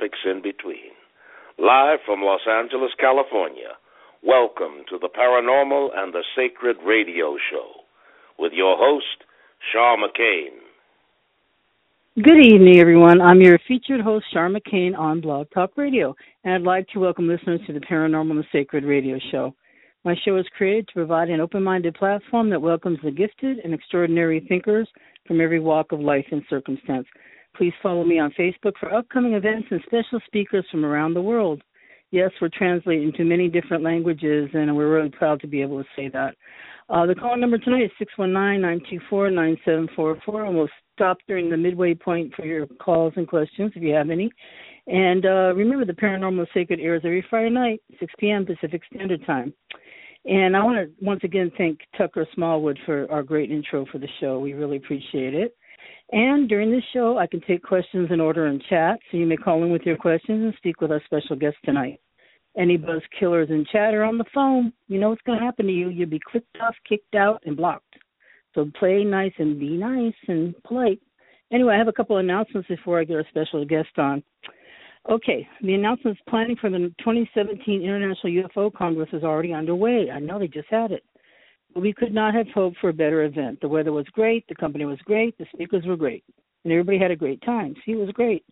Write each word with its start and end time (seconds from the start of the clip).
Topics 0.00 0.18
in 0.24 0.40
between. 0.40 0.92
Live 1.58 1.98
from 2.06 2.22
Los 2.22 2.40
Angeles, 2.48 2.90
California, 2.98 3.76
welcome 4.22 4.82
to 4.88 4.98
the 4.98 5.10
Paranormal 5.10 5.88
and 5.94 6.14
the 6.14 6.24
Sacred 6.34 6.76
Radio 6.86 7.36
Show 7.50 7.82
with 8.38 8.52
your 8.54 8.78
host, 8.78 9.04
Shar 9.70 9.98
McCain. 9.98 10.56
Good 12.16 12.46
evening, 12.46 12.78
everyone. 12.78 13.20
I'm 13.20 13.42
your 13.42 13.58
featured 13.68 14.00
host, 14.00 14.24
Shar 14.32 14.48
McCain, 14.48 14.96
on 14.96 15.20
Blog 15.20 15.48
Talk 15.52 15.72
Radio, 15.76 16.16
and 16.44 16.54
I'd 16.54 16.62
like 16.62 16.88
to 16.94 16.98
welcome 16.98 17.28
listeners 17.28 17.60
to 17.66 17.74
the 17.74 17.80
Paranormal 17.80 18.30
and 18.30 18.40
the 18.40 18.44
Sacred 18.52 18.84
Radio 18.84 19.18
Show. 19.30 19.54
My 20.02 20.14
show 20.24 20.38
is 20.38 20.46
created 20.56 20.88
to 20.88 20.94
provide 20.94 21.28
an 21.28 21.40
open 21.40 21.62
minded 21.62 21.94
platform 21.94 22.48
that 22.50 22.62
welcomes 22.62 23.00
the 23.04 23.10
gifted 23.10 23.58
and 23.58 23.74
extraordinary 23.74 24.40
thinkers 24.48 24.88
from 25.26 25.42
every 25.42 25.60
walk 25.60 25.92
of 25.92 26.00
life 26.00 26.24
and 26.32 26.42
circumstance. 26.48 27.06
Please 27.56 27.72
follow 27.82 28.04
me 28.04 28.18
on 28.18 28.32
Facebook 28.38 28.72
for 28.78 28.94
upcoming 28.94 29.34
events 29.34 29.68
and 29.70 29.80
special 29.86 30.20
speakers 30.26 30.64
from 30.70 30.84
around 30.84 31.14
the 31.14 31.22
world. 31.22 31.62
Yes, 32.12 32.32
we're 32.40 32.48
translating 32.48 33.12
to 33.12 33.24
many 33.24 33.48
different 33.48 33.84
languages, 33.84 34.50
and 34.52 34.76
we're 34.76 34.92
really 34.92 35.10
proud 35.10 35.40
to 35.40 35.46
be 35.46 35.62
able 35.62 35.80
to 35.82 35.88
say 35.94 36.08
that. 36.08 36.34
Uh, 36.88 37.06
the 37.06 37.14
call 37.14 37.36
number 37.36 37.56
tonight 37.56 37.84
is 37.84 37.92
619-924-9744, 38.18 40.46
and 40.46 40.56
we'll 40.56 40.68
stop 40.94 41.18
during 41.28 41.48
the 41.48 41.56
midway 41.56 41.94
point 41.94 42.34
for 42.34 42.44
your 42.44 42.66
calls 42.66 43.12
and 43.16 43.28
questions 43.28 43.70
if 43.76 43.82
you 43.82 43.94
have 43.94 44.10
any. 44.10 44.28
And 44.88 45.24
uh, 45.24 45.54
remember, 45.54 45.84
the 45.84 45.92
Paranormal 45.92 46.48
Sacred 46.52 46.80
airs 46.80 47.02
every 47.04 47.24
Friday 47.30 47.50
night, 47.50 47.80
6 48.00 48.12
p.m. 48.18 48.44
Pacific 48.44 48.82
Standard 48.92 49.24
Time. 49.24 49.54
And 50.24 50.56
I 50.56 50.64
want 50.64 50.78
to 50.78 50.90
once 51.04 51.20
again 51.22 51.52
thank 51.56 51.78
Tucker 51.96 52.26
Smallwood 52.34 52.76
for 52.84 53.08
our 53.10 53.22
great 53.22 53.52
intro 53.52 53.86
for 53.90 53.98
the 53.98 54.08
show. 54.20 54.40
We 54.40 54.52
really 54.52 54.78
appreciate 54.78 55.34
it. 55.34 55.56
And 56.12 56.48
during 56.48 56.72
this 56.72 56.82
show, 56.92 57.18
I 57.18 57.26
can 57.26 57.40
take 57.42 57.62
questions 57.62 58.08
in 58.10 58.20
order 58.20 58.48
in 58.48 58.60
chat, 58.68 58.98
so 59.10 59.16
you 59.16 59.26
may 59.26 59.36
call 59.36 59.62
in 59.62 59.70
with 59.70 59.82
your 59.82 59.96
questions 59.96 60.42
and 60.42 60.54
speak 60.56 60.80
with 60.80 60.90
our 60.90 61.02
special 61.04 61.36
guest 61.36 61.56
tonight. 61.64 62.00
Any 62.56 62.76
buzz 62.76 63.02
killers 63.18 63.48
in 63.50 63.64
chat 63.70 63.94
or 63.94 64.02
on 64.02 64.18
the 64.18 64.24
phone, 64.34 64.72
you 64.88 64.98
know 64.98 65.10
what's 65.10 65.22
going 65.22 65.38
to 65.38 65.44
happen 65.44 65.66
to 65.66 65.72
you. 65.72 65.88
You'll 65.88 66.08
be 66.08 66.20
clicked 66.30 66.56
off, 66.60 66.74
kicked 66.88 67.14
out, 67.14 67.40
and 67.44 67.56
blocked. 67.56 67.94
So 68.54 68.68
play 68.76 69.04
nice 69.04 69.32
and 69.38 69.60
be 69.60 69.76
nice 69.76 70.14
and 70.26 70.52
polite. 70.64 71.00
Anyway, 71.52 71.74
I 71.74 71.78
have 71.78 71.86
a 71.86 71.92
couple 71.92 72.16
of 72.16 72.24
announcements 72.24 72.66
before 72.68 72.98
I 72.98 73.04
get 73.04 73.16
our 73.16 73.26
special 73.30 73.64
guest 73.64 73.96
on. 73.96 74.24
Okay, 75.08 75.48
the 75.62 75.74
announcements 75.74 76.20
planning 76.28 76.56
for 76.60 76.70
the 76.70 76.92
2017 76.98 77.82
International 77.82 78.44
UFO 78.44 78.72
Congress 78.72 79.08
is 79.12 79.22
already 79.22 79.52
underway. 79.52 80.10
I 80.12 80.18
know 80.18 80.40
they 80.40 80.48
just 80.48 80.68
had 80.68 80.90
it. 80.90 81.04
We 81.76 81.92
could 81.92 82.12
not 82.12 82.34
have 82.34 82.48
hoped 82.54 82.78
for 82.80 82.88
a 82.88 82.94
better 82.94 83.24
event. 83.24 83.60
The 83.60 83.68
weather 83.68 83.92
was 83.92 84.06
great, 84.12 84.46
the 84.48 84.54
company 84.54 84.84
was 84.84 84.98
great, 85.04 85.36
the 85.38 85.46
speakers 85.52 85.84
were 85.86 85.96
great, 85.96 86.24
and 86.64 86.72
everybody 86.72 86.98
had 86.98 87.10
a 87.10 87.16
great 87.16 87.40
time. 87.42 87.74
See, 87.84 87.92
it 87.92 87.96
was 87.96 88.10
great. 88.10 88.44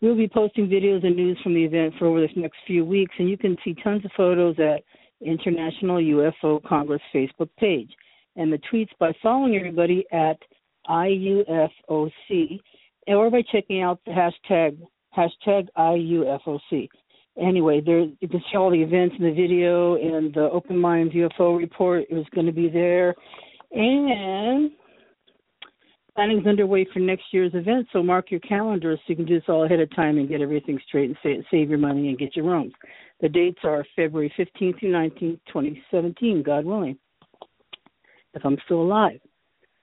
We'll 0.00 0.16
be 0.16 0.28
posting 0.28 0.68
videos 0.68 1.04
and 1.04 1.16
news 1.16 1.38
from 1.42 1.54
the 1.54 1.64
event 1.64 1.94
for 1.98 2.06
over 2.06 2.20
the 2.20 2.28
next 2.40 2.58
few 2.66 2.84
weeks, 2.84 3.14
and 3.18 3.28
you 3.28 3.36
can 3.36 3.56
see 3.64 3.74
tons 3.82 4.04
of 4.04 4.10
photos 4.16 4.56
at 4.58 4.82
International 5.20 5.96
UFO 5.96 6.62
Congress 6.64 7.02
Facebook 7.14 7.50
page 7.58 7.90
and 8.36 8.52
the 8.52 8.60
tweets 8.72 8.90
by 8.98 9.12
following 9.22 9.56
everybody 9.56 10.04
at 10.12 10.38
IUFOC 10.88 12.60
or 13.06 13.30
by 13.30 13.42
checking 13.52 13.82
out 13.82 14.00
the 14.06 14.12
hashtag 14.12 14.78
hashtag 15.16 15.68
IUFOC. 15.76 16.88
Anyway, 17.40 17.80
there 17.84 18.00
you 18.00 18.28
can 18.28 18.42
see 18.50 18.56
all 18.56 18.70
the 18.70 18.82
events 18.82 19.14
in 19.18 19.24
the 19.24 19.32
video 19.32 19.94
and 19.94 20.34
the 20.34 20.50
Open 20.52 20.76
Mind 20.76 21.12
UFO 21.12 21.56
report 21.56 22.04
is 22.10 22.26
going 22.34 22.46
to 22.46 22.52
be 22.52 22.68
there, 22.68 23.14
and 23.72 24.70
planning's 26.14 26.46
underway 26.46 26.86
for 26.92 26.98
next 26.98 27.24
year's 27.32 27.52
event. 27.54 27.86
So 27.94 28.02
mark 28.02 28.30
your 28.30 28.40
calendars 28.40 28.98
so 28.98 29.04
you 29.06 29.16
can 29.16 29.24
do 29.24 29.36
this 29.36 29.48
all 29.48 29.64
ahead 29.64 29.80
of 29.80 29.94
time 29.96 30.18
and 30.18 30.28
get 30.28 30.42
everything 30.42 30.78
straight 30.86 31.08
and 31.22 31.44
save, 31.50 31.70
your 31.70 31.78
money 31.78 32.08
and 32.08 32.18
get 32.18 32.36
your 32.36 32.44
rooms. 32.44 32.74
The 33.22 33.28
dates 33.28 33.60
are 33.64 33.86
February 33.96 34.32
15th 34.38 34.80
through 34.80 34.92
19th, 34.92 35.40
2017, 35.46 36.42
God 36.42 36.66
willing, 36.66 36.98
if 38.34 38.44
I'm 38.44 38.58
still 38.66 38.82
alive. 38.82 39.20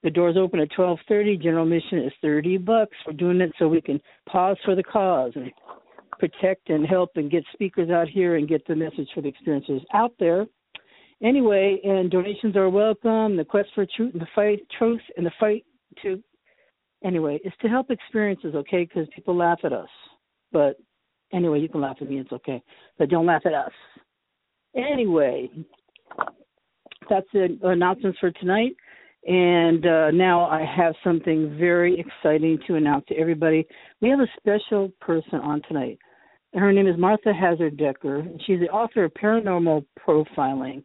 The 0.04 0.12
doors 0.12 0.38
open 0.38 0.60
at 0.60 0.70
12:30. 0.78 1.42
General 1.42 1.64
admission 1.64 1.98
is 2.04 2.14
30 2.22 2.58
bucks. 2.58 2.96
We're 3.08 3.14
doing 3.14 3.42
it 3.42 3.54
so 3.58 3.68
we 3.68 3.82
can 3.82 4.00
pause 4.28 4.58
for 4.64 4.76
the 4.76 4.84
cause 4.84 5.32
and 5.36 5.52
protect 6.20 6.70
and 6.70 6.86
help 6.86 7.12
and 7.16 7.32
get 7.32 7.44
speakers 7.54 7.90
out 7.90 8.08
here 8.08 8.36
and 8.36 8.48
get 8.48 8.66
the 8.68 8.76
message 8.76 9.08
for 9.16 9.22
the 9.22 9.30
experiences 9.30 9.82
out 9.94 10.12
there. 10.20 10.46
Anyway, 11.22 11.80
and 11.84 12.12
donations 12.12 12.56
are 12.56 12.70
welcome. 12.70 13.36
The 13.36 13.46
quest 13.46 13.70
for 13.76 13.86
truth 13.96 14.14
and 14.14 14.22
the 14.22 14.28
fight, 14.36 14.60
truth 14.78 15.02
and 15.18 15.26
the 15.26 15.32
fight 15.40 15.66
to, 16.04 16.22
anyway, 17.04 17.40
is 17.44 17.54
to 17.62 17.68
help 17.68 17.90
experiences, 17.92 18.56
okay? 18.56 18.86
Because 18.86 19.08
people 19.14 19.36
laugh 19.36 19.60
at 19.64 19.74
us. 19.74 19.90
But 20.52 20.78
anyway, 21.34 21.60
you 21.60 21.70
can 21.70 21.82
laugh 21.82 21.98
at 22.00 22.10
me, 22.10 22.20
it's 22.20 22.32
okay. 22.32 22.62
But 22.98 23.10
don't 23.10 23.26
laugh 23.26 23.42
at 23.46 23.54
us. 23.54 23.72
Anyway, 24.76 25.50
that's 27.10 27.28
the 27.34 27.58
announcements 27.64 28.20
for 28.20 28.32
tonight. 28.32 28.76
And 29.28 29.86
uh, 29.86 30.12
now 30.12 30.46
I 30.46 30.64
have 30.64 30.96
something 31.04 31.58
very 31.60 32.00
exciting 32.00 32.60
to 32.68 32.76
announce 32.76 33.06
to 33.08 33.16
everybody. 33.16 33.68
We 34.02 34.10
have 34.10 34.20
a 34.20 34.28
special 34.38 34.92
person 35.02 35.40
on 35.40 35.62
tonight. 35.68 36.00
Her 36.54 36.74
name 36.74 36.88
is 36.88 36.98
Martha 36.98 37.34
Hazzard 37.34 37.78
Decker. 37.78 38.20
And 38.20 38.42
she's 38.46 38.60
the 38.60 38.70
author 38.70 39.04
of 39.06 39.14
Paranormal 39.14 39.86
Profiling. 40.00 40.84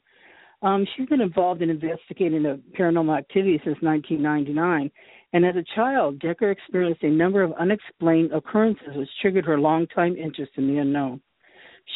Um, 0.62 0.87
she's 0.96 1.08
been 1.08 1.20
involved 1.20 1.62
in 1.62 1.70
investigating 1.70 2.43
the 2.43 2.61
paranormal 2.78 3.16
activity 3.16 3.61
since 3.64 3.76
1999. 3.81 4.90
And 5.32 5.44
as 5.44 5.56
a 5.56 5.64
child, 5.75 6.20
Decker 6.20 6.50
experienced 6.50 7.02
a 7.02 7.11
number 7.11 7.43
of 7.43 7.52
unexplained 7.55 8.32
occurrences 8.32 8.94
which 8.94 9.08
triggered 9.20 9.44
her 9.44 9.58
longtime 9.58 10.16
interest 10.16 10.52
in 10.56 10.69
the 10.69 10.78
unknown. 10.78 11.20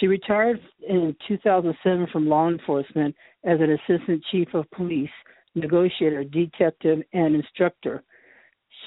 She 0.01 0.07
retired 0.07 0.61
in 0.87 1.17
2007 1.27 2.09
from 2.13 2.29
law 2.29 2.49
enforcement 2.49 3.15
as 3.45 3.59
an 3.61 3.71
assistant 3.71 4.23
chief 4.31 4.49
of 4.55 4.71
police 4.73 5.11
negotiator, 5.55 6.25
detective, 6.25 7.01
and 7.13 7.35
instructor. 7.35 8.03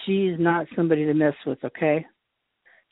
She's 0.05 0.35
not 0.39 0.67
somebody 0.75 1.05
to 1.05 1.13
mess 1.13 1.33
with, 1.45 1.63
okay? 1.63 2.05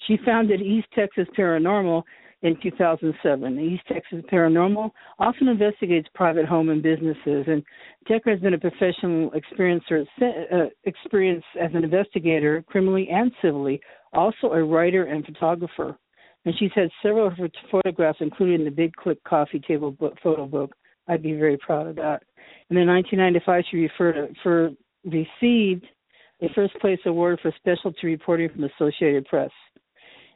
She 0.07 0.17
founded 0.25 0.61
East 0.61 0.87
Texas 0.95 1.27
Paranormal 1.37 2.03
in 2.41 2.57
2007. 2.61 3.59
East 3.59 3.83
Texas 3.87 4.23
Paranormal 4.31 4.91
often 5.19 5.47
investigates 5.47 6.07
private 6.13 6.45
home 6.45 6.69
and 6.69 6.81
businesses, 6.81 7.45
and 7.47 7.63
Decker 8.07 8.31
has 8.31 8.39
been 8.39 8.53
a 8.53 8.59
professional 8.59 9.31
experiencer, 9.31 10.05
uh, 10.21 10.69
experience 10.85 11.43
as 11.59 11.71
an 11.73 11.83
investigator, 11.83 12.63
criminally 12.67 13.09
and 13.11 13.31
civilly, 13.41 13.81
also 14.13 14.51
a 14.51 14.63
writer 14.63 15.05
and 15.05 15.25
photographer. 15.25 15.97
And 16.45 16.55
she's 16.57 16.71
had 16.73 16.89
several 17.03 17.27
of 17.27 17.33
her 17.33 17.49
photographs, 17.69 18.19
including 18.21 18.63
the 18.63 18.71
Big 18.71 18.95
Click 18.95 19.21
Coffee 19.25 19.59
Table 19.59 19.91
book, 19.91 20.17
photo 20.23 20.45
book. 20.45 20.73
I'd 21.07 21.21
be 21.21 21.33
very 21.33 21.57
proud 21.57 21.87
of 21.87 21.95
that. 21.97 22.23
And 22.69 22.79
in 22.79 22.87
1995, 22.87 23.63
she 23.69 23.77
referred, 23.77 24.35
for, 24.41 24.69
received 25.03 25.85
a 26.41 26.47
first 26.55 26.73
place 26.79 26.99
award 27.05 27.39
for 27.41 27.53
specialty 27.57 28.07
reporting 28.07 28.49
from 28.49 28.63
Associated 28.63 29.25
Press. 29.25 29.51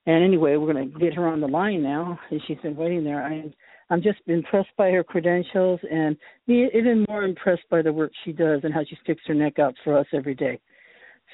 And 0.06 0.24
anyway, 0.24 0.58
we're 0.58 0.74
going 0.74 0.92
to 0.92 1.00
get 1.00 1.14
her 1.14 1.28
on 1.28 1.40
the 1.40 1.48
line 1.48 1.82
now, 1.82 2.20
and 2.30 2.42
she's 2.46 2.58
been 2.60 2.76
waiting 2.76 3.04
there. 3.04 3.24
I'm 3.24 3.54
I'm 3.90 4.02
just 4.02 4.20
impressed 4.28 4.76
by 4.78 4.90
her 4.92 5.04
credentials, 5.04 5.80
and 5.90 6.18
even 6.48 7.06
more 7.08 7.24
impressed 7.24 7.64
by 7.70 7.82
the 7.82 7.94
work 7.94 8.12
she 8.26 8.32
does 8.32 8.62
and 8.64 8.74
how 8.74 8.84
she 8.84 8.98
sticks 9.04 9.22
her 9.28 9.34
neck 9.34 9.60
out 9.60 9.76
for 9.84 9.98
us 9.98 10.08
every 10.14 10.34
day. 10.34 10.60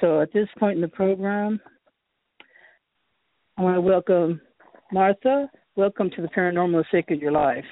So 0.01 0.21
at 0.21 0.33
this 0.33 0.47
point 0.57 0.75
in 0.75 0.81
the 0.81 0.87
program, 0.87 1.59
I 3.57 3.61
want 3.61 3.77
to 3.77 3.81
welcome 3.81 4.41
Martha. 4.91 5.49
Welcome 5.75 6.09
to 6.15 6.21
the 6.21 6.27
Paranormal 6.27 6.83
Sacred 6.91 7.21
Your 7.21 7.31
Life. 7.31 7.65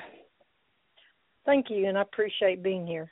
Thank 1.45 1.69
you, 1.69 1.87
and 1.87 1.97
I 1.97 2.01
appreciate 2.01 2.63
being 2.63 2.87
here. 2.87 3.11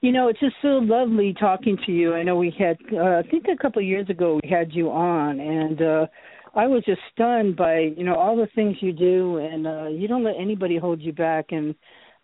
You 0.00 0.12
know, 0.12 0.28
it's 0.28 0.40
just 0.40 0.56
so 0.62 0.78
lovely 0.78 1.34
talking 1.38 1.76
to 1.84 1.92
you. 1.92 2.14
I 2.14 2.22
know 2.22 2.36
we 2.36 2.54
had, 2.58 2.78
uh, 2.92 3.18
I 3.18 3.22
think 3.30 3.46
a 3.52 3.60
couple 3.60 3.82
of 3.82 3.86
years 3.86 4.08
ago 4.08 4.40
we 4.42 4.48
had 4.48 4.72
you 4.72 4.90
on, 4.90 5.38
and 5.40 5.82
uh, 5.82 6.06
I 6.54 6.66
was 6.66 6.82
just 6.86 7.00
stunned 7.12 7.56
by, 7.56 7.92
you 7.96 8.04
know, 8.04 8.14
all 8.14 8.34
the 8.34 8.48
things 8.54 8.76
you 8.80 8.94
do, 8.94 9.36
and 9.36 9.66
uh, 9.66 9.88
you 9.88 10.08
don't 10.08 10.24
let 10.24 10.36
anybody 10.40 10.78
hold 10.78 11.02
you 11.02 11.12
back, 11.12 11.46
and 11.50 11.74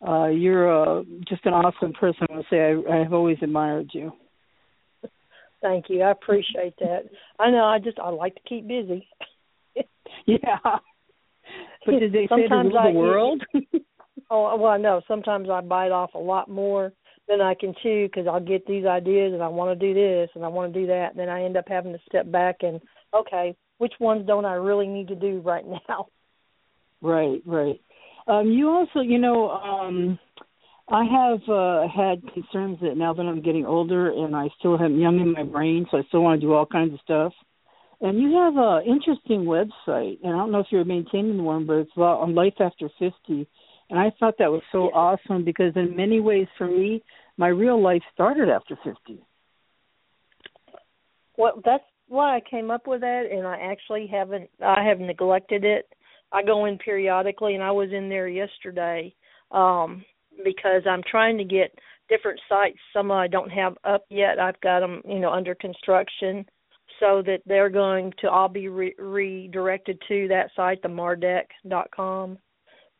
uh, 0.07 0.29
you're 0.29 1.01
uh, 1.01 1.03
just 1.29 1.45
an 1.45 1.53
awesome 1.53 1.93
person. 1.93 2.27
I 2.31 2.33
want 2.33 2.47
say 2.51 2.61
I, 2.61 3.03
I've 3.03 3.13
always 3.13 3.37
admired 3.43 3.91
you. 3.93 4.13
Thank 5.61 5.87
you. 5.89 6.03
I 6.03 6.13
appreciate 6.13 6.75
that. 6.81 7.05
I 7.39 7.51
know. 7.51 7.65
I 7.65 7.79
just 7.79 7.99
I 7.99 8.09
like 8.09 8.35
to 8.37 8.41
keep 8.49 8.69
busy. 8.69 9.07
yeah. 10.27 10.59
But 11.85 12.01
did 12.01 12.13
they 12.13 12.27
say 12.29 12.49
to 12.49 12.55
rule 12.55 12.83
the 12.85 12.99
world? 12.99 13.43
Oh 14.29 14.57
well, 14.57 14.73
I 14.73 14.79
know. 14.79 15.03
Sometimes 15.07 15.49
I 15.49 15.61
bite 15.61 15.93
off 15.93 16.15
a 16.15 16.19
lot 16.19 16.51
more 16.51 16.93
than 17.29 17.41
I 17.41 17.55
can 17.55 17.75
chew 17.83 18.07
because 18.07 18.27
I'll 18.27 18.41
get 18.41 18.67
these 18.67 18.87
ideas 18.87 19.33
and 19.33 19.43
I 19.43 19.49
want 19.49 19.79
to 19.79 19.87
do 19.87 19.95
this 19.95 20.31
and 20.35 20.45
I 20.45 20.49
want 20.49 20.73
to 20.73 20.81
do 20.81 20.87
that, 20.87 21.11
and 21.11 21.19
then 21.19 21.29
I 21.29 21.45
end 21.45 21.57
up 21.57 21.69
having 21.69 21.93
to 21.93 22.01
step 22.09 22.31
back 22.31 22.57
and 22.61 22.81
okay, 23.15 23.57
which 23.79 23.95
ones 24.01 24.27
don't 24.27 24.45
I 24.45 24.55
really 24.55 24.87
need 24.87 25.09
to 25.09 25.17
do 25.17 25.41
right 25.41 25.65
now? 25.67 26.09
Right, 27.03 27.43
right. 27.45 27.79
Um, 28.27 28.51
you 28.51 28.71
also, 28.71 29.01
you 29.01 29.19
know, 29.19 29.51
um, 29.51 30.19
I 30.89 31.05
have 31.05 31.41
uh, 31.49 31.87
had 31.95 32.23
concerns 32.33 32.79
that 32.81 32.97
now 32.97 33.13
that 33.13 33.23
I'm 33.23 33.43
getting 33.43 33.67
older 33.67 34.11
and 34.11 34.35
I 34.35 34.49
still 34.59 34.81
am 34.81 34.99
young 34.99 35.21
in 35.21 35.33
my 35.33 35.43
brain, 35.43 35.87
so 35.91 35.99
I 35.99 36.03
still 36.09 36.23
want 36.23 36.41
to 36.41 36.47
do 36.47 36.55
all 36.55 36.65
kinds 36.65 36.95
of 36.95 37.01
stuff. 37.01 37.33
And 38.01 38.19
you 38.19 38.33
have 38.33 38.57
an 38.57 38.85
interesting 38.87 39.45
website, 39.45 40.19
and 40.23 40.35
I 40.35 40.39
don't 40.39 40.53
know 40.53 40.61
if 40.61 40.67
you're 40.71 40.85
maintaining 40.85 41.45
one, 41.45 41.67
but 41.67 41.75
it's 41.75 41.97
on 41.97 42.35
Life 42.35 42.55
After 42.61 42.89
50 42.99 43.47
and 43.91 43.99
I 43.99 44.13
thought 44.19 44.35
that 44.39 44.51
was 44.51 44.63
so 44.73 44.91
awesome 44.93 45.45
because 45.45 45.73
in 45.77 45.95
many 45.97 46.21
ways 46.21 46.49
for 46.59 46.67
me, 46.67 47.03
my 47.37 47.49
real 47.49 47.81
life 47.81 48.03
started 48.13 48.49
after 48.49 48.77
50. 48.83 49.23
Well, 51.37 51.61
that's 51.65 51.85
why 52.09 52.37
I 52.37 52.41
came 52.49 52.71
up 52.71 52.87
with 52.87 53.03
that 53.03 53.25
and 53.31 53.47
I 53.47 53.59
actually 53.59 54.07
haven't 54.07 54.49
I 54.65 54.85
have 54.85 55.01
neglected 55.01 55.65
it. 55.65 55.89
I 56.33 56.43
go 56.43 56.65
in 56.65 56.79
periodically 56.79 57.55
and 57.55 57.63
I 57.63 57.71
was 57.71 57.91
in 57.93 58.09
there 58.09 58.29
yesterday 58.29 59.15
um 59.51 60.05
because 60.45 60.83
I'm 60.89 61.03
trying 61.09 61.39
to 61.39 61.45
get 61.45 61.77
different 62.09 62.41
sites 62.49 62.79
some 62.93 63.11
I 63.11 63.29
don't 63.29 63.51
have 63.51 63.77
up 63.85 64.05
yet. 64.09 64.39
I've 64.39 64.61
got 64.61 64.81
them, 64.81 65.03
you 65.05 65.19
know, 65.19 65.33
under 65.33 65.55
construction 65.55 66.47
so 67.01 67.23
that 67.27 67.41
they're 67.47 67.69
going 67.69 68.13
to 68.21 68.31
all 68.31 68.49
be 68.49 68.69
re- 68.69 68.95
redirected 68.99 70.01
to 70.09 70.29
that 70.29 70.51
site, 70.57 70.81
the 70.83 70.89
mardec.com 70.89 72.39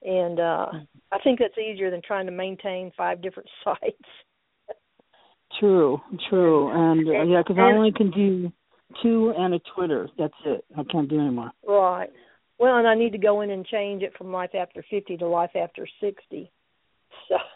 and 0.03 0.41
uh 0.41 0.67
I 1.13 1.19
think 1.23 1.39
that's 1.39 1.57
easier 1.59 1.91
than 1.91 2.03
trying 2.07 2.27
to 2.27 2.33
maintain 2.33 2.93
five 2.97 3.23
different 3.23 3.49
sites. 3.65 4.09
true, 5.61 6.01
true, 6.29 6.71
and 6.71 7.09
uh, 7.09 7.23
yeah, 7.23 7.43
because 7.43 7.59
I 7.59 7.73
only 7.73 7.93
can 7.93 8.11
do 8.11 8.53
two 9.03 9.33
and 9.37 9.55
a 9.55 9.61
Twitter. 9.75 10.09
That's 10.19 10.35
it. 10.45 10.65
I 10.77 10.83
can't 10.85 11.09
do 11.09 11.21
anymore. 11.21 11.51
Right. 11.67 12.11
Well, 12.59 12.77
and 12.77 12.89
I 12.89 12.95
need 12.95 13.13
to 13.13 13.19
go 13.19 13.43
in 13.43 13.51
and 13.51 13.67
change 13.67 14.03
it 14.03 14.17
from 14.17 14.33
life 14.33 14.55
after 14.55 14.85
fifty 14.91 15.17
to 15.19 15.27
life 15.27 15.55
after 15.55 15.87
sixty. 16.01 16.51
So. 17.29 17.37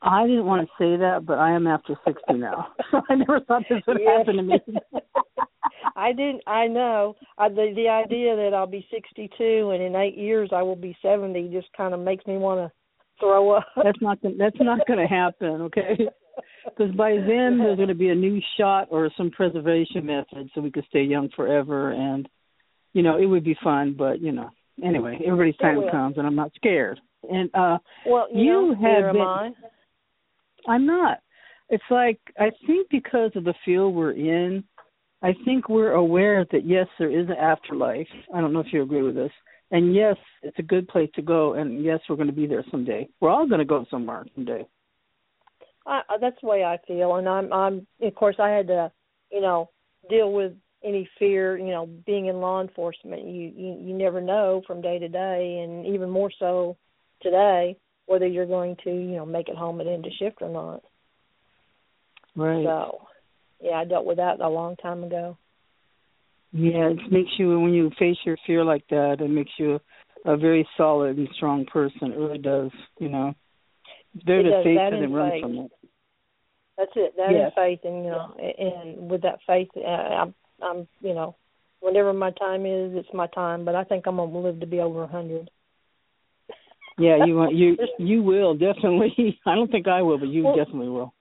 I 0.00 0.26
didn't 0.26 0.46
want 0.46 0.68
to 0.68 0.72
say 0.78 0.96
that, 0.96 1.26
but 1.26 1.38
I 1.38 1.52
am 1.52 1.66
after 1.66 1.94
sixty 2.06 2.34
now. 2.34 2.68
I 3.10 3.14
never 3.14 3.40
thought 3.40 3.64
this 3.68 3.82
would 3.86 3.98
yes. 4.00 4.18
happen 4.18 4.36
to 4.36 4.42
me. 4.42 4.60
I 5.96 6.12
didn't. 6.12 6.42
I 6.46 6.66
know. 6.68 7.16
I, 7.36 7.48
the 7.48 7.72
the 7.74 7.88
idea 7.88 8.36
that 8.36 8.54
I'll 8.54 8.66
be 8.66 8.86
62 8.92 9.70
and 9.70 9.82
in 9.82 9.96
eight 9.96 10.16
years 10.16 10.50
I 10.54 10.62
will 10.62 10.76
be 10.76 10.96
70 11.02 11.48
just 11.48 11.68
kind 11.76 11.92
of 11.92 12.00
makes 12.00 12.24
me 12.26 12.36
want 12.36 12.60
to 12.60 12.72
throw 13.18 13.50
up. 13.50 13.66
That's 13.82 14.00
not. 14.00 14.18
That's 14.22 14.56
not 14.60 14.86
going 14.86 15.00
to 15.00 15.06
happen. 15.06 15.62
Okay. 15.62 15.98
Because 16.64 16.94
by 16.94 17.12
then 17.12 17.58
there's 17.58 17.76
going 17.76 17.88
to 17.88 17.94
be 17.94 18.10
a 18.10 18.14
new 18.14 18.40
shot 18.58 18.88
or 18.90 19.10
some 19.16 19.30
preservation 19.30 20.06
method, 20.06 20.50
so 20.54 20.60
we 20.60 20.70
could 20.70 20.84
stay 20.88 21.02
young 21.02 21.30
forever, 21.34 21.90
and 21.90 22.28
you 22.92 23.02
know 23.02 23.16
it 23.16 23.26
would 23.26 23.42
be 23.42 23.56
fun. 23.64 23.96
But 23.98 24.20
you 24.20 24.32
know, 24.32 24.50
anyway, 24.84 25.18
everybody's 25.26 25.56
time 25.56 25.80
comes, 25.90 26.16
and 26.18 26.26
I'm 26.26 26.36
not 26.36 26.52
scared. 26.54 27.00
And 27.28 27.50
uh 27.54 27.78
well, 28.06 28.28
you, 28.32 28.44
you 28.44 28.52
know, 28.52 28.74
have 28.74 29.12
been. 29.14 29.54
I'm 30.66 30.86
not. 30.86 31.18
It's 31.68 31.84
like 31.90 32.18
I 32.38 32.50
think 32.66 32.88
because 32.90 33.30
of 33.34 33.44
the 33.44 33.54
field 33.64 33.94
we're 33.94 34.12
in, 34.12 34.64
I 35.22 35.34
think 35.44 35.68
we're 35.68 35.92
aware 35.92 36.46
that 36.50 36.66
yes, 36.66 36.86
there 36.98 37.10
is 37.10 37.28
an 37.28 37.36
afterlife. 37.36 38.08
I 38.34 38.40
don't 38.40 38.52
know 38.52 38.60
if 38.60 38.72
you 38.72 38.82
agree 38.82 39.02
with 39.02 39.14
this. 39.14 39.32
And 39.70 39.94
yes, 39.94 40.16
it's 40.42 40.58
a 40.58 40.62
good 40.62 40.88
place 40.88 41.10
to 41.14 41.22
go. 41.22 41.54
And 41.54 41.84
yes, 41.84 42.00
we're 42.08 42.16
going 42.16 42.28
to 42.28 42.32
be 42.32 42.46
there 42.46 42.64
someday. 42.70 43.08
We're 43.20 43.30
all 43.30 43.46
going 43.46 43.58
to 43.58 43.66
go 43.66 43.84
somewhere 43.90 44.24
someday. 44.34 44.66
I, 45.86 46.02
that's 46.20 46.36
the 46.42 46.48
way 46.48 46.64
I 46.64 46.78
feel, 46.86 47.16
and 47.16 47.28
I'm, 47.28 47.52
I'm. 47.52 47.86
Of 48.02 48.14
course, 48.14 48.36
I 48.38 48.50
had 48.50 48.66
to, 48.66 48.92
you 49.32 49.40
know, 49.40 49.70
deal 50.10 50.32
with 50.32 50.52
any 50.84 51.08
fear. 51.18 51.56
You 51.56 51.70
know, 51.70 51.88
being 52.06 52.26
in 52.26 52.40
law 52.40 52.60
enforcement, 52.60 53.24
you 53.24 53.52
you, 53.56 53.78
you 53.80 53.94
never 53.94 54.20
know 54.20 54.62
from 54.66 54.82
day 54.82 54.98
to 54.98 55.08
day, 55.08 55.62
and 55.64 55.86
even 55.86 56.10
more 56.10 56.30
so 56.38 56.76
today, 57.22 57.78
whether 58.08 58.26
you're 58.26 58.46
going 58.46 58.74
to, 58.82 58.90
you 58.90 59.16
know, 59.16 59.26
make 59.26 59.48
it 59.48 59.56
home 59.56 59.80
at 59.80 59.86
end 59.86 60.06
of 60.06 60.12
shift 60.18 60.38
or 60.40 60.48
not. 60.48 60.82
Right. 62.34 62.64
So 62.64 63.02
yeah, 63.60 63.72
I 63.72 63.84
dealt 63.84 64.06
with 64.06 64.16
that 64.16 64.40
a 64.40 64.48
long 64.48 64.76
time 64.76 65.04
ago. 65.04 65.36
Yeah, 66.52 66.88
it 66.88 67.12
makes 67.12 67.30
you 67.38 67.60
when 67.60 67.74
you 67.74 67.90
face 67.98 68.16
your 68.24 68.38
fear 68.46 68.64
like 68.64 68.84
that, 68.88 69.16
it 69.20 69.28
makes 69.28 69.50
you 69.58 69.78
a 70.24 70.36
very 70.36 70.66
solid 70.76 71.18
and 71.18 71.28
strong 71.36 71.66
person. 71.66 72.12
It 72.12 72.18
really 72.18 72.38
does. 72.38 72.70
You 72.98 73.10
know, 73.10 73.34
they're 74.26 74.40
It 74.40 74.44
the 74.44 74.62
faith 74.64 74.80
and 74.80 75.04
and 75.04 75.14
run 75.14 75.30
faith. 75.30 75.42
from 75.42 75.58
it. 75.58 75.70
That's 76.78 76.92
it. 76.96 77.16
That 77.16 77.32
Yes. 77.32 77.48
is 77.48 77.54
faith, 77.54 77.80
and 77.84 78.04
you 78.04 78.10
know, 78.10 78.34
and 78.38 79.10
with 79.10 79.22
that 79.22 79.40
faith, 79.46 79.68
uh, 79.76 79.80
I'm, 79.80 80.34
I'm, 80.62 80.88
you 81.00 81.12
know, 81.12 81.34
whenever 81.80 82.12
my 82.12 82.30
time 82.30 82.64
is, 82.64 82.94
it's 82.94 83.12
my 83.12 83.26
time. 83.28 83.64
But 83.64 83.74
I 83.74 83.84
think 83.84 84.06
I'm 84.06 84.16
gonna 84.16 84.38
live 84.38 84.60
to 84.60 84.66
be 84.66 84.80
over 84.80 85.02
a 85.02 85.08
hundred. 85.08 85.50
Yeah, 86.98 87.24
you 87.24 87.36
want 87.36 87.54
you 87.54 87.76
you 87.98 88.22
will 88.22 88.54
definitely. 88.54 89.38
I 89.46 89.54
don't 89.54 89.70
think 89.70 89.86
I 89.86 90.02
will, 90.02 90.18
but 90.18 90.28
you 90.28 90.44
Well- 90.44 90.56
definitely 90.56 90.88
will. 90.88 91.14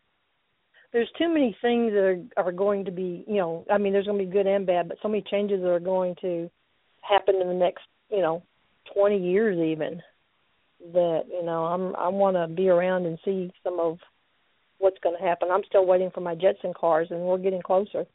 There's 0.94 1.12
too 1.18 1.28
many 1.28 1.56
things 1.62 1.92
that 1.92 2.04
are 2.38 2.46
are 2.46 2.52
going 2.52 2.86
to 2.86 2.92
be, 2.92 3.24
you 3.28 3.36
know, 3.36 3.66
I 3.70 3.78
mean, 3.78 3.94
there's 3.94 4.06
going 4.06 4.18
to 4.18 4.26
be 4.26 4.32
good 4.32 4.48
and 4.48 4.66
bad, 4.66 4.88
but 4.88 4.98
so 5.02 5.10
many 5.10 5.22
changes 5.30 5.62
that 5.62 5.68
are 5.70 5.82
going 5.82 6.16
to 6.22 6.50
happen 7.02 7.36
in 7.42 7.48
the 7.48 7.54
next, 7.54 7.84
you 8.10 8.22
know, 8.22 8.42
20 8.96 9.18
years 9.18 9.58
even. 9.58 10.02
That 10.94 11.24
you 11.30 11.44
know, 11.44 11.66
I'm 11.66 11.96
I 11.96 12.08
want 12.08 12.38
to 12.38 12.48
be 12.48 12.70
around 12.70 13.06
and 13.06 13.20
see 13.26 13.52
some 13.64 13.80
of 13.80 13.98
what's 14.78 15.00
going 15.04 15.18
to 15.18 15.24
happen. 15.24 15.50
I'm 15.52 15.64
still 15.68 15.86
waiting 15.86 16.12
for 16.12 16.22
my 16.22 16.36
Jetson 16.36 16.74
cars, 16.74 17.08
and 17.10 17.22
we're 17.22 17.38
getting 17.38 17.62
closer. 17.62 18.06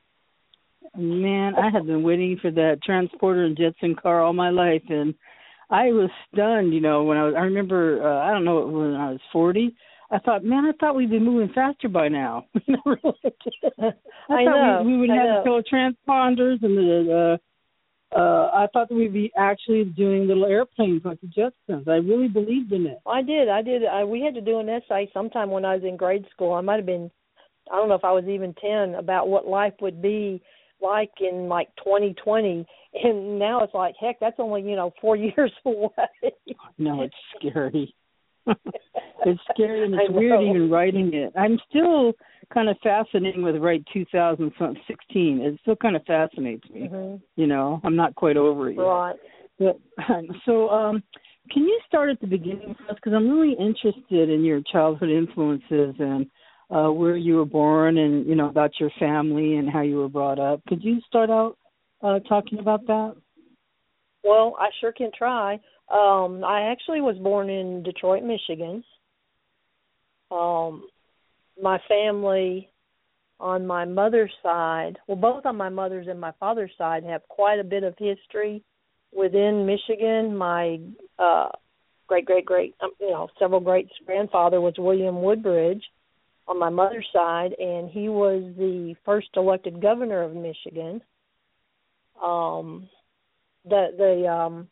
Man, 0.97 1.55
I 1.57 1.71
have 1.71 1.87
been 1.87 2.03
waiting 2.03 2.39
for 2.41 2.51
that 2.51 2.83
transporter 2.85 3.45
and 3.45 3.57
Jetson 3.57 3.95
car 3.95 4.23
all 4.23 4.33
my 4.33 4.51
life, 4.51 4.83
and 4.89 5.15
I 5.73 5.87
was 5.87 6.11
stunned. 6.31 6.75
You 6.75 6.81
know, 6.81 7.03
when 7.05 7.17
I 7.17 7.25
was, 7.25 7.35
I 7.37 7.41
remember, 7.41 8.03
uh, 8.03 8.29
I 8.29 8.33
don't 8.33 8.45
know, 8.45 8.67
when 8.67 8.95
I 8.95 9.11
was 9.11 9.21
forty, 9.33 9.75
I 10.11 10.19
thought, 10.19 10.45
man, 10.45 10.67
I 10.67 10.73
thought 10.79 10.95
we'd 10.95 11.11
be 11.11 11.19
moving 11.19 11.53
faster 11.55 11.89
by 11.89 12.09
now. 12.09 12.47
I. 12.55 12.61
I, 14.29 14.45
thought 14.45 14.83
know, 14.83 14.83
we, 14.85 14.93
we 14.93 14.99
would 15.01 15.11
I 15.11 15.17
have 15.17 15.45
know. 15.47 15.63
the 15.63 15.65
transponders 15.73 16.63
and 16.63 16.77
the. 16.77 17.39
Uh, 17.39 17.39
uh, 18.15 18.51
I 18.53 18.67
thought 18.75 18.91
that 18.91 18.95
we'd 18.95 19.15
be 19.15 19.33
actually 19.39 19.85
doing 19.85 20.29
little 20.29 20.45
airplanes 20.45 21.01
like 21.03 21.19
the 21.23 21.29
Jetsons. 21.29 21.89
I 21.89 21.95
really 21.95 22.29
believed 22.29 22.71
in 22.71 22.85
it. 22.85 22.99
I 23.07 23.23
did. 23.23 23.49
I 23.49 23.63
did. 23.63 23.87
I, 23.87 24.05
we 24.05 24.21
had 24.21 24.35
to 24.35 24.43
do 24.43 24.59
an 24.61 24.69
essay 24.69 25.11
sometime 25.15 25.51
when 25.51 25.65
I 25.65 25.77
was 25.77 25.85
in 25.85 25.97
grade 25.97 26.27
school. 26.31 26.53
I 26.53 26.61
might 26.61 26.77
have 26.77 26.85
been, 26.85 27.11
I 27.73 27.77
don't 27.77 27.89
know 27.89 27.95
if 27.95 28.05
I 28.05 28.13
was 28.13 28.27
even 28.29 28.55
10, 28.61 28.97
about 28.97 29.29
what 29.29 29.47
life 29.47 29.73
would 29.81 30.03
be 30.03 30.43
like 30.83 31.13
in 31.21 31.49
like 31.49 31.69
2020. 31.77 32.67
And 33.05 33.39
now 33.39 33.63
it's 33.63 33.75
like, 33.75 33.95
heck, 34.01 34.21
that's 34.21 34.37
only, 34.39 34.63
you 34.63 34.77
know, 34.77 34.93
four 35.01 35.17
years 35.17 35.53
away. 35.65 36.33
No, 36.79 37.03
it's 37.03 37.15
scary. 37.39 37.95
it's 38.47 39.41
scary 39.55 39.85
and 39.85 39.95
it's 39.95 40.13
weird 40.13 40.43
even 40.43 40.71
writing 40.71 41.15
it. 41.15 41.33
I'm 41.37 41.59
still 41.69 42.13
kind 42.53 42.69
of 42.69 42.77
fascinated 42.83 43.43
with 43.43 43.57
write 43.57 43.85
2016. 43.93 45.41
It 45.41 45.59
still 45.63 45.77
kind 45.77 45.97
of 45.97 46.03
fascinates 46.05 46.69
me. 46.71 46.89
hmm 46.89 47.17
You 47.37 47.47
know, 47.47 47.81
I'm 47.85 47.97
not 47.97 48.15
quite 48.15 48.37
over 48.37 48.71
it 48.71 48.77
yet. 48.77 48.83
Right. 48.83 49.17
But, 49.59 49.79
so, 50.45 50.69
um, 50.71 51.03
can 51.51 51.65
you 51.65 51.81
start 51.87 52.11
at 52.11 52.21
the 52.21 52.27
beginning 52.27 52.75
for 52.79 52.93
us? 52.93 52.97
Because 52.97 53.13
I'm 53.15 53.31
really 53.31 53.55
interested 53.59 54.31
in 54.31 54.45
your 54.45 54.61
childhood 54.73 55.11
influences 55.11 55.95
and 55.99 56.27
uh, 56.73 56.91
where 56.91 57.17
you 57.17 57.37
were 57.37 57.45
born, 57.45 57.99
and 57.99 58.27
you 58.27 58.35
know 58.35 58.49
about 58.49 58.73
your 58.81 58.91
family 58.99 59.57
and 59.57 59.69
how 59.71 59.83
you 59.83 59.97
were 59.97 60.09
brought 60.09 60.39
up. 60.39 60.61
Could 60.69 60.83
you 60.83 61.01
start 61.07 61.29
out 61.29 61.59
uh, 62.03 62.21
talking 62.21 62.59
about 62.59 62.87
that? 62.87 63.15
Well, 64.25 64.57
I 64.59 64.69
sure 64.81 64.93
can 64.93 65.11
try. 65.17 65.55
Um, 65.93 66.43
I 66.45 66.71
actually 66.71 67.01
was 67.01 67.17
born 67.19 67.51
in 67.51 67.83
Detroit, 67.83 68.23
Michigan. 68.23 68.83
Um, 70.31 70.89
my 71.61 71.79
family 71.89 72.71
on 73.39 73.67
my 73.67 73.85
mother's 73.85 74.33
side, 74.43 74.99
well, 75.07 75.17
both 75.17 75.45
on 75.45 75.57
my 75.57 75.69
mother's 75.69 76.07
and 76.09 76.19
my 76.19 76.33
father's 76.41 76.71
side 76.79 77.05
have 77.05 77.27
quite 77.29 77.59
a 77.59 77.65
bit 77.65 77.83
of 77.83 77.95
history 77.99 78.63
within 79.13 79.67
Michigan. 79.67 80.35
My 80.35 80.79
uh, 81.19 81.49
great, 82.07 82.25
great, 82.25 82.47
great, 82.47 82.75
um, 82.83 82.93
you 82.99 83.11
know, 83.11 83.29
several 83.39 83.61
greats 83.61 83.93
grandfather 84.07 84.61
was 84.61 84.75
William 84.79 85.21
Woodbridge 85.21 85.83
on 86.49 86.59
my 86.59 86.71
mother's 86.71 87.07
side, 87.13 87.55
and 87.59 87.91
he 87.91 88.09
was 88.09 88.43
the 88.57 88.95
first 89.05 89.29
elected 89.37 89.81
governor 89.81 90.23
of 90.23 90.35
Michigan. 90.35 91.03
Um, 92.23 92.89
the 93.65 93.89
the 93.97 94.29
um 94.29 94.69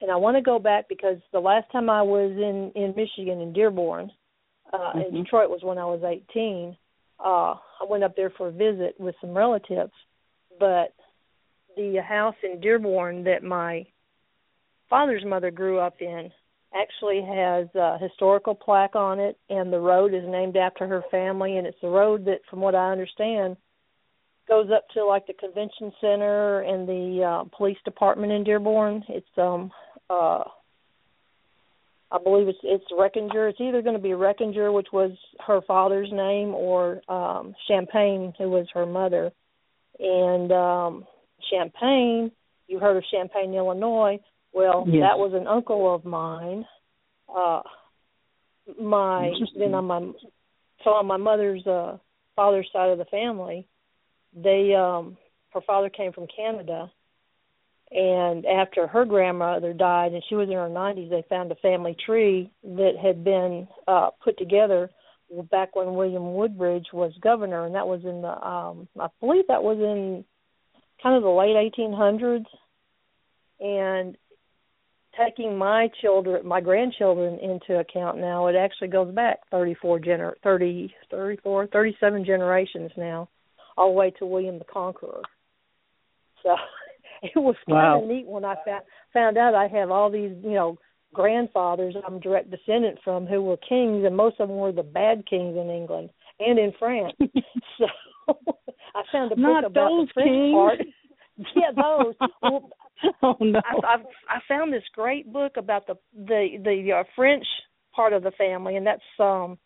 and 0.00 0.10
I 0.10 0.16
want 0.16 0.36
to 0.38 0.42
go 0.42 0.58
back 0.58 0.88
because 0.88 1.18
the 1.32 1.40
last 1.40 1.70
time 1.70 1.90
I 1.90 2.02
was 2.02 2.30
in 2.32 2.72
in 2.74 2.94
Michigan 2.96 3.40
in 3.40 3.52
Dearborn, 3.52 4.10
uh 4.72 4.92
in 4.94 5.12
Mhm. 5.12 5.24
Detroit 5.24 5.50
was 5.50 5.62
when 5.62 5.78
I 5.78 5.84
was 5.84 6.02
18. 6.02 6.76
Uh 7.18 7.56
I 7.80 7.84
went 7.88 8.04
up 8.04 8.16
there 8.16 8.30
for 8.30 8.48
a 8.48 8.52
visit 8.52 8.98
with 8.98 9.14
some 9.20 9.36
relatives, 9.36 9.92
but 10.58 10.94
the 11.76 11.96
house 12.02 12.36
in 12.42 12.60
Dearborn 12.60 13.24
that 13.24 13.42
my 13.42 13.86
father's 14.88 15.24
mother 15.24 15.50
grew 15.50 15.78
up 15.78 16.00
in 16.00 16.32
actually 16.74 17.22
has 17.22 17.66
a 17.74 17.98
historical 17.98 18.54
plaque 18.54 18.94
on 18.94 19.18
it 19.18 19.36
and 19.48 19.72
the 19.72 19.78
road 19.78 20.14
is 20.14 20.22
named 20.26 20.56
after 20.56 20.86
her 20.86 21.02
family 21.10 21.56
and 21.56 21.66
it's 21.66 21.80
the 21.82 21.88
road 21.88 22.24
that 22.24 22.40
from 22.48 22.60
what 22.60 22.74
I 22.74 22.92
understand 22.92 23.56
goes 24.48 24.68
up 24.74 24.84
to 24.94 25.04
like 25.04 25.26
the 25.26 25.32
convention 25.34 25.92
center 26.00 26.60
and 26.60 26.86
the 26.86 27.22
uh, 27.24 27.56
police 27.56 27.78
department 27.84 28.32
in 28.32 28.44
Dearborn. 28.44 29.02
It's 29.08 29.26
um 29.38 29.70
uh 30.10 30.42
I 32.12 32.18
believe 32.22 32.48
it's 32.48 32.58
it's 32.64 32.84
Reckinger. 32.92 33.50
It's 33.50 33.60
either 33.60 33.82
going 33.82 33.96
to 33.96 34.02
be 34.02 34.10
Reckinger, 34.10 34.74
which 34.74 34.88
was 34.92 35.12
her 35.46 35.60
father's 35.62 36.10
name, 36.10 36.54
or 36.54 37.00
um 37.08 37.54
Champagne, 37.68 38.34
who 38.36 38.50
was 38.50 38.66
her 38.74 38.86
mother. 38.86 39.30
And 40.00 40.50
um 40.50 41.06
Champagne, 41.50 42.32
you 42.66 42.80
heard 42.80 42.96
of 42.96 43.04
Champaign, 43.12 43.54
Illinois. 43.54 44.18
Well, 44.52 44.84
Yes. 44.86 45.02
that 45.02 45.18
was 45.18 45.32
an 45.34 45.46
uncle 45.46 45.94
of 45.94 46.04
mine. 46.04 46.66
Uh 47.28 47.62
my 48.78 49.32
then 49.56 49.74
on 49.74 49.84
my 49.86 50.00
so 50.84 50.90
on 50.90 51.06
my 51.06 51.16
mother's 51.16 51.66
uh 51.66 51.98
father's 52.36 52.68
side 52.72 52.90
of 52.90 52.98
the 52.98 53.04
family, 53.06 53.66
they 54.34 54.74
um 54.74 55.16
her 55.50 55.60
father 55.62 55.88
came 55.88 56.12
from 56.12 56.26
Canada 56.34 56.90
and 57.90 58.46
after 58.46 58.86
her 58.86 59.04
grandmother 59.04 59.72
died 59.72 60.12
and 60.12 60.22
she 60.28 60.36
was 60.36 60.48
in 60.48 60.54
her 60.54 60.68
90s 60.68 61.10
they 61.10 61.24
found 61.28 61.50
a 61.50 61.56
family 61.56 61.96
tree 62.06 62.50
that 62.62 62.92
had 63.02 63.24
been 63.24 63.66
uh 63.88 64.10
put 64.22 64.38
together 64.38 64.90
back 65.50 65.74
when 65.74 65.94
William 65.94 66.34
Woodbridge 66.34 66.86
was 66.92 67.12
governor 67.20 67.66
and 67.66 67.74
that 67.74 67.86
was 67.86 68.04
in 68.04 68.22
the 68.22 68.46
um 68.46 68.88
I 68.98 69.08
believe 69.20 69.46
that 69.48 69.62
was 69.62 69.78
in 69.78 70.24
kind 71.02 71.16
of 71.16 71.22
the 71.22 71.28
late 71.28 71.72
1800s 71.78 72.46
and 73.60 74.16
taking 75.22 75.56
my 75.56 75.88
children 76.00 76.46
my 76.46 76.60
grandchildren 76.60 77.38
into 77.40 77.78
account 77.78 78.18
now 78.18 78.46
it 78.46 78.56
actually 78.56 78.88
goes 78.88 79.12
back 79.14 79.38
34 79.50 80.00
gener 80.00 80.32
30 80.42 80.92
34 81.10 81.66
37 81.66 82.24
generations 82.24 82.90
now 82.96 83.28
all 83.80 83.88
the 83.88 83.98
way 83.98 84.10
to 84.18 84.26
William 84.26 84.58
the 84.58 84.64
Conqueror. 84.64 85.22
So 86.42 86.54
it 87.22 87.36
was 87.36 87.56
kind 87.68 88.02
of 88.02 88.08
neat 88.08 88.26
when 88.26 88.44
I 88.44 88.54
found 88.64 88.84
found 89.12 89.38
out 89.38 89.54
I 89.54 89.68
have 89.68 89.90
all 89.90 90.10
these 90.10 90.32
you 90.42 90.52
know 90.52 90.78
grandfathers 91.12 91.94
I'm 92.06 92.20
direct 92.20 92.50
descendant 92.50 92.98
from 93.02 93.26
who 93.26 93.42
were 93.42 93.56
kings 93.56 94.04
and 94.04 94.16
most 94.16 94.38
of 94.38 94.48
them 94.48 94.58
were 94.58 94.72
the 94.72 94.82
bad 94.82 95.26
kings 95.28 95.56
in 95.56 95.70
England 95.70 96.10
and 96.38 96.58
in 96.58 96.72
France. 96.78 97.12
So 97.78 98.36
I 98.94 99.02
found 99.10 99.32
a 99.32 99.34
book 99.34 99.42
Not 99.42 99.64
about 99.64 99.88
those 99.88 100.08
the 100.08 100.12
French 100.14 100.28
kings. 100.28 100.52
part 100.52 100.78
yeah 101.56 101.70
those 101.74 102.14
well, 102.42 102.70
oh 103.22 103.36
no. 103.40 103.60
I, 103.64 103.94
I've 103.94 104.06
I 104.28 104.38
found 104.48 104.72
this 104.72 104.82
great 104.94 105.32
book 105.32 105.52
about 105.56 105.86
the 105.86 105.94
the 106.14 106.58
the 106.62 106.92
uh, 106.92 107.04
French 107.16 107.46
part 107.94 108.12
of 108.12 108.22
the 108.22 108.30
family, 108.32 108.76
and 108.76 108.86
that's 108.86 109.02
um, 109.18 109.58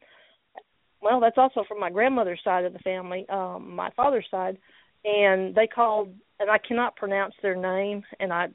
well, 1.05 1.21
that's 1.21 1.39
also 1.39 1.65
from 1.69 1.79
my 1.79 1.91
grandmother's 1.91 2.41
side 2.43 2.65
of 2.65 2.73
the 2.73 2.79
family, 2.81 3.27
um, 3.29 3.77
my 3.77 3.91
father's 3.95 4.27
side, 4.31 4.57
and 5.05 5.55
they 5.55 5.67
called, 5.67 6.15
and 6.41 6.51
I 6.51 6.59
cannot 6.59 6.97
pronounce 6.97 7.35
their 7.43 7.55
name, 7.55 8.03
and 8.19 8.33
I, 8.33 8.47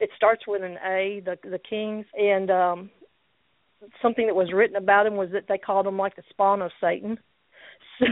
it 0.00 0.08
starts 0.16 0.42
with 0.48 0.62
an 0.62 0.78
A, 0.84 1.22
the 1.24 1.36
the 1.48 1.58
Kings, 1.58 2.06
and 2.14 2.50
um, 2.50 2.90
something 4.00 4.26
that 4.26 4.34
was 4.34 4.52
written 4.54 4.76
about 4.76 5.04
them 5.04 5.16
was 5.16 5.28
that 5.32 5.44
they 5.48 5.58
called 5.58 5.86
them 5.86 5.98
like 5.98 6.16
the 6.16 6.22
spawn 6.30 6.62
of 6.62 6.70
Satan. 6.80 7.18
So, 8.00 8.06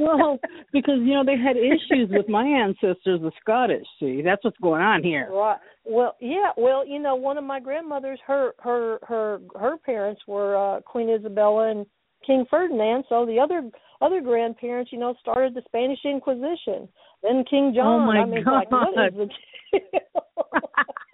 well, 0.00 0.38
because 0.72 0.98
you 1.00 1.14
know 1.14 1.24
they 1.24 1.36
had 1.36 1.56
issues 1.56 2.08
with 2.10 2.28
my 2.28 2.44
ancestors, 2.44 3.20
the 3.20 3.32
Scottish. 3.40 3.86
See, 4.00 4.22
that's 4.22 4.44
what's 4.44 4.58
going 4.58 4.82
on 4.82 5.02
here. 5.02 5.28
Right. 5.30 5.58
Well, 5.84 6.16
yeah. 6.20 6.50
Well, 6.56 6.86
you 6.86 6.98
know, 6.98 7.16
one 7.16 7.38
of 7.38 7.44
my 7.44 7.60
grandmothers, 7.60 8.20
her 8.26 8.52
her 8.58 8.98
her 9.06 9.40
her 9.58 9.76
parents 9.78 10.22
were 10.26 10.56
uh, 10.56 10.80
Queen 10.82 11.10
Isabella 11.10 11.70
and 11.70 11.86
King 12.26 12.44
Ferdinand. 12.50 13.04
So 13.08 13.26
the 13.26 13.38
other 13.38 13.62
other 14.00 14.20
grandparents, 14.20 14.92
you 14.92 14.98
know, 14.98 15.14
started 15.20 15.54
the 15.54 15.62
Spanish 15.66 16.00
Inquisition. 16.04 16.88
Then 17.22 17.44
King 17.48 17.72
John. 17.74 18.02
Oh, 18.02 18.06
my 18.06 18.18
I 18.18 18.24
mean, 18.24 18.38
it's 18.38 18.46
like 18.46 18.70
what 18.70 18.94
God. 18.94 19.14
the 19.16 19.26
deal? 19.26 19.80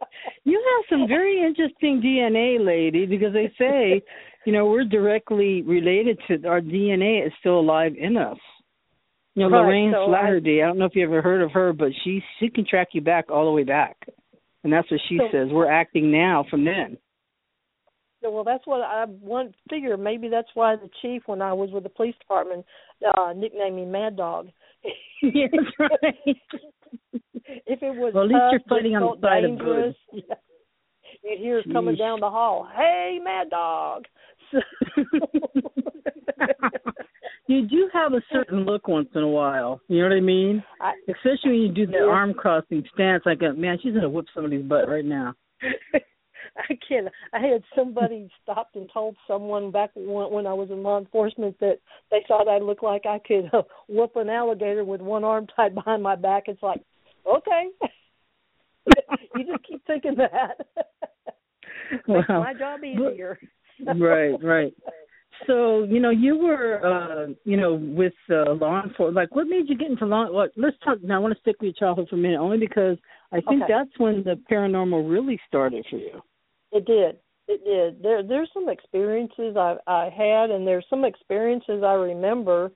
You 0.45 0.63
have 0.77 0.99
some 0.99 1.09
very 1.09 1.43
interesting 1.43 2.01
DNA, 2.03 2.65
lady, 2.65 3.07
because 3.07 3.33
they 3.33 3.53
say, 3.59 4.03
you 4.45 4.53
know, 4.53 4.67
we're 4.67 4.85
directly 4.85 5.63
related 5.63 6.19
to 6.29 6.47
our 6.49 6.61
DNA 6.61 7.27
is 7.27 7.33
still 7.41 7.59
alive 7.61 7.95
in 7.99 8.17
us. 8.17 8.37
You 9.35 9.45
know, 9.45 9.51
Right, 9.51 9.63
Lorraine 9.67 9.93
so 9.93 10.05
I- 10.05 10.07
Flaherty. 10.07 10.63
I 10.63 10.67
don't 10.67 10.79
know 10.79 10.85
if 10.85 10.95
you 10.95 11.05
ever 11.05 11.21
heard 11.23 11.43
of 11.43 11.51
her, 11.53 11.73
but 11.73 11.89
she 12.05 12.23
she 12.39 12.49
can 12.49 12.65
track 12.65 12.89
you 12.93 13.01
back 13.01 13.31
all 13.31 13.45
the 13.47 13.51
way 13.53 13.65
back. 13.65 13.97
and 14.63 14.73
that's 14.73 14.91
what 14.91 15.01
she 15.11 15.19
So- 15.19 15.29
says. 15.31 15.49
We're 15.53 15.71
acting 15.71 16.11
now 16.11 16.45
from 16.45 16.65
then. 16.65 16.97
So, 18.25 18.31
well, 18.31 18.43
that's 18.45 18.67
what 18.67 18.81
I 18.81 19.05
want 19.05 19.55
figure. 19.69 19.99
Maybe 19.99 20.29
that's 20.29 20.49
why 20.55 20.77
the 20.77 20.89
chief, 21.03 21.23
when 21.27 21.43
I 21.43 21.53
was 21.53 21.71
with 21.71 21.83
the 21.83 21.91
police 21.91 22.15
department, 22.19 22.65
uh, 23.19 23.35
nicknamed 23.37 23.77
me 23.77 23.85
Mad 23.85 24.17
Dog. 24.17 24.49
that's 25.23 25.67
right. 25.79 26.37
if 27.13 27.83
it 27.83 27.95
was 27.95 28.15
Well, 28.15 28.25
at 28.25 28.29
least 28.31 28.41
tough, 28.41 28.53
you're 28.53 28.61
fighting 28.79 28.97
on 28.97 29.03
the 29.21 29.27
side 29.27 29.45
of 29.45 29.51
dangerous, 29.59 29.95
yeah, 30.11 30.35
you'd 31.23 31.39
hear 31.39 31.59
us 31.59 31.67
coming 31.71 31.97
down 31.97 32.21
the 32.21 32.31
hall. 32.31 32.67
Hey, 32.75 33.19
Mad 33.23 33.51
Dog. 33.51 34.05
you 37.47 37.69
do 37.69 37.91
have 37.93 38.15
a 38.15 38.23
certain 38.33 38.65
look 38.65 38.89
once 38.89 39.09
in 39.15 39.23
a 39.23 39.29
while. 39.29 39.83
You 39.89 39.99
know 39.99 40.09
what 40.09 40.17
I 40.17 40.21
mean? 40.21 40.65
I, 40.81 40.93
Especially 41.09 41.51
when 41.51 41.61
you 41.61 41.69
do 41.73 41.87
the 41.87 41.99
Yeah. 41.99 42.11
arm 42.11 42.33
crossing 42.33 42.85
stance. 42.95 43.25
Like, 43.27 43.43
a, 43.43 43.53
man, 43.53 43.79
she's 43.83 43.93
gonna 43.93 44.09
whip 44.09 44.27
somebody's 44.35 44.65
butt 44.65 44.89
right 44.89 45.05
now. 45.05 45.35
I 46.71 46.79
can't. 46.87 47.09
I 47.33 47.41
had 47.41 47.63
somebody 47.75 48.29
stopped 48.43 48.77
and 48.77 48.89
told 48.93 49.17
someone 49.27 49.71
back 49.71 49.91
when, 49.95 50.33
when 50.33 50.47
I 50.47 50.53
was 50.53 50.71
in 50.71 50.83
law 50.83 50.99
enforcement 50.99 51.59
that 51.61 51.79
they 52.11 52.25
thought 52.27 52.49
I 52.49 52.59
looked 52.59 52.83
like 52.83 53.07
I 53.07 53.19
could 53.19 53.51
uh, 53.53 53.63
whoop 53.89 54.17
an 54.17 54.31
alligator 54.31 54.85
with 54.85 55.01
one 55.01 55.25
arm 55.25 55.47
tied 55.55 55.75
behind 55.75 56.03
my 56.03 56.17
back. 56.17 56.45
It's 56.47 56.63
like, 56.63 56.81
okay, 57.27 57.69
you 59.35 59.45
just 59.47 59.67
keep 59.67 59.85
thinking 59.87 60.17
that. 60.17 60.61
Makes 62.09 62.29
Wow. 62.29 62.41
my 62.41 62.55
job 62.55 62.85
easier. 62.85 63.39
right, 63.99 64.35
right. 64.43 64.75
So 65.47 65.83
you 65.83 66.01
know, 66.01 66.11
you 66.11 66.39
were, 66.39 66.81
uh, 66.87 67.33
you 67.45 67.57
know, 67.57 67.75
with 67.75 68.13
uh, 68.31 68.53
law 68.53 68.83
enforcement. 68.83 69.15
Like, 69.15 69.35
what 69.35 69.47
made 69.47 69.69
you 69.69 69.77
get 69.77 69.91
into 69.91 70.07
law? 70.07 70.31
What? 70.31 70.53
Let's 70.57 70.77
talk. 70.85 71.03
Now, 71.03 71.17
I 71.17 71.19
want 71.19 71.35
to 71.35 71.41
stick 71.41 71.57
with 71.61 71.75
your 71.75 71.89
childhood 71.89 72.09
for 72.09 72.17
a 72.17 72.19
minute, 72.19 72.39
only 72.39 72.59
because 72.59 72.97
I 73.33 73.41
think 73.41 73.63
Okay. 73.63 73.67
that's 73.69 73.91
when 73.99 74.23
the 74.23 74.41
paranormal 74.51 75.11
really 75.11 75.41
started 75.49 75.85
for 75.91 75.97
you. 75.97 76.23
It 76.75 76.85
did. 76.87 77.17
It 77.47 77.65
did. 77.65 78.03
There 78.03 78.23
there's 78.23 78.51
some 78.53 78.69
experiences 78.69 79.57
I 79.57 79.77
I 79.87 80.11
had 80.11 80.51
and 80.51 80.67
there's 80.67 80.85
some 80.91 81.05
experiences 81.05 81.83
I 81.85 81.93
remember 81.95 82.73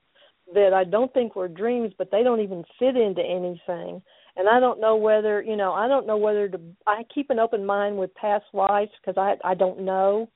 that 0.55 0.73
I 0.73 0.85
don't 0.85 1.13
think 1.13 1.37
were 1.37 1.49
dreams, 1.49 1.93
but 1.99 2.11
they 2.11 2.23
don't 2.23 2.41
even 2.41 2.65
fit 2.79 2.97
into 2.97 3.21
anything. 3.23 4.01
And 4.37 4.49
I 4.49 4.61
don't 4.61 4.81
know 4.81 4.97
whether, 4.97 5.43
you 5.43 5.57
know, 5.57 5.73
I 5.73 5.89
don't 5.89 6.07
know 6.07 6.17
whether 6.17 6.49
to 6.49 6.61
I 6.87 7.03
keep 7.13 7.29
an 7.31 7.41
open 7.41 7.67
mind 7.67 7.99
with 7.99 8.15
past 8.15 8.45
lives 8.53 8.93
because 9.01 9.19
I 9.19 9.35
I 9.47 9.55
don't 9.55 9.81
know. 9.81 10.29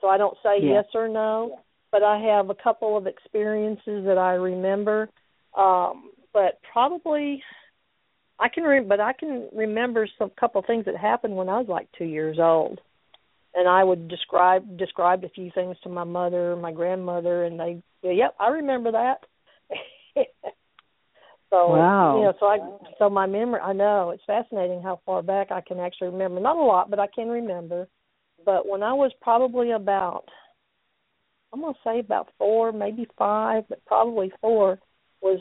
So 0.00 0.08
I 0.08 0.18
don't 0.18 0.36
say 0.42 0.58
Yeah. 0.60 0.74
yes 0.74 0.84
or 0.94 1.08
no, 1.08 1.60
but 1.90 2.02
I 2.02 2.18
have 2.18 2.50
a 2.50 2.54
couple 2.54 2.96
of 2.96 3.06
experiences 3.06 4.04
that 4.04 4.18
I 4.18 4.34
remember. 4.34 5.08
Um 5.56 6.10
but 6.34 6.60
probably 6.72 7.42
I 8.38 8.48
can 8.48 8.64
re- 8.64 8.80
but 8.84 9.00
I 9.00 9.12
can 9.14 9.48
remember 9.54 10.06
some 10.18 10.30
couple 10.38 10.60
things 10.62 10.84
that 10.84 10.96
happened 10.96 11.36
when 11.36 11.48
I 11.48 11.58
was 11.58 11.68
like 11.68 11.88
2 11.96 12.04
years 12.04 12.38
old 12.38 12.80
and 13.58 13.66
I 13.66 13.82
would 13.82 14.06
describe 14.06 14.78
described 14.78 15.24
a 15.24 15.28
few 15.30 15.50
things 15.52 15.76
to 15.82 15.88
my 15.88 16.04
mother, 16.04 16.54
my 16.54 16.70
grandmother, 16.70 17.44
and 17.44 17.58
they, 17.58 17.82
yeah, 18.02 18.12
yep, 18.12 18.34
I 18.38 18.48
remember 18.50 18.92
that. 18.92 19.18
so 21.50 21.72
Wow. 21.72 22.16
you 22.16 22.22
know, 22.22 22.32
so 22.38 22.46
I 22.46 22.58
so 22.98 23.10
my 23.10 23.26
memory, 23.26 23.60
I 23.60 23.72
know 23.72 24.10
it's 24.10 24.22
fascinating 24.28 24.80
how 24.80 25.00
far 25.04 25.22
back 25.22 25.50
I 25.50 25.60
can 25.60 25.80
actually 25.80 26.10
remember. 26.10 26.38
Not 26.38 26.56
a 26.56 26.62
lot, 26.62 26.88
but 26.88 27.00
I 27.00 27.08
can 27.12 27.28
remember. 27.28 27.88
But 28.44 28.68
when 28.68 28.84
I 28.84 28.92
was 28.92 29.10
probably 29.20 29.72
about, 29.72 30.26
I'm 31.52 31.60
gonna 31.60 31.74
say 31.82 31.98
about 31.98 32.28
four, 32.38 32.70
maybe 32.70 33.08
five, 33.18 33.64
but 33.68 33.84
probably 33.86 34.30
four, 34.40 34.78
was 35.20 35.40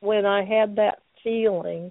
when 0.00 0.26
I 0.26 0.44
had 0.44 0.76
that 0.76 0.98
feeling 1.22 1.90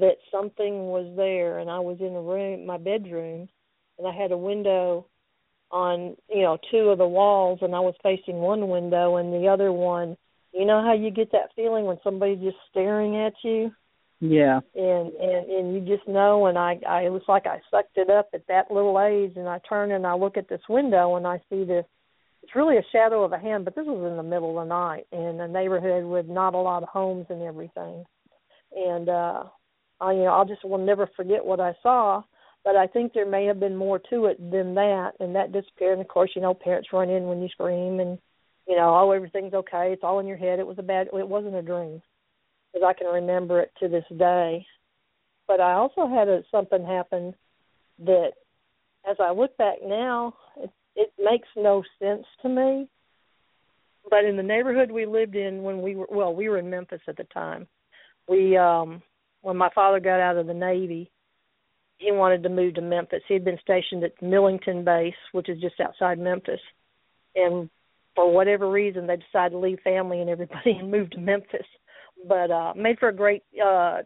that 0.00 0.16
something 0.30 0.86
was 0.86 1.12
there 1.16 1.58
and 1.58 1.70
I 1.70 1.78
was 1.78 1.98
in 2.00 2.14
a 2.14 2.20
room 2.20 2.66
my 2.66 2.78
bedroom 2.78 3.48
and 3.98 4.06
I 4.06 4.12
had 4.12 4.32
a 4.32 4.36
window 4.36 5.06
on, 5.70 6.16
you 6.28 6.42
know, 6.42 6.58
two 6.70 6.90
of 6.90 6.98
the 6.98 7.06
walls 7.06 7.60
and 7.62 7.74
I 7.74 7.80
was 7.80 7.94
facing 8.02 8.36
one 8.36 8.68
window 8.68 9.16
and 9.16 9.32
the 9.32 9.48
other 9.48 9.72
one. 9.72 10.16
You 10.52 10.66
know 10.66 10.82
how 10.82 10.92
you 10.92 11.10
get 11.10 11.32
that 11.32 11.54
feeling 11.56 11.86
when 11.86 11.98
somebody's 12.04 12.40
just 12.40 12.58
staring 12.70 13.16
at 13.16 13.32
you? 13.42 13.72
Yeah. 14.20 14.60
and 14.76 15.12
and 15.14 15.50
and 15.50 15.74
you 15.74 15.96
just 15.96 16.06
know 16.06 16.46
and 16.46 16.56
I 16.56 16.78
I 16.88 17.00
it 17.02 17.12
was 17.12 17.22
like 17.26 17.44
I 17.46 17.60
sucked 17.72 17.96
it 17.96 18.08
up 18.08 18.28
at 18.32 18.46
that 18.46 18.70
little 18.70 19.00
age 19.00 19.32
and 19.36 19.48
I 19.48 19.58
turn 19.68 19.90
and 19.90 20.06
I 20.06 20.14
look 20.14 20.36
at 20.36 20.48
this 20.48 20.60
window 20.68 21.16
and 21.16 21.26
I 21.26 21.38
see 21.50 21.64
this 21.64 21.84
it's 22.44 22.54
really 22.54 22.76
a 22.76 22.84
shadow 22.92 23.24
of 23.24 23.32
a 23.32 23.38
hand 23.38 23.64
but 23.64 23.74
this 23.74 23.84
was 23.84 24.08
in 24.08 24.16
the 24.16 24.22
middle 24.22 24.60
of 24.60 24.68
the 24.68 24.72
night 24.72 25.06
in 25.10 25.40
a 25.40 25.48
neighborhood 25.48 26.04
with 26.04 26.28
not 26.28 26.54
a 26.54 26.58
lot 26.58 26.84
of 26.84 26.88
homes 26.88 27.26
and 27.30 27.42
everything. 27.42 28.04
And 28.76 29.08
uh 29.08 29.42
I 30.02 30.12
you 30.12 30.24
know 30.24 30.32
I'll 30.32 30.44
just 30.44 30.64
will 30.64 30.78
never 30.78 31.08
forget 31.16 31.44
what 31.44 31.60
I 31.60 31.74
saw 31.82 32.22
but 32.64 32.76
I 32.76 32.86
think 32.86 33.12
there 33.12 33.28
may 33.28 33.46
have 33.46 33.58
been 33.58 33.76
more 33.76 33.98
to 34.10 34.26
it 34.26 34.38
than 34.50 34.74
that 34.74 35.12
and 35.20 35.34
that 35.34 35.52
disappeared 35.52 35.92
and 35.92 36.02
of 36.02 36.08
course 36.08 36.30
you 36.34 36.42
know 36.42 36.54
parents 36.54 36.88
run 36.92 37.10
in 37.10 37.24
when 37.24 37.40
you 37.40 37.48
scream 37.48 38.00
and 38.00 38.18
you 38.68 38.76
know 38.76 38.94
oh 38.94 39.10
everything's 39.12 39.54
okay 39.54 39.92
it's 39.92 40.04
all 40.04 40.18
in 40.18 40.26
your 40.26 40.36
head 40.36 40.58
it 40.58 40.66
was 40.66 40.78
a 40.78 40.82
bad 40.82 41.08
it 41.12 41.28
wasn't 41.28 41.54
a 41.54 41.62
dream 41.62 42.02
because 42.72 42.86
I 42.86 42.98
can 42.98 43.12
remember 43.12 43.60
it 43.60 43.72
to 43.80 43.88
this 43.88 44.04
day. 44.16 44.66
But 45.46 45.60
I 45.60 45.72
also 45.74 46.08
had 46.08 46.28
a, 46.28 46.42
something 46.50 46.84
happen 46.84 47.34
that, 48.04 48.32
as 49.08 49.16
I 49.20 49.32
look 49.32 49.56
back 49.56 49.76
now, 49.84 50.34
it, 50.56 50.70
it 50.96 51.12
makes 51.18 51.48
no 51.56 51.82
sense 52.00 52.24
to 52.42 52.48
me. 52.48 52.88
But 54.08 54.24
in 54.24 54.36
the 54.36 54.42
neighborhood 54.42 54.90
we 54.90 55.06
lived 55.06 55.36
in 55.36 55.62
when 55.62 55.80
we 55.80 55.94
were 55.94 56.08
well, 56.10 56.34
we 56.34 56.48
were 56.48 56.58
in 56.58 56.68
Memphis 56.68 57.00
at 57.06 57.16
the 57.16 57.24
time. 57.24 57.68
We 58.28 58.56
um 58.56 59.00
when 59.42 59.56
my 59.56 59.68
father 59.74 60.00
got 60.00 60.20
out 60.20 60.36
of 60.36 60.46
the 60.46 60.54
Navy, 60.54 61.10
he 61.98 62.10
wanted 62.10 62.42
to 62.42 62.48
move 62.48 62.74
to 62.74 62.80
Memphis. 62.80 63.22
He 63.28 63.34
had 63.34 63.44
been 63.44 63.58
stationed 63.62 64.02
at 64.02 64.20
Millington 64.22 64.84
Base, 64.84 65.14
which 65.32 65.48
is 65.48 65.60
just 65.60 65.78
outside 65.80 66.18
Memphis. 66.18 66.60
And 67.36 67.70
for 68.14 68.32
whatever 68.32 68.70
reason 68.70 69.06
they 69.06 69.16
decided 69.16 69.50
to 69.50 69.58
leave 69.58 69.78
family 69.84 70.20
and 70.20 70.30
everybody 70.30 70.72
and 70.80 70.90
move 70.90 71.10
to 71.10 71.18
Memphis 71.18 71.66
but 72.26 72.50
uh 72.50 72.72
made 72.76 72.98
for 72.98 73.08
a 73.08 73.14
great 73.14 73.42
uh 73.64 73.98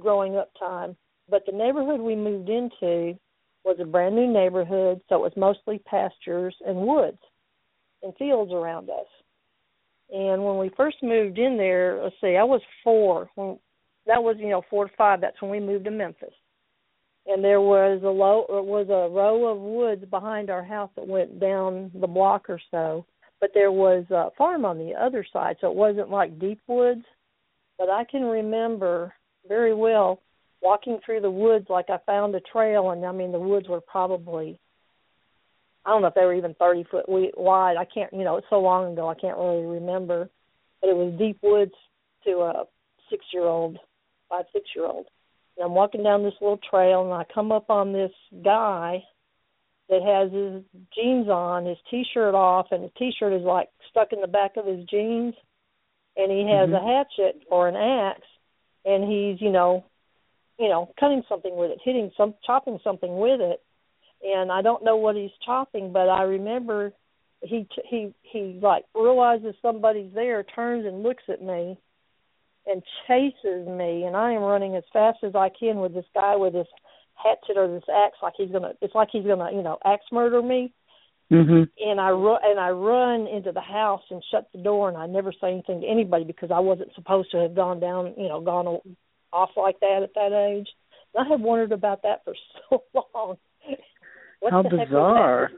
growing 0.00 0.36
up 0.36 0.50
time. 0.58 0.96
But 1.28 1.44
the 1.46 1.52
neighborhood 1.52 2.00
we 2.00 2.14
moved 2.14 2.48
into 2.48 3.18
was 3.64 3.78
a 3.80 3.84
brand 3.84 4.14
new 4.14 4.32
neighborhood, 4.32 5.00
so 5.08 5.16
it 5.16 5.22
was 5.22 5.32
mostly 5.36 5.78
pastures 5.78 6.54
and 6.64 6.76
woods 6.76 7.18
and 8.02 8.14
fields 8.16 8.52
around 8.52 8.90
us. 8.90 9.06
And 10.12 10.44
when 10.44 10.58
we 10.58 10.70
first 10.76 10.98
moved 11.02 11.38
in 11.38 11.56
there, 11.56 12.00
let's 12.00 12.14
see, 12.20 12.36
I 12.36 12.44
was 12.44 12.60
four. 12.84 13.28
When 13.34 13.58
that 14.06 14.22
was, 14.22 14.36
you 14.38 14.48
know, 14.48 14.62
four 14.70 14.86
to 14.86 14.96
five, 14.96 15.20
that's 15.20 15.40
when 15.40 15.50
we 15.50 15.60
moved 15.60 15.84
to 15.84 15.90
Memphis. 15.90 16.34
And 17.26 17.42
there 17.42 17.60
was 17.60 18.00
a 18.04 18.08
low 18.08 18.46
or 18.48 18.62
was 18.62 18.88
a 18.88 19.12
row 19.12 19.48
of 19.48 19.58
woods 19.58 20.04
behind 20.08 20.48
our 20.48 20.62
house 20.62 20.90
that 20.94 21.06
went 21.06 21.40
down 21.40 21.90
the 22.00 22.06
block 22.06 22.48
or 22.48 22.60
so. 22.70 23.04
But 23.40 23.50
there 23.52 23.72
was 23.72 24.04
a 24.10 24.30
farm 24.38 24.64
on 24.64 24.78
the 24.78 24.94
other 24.94 25.26
side, 25.32 25.56
so 25.60 25.70
it 25.70 25.76
wasn't 25.76 26.08
like 26.08 26.38
deep 26.38 26.60
woods 26.68 27.04
but 27.78 27.90
I 27.90 28.04
can 28.04 28.22
remember 28.22 29.12
very 29.46 29.74
well 29.74 30.20
walking 30.62 30.98
through 31.04 31.20
the 31.20 31.30
woods 31.30 31.66
like 31.68 31.90
I 31.90 31.98
found 32.06 32.34
a 32.34 32.40
trail, 32.40 32.90
and 32.90 33.04
I 33.04 33.12
mean 33.12 33.32
the 33.32 33.38
woods 33.38 33.68
were 33.68 33.80
probably 33.80 34.58
I 35.84 35.90
don't 35.90 36.02
know 36.02 36.08
if 36.08 36.14
they 36.14 36.24
were 36.24 36.34
even 36.34 36.54
thirty 36.54 36.84
foot 36.84 37.04
wide. 37.08 37.76
I 37.76 37.84
can't, 37.84 38.12
you 38.12 38.24
know, 38.24 38.36
it's 38.36 38.46
so 38.50 38.60
long 38.60 38.92
ago 38.92 39.08
I 39.08 39.14
can't 39.14 39.38
really 39.38 39.66
remember, 39.66 40.28
but 40.80 40.90
it 40.90 40.96
was 40.96 41.14
deep 41.18 41.38
woods 41.42 41.74
to 42.24 42.30
a 42.40 42.64
six 43.10 43.24
year 43.32 43.44
old, 43.44 43.78
five 44.28 44.44
six 44.52 44.66
year 44.74 44.86
old. 44.86 45.06
And 45.56 45.64
I'm 45.64 45.74
walking 45.74 46.02
down 46.02 46.22
this 46.22 46.34
little 46.40 46.60
trail, 46.70 47.04
and 47.04 47.12
I 47.12 47.24
come 47.32 47.50
up 47.50 47.70
on 47.70 47.92
this 47.92 48.12
guy 48.44 49.02
that 49.88 50.02
has 50.02 50.32
his 50.32 50.62
jeans 50.94 51.28
on, 51.28 51.64
his 51.64 51.78
t-shirt 51.90 52.34
off, 52.34 52.66
and 52.72 52.82
his 52.82 52.92
t-shirt 52.98 53.32
is 53.32 53.42
like 53.42 53.68
stuck 53.90 54.12
in 54.12 54.20
the 54.20 54.26
back 54.26 54.56
of 54.56 54.66
his 54.66 54.84
jeans. 54.86 55.34
And 56.18 56.32
he 56.32 56.48
has 56.50 56.70
mm-hmm. 56.70 56.74
a 56.74 56.80
hatchet 56.80 57.42
or 57.50 57.68
an 57.68 57.76
axe 57.76 58.26
and 58.86 59.04
he's 59.04 59.40
you 59.42 59.50
know 59.50 59.84
you 60.58 60.68
know 60.68 60.90
cutting 60.98 61.22
something 61.28 61.54
with 61.54 61.72
it 61.72 61.78
hitting 61.84 62.10
some 62.16 62.34
chopping 62.46 62.78
something 62.82 63.18
with 63.18 63.40
it. 63.40 63.60
And 64.24 64.50
i 64.50 64.62
don't 64.62 64.84
know 64.84 64.96
what 64.96 65.16
he's 65.16 65.30
chopping 65.44 65.92
but 65.92 66.08
i 66.08 66.22
remember 66.22 66.92
he 67.42 67.66
he 67.90 68.14
he 68.22 68.58
like 68.62 68.84
realizes 68.94 69.54
somebody's 69.60 70.14
there 70.14 70.42
turns 70.42 70.86
and 70.86 71.02
looks 71.02 71.24
at 71.28 71.42
me 71.42 71.78
and 72.66 72.82
chases 73.06 73.66
me 73.66 74.04
and 74.04 74.16
i 74.16 74.32
am 74.32 74.42
running 74.42 74.76
as 74.76 74.84
fast 74.92 75.18
as 75.22 75.34
i 75.34 75.48
can 75.48 75.76
with 75.80 75.94
this 75.94 76.04
guy 76.14 76.36
with 76.36 76.52
this 76.52 76.68
hatchet 77.14 77.56
or 77.56 77.68
this 77.68 77.88
axe 78.04 78.18
like 78.22 78.34
he's 78.36 78.50
gonna 78.50 78.72
it's 78.80 78.94
like 78.94 79.08
he's 79.10 79.26
gonna 79.26 79.50
you 79.52 79.62
know 79.62 79.78
axe 79.84 80.04
murder 80.12 80.42
me 80.42 80.72
Mhm. 81.30 81.68
and 81.84 82.00
I 82.00 82.10
run 82.10 82.38
and 82.44 82.60
I 82.60 82.70
run 82.70 83.26
into 83.26 83.50
the 83.50 83.60
house 83.60 84.02
and 84.10 84.22
shut 84.30 84.46
the 84.52 84.62
door 84.62 84.88
and 84.88 84.96
I 84.96 85.06
never 85.06 85.32
say 85.32 85.50
anything 85.50 85.80
to 85.80 85.86
anybody 85.86 86.24
because 86.24 86.50
I 86.52 86.60
wasn't 86.60 86.94
supposed 86.94 87.32
to 87.32 87.38
have 87.38 87.54
gone 87.54 87.80
down, 87.80 88.14
you 88.16 88.28
know, 88.28 88.40
gone 88.40 88.80
off 89.32 89.50
like 89.56 89.80
that 89.80 90.02
at 90.04 90.14
that 90.14 90.32
age. 90.32 90.68
And 91.14 91.26
I 91.26 91.28
have 91.28 91.40
wondered 91.40 91.72
about 91.72 92.02
that 92.02 92.22
for 92.24 92.34
so 92.70 92.84
long. 92.94 93.38
What 94.38 94.52
How 94.52 94.62
bizarre. 94.62 95.50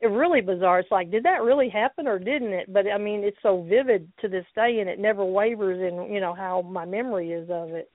It 0.00 0.06
really 0.06 0.40
bizarre. 0.40 0.80
It's 0.80 0.90
like, 0.90 1.10
did 1.10 1.24
that 1.24 1.42
really 1.42 1.68
happen 1.68 2.06
or 2.08 2.18
didn't 2.18 2.52
it? 2.52 2.72
But 2.72 2.86
I 2.90 2.96
mean, 2.98 3.22
it's 3.22 3.36
so 3.42 3.62
vivid 3.62 4.10
to 4.22 4.28
this 4.28 4.46
day, 4.54 4.78
and 4.80 4.88
it 4.88 4.98
never 4.98 5.24
wavers 5.24 5.78
in 5.80 6.12
you 6.12 6.20
know 6.20 6.34
how 6.34 6.62
my 6.62 6.84
memory 6.86 7.32
is 7.32 7.50
of 7.50 7.70
it. 7.70 7.90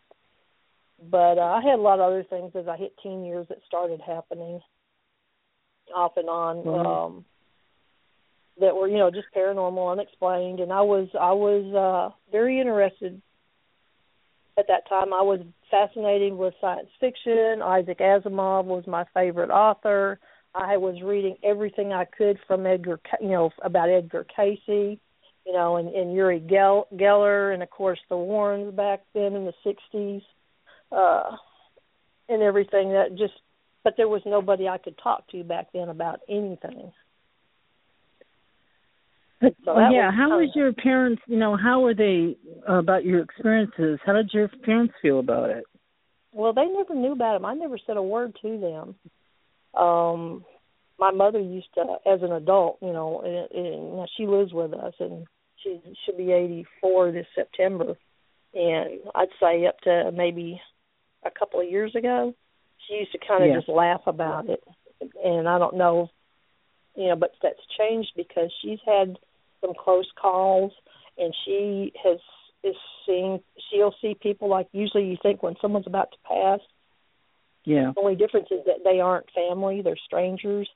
but 1.12 1.38
uh, 1.38 1.42
I 1.58 1.62
had 1.62 1.80
a 1.80 1.82
lot 1.82 2.00
of 2.00 2.06
other 2.08 2.24
things 2.24 2.52
as 2.56 2.68
I 2.68 2.78
hit 2.78 2.94
teen 3.02 3.26
years 3.26 3.48
that 3.50 3.58
started 3.68 4.02
happening 4.06 4.62
off 5.94 6.14
and 6.18 6.30
on. 6.30 6.58
Mhm. 6.64 6.86
Um, 6.86 7.26
that 8.60 8.76
were 8.76 8.88
you 8.88 8.98
know 8.98 9.12
just 9.12 9.28
paranormal, 9.36 9.92
unexplained, 9.92 10.60
and 10.60 10.72
I 10.72 10.82
was 10.82 11.10
I 11.20 11.34
was 11.34 11.66
uh, 11.74 12.16
very 12.32 12.60
interested 12.60 13.22
at 14.58 14.68
that 14.68 14.88
time. 14.88 15.14
I 15.14 15.22
was 15.22 15.42
fascinated 15.70 16.34
with 16.34 16.54
science 16.62 16.90
fiction. 17.00 17.62
Isaac 17.62 17.98
Asimov 18.00 18.66
was 18.66 18.88
my 18.88 19.04
favorite 19.14 19.50
author. 19.50 20.20
I 20.56 20.78
was 20.78 21.02
reading 21.04 21.36
everything 21.44 21.92
I 21.92 22.06
could 22.06 22.40
from 22.48 22.66
Edgar, 22.66 23.00
Ca- 23.10 23.18
you 23.22 23.30
know, 23.30 23.50
about 23.62 23.90
Edgar 23.90 24.26
Cayce, 24.36 24.62
you 24.68 25.54
know, 25.54 25.76
and, 25.76 25.90
and 25.90 26.14
Uri 26.14 26.40
Gell, 26.40 26.88
Geller, 26.96 27.54
and 27.54 27.62
of 27.62 27.70
course 27.70 28.00
the 28.10 28.16
Warrens 28.16 28.74
back 28.74 29.02
then 29.14 29.34
in 29.34 29.46
the 29.46 29.54
'60s, 29.66 30.22
uh, 30.92 31.36
and 32.30 32.42
everything 32.42 32.90
that 32.92 33.16
just. 33.18 33.34
But 33.84 33.96
there 33.98 34.08
was 34.08 34.22
nobody 34.26 34.68
I 34.68 34.80
could 34.80 34.98
talk 34.98 35.28
to 35.30 35.44
back 35.44 35.68
then 35.72 35.90
about 35.90 36.22
anything. 36.28 36.92
So 39.42 39.78
yeah, 39.78 40.08
was 40.08 40.14
how 40.18 40.40
was 40.40 40.50
your 40.56 40.74
parents? 40.74 41.22
You 41.28 41.38
know, 41.38 41.56
how 41.56 41.82
were 41.82 41.94
they 41.94 42.38
uh, 42.68 42.76
about 42.76 43.06
your 43.06 43.22
experiences? 43.22 44.00
How 44.06 44.14
did 44.14 44.30
your 44.34 44.48
parents 44.64 44.94
feel 45.02 45.20
about 45.20 45.50
it? 45.50 45.66
Well, 46.32 46.54
they 46.54 46.66
never 46.66 46.96
knew 46.96 47.12
about 47.12 47.36
him. 47.36 47.46
I 47.46 47.54
never 47.54 47.78
said 47.86 47.98
a 47.98 48.02
word 48.02 48.36
to 48.42 48.60
them. 48.60 48.96
Um, 49.78 50.46
my 50.98 51.12
mother 51.12 51.40
used 51.40 51.74
to, 51.76 51.82
as 52.06 52.22
an 52.22 52.32
adult, 52.32 52.78
you 52.82 52.94
know, 52.94 53.22
and, 53.22 53.66
and 53.66 54.10
she 54.16 54.26
lives 54.28 54.54
with 54.54 54.74
us, 54.74 54.94
and 55.00 55.26
she 55.62 55.80
should 56.06 56.18
be 56.18 56.32
84 56.32 57.12
this 57.12 57.28
September. 57.36 57.96
And 58.54 59.00
I'd 59.14 59.28
say 59.42 59.66
up 59.66 59.80
to 59.82 60.12
maybe 60.14 60.62
a 61.26 61.32
couple 61.32 61.60
of 61.60 61.70
years 61.70 61.94
ago, 61.96 62.34
she 62.88 62.96
used 62.96 63.12
to 63.12 63.18
kind 63.18 63.44
of 63.44 63.50
Yeah. 63.50 63.56
just 63.58 63.70
laugh 63.70 64.02
about 64.08 64.50
it. 64.50 64.64
And 65.24 65.50
I 65.50 65.60
don't 65.60 65.76
know, 65.76 66.10
you 66.96 67.10
know, 67.10 67.16
but 67.16 67.34
that's 67.42 67.60
changed 67.78 68.12
because 68.16 68.52
she's 68.62 68.80
had 68.86 69.18
some 69.60 69.74
close 69.74 70.10
calls, 70.16 70.72
and 71.18 71.36
she 71.44 71.92
has 72.04 72.20
is 72.64 72.76
seeing 73.06 73.40
she'll 73.70 73.94
see 74.02 74.16
people 74.16 74.50
like 74.50 74.68
usually 74.72 75.06
you 75.06 75.18
think 75.22 75.44
when 75.44 75.56
someone's 75.62 75.86
about 75.86 76.12
to 76.12 76.18
pass 76.28 76.60
Yeah. 77.66 77.92
the 77.96 78.02
only 78.02 78.16
difference 78.16 78.48
is 78.52 78.62
that 78.66 78.84
they 78.84 79.00
aren't 79.00 79.26
family 79.32 79.82
they're 79.82 79.98
strangers 80.06 80.70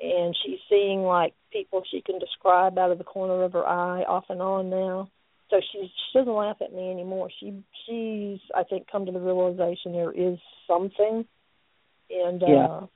and 0.00 0.36
she's 0.44 0.58
seeing 0.68 1.02
like 1.02 1.34
people 1.52 1.82
she 1.90 2.02
can 2.02 2.18
describe 2.18 2.78
out 2.78 2.90
of 2.90 2.98
the 2.98 3.04
corner 3.04 3.44
of 3.44 3.52
her 3.52 3.66
eye 3.66 4.02
off 4.02 4.24
and 4.28 4.42
on 4.42 4.68
now 4.70 5.08
so 5.50 5.60
she 5.72 5.82
she 5.82 6.18
doesn't 6.18 6.32
laugh 6.32 6.56
at 6.60 6.72
me 6.72 6.90
anymore 6.90 7.30
she 7.40 7.62
she's 7.86 8.40
i 8.54 8.62
think 8.64 8.86
come 8.90 9.06
to 9.06 9.12
the 9.12 9.20
realization 9.20 9.92
there 9.92 10.12
is 10.12 10.38
something 10.66 11.24
and 12.10 12.42
Yeah. 12.42 12.66
uh 12.66 12.86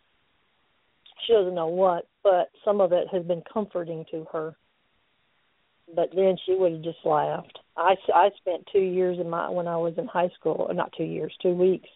she 1.26 1.32
doesn't 1.32 1.54
know 1.54 1.68
what 1.68 2.06
but 2.22 2.50
some 2.64 2.80
of 2.80 2.92
it 2.92 3.08
has 3.12 3.24
been 3.24 3.42
comforting 3.52 4.04
to 4.10 4.26
her 4.32 4.56
but 5.94 6.10
then 6.14 6.36
she 6.44 6.54
would 6.54 6.72
have 6.72 6.82
just 6.82 6.98
laughed. 7.04 7.58
I, 7.76 7.94
I 8.14 8.30
spent 8.38 8.66
two 8.72 8.80
years 8.80 9.18
in 9.20 9.30
my 9.30 9.48
when 9.50 9.68
I 9.68 9.76
was 9.76 9.94
in 9.98 10.06
high 10.06 10.30
school, 10.38 10.68
not 10.74 10.92
two 10.96 11.04
years, 11.04 11.32
two 11.40 11.54
weeks. 11.54 11.88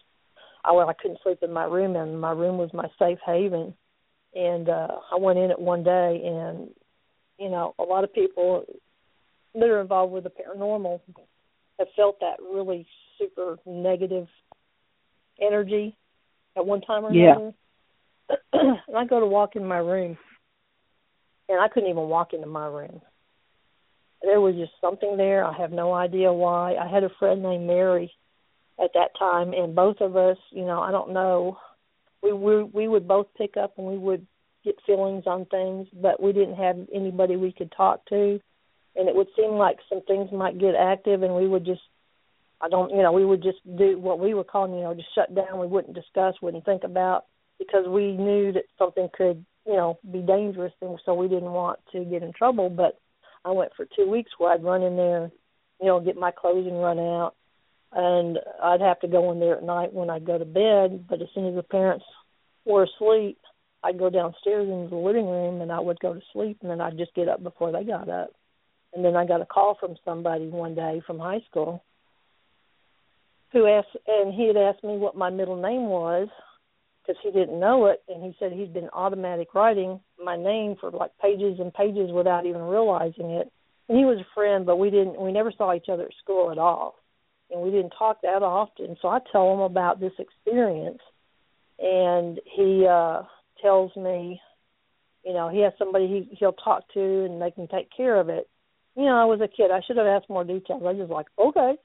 I 0.63 0.71
well, 0.71 0.89
I 0.89 0.93
couldn't 0.93 1.19
sleep 1.23 1.39
in 1.41 1.51
my 1.51 1.63
room, 1.65 1.95
and 1.95 2.19
my 2.19 2.31
room 2.31 2.57
was 2.57 2.69
my 2.73 2.87
safe 2.99 3.19
haven. 3.25 3.73
And 4.33 4.69
uh 4.69 4.87
I 5.11 5.17
went 5.17 5.39
in 5.39 5.51
it 5.51 5.59
one 5.59 5.83
day, 5.83 6.21
and 6.23 6.69
you 7.37 7.49
know, 7.49 7.73
a 7.79 7.83
lot 7.83 8.03
of 8.03 8.13
people 8.13 8.65
that 9.55 9.63
are 9.63 9.81
involved 9.81 10.13
with 10.13 10.23
the 10.23 10.29
paranormal 10.29 11.01
have 11.79 11.87
felt 11.95 12.19
that 12.19 12.37
really 12.41 12.85
super 13.17 13.57
negative 13.65 14.27
energy 15.41 15.97
at 16.55 16.65
one 16.65 16.81
time 16.81 17.05
or 17.05 17.13
Yeah. 17.13 17.31
another. 17.31 17.53
and 18.87 18.97
I 18.97 19.05
go 19.05 19.19
to 19.19 19.25
walk 19.25 19.55
in 19.55 19.65
my 19.65 19.77
room, 19.79 20.17
and 21.49 21.59
I 21.59 21.67
couldn't 21.67 21.89
even 21.89 22.07
walk 22.09 22.33
into 22.33 22.47
my 22.47 22.67
room 22.67 23.01
there 24.21 24.41
was 24.41 24.55
just 24.55 24.71
something 24.79 25.17
there. 25.17 25.43
I 25.43 25.53
have 25.57 25.71
no 25.71 25.93
idea 25.93 26.31
why. 26.31 26.75
I 26.75 26.87
had 26.87 27.03
a 27.03 27.09
friend 27.19 27.41
named 27.41 27.65
Mary 27.67 28.11
at 28.79 28.91
that 28.93 29.09
time, 29.17 29.53
and 29.53 29.75
both 29.75 29.97
of 30.01 30.15
us, 30.15 30.37
you 30.51 30.65
know, 30.65 30.81
I 30.81 30.91
don't 30.91 31.13
know, 31.13 31.57
we 32.21 32.33
we 32.33 32.63
we 32.63 32.87
would 32.87 33.07
both 33.07 33.27
pick 33.37 33.57
up 33.57 33.77
and 33.77 33.87
we 33.87 33.97
would 33.97 34.25
get 34.63 34.75
feelings 34.85 35.23
on 35.25 35.45
things, 35.45 35.87
but 36.01 36.21
we 36.21 36.33
didn't 36.33 36.55
have 36.55 36.77
anybody 36.93 37.35
we 37.35 37.51
could 37.51 37.71
talk 37.71 38.05
to, 38.09 38.39
and 38.95 39.09
it 39.09 39.15
would 39.15 39.27
seem 39.35 39.51
like 39.51 39.77
some 39.89 40.01
things 40.03 40.31
might 40.31 40.59
get 40.59 40.75
active, 40.75 41.23
and 41.23 41.35
we 41.35 41.47
would 41.47 41.65
just. 41.65 41.81
I 42.63 42.69
don't, 42.69 42.91
you 42.91 43.01
know, 43.01 43.11
we 43.11 43.25
would 43.25 43.41
just 43.41 43.57
do 43.75 43.97
what 43.97 44.19
we 44.19 44.35
were 44.35 44.43
calling, 44.43 44.75
you 44.75 44.83
know, 44.83 44.93
just 44.93 45.15
shut 45.15 45.33
down. 45.33 45.57
We 45.57 45.65
wouldn't 45.65 45.95
discuss, 45.95 46.35
wouldn't 46.43 46.63
think 46.63 46.83
about, 46.83 47.25
because 47.57 47.87
we 47.87 48.11
knew 48.11 48.51
that 48.51 48.65
something 48.77 49.09
could, 49.17 49.43
you 49.65 49.73
know, 49.73 49.97
be 50.11 50.19
dangerous, 50.19 50.71
and 50.79 50.99
so 51.03 51.15
we 51.15 51.27
didn't 51.27 51.53
want 51.53 51.79
to 51.91 52.05
get 52.05 52.21
in 52.21 52.31
trouble. 52.33 52.69
But 52.69 52.99
I 53.43 53.49
went 53.49 53.71
for 53.75 53.87
two 53.95 54.07
weeks 54.07 54.29
where 54.37 54.53
I'd 54.53 54.63
run 54.63 54.83
in 54.83 54.95
there, 54.95 55.31
you 55.79 55.87
know, 55.87 55.99
get 55.99 56.15
my 56.15 56.29
clothes 56.29 56.67
and 56.67 56.79
run 56.79 56.99
out, 56.99 57.33
and 57.93 58.39
I'd 58.63 58.81
have 58.81 58.99
to 59.01 59.07
go 59.07 59.31
in 59.31 59.39
there 59.39 59.57
at 59.57 59.63
night 59.63 59.93
when 59.93 60.09
I'd 60.09 60.25
go 60.25 60.37
to 60.37 60.45
bed. 60.45 61.07
But 61.09 61.21
as 61.21 61.27
soon 61.33 61.47
as 61.47 61.55
the 61.55 61.63
parents 61.63 62.05
were 62.65 62.83
asleep, 62.83 63.37
I'd 63.83 63.99
go 63.99 64.09
downstairs 64.09 64.69
into 64.69 64.89
the 64.89 64.95
living 64.95 65.25
room 65.25 65.61
and 65.61 65.71
I 65.71 65.79
would 65.79 65.99
go 65.99 66.13
to 66.13 66.21
sleep, 66.33 66.59
and 66.61 66.69
then 66.69 66.81
I'd 66.81 66.97
just 66.97 67.15
get 67.15 67.27
up 67.27 67.43
before 67.43 67.71
they 67.71 67.83
got 67.83 68.09
up. 68.09 68.31
And 68.93 69.03
then 69.03 69.15
I 69.15 69.25
got 69.25 69.41
a 69.41 69.45
call 69.45 69.77
from 69.79 69.95
somebody 70.05 70.47
one 70.47 70.75
day 70.75 71.01
from 71.05 71.17
high 71.17 71.41
school 71.49 71.83
who 73.51 73.67
asked, 73.67 73.95
and 74.07 74.33
he 74.33 74.47
had 74.47 74.57
asked 74.57 74.83
me 74.83 74.97
what 74.97 75.17
my 75.17 75.29
middle 75.29 75.61
name 75.61 75.87
was 75.87 76.29
because 77.01 77.19
he 77.23 77.31
didn't 77.31 77.59
know 77.59 77.87
it, 77.87 78.03
and 78.07 78.23
he 78.23 78.35
said 78.39 78.51
he'd 78.51 78.73
been 78.73 78.89
automatic 78.93 79.53
writing 79.53 79.99
my 80.23 80.37
name 80.37 80.75
for 80.79 80.91
like 80.91 81.11
pages 81.21 81.59
and 81.59 81.73
pages 81.73 82.11
without 82.11 82.45
even 82.45 82.61
realizing 82.61 83.31
it. 83.31 83.51
And 83.89 83.97
he 83.97 84.05
was 84.05 84.19
a 84.19 84.33
friend, 84.35 84.65
but 84.65 84.77
we 84.77 84.89
didn't, 84.89 85.19
we 85.19 85.31
never 85.31 85.51
saw 85.57 85.73
each 85.73 85.89
other 85.91 86.03
at 86.03 86.13
school 86.23 86.51
at 86.51 86.57
all, 86.57 86.95
and 87.51 87.61
we 87.61 87.71
didn't 87.71 87.93
talk 87.97 88.21
that 88.21 88.43
often. 88.43 88.95
So 89.01 89.07
I 89.07 89.19
tell 89.31 89.53
him 89.53 89.59
about 89.59 89.99
this 89.99 90.13
experience, 90.19 90.99
and 91.79 92.39
he 92.45 92.85
uh 92.89 93.23
tells 93.61 93.95
me, 93.95 94.41
you 95.25 95.33
know, 95.33 95.49
he 95.49 95.59
has 95.61 95.73
somebody 95.77 96.07
he 96.07 96.35
he'll 96.37 96.53
talk 96.53 96.83
to, 96.93 97.25
and 97.25 97.41
they 97.41 97.51
can 97.51 97.67
take 97.67 97.89
care 97.95 98.19
of 98.19 98.29
it. 98.29 98.49
You 98.95 99.05
know, 99.05 99.15
I 99.15 99.25
was 99.25 99.41
a 99.41 99.47
kid. 99.47 99.71
I 99.71 99.81
should 99.85 99.97
have 99.97 100.07
asked 100.07 100.29
more 100.29 100.43
details. 100.43 100.81
I 100.83 100.91
was 100.91 100.97
just 100.97 101.11
like, 101.11 101.27
okay. 101.39 101.75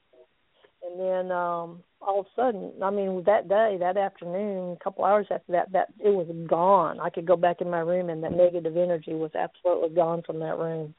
And 0.83 0.99
then 0.99 1.31
um 1.31 1.83
all 1.99 2.19
of 2.19 2.25
a 2.27 2.29
sudden, 2.35 2.71
I 2.83 2.91
mean, 2.91 3.23
that 3.25 3.49
day, 3.49 3.77
that 3.79 3.97
afternoon, 3.97 4.77
a 4.79 4.83
couple 4.83 5.03
hours 5.03 5.27
after 5.31 5.51
that, 5.53 5.71
that 5.71 5.87
it 5.99 6.09
was 6.09 6.27
gone. 6.47 6.99
I 6.99 7.09
could 7.09 7.25
go 7.25 7.35
back 7.35 7.59
in 7.59 7.69
my 7.69 7.79
room, 7.79 8.09
and 8.09 8.23
that 8.23 8.31
negative 8.31 8.77
energy 8.77 9.13
was 9.13 9.31
absolutely 9.35 9.95
gone 9.95 10.21
from 10.25 10.39
that 10.39 10.57
room. 10.57 10.93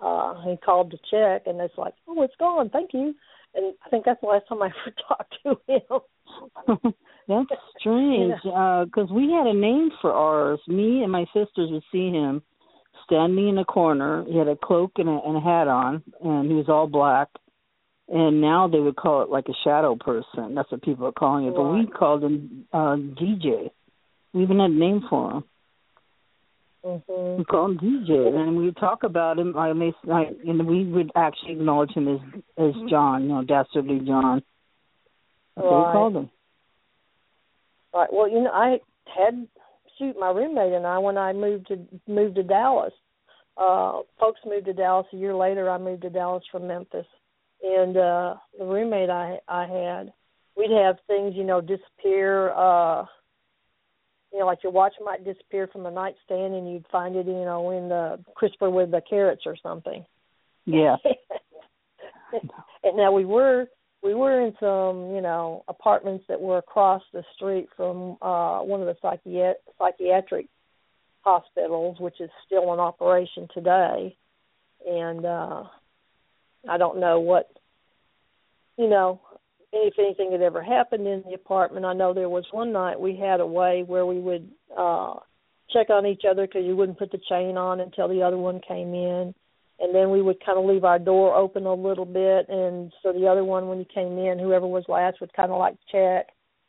Uh, 0.00 0.42
he 0.42 0.56
called 0.56 0.90
to 0.90 0.96
check, 1.10 1.46
and 1.46 1.60
it's 1.60 1.76
like, 1.76 1.94
oh, 2.08 2.22
it's 2.22 2.34
gone. 2.38 2.70
Thank 2.70 2.90
you. 2.92 3.14
And 3.54 3.74
I 3.84 3.88
think 3.90 4.04
that's 4.04 4.20
the 4.20 4.28
last 4.28 4.48
time 4.48 4.62
I 4.62 4.66
ever 4.66 4.94
talked 5.08 5.34
to 5.44 5.56
him. 5.66 6.92
That's 7.28 7.60
strange 7.78 8.34
because 8.42 9.10
we 9.12 9.30
had 9.30 9.46
a 9.46 9.54
name 9.54 9.90
for 10.00 10.12
ours. 10.12 10.60
Me 10.66 11.02
and 11.02 11.12
my 11.12 11.24
sisters 11.26 11.70
would 11.70 11.82
see 11.92 12.10
him 12.10 12.42
standing 13.04 13.48
in 13.48 13.58
a 13.58 13.64
corner. 13.64 14.24
He 14.28 14.36
had 14.36 14.48
a 14.48 14.56
cloak 14.56 14.92
and 14.96 15.08
a, 15.08 15.20
and 15.24 15.36
a 15.36 15.40
hat 15.40 15.68
on, 15.68 16.02
and 16.22 16.48
he 16.48 16.54
was 16.54 16.68
all 16.68 16.86
black. 16.86 17.28
And 18.08 18.40
now 18.40 18.68
they 18.68 18.80
would 18.80 18.96
call 18.96 19.22
it 19.22 19.30
like 19.30 19.46
a 19.48 19.54
shadow 19.64 19.96
person. 19.96 20.54
That's 20.54 20.70
what 20.70 20.82
people 20.82 21.06
are 21.06 21.12
calling 21.12 21.46
it. 21.46 21.54
But 21.54 21.64
we 21.64 21.86
called 21.86 22.24
him 22.24 22.66
uh 22.72 22.96
DJ. 22.96 23.70
We 24.34 24.42
even 24.42 24.58
had 24.58 24.70
a 24.70 24.74
name 24.74 25.02
for 25.08 25.30
him. 25.30 25.44
Hmm 26.84 27.36
We 27.38 27.44
called 27.44 27.80
him 27.80 28.04
DJ, 28.06 28.34
and 28.34 28.56
we 28.56 28.72
talk 28.72 29.02
about 29.04 29.38
him. 29.38 29.56
I 29.56 29.72
may, 29.72 29.92
I, 30.10 30.24
and 30.46 30.66
we 30.66 30.84
would 30.84 31.10
actually 31.14 31.52
acknowledge 31.52 31.92
him 31.92 32.08
as 32.08 32.20
as 32.58 32.72
John, 32.90 33.22
you 33.24 33.28
know, 33.28 33.44
Dastardly 33.44 34.00
John. 34.06 34.42
That's 35.56 35.64
what 35.66 35.76
we 35.78 35.82
Right. 35.84 35.92
called 35.92 36.16
him. 36.16 36.30
Right. 37.94 38.12
Well, 38.12 38.28
you 38.28 38.40
know, 38.42 38.50
I 38.52 38.80
had 39.16 39.46
shoot 39.98 40.16
my 40.18 40.30
roommate 40.30 40.72
and 40.72 40.86
I 40.86 40.98
when 40.98 41.18
I 41.18 41.32
moved 41.32 41.68
to 41.68 41.78
moved 42.06 42.36
to 42.36 42.42
Dallas. 42.42 42.92
Uh 43.56 44.00
folks 44.18 44.40
moved 44.46 44.64
to 44.66 44.72
Dallas 44.72 45.06
a 45.12 45.16
year 45.16 45.34
later. 45.34 45.70
I 45.70 45.78
moved 45.78 46.02
to 46.02 46.10
Dallas 46.10 46.42
from 46.50 46.66
Memphis, 46.66 47.06
and 47.62 47.96
uh 47.96 48.34
the 48.58 48.64
roommate 48.64 49.10
I 49.10 49.38
I 49.46 49.66
had, 49.66 50.12
we'd 50.56 50.70
have 50.70 50.96
things 51.06 51.34
you 51.36 51.44
know 51.44 51.60
disappear. 51.60 52.50
uh 52.54 53.04
You 54.32 54.40
know, 54.40 54.46
like 54.46 54.62
your 54.62 54.72
watch 54.72 54.94
might 55.04 55.24
disappear 55.24 55.66
from 55.66 55.86
a 55.86 55.90
nightstand, 55.90 56.54
and 56.54 56.70
you'd 56.70 56.86
find 56.90 57.16
it, 57.16 57.26
you 57.26 57.32
know, 57.32 57.70
in 57.70 57.88
the 57.88 58.18
crisper 58.34 58.70
with 58.70 58.90
the 58.90 59.02
carrots 59.08 59.42
or 59.44 59.56
something. 59.62 60.04
Yeah. 60.64 60.96
and 62.82 62.96
now 62.96 63.12
we 63.12 63.24
were 63.24 63.66
we 64.02 64.14
were 64.14 64.40
in 64.40 64.52
some 64.58 65.14
you 65.14 65.20
know 65.20 65.64
apartments 65.68 66.24
that 66.28 66.40
were 66.40 66.58
across 66.58 67.02
the 67.12 67.22
street 67.34 67.68
from 67.76 68.16
uh 68.22 68.60
one 68.60 68.80
of 68.80 68.86
the 68.86 68.96
psychiat- 69.02 69.54
psychiatric 69.78 70.46
hospitals 71.22 71.98
which 72.00 72.20
is 72.20 72.30
still 72.46 72.72
in 72.72 72.80
operation 72.80 73.48
today 73.54 74.16
and 74.86 75.24
uh 75.24 75.64
I 76.68 76.78
don't 76.78 77.00
know 77.00 77.20
what 77.20 77.50
you 78.76 78.88
know 78.88 79.20
if 79.72 79.94
anything 79.98 80.32
had 80.32 80.42
ever 80.42 80.62
happened 80.62 81.06
in 81.06 81.22
the 81.26 81.34
apartment. 81.34 81.86
I 81.86 81.94
know 81.94 82.12
there 82.12 82.28
was 82.28 82.44
one 82.50 82.72
night 82.72 83.00
we 83.00 83.16
had 83.16 83.40
a 83.40 83.46
way 83.46 83.82
where 83.86 84.06
we 84.06 84.18
would 84.18 84.48
uh 84.76 85.14
check 85.72 85.88
on 85.88 86.06
each 86.06 86.22
other 86.30 86.46
because 86.46 86.64
you 86.64 86.76
wouldn't 86.76 86.98
put 86.98 87.10
the 87.10 87.20
chain 87.28 87.56
on 87.56 87.80
until 87.80 88.06
the 88.06 88.22
other 88.22 88.36
one 88.36 88.60
came 88.66 88.94
in, 88.94 89.34
and 89.80 89.94
then 89.94 90.10
we 90.10 90.20
would 90.20 90.44
kind 90.44 90.58
of 90.58 90.66
leave 90.66 90.84
our 90.84 90.98
door 90.98 91.34
open 91.34 91.64
a 91.64 91.74
little 91.74 92.04
bit, 92.04 92.46
and 92.50 92.92
so 93.02 93.12
the 93.12 93.26
other 93.26 93.44
one, 93.44 93.68
when 93.68 93.78
you 93.78 93.86
came 93.92 94.18
in, 94.18 94.38
whoever 94.38 94.66
was 94.66 94.84
last 94.88 95.20
would 95.20 95.32
kind 95.32 95.50
of 95.50 95.58
like 95.58 95.76
check, 95.90 96.28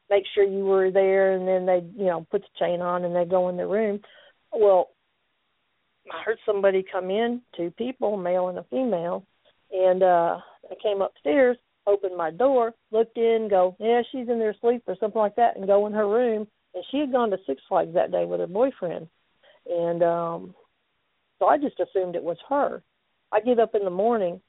make 0.10 0.24
sure 0.34 0.46
you 0.46 0.64
were 0.64 0.90
there, 0.90 1.34
and 1.34 1.46
then 1.46 1.66
they, 1.66 1.84
you 1.98 2.06
know, 2.06 2.26
put 2.32 2.42
the 2.42 2.66
chain 2.66 2.80
on 2.80 3.04
and 3.04 3.14
they 3.14 3.26
go 3.26 3.50
in 3.50 3.58
the 3.58 3.68
room. 3.68 4.00
Well, 4.54 4.92
I 6.12 6.22
heard 6.24 6.38
somebody 6.46 6.86
come 6.90 7.10
in, 7.10 7.42
two 7.58 7.72
people, 7.78 8.16
male 8.16 8.48
and 8.48 8.60
a 8.60 8.66
female, 8.70 9.26
and 9.74 10.02
uh 10.02 10.40
I 10.72 10.76
came 10.82 11.02
upstairs, 11.02 11.58
opened 11.88 12.18
my 12.18 12.32
door, 12.32 12.74
looked 12.92 13.18
in, 13.18 13.48
go, 13.50 13.76
yeah, 13.80 14.02
she's 14.12 14.30
in 14.30 14.40
there 14.40 14.52
asleep 14.52 14.84
or 14.88 14.96
something 15.00 15.20
like 15.20 15.36
that, 15.36 15.58
and 15.58 15.68
go 15.68 15.86
in 15.88 15.94
her 15.94 16.08
room. 16.08 16.48
And 16.74 16.84
she 16.90 17.00
had 17.00 17.12
gone 17.12 17.30
to 17.32 17.38
Six 17.46 17.62
Flags 17.70 17.94
that 17.94 18.12
day 18.12 18.26
with 18.26 18.40
her 18.40 18.48
boyfriend, 18.48 19.08
and 19.70 20.04
um 20.04 20.56
so 21.40 21.48
I 21.48 21.58
just 21.58 21.80
assumed 21.80 22.16
it 22.16 22.24
was 22.24 22.38
her. 22.48 22.82
I 23.32 23.42
get 23.42 23.60
up 23.60 23.76
in 23.76 23.84
the 23.84 23.90
morning. 23.90 24.40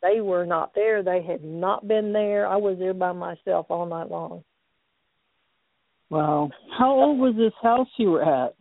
They 0.00 0.20
were 0.20 0.46
not 0.46 0.72
there. 0.74 1.02
They 1.02 1.22
had 1.22 1.44
not 1.44 1.86
been 1.86 2.12
there. 2.12 2.46
I 2.46 2.56
was 2.56 2.78
there 2.78 2.94
by 2.94 3.12
myself 3.12 3.66
all 3.68 3.86
night 3.86 4.10
long. 4.10 4.42
Wow. 6.10 6.50
How 6.78 6.90
old 6.92 7.18
was 7.18 7.34
this 7.36 7.52
house 7.62 7.88
you 7.98 8.10
were 8.10 8.22
at? 8.22 8.54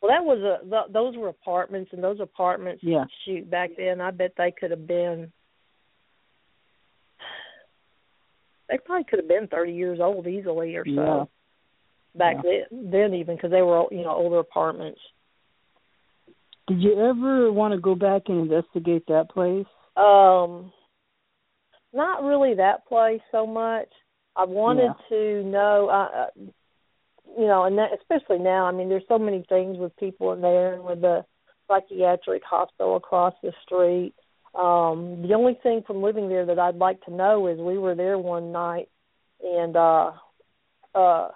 Well, 0.00 0.12
that 0.12 0.24
was 0.24 0.38
a 0.40 0.68
th- 0.68 0.92
those 0.92 1.16
were 1.16 1.28
apartments, 1.28 1.90
and 1.92 2.04
those 2.04 2.20
apartments. 2.20 2.82
Yeah. 2.84 3.04
Shoot, 3.24 3.50
back 3.50 3.70
then, 3.76 4.00
I 4.00 4.10
bet 4.10 4.34
they 4.36 4.52
could 4.52 4.70
have 4.70 4.86
been. 4.86 5.32
They 8.68 8.78
probably 8.78 9.04
could 9.04 9.18
have 9.18 9.28
been 9.28 9.46
thirty 9.48 9.72
years 9.72 10.00
old 10.00 10.26
easily, 10.26 10.76
or 10.76 10.84
so. 10.84 10.90
Yeah. 10.92 11.24
Back 12.16 12.44
Yeah. 12.44 12.64
then, 12.70 12.90
then 12.90 13.14
even 13.14 13.36
because 13.36 13.50
they 13.50 13.62
were 13.62 13.84
you 13.90 14.02
know 14.02 14.14
older 14.14 14.38
apartments. 14.38 15.00
Did 16.66 16.80
you 16.80 16.98
ever 16.98 17.52
want 17.52 17.74
to 17.74 17.80
go 17.80 17.94
back 17.94 18.22
and 18.28 18.40
investigate 18.40 19.06
that 19.08 19.28
place? 19.28 19.66
Um, 19.96 20.72
not 21.92 22.22
really 22.22 22.54
that 22.54 22.86
place 22.86 23.20
so 23.30 23.46
much. 23.46 23.88
I 24.34 24.44
wanted 24.44 24.92
Yeah. 24.98 25.08
to 25.10 25.42
know, 25.44 25.88
uh, 25.88 26.10
uh, 26.14 26.30
you 27.38 27.46
know, 27.46 27.64
and 27.64 27.76
that, 27.78 27.92
especially 27.92 28.38
now. 28.38 28.64
I 28.64 28.72
mean, 28.72 28.88
there's 28.88 29.06
so 29.08 29.18
many 29.18 29.42
things 29.48 29.78
with 29.78 29.94
people 29.96 30.32
in 30.32 30.40
there, 30.40 30.72
and 30.72 30.84
with 30.84 31.02
the 31.02 31.24
psychiatric 31.68 32.42
hospital 32.44 32.96
across 32.96 33.34
the 33.42 33.52
street. 33.62 34.14
Um, 34.54 35.22
the 35.26 35.34
only 35.34 35.58
thing 35.62 35.82
from 35.86 36.02
living 36.02 36.28
there 36.28 36.46
that 36.46 36.58
I'd 36.58 36.76
like 36.76 37.00
to 37.02 37.12
know 37.12 37.48
is 37.48 37.58
we 37.58 37.78
were 37.78 37.94
there 37.94 38.18
one 38.18 38.52
night, 38.52 38.88
and 39.42 39.76
uh, 39.76 40.12
uh, 40.94 41.28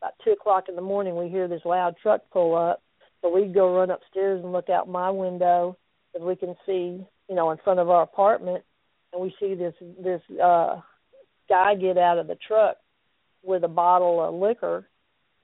about 0.00 0.14
two 0.24 0.30
o'clock 0.30 0.68
in 0.68 0.76
the 0.76 0.82
morning, 0.82 1.16
we 1.16 1.28
hear 1.28 1.48
this 1.48 1.62
loud 1.64 1.96
truck 2.00 2.22
pull 2.32 2.54
up. 2.54 2.82
So 3.20 3.32
we'd 3.32 3.54
go 3.54 3.74
run 3.74 3.90
upstairs 3.90 4.42
and 4.42 4.52
look 4.52 4.68
out 4.68 4.88
my 4.88 5.10
window, 5.10 5.76
and 6.14 6.24
we 6.24 6.36
can 6.36 6.54
see, 6.66 7.04
you 7.28 7.34
know, 7.34 7.50
in 7.50 7.58
front 7.64 7.80
of 7.80 7.90
our 7.90 8.02
apartment, 8.02 8.64
and 9.12 9.22
we 9.22 9.34
see 9.40 9.54
this 9.54 9.74
this 10.02 10.20
uh 10.42 10.80
guy 11.48 11.74
get 11.74 11.98
out 11.98 12.18
of 12.18 12.26
the 12.26 12.36
truck 12.46 12.76
with 13.42 13.64
a 13.64 13.68
bottle 13.68 14.20
of 14.20 14.34
liquor, 14.34 14.88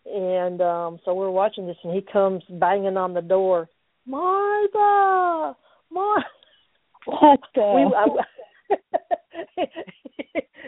and 0.07 0.61
um 0.61 0.99
so 1.05 1.15
we're 1.15 1.31
watching 1.31 1.67
this, 1.67 1.77
and 1.83 1.95
he 1.95 2.01
comes 2.01 2.43
banging 2.49 2.97
on 2.97 3.15
the 3.15 3.23
door, 3.23 3.69
Martha, 4.07 5.57
Martha. 5.91 6.27
What 7.09 7.41
the? 7.55 7.91
We, 9.57 9.67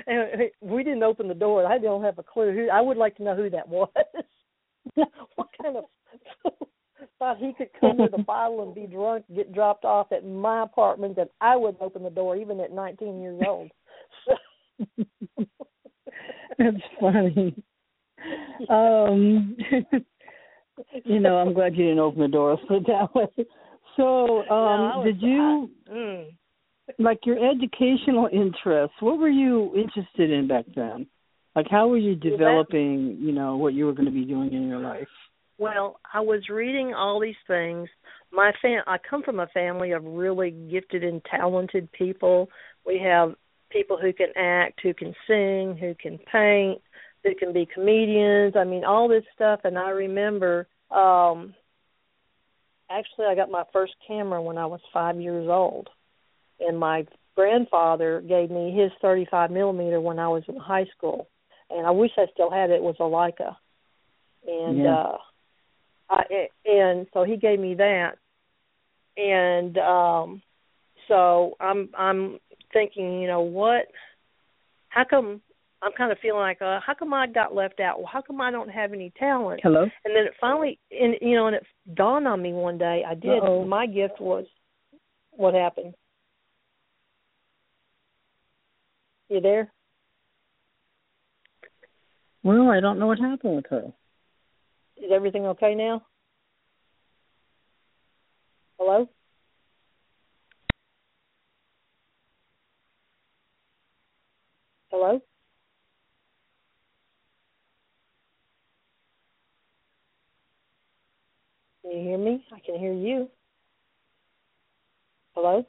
I, 0.08 0.48
we 0.62 0.82
didn't 0.82 1.02
open 1.02 1.28
the 1.28 1.34
door. 1.34 1.66
I 1.66 1.76
don't 1.76 2.02
have 2.02 2.18
a 2.18 2.22
clue 2.22 2.54
who. 2.54 2.70
I 2.70 2.80
would 2.80 2.96
like 2.96 3.16
to 3.16 3.22
know 3.22 3.36
who 3.36 3.50
that 3.50 3.68
was. 3.68 3.88
what 4.94 5.48
kind 5.60 5.76
of 5.76 5.84
thought 7.18 7.36
he 7.36 7.52
could 7.52 7.68
come 7.78 7.98
with 7.98 8.14
a 8.14 8.22
bottle 8.26 8.62
and 8.62 8.74
be 8.74 8.86
drunk, 8.86 9.26
get 9.34 9.52
dropped 9.52 9.84
off 9.84 10.12
at 10.12 10.24
my 10.24 10.62
apartment, 10.62 11.16
that 11.16 11.28
I 11.42 11.56
wouldn't 11.56 11.82
open 11.82 12.02
the 12.02 12.10
door 12.10 12.36
even 12.36 12.58
at 12.60 12.72
19 12.72 13.20
years 13.20 13.40
old. 13.46 13.70
So, 14.26 15.44
That's 16.58 16.76
funny. 16.98 17.54
Um, 18.70 19.56
you 21.04 21.20
know, 21.20 21.36
I'm 21.36 21.52
glad 21.52 21.76
you 21.76 21.84
didn't 21.84 21.98
open 21.98 22.22
the 22.22 22.28
door. 22.28 22.58
Put 22.66 22.78
it 22.78 22.86
that 22.86 23.14
way. 23.14 23.46
So, 24.00 24.38
um, 24.48 24.92
no, 24.96 25.02
did 25.04 25.20
you 25.20 25.70
mm, 25.92 26.24
like 26.98 27.20
your 27.24 27.36
educational 27.36 28.28
interests? 28.32 28.96
What 29.00 29.18
were 29.18 29.28
you 29.28 29.72
interested 29.76 30.30
in 30.30 30.48
back 30.48 30.64
then? 30.74 31.06
Like, 31.54 31.66
how 31.70 31.88
were 31.88 31.98
you 31.98 32.14
developing? 32.14 33.18
You 33.20 33.32
know, 33.32 33.56
what 33.56 33.74
you 33.74 33.84
were 33.84 33.92
going 33.92 34.06
to 34.06 34.12
be 34.12 34.24
doing 34.24 34.52
in 34.54 34.68
your 34.68 34.80
life? 34.80 35.08
Well, 35.58 36.00
I 36.14 36.20
was 36.20 36.48
reading 36.48 36.94
all 36.94 37.20
these 37.20 37.34
things. 37.46 37.88
My 38.32 38.52
fam 38.62 38.82
I 38.86 38.96
come 38.98 39.22
from 39.22 39.40
a 39.40 39.48
family 39.48 39.92
of 39.92 40.02
really 40.04 40.52
gifted 40.70 41.04
and 41.04 41.20
talented 41.30 41.92
people. 41.92 42.48
We 42.86 42.98
have 43.04 43.34
people 43.70 43.98
who 44.00 44.14
can 44.14 44.28
act, 44.36 44.80
who 44.82 44.94
can 44.94 45.14
sing, 45.26 45.76
who 45.78 45.94
can 46.00 46.18
paint, 46.32 46.80
who 47.22 47.34
can 47.34 47.52
be 47.52 47.68
comedians. 47.72 48.54
I 48.56 48.64
mean, 48.64 48.84
all 48.84 49.08
this 49.08 49.24
stuff 49.34 49.60
and 49.64 49.76
I 49.76 49.90
remember 49.90 50.68
um 50.90 51.54
actually 52.90 53.26
I 53.26 53.34
got 53.34 53.50
my 53.50 53.64
first 53.72 53.94
camera 54.06 54.42
when 54.42 54.58
I 54.58 54.66
was 54.66 54.80
5 54.92 55.20
years 55.20 55.48
old. 55.48 55.88
And 56.60 56.78
my 56.78 57.06
grandfather 57.36 58.20
gave 58.20 58.50
me 58.50 58.72
his 58.72 58.90
35 59.00 59.50
millimeter 59.50 60.00
when 60.00 60.18
I 60.18 60.28
was 60.28 60.42
in 60.48 60.56
high 60.56 60.86
school. 60.96 61.28
And 61.70 61.86
I 61.86 61.90
wish 61.90 62.10
I 62.18 62.26
still 62.32 62.50
had 62.50 62.70
it. 62.70 62.74
It 62.74 62.82
was 62.82 62.96
a 63.00 63.04
Leica. 63.04 63.56
And 64.46 64.84
Yeah. 64.84 64.94
uh 64.94 65.18
I, 66.10 66.48
and 66.66 67.06
so 67.12 67.22
he 67.22 67.36
gave 67.36 67.60
me 67.60 67.74
that, 67.74 68.16
and 69.16 69.78
um, 69.78 70.42
so 71.06 71.56
I'm 71.60 71.88
I'm 71.96 72.38
thinking, 72.72 73.20
you 73.20 73.28
know 73.28 73.42
what? 73.42 73.86
How 74.88 75.04
come 75.04 75.40
I'm 75.82 75.92
kind 75.92 76.12
of 76.12 76.18
feeling 76.18 76.40
like, 76.40 76.60
uh, 76.60 76.78
how 76.84 76.94
come 76.94 77.14
I 77.14 77.26
got 77.26 77.54
left 77.54 77.80
out? 77.80 77.98
Well, 77.98 78.10
how 78.12 78.20
come 78.20 78.40
I 78.40 78.50
don't 78.50 78.68
have 78.68 78.92
any 78.92 79.12
talent? 79.18 79.60
Hello. 79.62 79.82
And 79.82 80.14
then 80.14 80.24
it 80.26 80.34
finally, 80.40 80.78
and 80.90 81.14
you 81.22 81.34
know, 81.34 81.46
and 81.46 81.56
it 81.56 81.64
dawned 81.94 82.28
on 82.28 82.42
me 82.42 82.52
one 82.52 82.76
day. 82.76 83.02
I 83.06 83.14
did. 83.14 83.42
Uh-oh. 83.42 83.64
My 83.64 83.86
gift 83.86 84.20
was 84.20 84.44
what 85.30 85.54
happened. 85.54 85.94
You 89.30 89.40
there? 89.40 89.72
Well, 92.42 92.70
I 92.70 92.80
don't 92.80 92.98
know 92.98 93.06
what 93.06 93.18
happened 93.18 93.56
with 93.56 93.66
her. 93.70 93.92
Is 94.96 95.10
everything 95.12 95.46
okay 95.46 95.74
now? 95.74 96.02
Hello? 98.78 99.08
Hello? 104.90 105.22
Can 111.90 111.98
you 111.98 112.08
hear 112.08 112.18
me? 112.18 112.44
I 112.52 112.60
can 112.60 112.78
hear 112.78 112.92
you. 112.92 113.28
Hello? 115.34 115.66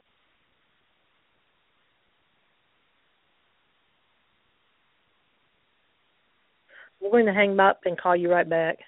We're 7.00 7.10
going 7.10 7.26
to 7.26 7.32
hang 7.32 7.58
up 7.58 7.80
and 7.86 7.98
call 7.98 8.14
you 8.14 8.30
right 8.30 8.48
back. 8.48 8.78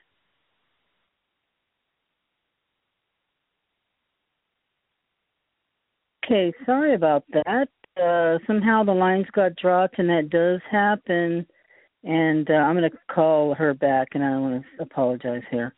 Okay, 6.24 6.52
sorry 6.64 6.94
about 6.94 7.24
that. 7.32 7.66
Uh, 8.00 8.38
somehow 8.46 8.84
the 8.84 8.92
lines 8.92 9.26
got 9.34 9.56
dropped, 9.56 9.98
and 9.98 10.08
that 10.08 10.30
does 10.30 10.60
happen. 10.70 11.44
And 12.04 12.48
uh, 12.48 12.54
I'm 12.54 12.76
going 12.76 12.88
to 12.88 12.96
call 13.12 13.54
her 13.54 13.74
back, 13.74 14.08
and 14.12 14.22
I 14.22 14.38
want 14.38 14.62
to 14.62 14.82
apologize 14.82 15.42
here. 15.50 15.74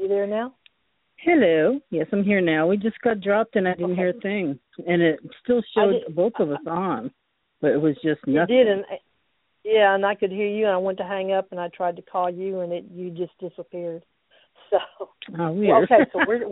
You 0.00 0.08
there 0.08 0.26
now? 0.26 0.54
Hello. 1.18 1.78
Yes, 1.90 2.06
I'm 2.10 2.24
here 2.24 2.40
now. 2.40 2.66
We 2.66 2.78
just 2.78 2.98
got 3.02 3.20
dropped, 3.20 3.54
and 3.56 3.68
I 3.68 3.74
didn't 3.74 3.96
hear 3.96 4.08
a 4.10 4.20
thing, 4.20 4.58
and 4.86 5.02
it 5.02 5.20
still 5.44 5.60
showed 5.74 5.92
did- 5.92 6.16
both 6.16 6.32
of 6.38 6.50
us 6.50 6.66
on, 6.66 7.10
but 7.60 7.72
it 7.72 7.76
was 7.76 7.94
just 8.02 8.26
nothing. 8.26 8.56
did, 8.56 8.68
and 8.68 8.84
yeah, 9.62 9.94
and 9.94 10.06
I 10.06 10.14
could 10.14 10.30
hear 10.30 10.46
you. 10.46 10.64
And 10.64 10.72
I 10.74 10.78
went 10.78 10.96
to 10.98 11.04
hang 11.04 11.32
up, 11.32 11.48
and 11.50 11.60
I 11.60 11.68
tried 11.68 11.96
to 11.96 12.02
call 12.02 12.30
you, 12.30 12.60
and 12.60 12.72
it 12.72 12.84
you 12.90 13.10
just 13.10 13.36
disappeared. 13.38 14.02
So 14.70 15.08
Oh, 15.36 15.50
weird. 15.52 15.90
okay, 15.90 16.08
so 16.12 16.20
where 16.26 16.42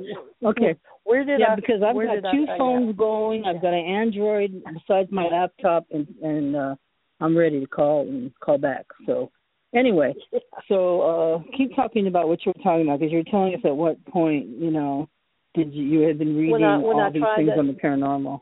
okay. 0.44 0.74
where 1.04 1.24
did 1.24 1.38
yeah, 1.38 1.52
I? 1.52 1.54
because 1.54 1.82
I've 1.82 1.94
got 1.94 2.26
I 2.26 2.32
two 2.32 2.46
phones 2.58 2.96
going. 2.96 3.44
I've 3.46 3.62
got 3.62 3.72
an 3.72 3.84
Android 3.86 4.60
besides 4.74 5.08
my 5.12 5.26
laptop, 5.28 5.86
and 5.92 6.06
and 6.20 6.56
uh, 6.56 6.74
I'm 7.20 7.36
ready 7.36 7.60
to 7.60 7.66
call 7.66 8.02
and 8.08 8.32
call 8.40 8.58
back. 8.58 8.86
So 9.06 9.30
anyway, 9.74 10.14
so 10.68 11.00
uh, 11.00 11.56
keep 11.56 11.74
talking 11.76 12.06
about 12.06 12.28
what 12.28 12.44
you 12.44 12.52
were 12.56 12.62
talking 12.62 12.82
about 12.82 13.00
because 13.00 13.12
you're 13.12 13.24
telling 13.24 13.54
us 13.54 13.60
at 13.64 13.76
what 13.76 14.02
point 14.06 14.46
you 14.48 14.70
know 14.70 15.08
Did 15.54 15.72
you, 15.72 15.84
you 15.84 16.00
had 16.06 16.18
been 16.18 16.36
reading 16.36 16.52
When 16.52 16.64
I- 16.64 16.78
when 16.78 16.96
all 16.96 17.02
I 17.02 17.10
these 17.10 17.22
things 17.36 17.48
to- 17.50 17.58
on 17.58 17.66
the 17.66 17.72
paranormal? 17.74 18.40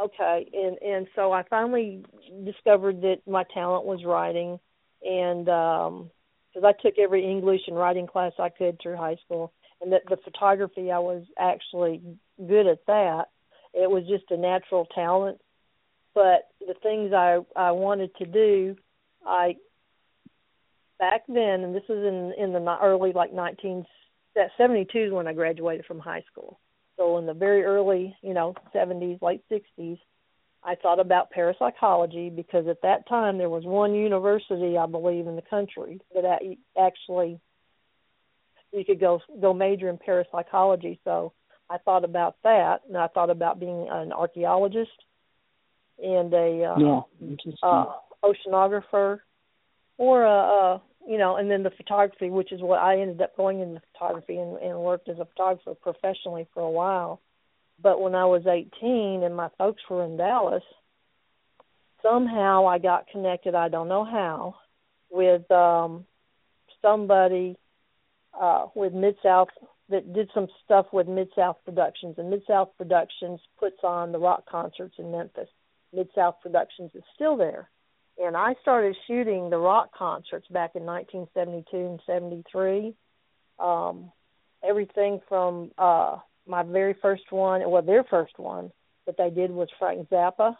Okay, 0.00 0.48
and 0.54 0.78
and 0.80 1.06
so 1.16 1.32
I 1.32 1.42
finally 1.44 2.04
discovered 2.44 3.00
that 3.02 3.18
my 3.26 3.44
talent 3.52 3.84
was 3.84 4.04
writing, 4.04 4.60
and 5.04 5.48
um 5.48 6.10
because 6.54 6.64
I 6.64 6.82
took 6.82 6.98
every 6.98 7.24
English 7.28 7.62
and 7.66 7.76
writing 7.76 8.06
class 8.06 8.32
I 8.38 8.48
could 8.48 8.78
through 8.80 8.96
high 8.96 9.16
school, 9.24 9.52
and 9.80 9.92
that 9.92 10.02
the 10.08 10.16
photography 10.18 10.90
I 10.92 10.98
was 10.98 11.24
actually 11.38 12.00
good 12.46 12.66
at 12.66 12.84
that. 12.86 13.26
It 13.74 13.90
was 13.90 14.04
just 14.06 14.30
a 14.30 14.36
natural 14.36 14.86
talent, 14.94 15.40
but 16.14 16.48
the 16.60 16.74
things 16.82 17.12
I 17.12 17.38
I 17.56 17.72
wanted 17.72 18.14
to 18.16 18.24
do, 18.26 18.76
I 19.26 19.56
back 20.98 21.22
then, 21.28 21.64
and 21.64 21.74
this 21.74 21.84
was 21.88 21.98
in 21.98 22.42
in 22.42 22.52
the 22.52 22.78
early 22.82 23.12
like 23.12 23.32
nineteen 23.32 23.84
that 24.34 24.50
seventy 24.56 24.86
two 24.92 25.06
is 25.06 25.12
when 25.12 25.26
I 25.26 25.32
graduated 25.32 25.86
from 25.86 25.98
high 25.98 26.24
school. 26.30 26.58
So 26.98 27.18
in 27.18 27.26
the 27.26 27.34
very 27.34 27.62
early, 27.62 28.16
you 28.22 28.34
know, 28.34 28.54
70s, 28.74 29.22
late 29.22 29.42
60s, 29.50 29.98
I 30.64 30.74
thought 30.74 30.98
about 30.98 31.30
parapsychology 31.30 32.28
because 32.28 32.66
at 32.66 32.82
that 32.82 33.08
time 33.08 33.38
there 33.38 33.48
was 33.48 33.64
one 33.64 33.94
university, 33.94 34.76
I 34.76 34.86
believe, 34.86 35.28
in 35.28 35.36
the 35.36 35.42
country 35.42 36.00
that 36.12 36.40
actually 36.78 37.40
you 38.72 38.84
could 38.84 39.00
go 39.00 39.20
go 39.40 39.54
major 39.54 39.88
in 39.88 39.96
parapsychology. 39.96 41.00
So 41.04 41.32
I 41.70 41.78
thought 41.78 42.04
about 42.04 42.36
that, 42.42 42.80
and 42.88 42.96
I 42.96 43.06
thought 43.08 43.30
about 43.30 43.60
being 43.60 43.86
an 43.90 44.12
archaeologist 44.12 44.90
and 46.02 46.32
a 46.34 46.64
uh, 46.64 46.78
yeah, 46.78 47.00
uh, 47.62 47.86
oceanographer, 48.24 49.20
or 49.96 50.24
a, 50.24 50.30
a 50.30 50.82
you 51.08 51.16
know, 51.16 51.36
and 51.36 51.50
then 51.50 51.62
the 51.62 51.70
photography, 51.70 52.28
which 52.28 52.52
is 52.52 52.60
what 52.60 52.80
I 52.80 53.00
ended 53.00 53.22
up 53.22 53.34
going 53.34 53.60
into 53.60 53.80
photography 53.92 54.36
and, 54.36 54.58
and 54.58 54.78
worked 54.78 55.08
as 55.08 55.18
a 55.18 55.24
photographer 55.24 55.74
professionally 55.74 56.46
for 56.52 56.62
a 56.62 56.70
while. 56.70 57.22
But 57.82 58.02
when 58.02 58.14
I 58.14 58.26
was 58.26 58.46
18 58.46 59.22
and 59.22 59.34
my 59.34 59.48
folks 59.56 59.80
were 59.88 60.04
in 60.04 60.18
Dallas, 60.18 60.62
somehow 62.02 62.66
I 62.66 62.78
got 62.78 63.08
connected. 63.08 63.54
I 63.54 63.70
don't 63.70 63.88
know 63.88 64.04
how, 64.04 64.56
with 65.10 65.50
um 65.50 66.04
somebody 66.82 67.56
uh 68.38 68.66
with 68.74 68.92
Mid 68.92 69.16
South 69.22 69.48
that 69.88 70.12
did 70.12 70.28
some 70.34 70.48
stuff 70.62 70.86
with 70.92 71.08
Mid 71.08 71.28
South 71.34 71.56
Productions, 71.64 72.16
and 72.18 72.28
Mid 72.28 72.42
South 72.46 72.68
Productions 72.76 73.40
puts 73.58 73.78
on 73.82 74.12
the 74.12 74.18
rock 74.18 74.44
concerts 74.44 74.96
in 74.98 75.10
Memphis. 75.10 75.48
Mid 75.94 76.08
South 76.14 76.34
Productions 76.42 76.90
is 76.94 77.02
still 77.14 77.38
there. 77.38 77.70
And 78.22 78.36
I 78.36 78.54
started 78.62 78.96
shooting 79.06 79.48
the 79.48 79.58
rock 79.58 79.90
concerts 79.96 80.46
back 80.48 80.72
in 80.74 80.84
1972 80.84 81.76
and 81.76 82.00
73. 82.04 82.94
Um, 83.60 84.10
everything 84.68 85.20
from 85.28 85.70
uh, 85.78 86.16
my 86.46 86.62
very 86.64 86.96
first 87.00 87.30
one, 87.30 87.68
well, 87.70 87.82
their 87.82 88.04
first 88.04 88.38
one 88.38 88.72
that 89.06 89.16
they 89.16 89.30
did 89.30 89.50
was 89.50 89.68
Frank 89.78 90.08
Zappa. 90.10 90.56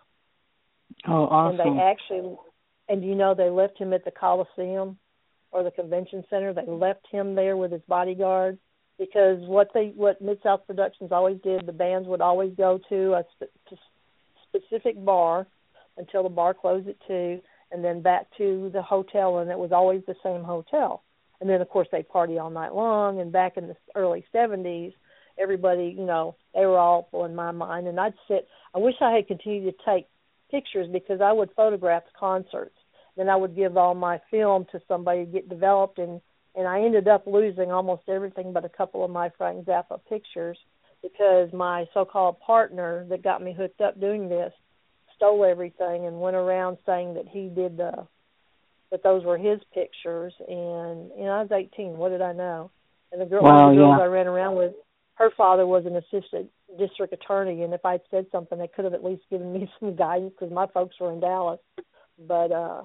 oh, 1.09 1.25
awesome. 1.25 1.61
And 1.61 1.79
they 1.79 1.83
actually, 1.83 2.37
and 2.88 3.05
you 3.05 3.14
know, 3.14 3.35
they 3.35 3.51
left 3.51 3.79
him 3.79 3.92
at 3.92 4.05
the 4.05 4.12
Coliseum 4.12 4.97
or 5.51 5.64
the 5.64 5.71
convention 5.73 6.25
center. 6.31 6.53
They 6.53 6.66
left 6.66 7.07
him 7.11 7.35
there 7.35 7.57
with 7.57 7.73
his 7.73 7.83
bodyguard 7.88 8.59
because 8.99 9.40
what 9.40 9.71
they, 9.75 9.92
what 9.97 10.23
Mid 10.23 10.38
South 10.42 10.66
Productions 10.66 11.11
always 11.11 11.38
did, 11.42 11.66
the 11.66 11.73
bands 11.73 12.07
would 12.07 12.21
always 12.21 12.53
go 12.57 12.79
to 12.88 13.14
a 13.14 13.25
sp- 13.35 13.51
to 13.68 13.77
specific 14.49 15.05
bar 15.05 15.47
until 15.98 16.22
the 16.22 16.28
bar 16.28 16.54
closed 16.54 16.88
at 16.88 16.96
two, 17.06 17.40
and 17.70 17.84
then 17.84 18.00
back 18.00 18.26
to 18.38 18.70
the 18.72 18.82
hotel, 18.82 19.38
and 19.38 19.50
it 19.50 19.58
was 19.58 19.72
always 19.72 20.02
the 20.06 20.14
same 20.22 20.42
hotel. 20.42 21.02
And 21.40 21.48
then, 21.48 21.61
of 21.61 21.68
course, 21.68 21.88
they 21.92 22.02
party 22.02 22.38
all 22.38 22.50
night 22.50 22.74
long. 22.74 23.20
And 23.20 23.30
back 23.30 23.56
in 23.56 23.68
the 23.68 23.76
early 23.94 24.24
'70s, 24.34 24.92
everybody, 25.38 25.94
you 25.96 26.04
know, 26.04 26.34
they 26.54 26.66
were 26.66 26.78
awful 26.78 27.24
in 27.24 27.34
my 27.34 27.50
mind. 27.50 27.87
And 27.87 28.00
I'd 28.00 28.14
sit. 28.26 28.48
I 28.74 28.78
wish 28.78 28.94
I 29.00 29.12
had 29.12 29.28
continued 29.28 29.72
to 29.72 29.84
take 29.84 30.06
pictures 30.50 30.88
because 30.92 31.20
I 31.20 31.32
would 31.32 31.50
photograph 31.54 32.04
concerts. 32.18 32.74
Then 33.16 33.28
I 33.28 33.37
would 33.37 33.54
give 33.54 33.76
all 33.76 33.94
my 33.94 34.20
film 34.30 34.66
to 34.72 34.80
somebody 34.88 35.26
to 35.26 35.30
get 35.30 35.48
developed, 35.48 35.98
and 35.98 36.20
and 36.54 36.66
I 36.66 36.80
ended 36.80 37.06
up 37.06 37.26
losing 37.26 37.70
almost 37.70 38.08
everything 38.08 38.52
but 38.52 38.64
a 38.64 38.68
couple 38.68 39.04
of 39.04 39.11
my 39.11 39.30
Frank 39.38 39.64
Zappa 39.66 40.00
pictures 40.08 40.58
because 41.02 41.52
my 41.52 41.87
so-called 41.94 42.40
partner 42.40 43.06
that 43.11 43.22
got 43.22 43.42
me 43.42 43.52
hooked 43.52 43.80
up 43.80 44.00
doing 44.00 44.28
this 44.28 44.52
stole 45.18 45.44
everything 45.44 46.07
and 46.07 46.20
went 46.20 46.37
around 46.37 46.78
saying 46.87 47.14
that 47.14 47.26
he 47.28 47.48
did 47.48 47.76
the 47.76 48.07
that 48.90 49.02
those 49.02 49.22
were 49.22 49.37
his 49.37 49.61
pictures 49.74 50.33
and 50.48 51.11
you 51.16 51.24
know 51.24 51.33
I 51.33 51.42
was 51.42 51.52
18 51.52 51.98
what 51.98 52.09
did 52.09 52.22
I 52.22 52.33
know 52.33 52.70
and 53.12 53.20
the 53.20 53.26
girl 53.26 53.42
Wow, 53.42 53.70
the 53.70 53.76
girls 53.76 53.96
yeah. 53.98 54.04
I 54.04 54.07
ran 54.07 54.26
around 54.26 54.57
with 54.57 54.72
her 55.14 55.31
father 55.37 55.66
was 55.66 55.85
an 55.85 55.96
assistant 55.96 56.50
district 56.78 57.12
attorney 57.12 57.62
and 57.62 57.74
if 57.74 57.85
I'd 57.85 58.00
said 58.11 58.26
something 58.33 58.59
they 58.59 58.68
could 58.68 58.87
have 58.87 58.94
at 58.94 59.04
least 59.04 59.22
given 59.28 59.52
me 59.52 59.70
some 59.81 59.94
guidance 59.94 60.33
because 60.38 60.54
my 60.54 60.66
folks 60.68 60.96
were 60.98 61.12
in 61.12 61.20
Dallas 61.20 61.61
but 62.26 62.50
uh 62.50 62.83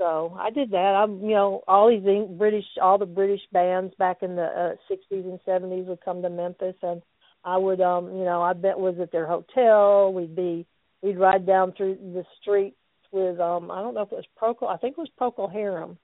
so 0.00 0.34
I 0.40 0.48
did 0.48 0.70
that. 0.70 0.94
I'm, 0.96 1.20
you 1.20 1.34
know, 1.34 1.62
all 1.68 1.90
these 1.90 2.02
British, 2.38 2.64
all 2.80 2.96
the 2.96 3.04
British 3.04 3.42
bands 3.52 3.92
back 3.98 4.22
in 4.22 4.34
the 4.34 4.44
uh, 4.44 4.74
60s 4.90 5.24
and 5.24 5.38
70s 5.46 5.84
would 5.84 6.00
come 6.02 6.22
to 6.22 6.30
Memphis, 6.30 6.74
and 6.82 7.02
I 7.44 7.58
would, 7.58 7.82
um, 7.82 8.06
you 8.06 8.24
know, 8.24 8.40
I 8.40 8.54
bet 8.54 8.78
was 8.78 8.94
at 8.98 9.12
their 9.12 9.26
hotel. 9.26 10.10
We'd 10.10 10.34
be, 10.34 10.66
we'd 11.02 11.18
ride 11.18 11.46
down 11.46 11.72
through 11.76 11.96
the 11.96 12.24
streets 12.40 12.76
with, 13.12 13.40
um, 13.40 13.70
I 13.70 13.80
don't 13.80 13.94
know 13.94 14.02
if 14.02 14.12
it 14.12 14.16
was 14.16 14.24
Procol, 14.40 14.72
I 14.72 14.76
think 14.76 14.96
it 14.96 15.00
was 15.00 15.10
Procol 15.20 15.52
Harum, 15.52 15.98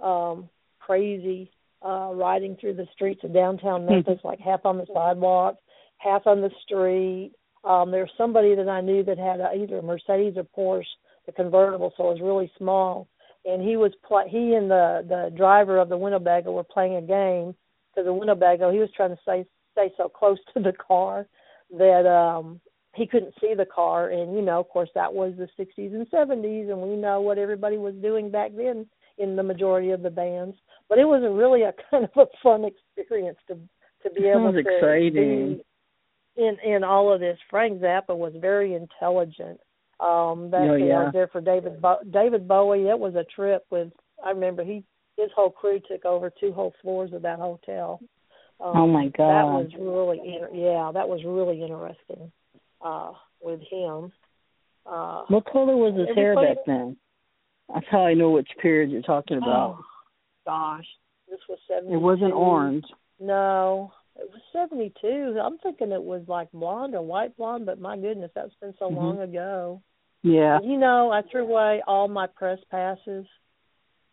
um, 0.00 0.48
crazy, 0.78 1.50
uh, 1.84 2.10
riding 2.14 2.56
through 2.56 2.74
the 2.74 2.86
streets 2.92 3.22
of 3.24 3.32
downtown 3.32 3.86
Memphis, 3.86 4.20
like 4.24 4.38
half 4.38 4.66
on 4.66 4.76
the 4.76 4.86
sidewalk, 4.92 5.56
half 5.98 6.26
on 6.26 6.40
the 6.40 6.50
street. 6.64 7.32
Um, 7.64 7.90
there 7.90 8.02
was 8.02 8.10
somebody 8.18 8.54
that 8.54 8.68
I 8.68 8.80
knew 8.80 9.02
that 9.04 9.18
had 9.18 9.40
a, 9.40 9.52
either 9.54 9.78
a 9.78 9.82
Mercedes 9.82 10.36
or 10.36 10.44
Porsche, 10.44 10.84
the 11.26 11.32
convertible, 11.32 11.92
so 11.96 12.08
it 12.08 12.12
was 12.14 12.20
really 12.22 12.50
small. 12.58 13.08
And 13.44 13.62
he 13.62 13.76
was 13.76 13.92
pl- 14.06 14.28
he 14.28 14.54
and 14.54 14.70
the 14.70 15.04
the 15.08 15.34
driver 15.34 15.78
of 15.78 15.88
the 15.88 15.96
Winnebago 15.96 16.52
were 16.52 16.64
playing 16.64 16.96
a 16.96 17.02
game 17.02 17.54
because 17.90 18.06
the 18.06 18.12
Winnebago. 18.12 18.70
He 18.70 18.78
was 18.78 18.90
trying 18.94 19.10
to 19.10 19.22
stay 19.22 19.46
stay 19.72 19.90
so 19.96 20.08
close 20.08 20.38
to 20.54 20.62
the 20.62 20.72
car 20.72 21.26
that 21.78 22.06
um 22.06 22.60
he 22.94 23.06
couldn't 23.06 23.34
see 23.40 23.54
the 23.54 23.66
car 23.66 24.10
and 24.10 24.34
you 24.34 24.42
know 24.42 24.60
of 24.60 24.68
course 24.68 24.90
that 24.94 25.12
was 25.12 25.32
the 25.38 25.48
60s 25.62 25.94
and 25.94 26.06
70s 26.10 26.70
and 26.70 26.80
we 26.80 26.96
know 26.96 27.20
what 27.20 27.38
everybody 27.38 27.76
was 27.76 27.94
doing 27.96 28.30
back 28.30 28.50
then 28.56 28.86
in 29.18 29.36
the 29.36 29.42
majority 29.42 29.90
of 29.90 30.02
the 30.02 30.10
bands 30.10 30.56
but 30.88 30.98
it 30.98 31.04
was 31.04 31.22
a 31.22 31.30
really 31.30 31.62
a 31.62 31.72
kind 31.90 32.04
of 32.04 32.10
a 32.16 32.26
fun 32.42 32.64
experience 32.64 33.38
to 33.46 33.56
to 34.02 34.10
be 34.14 34.26
able 34.26 34.50
to 34.52 34.58
exciting. 34.58 35.60
be 36.36 36.42
in 36.42 36.56
in 36.64 36.82
all 36.84 37.12
of 37.12 37.20
this 37.20 37.38
Frank 37.48 37.80
Zappa 37.80 38.16
was 38.16 38.32
very 38.40 38.74
intelligent 38.74 39.60
um 40.00 40.50
that 40.50 40.68
Oh, 40.70 40.74
yeah. 40.76 40.94
I 40.94 41.04
was 41.04 41.12
there 41.12 41.28
for 41.28 41.40
David 41.40 41.82
Bo- 41.82 42.00
David 42.10 42.48
Bowie. 42.48 42.88
It 42.88 42.98
was 42.98 43.14
a 43.14 43.24
trip 43.24 43.66
with 43.70 43.92
I 44.24 44.30
remember 44.30 44.64
he 44.64 44.82
his 45.16 45.30
whole 45.36 45.50
crew 45.50 45.80
took 45.80 46.04
over 46.06 46.30
two 46.40 46.52
whole 46.52 46.72
floors 46.80 47.12
of 47.12 47.22
that 47.22 47.38
hotel. 47.38 48.00
Um, 48.58 48.76
Oh, 48.76 48.86
my 48.86 49.08
god 49.08 49.28
That 49.28 49.46
was 49.46 49.70
really 49.78 50.20
yeah, 50.54 50.90
that 50.92 51.08
was 51.08 51.20
really 51.24 51.62
interesting 51.62 52.32
uh 52.84 53.12
with 53.42 53.60
him. 53.70 54.12
Uh 54.86 55.22
What 55.28 55.44
color 55.46 55.76
was 55.76 55.94
his 55.94 56.14
hair 56.16 56.34
back 56.34 56.58
then? 56.66 56.96
That's 57.72 57.86
how 57.90 58.04
I 58.04 58.14
know 58.14 58.30
which 58.30 58.48
period 58.60 58.90
you're 58.90 59.02
talking 59.02 59.36
about. 59.36 59.76
oh, 59.78 59.84
gosh. 60.46 60.86
This 61.28 61.40
was 61.48 61.58
seventy. 61.68 61.94
it 61.94 61.98
wasn't 62.00 62.32
orange. 62.32 62.84
No. 63.20 63.92
It 64.16 64.28
was 64.32 64.40
72. 64.52 65.38
I'm 65.40 65.56
thinking 65.58 65.92
it 65.92 66.02
was 66.02 66.22
like 66.26 66.50
blonde 66.52 66.94
or 66.94 67.02
white 67.02 67.36
blonde, 67.36 67.64
but 67.64 67.80
my 67.80 67.96
goodness, 67.96 68.32
that's 68.34 68.54
been 68.60 68.74
so 68.78 68.90
Mhm. 68.90 68.96
long 68.96 69.20
ago. 69.20 69.80
Yeah. 70.22 70.58
You 70.60 70.76
know, 70.78 71.10
I 71.10 71.22
threw 71.22 71.44
away 71.44 71.80
all 71.86 72.08
my 72.08 72.26
press 72.26 72.58
passes, 72.70 73.24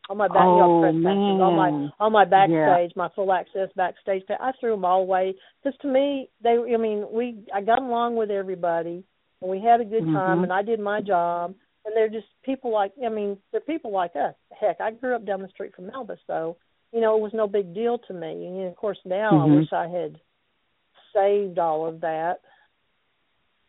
all 0.10 0.16
my 0.16 0.28
back, 0.28 0.38
Oh, 0.44 0.82
press 0.82 0.94
passes, 0.94 1.42
all 1.42 1.52
my 1.56 1.90
all 2.00 2.10
my 2.10 2.26
backstage, 2.26 2.96
my 2.96 3.10
full 3.10 3.32
access 3.34 3.70
backstage. 3.76 4.26
pa- 4.28 4.38
I 4.40 4.52
threw 4.60 4.72
them 4.72 4.86
all 4.86 5.02
away 5.02 5.36
because 5.64 5.78
to 5.80 5.88
me, 5.88 6.30
they. 6.42 6.58
I 6.74 6.78
mean, 6.78 7.06
we. 7.12 7.44
I 7.54 7.62
got 7.62 7.80
along 7.82 8.16
with 8.16 8.32
everybody, 8.32 9.04
and 9.42 9.52
we 9.52 9.60
had 9.60 9.82
a 9.82 9.86
good 9.86 10.06
time, 10.06 10.40
Mhm. 10.40 10.44
and 10.44 10.54
I 10.54 10.62
did 10.62 10.80
my 10.80 11.02
job. 11.02 11.56
And 11.86 11.96
they're 11.96 12.10
just 12.10 12.28
people 12.44 12.72
like. 12.72 12.92
I 13.04 13.10
mean, 13.10 13.38
they're 13.52 13.62
people 13.62 13.92
like 13.92 14.16
us. 14.16 14.36
Heck, 14.52 14.82
I 14.82 14.92
grew 14.92 15.16
up 15.16 15.26
down 15.26 15.42
the 15.42 15.48
street 15.50 15.74
from 15.76 15.90
Elvis, 15.92 16.20
so 16.28 16.58
you 16.94 17.02
know, 17.02 17.16
it 17.18 17.22
was 17.22 17.34
no 17.34 17.48
big 17.48 17.74
deal 17.74 17.98
to 17.98 18.14
me. 18.14 18.48
And 18.48 18.68
of 18.68 18.76
course, 18.78 19.00
now 19.06 19.30
I 19.44 19.48
Mhm. 19.48 19.56
wish 19.60 19.74
I 19.74 19.88
had 19.88 20.20
saved 21.14 21.60
all 21.60 21.86
of 21.86 22.02
that 22.02 22.42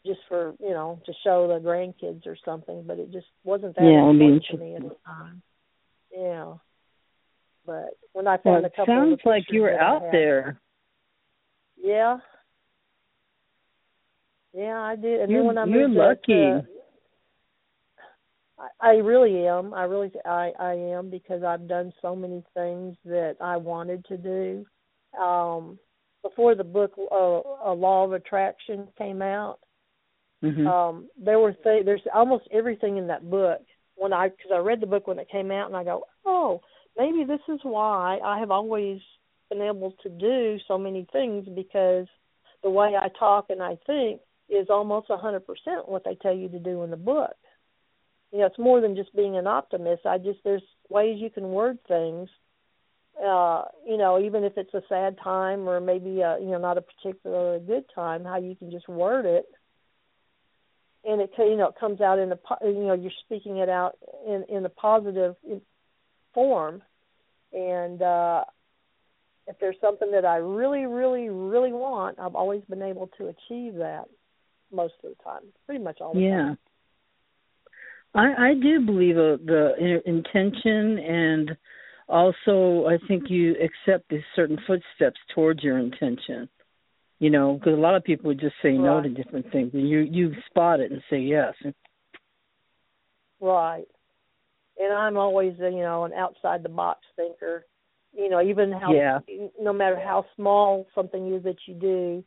just 0.07 0.20
for 0.28 0.55
you 0.61 0.70
know 0.70 0.99
to 1.05 1.12
show 1.24 1.49
the 1.49 1.59
grandkids 1.61 2.26
or 2.26 2.36
something 2.45 2.82
but 2.84 2.99
it 2.99 3.11
just 3.11 3.26
wasn't 3.45 3.74
that 3.76 3.84
Yeah, 3.84 4.03
I 4.05 4.12
mean, 4.12 4.34
important 4.34 4.45
to 4.47 4.57
me 4.59 4.74
at 4.76 4.82
the 4.82 4.95
time 5.05 5.43
yeah. 6.13 6.55
But 7.67 7.91
when 8.13 8.27
i 8.27 8.39
Well, 8.45 8.55
found 8.55 8.67
a 8.67 8.71
couple 8.71 8.87
sounds 8.87 9.21
like 9.25 9.45
you 9.51 9.63
were 9.63 9.79
out 9.79 10.03
had- 10.03 10.13
there. 10.13 10.61
yeah. 11.77 12.19
Yeah 14.55 14.81
i 14.81 14.97
did. 14.97 15.21
And 15.21 15.31
You're- 15.31 15.41
then 15.41 15.47
when 15.47 15.59
i 15.59 15.65
you're 15.67 15.89
lucky. 15.89 16.33
to, 16.33 16.67
I, 18.59 18.69
I 18.81 18.93
really 18.95 19.47
am. 19.47 19.73
I 19.75 19.85
really 19.85 20.11
i 20.25 20.53
i 20.59 20.73
am 20.75 21.11
because 21.11 21.43
i've 21.45 21.69
done 21.69 21.93
so 22.03 22.17
many 22.17 22.43
things 22.55 22.97
that 23.05 23.37
i 23.41 23.57
wanted 23.57 24.05
to 24.07 24.17
do. 24.17 24.67
Um 25.21 25.79
before 26.23 26.55
the 26.57 26.65
book 26.65 26.93
uh, 26.99 27.71
a 27.71 27.73
law 27.73 28.05
of 28.05 28.13
attraction 28.13 28.89
came 28.97 29.23
out 29.23 29.59
hmm 30.43 30.67
um 30.67 31.09
there 31.17 31.39
were 31.39 31.53
th- 31.53 31.85
there's 31.85 32.03
almost 32.15 32.45
everything 32.53 32.97
in 32.97 33.07
that 33.07 33.29
book 33.31 33.61
when 33.99 34.12
i 34.12 34.28
because 34.28 34.53
i 34.55 34.59
read 34.59 34.80
the 34.80 34.86
book 34.86 35.07
when 35.07 35.18
it 35.18 35.30
came 35.30 35.51
out 35.51 35.66
and 35.66 35.76
i 35.76 35.84
go 35.84 36.05
oh 36.24 36.61
maybe 36.96 37.24
this 37.24 37.40
is 37.49 37.61
why 37.62 38.18
i 38.24 38.38
have 38.38 38.51
always 38.51 39.01
been 39.51 39.62
able 39.62 39.94
to 40.03 40.09
do 40.09 40.59
so 40.66 40.78
many 40.78 41.07
things 41.12 41.46
because 41.55 42.07
the 42.62 42.70
way 42.70 42.94
i 43.01 43.09
talk 43.18 43.46
and 43.51 43.62
i 43.62 43.76
think 43.86 44.20
is 44.49 44.68
almost 44.70 45.11
a 45.11 45.16
hundred 45.16 45.46
percent 45.46 45.88
what 45.88 46.05
they 46.05 46.14
tell 46.16 46.34
you 46.34 46.49
to 46.49 46.59
do 46.59 46.82
in 46.82 46.90
the 46.90 46.96
book. 46.96 47.36
You 48.32 48.40
know 48.40 48.46
it's 48.46 48.59
more 48.59 48.80
than 48.80 48.96
just 48.96 49.14
being 49.14 49.36
an 49.36 49.46
optimist. 49.46 50.07
I 50.07 50.18
just 50.18 50.38
there's 50.44 50.62
ways 50.88 51.18
you 51.20 51.30
can 51.30 51.51
word 51.51 51.78
things 51.86 52.28
uh 53.24 53.64
you 53.86 53.96
know 53.96 54.20
even 54.20 54.44
if 54.44 54.53
it's 54.57 54.74
a 54.74 54.82
sad 54.88 55.16
time 55.22 55.68
or 55.68 55.80
maybe 55.80 56.20
a, 56.20 56.38
you 56.40 56.51
know 56.51 56.59
not 56.59 56.78
a 56.78 56.82
particularly 56.82 57.59
good 57.66 57.84
time 57.92 58.24
how 58.24 58.38
you 58.38 58.55
can 58.55 58.70
just 58.70 58.88
word 58.88 59.26
it 59.26 59.44
and 61.09 61.23
it 61.23 61.31
you 61.39 61.57
know 61.57 61.69
it 61.69 61.75
comes 61.81 62.01
out 62.01 62.19
in 62.19 62.31
a 62.31 62.39
you 62.63 62.85
know 62.87 62.93
you're 62.93 63.11
speaking 63.25 63.57
it 63.59 63.69
out 63.69 63.97
in 64.27 64.45
in 64.49 64.65
a 64.65 64.69
positive 64.69 65.35
form 66.35 66.83
and 67.53 68.03
uh 68.03 68.45
if 69.47 69.57
there's 69.61 69.77
something 69.81 70.11
that 70.13 70.27
I 70.27 70.37
really 70.37 70.85
really 70.85 71.31
really 71.31 71.73
want 71.73 72.19
I've 72.19 72.35
always 72.35 72.63
been 72.69 72.83
able 72.83 73.09
to 73.19 73.29
achieve 73.29 73.75
that 73.77 74.05
most 74.71 74.95
of 75.03 75.11
the 75.11 75.25
time 75.25 75.43
pretty 75.67 75.83
much 75.83 76.01
all 76.01 76.15
the 76.15 76.21
Yeah. 76.21 76.37
time 76.37 76.59
I 78.15 78.51
I 78.51 78.55
do 78.55 78.85
believe 78.85 79.17
uh, 79.17 79.39
the 79.45 80.01
intention 80.05 80.99
and 80.99 81.57
also 82.09 82.87
I 82.87 82.99
think 83.09 83.31
you 83.31 83.55
accept 83.63 84.11
these 84.11 84.21
certain 84.37 84.59
footsteps 84.67 85.21
towards 85.35 85.63
your 85.63 85.79
intention. 85.79 86.49
You 87.21 87.31
know, 87.31 87.55
because 87.55 87.73
a 87.77 87.81
lot 87.81 87.97
of 87.97 88.05
people 88.05 88.29
would 88.29 88.39
just 88.41 88.55
say 88.62 88.73
no 88.73 89.03
to 89.03 89.09
different 89.09 89.51
things, 89.51 89.71
and 89.75 89.89
you 89.89 90.01
you 90.01 90.33
spot 90.49 90.81
it 90.81 90.93
and 90.93 91.03
say 91.11 91.19
yes. 91.19 91.55
Right. 93.41 93.87
And 94.81 94.93
I'm 94.93 95.16
always, 95.16 95.55
you 95.59 95.71
know, 95.81 96.05
an 96.05 96.12
outside 96.12 96.62
the 96.62 96.69
box 96.69 97.01
thinker. 97.16 97.66
You 98.12 98.29
know, 98.29 98.41
even 98.41 98.73
how 98.73 98.93
Yeah. 98.93 99.19
no 99.61 99.73
matter 99.73 99.99
how 99.99 100.25
small 100.37 100.87
something 100.95 101.35
is 101.35 101.43
that 101.43 101.57
you 101.66 101.75
do, 101.75 102.25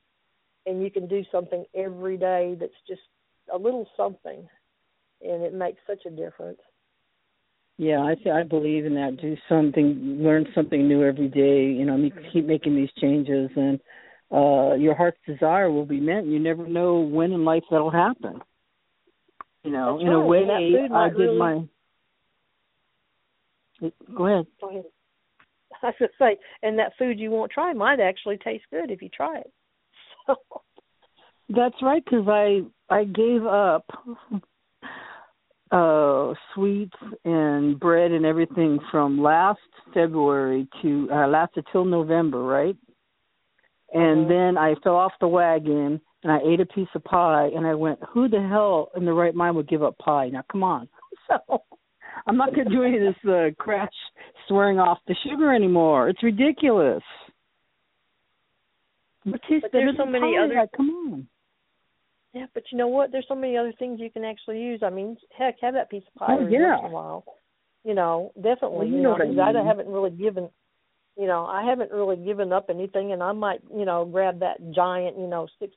and 0.65 0.83
you 0.83 0.91
can 0.91 1.07
do 1.07 1.23
something 1.31 1.65
every 1.73 2.17
day 2.17 2.55
that's 2.59 2.73
just 2.87 3.01
a 3.51 3.57
little 3.57 3.87
something, 3.97 4.47
and 5.21 5.43
it 5.43 5.53
makes 5.53 5.79
such 5.87 6.05
a 6.05 6.09
difference. 6.09 6.59
Yeah, 7.77 8.03
I 8.03 8.15
th- 8.15 8.27
I 8.27 8.43
believe 8.43 8.85
in 8.85 8.93
that. 8.95 9.17
Do 9.17 9.35
something, 9.49 10.21
learn 10.21 10.45
something 10.53 10.87
new 10.87 11.03
every 11.03 11.29
day. 11.29 11.65
You 11.65 11.85
know, 11.85 11.97
me- 11.97 12.13
keep 12.31 12.45
making 12.45 12.75
these 12.75 12.91
changes, 12.99 13.49
and 13.55 13.79
uh 14.31 14.75
your 14.75 14.95
heart's 14.95 15.19
desire 15.27 15.71
will 15.71 15.85
be 15.85 15.99
met. 15.99 16.25
You 16.25 16.39
never 16.39 16.67
know 16.67 16.99
when 16.99 17.31
in 17.31 17.43
life 17.45 17.63
that'll 17.69 17.89
happen. 17.91 18.41
You 19.63 19.71
know, 19.71 19.97
That's 19.97 20.07
in 20.07 20.13
a 20.13 20.25
way, 20.25 20.45
that 20.45 20.57
food 20.89 20.91
I 20.95 21.09
did 21.09 21.17
really- 21.17 21.37
my. 21.37 21.67
Go 24.15 24.27
ahead. 24.27 24.47
Go 24.59 24.69
ahead. 24.69 24.85
I 25.83 25.87
was 25.87 25.95
gonna 25.99 26.11
say, 26.19 26.37
and 26.61 26.77
that 26.77 26.93
food 26.99 27.19
you 27.19 27.31
won't 27.31 27.51
try 27.51 27.73
might 27.73 27.99
actually 27.99 28.37
taste 28.37 28.65
good 28.71 28.91
if 28.91 29.01
you 29.01 29.09
try 29.09 29.39
it. 29.39 29.51
So 30.27 30.35
That's 31.49 31.81
right, 31.81 32.03
because 32.03 32.27
I 32.27 32.61
I 32.89 33.03
gave 33.05 33.45
up 33.45 33.85
uh 35.71 36.33
sweets 36.53 36.95
and 37.25 37.79
bread 37.79 38.11
and 38.11 38.25
everything 38.25 38.79
from 38.91 39.21
last 39.21 39.59
February 39.93 40.67
to 40.81 41.07
uh 41.11 41.27
lasted 41.27 41.65
till 41.71 41.85
November, 41.85 42.43
right? 42.43 42.75
And 43.93 44.25
Mhm. 44.25 44.27
then 44.29 44.57
I 44.57 44.75
fell 44.75 44.95
off 44.95 45.13
the 45.19 45.27
wagon 45.27 45.99
and 46.23 46.31
I 46.31 46.39
ate 46.39 46.59
a 46.61 46.65
piece 46.65 46.87
of 46.95 47.03
pie 47.03 47.47
and 47.55 47.65
I 47.67 47.73
went, 47.75 47.99
Who 48.09 48.27
the 48.29 48.41
hell 48.41 48.89
in 48.95 49.05
the 49.05 49.13
right 49.13 49.35
mind 49.35 49.55
would 49.57 49.67
give 49.67 49.83
up 49.83 49.97
pie? 49.97 50.29
Now 50.29 50.43
come 50.51 50.63
on. 50.63 50.87
So 51.47 51.63
I'm 52.27 52.35
not 52.37 52.53
gonna 52.53 52.69
do 52.69 52.83
any 52.83 52.97
of 52.97 53.15
this 53.15 53.25
uh 53.31 53.51
crash 53.57 53.93
swearing 54.47 54.79
off 54.79 54.99
the 55.07 55.15
sugar 55.23 55.53
anymore. 55.53 56.09
It's 56.09 56.21
ridiculous. 56.23 57.03
Tastes 59.47 59.61
But 59.61 59.71
there's 59.71 59.95
so 59.97 60.05
many 60.05 60.35
other- 60.37 60.55
Like, 60.55 60.71
come 60.73 60.89
on. 60.89 61.27
yeah, 62.33 62.47
but 62.53 62.63
you 62.71 62.77
know 62.77 62.87
what? 62.87 63.11
There's 63.11 63.27
so 63.27 63.35
many 63.35 63.55
other 63.55 63.71
things 63.73 63.99
you 63.99 64.09
can 64.09 64.25
actually 64.25 64.61
use. 64.61 64.81
I 64.83 64.89
mean, 64.89 65.15
heck, 65.37 65.59
have 65.61 65.73
that 65.75 65.89
piece 65.89 66.03
of 66.07 66.13
pie 66.15 66.35
Oh, 66.37 66.41
every 66.41 66.53
yeah. 66.53 66.71
once 66.71 66.79
in 66.81 66.85
a 66.91 66.93
while. 66.93 67.25
You 67.83 67.93
know, 67.93 68.31
definitely. 68.35 68.77
Well, 68.77 68.87
you 68.87 68.95
you 68.97 69.01
know 69.01 69.09
know, 69.09 69.11
what 69.13 69.21
I 69.21 69.27
'cause 69.27 69.37
I 69.39 69.53
mean. 69.53 69.65
haven't 69.65 69.87
really 69.89 70.11
given. 70.11 70.49
You 71.17 71.27
know, 71.27 71.45
I 71.45 71.63
haven't 71.63 71.91
really 71.91 72.15
given 72.15 72.53
up 72.53 72.67
anything, 72.69 73.11
and 73.11 73.21
I 73.21 73.31
might, 73.33 73.59
you 73.75 73.85
know, 73.85 74.05
grab 74.05 74.39
that 74.39 74.71
giant, 74.71 75.17
you 75.17 75.27
know, 75.27 75.47
six, 75.59 75.73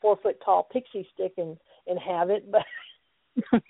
four 0.00 0.18
foot 0.22 0.36
tall 0.44 0.68
pixie 0.70 1.08
stick 1.14 1.32
and 1.38 1.56
and 1.86 1.98
have 1.98 2.30
it, 2.30 2.50
but. 2.50 2.62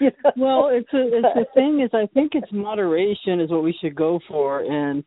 you 0.00 0.10
know? 0.24 0.32
well, 0.36 0.68
it's 0.72 0.92
a 0.92 1.06
it's 1.06 1.28
the 1.34 1.46
thing 1.54 1.80
is 1.84 1.90
I 1.92 2.06
think 2.12 2.32
it's 2.34 2.50
moderation 2.50 3.40
is 3.40 3.50
what 3.50 3.62
we 3.62 3.76
should 3.80 3.94
go 3.94 4.18
for, 4.26 4.60
and 4.60 5.04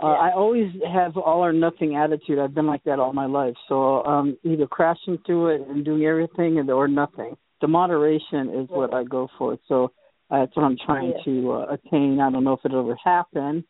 uh, 0.00 0.06
Yeah. 0.06 0.12
I 0.12 0.32
always 0.32 0.70
have 0.86 1.16
all 1.16 1.44
or 1.44 1.52
nothing 1.52 1.96
attitude. 1.96 2.38
I've 2.38 2.54
been 2.54 2.68
like 2.68 2.84
that 2.84 3.00
all 3.00 3.12
my 3.12 3.26
life. 3.26 3.54
So 3.68 4.04
um 4.04 4.38
either 4.44 4.66
crashing 4.68 5.18
through 5.26 5.56
it 5.56 5.68
and 5.68 5.84
doing 5.84 6.04
everything, 6.04 6.58
and 6.58 6.70
or 6.70 6.86
nothing. 6.86 7.36
The 7.60 7.66
moderation 7.68 8.50
is 8.50 8.68
what 8.68 8.94
I 8.94 9.02
go 9.02 9.26
for. 9.36 9.58
So 9.66 9.90
uh, 10.30 10.40
that's 10.40 10.56
what 10.56 10.64
I'm 10.64 10.76
trying 10.84 11.12
Yeah. 11.12 11.22
to 11.24 11.52
uh, 11.52 11.66
attain. 11.74 12.20
I 12.20 12.30
don't 12.30 12.44
know 12.44 12.52
if 12.52 12.60
it'll 12.64 12.80
ever 12.80 12.96
happen, 13.02 13.64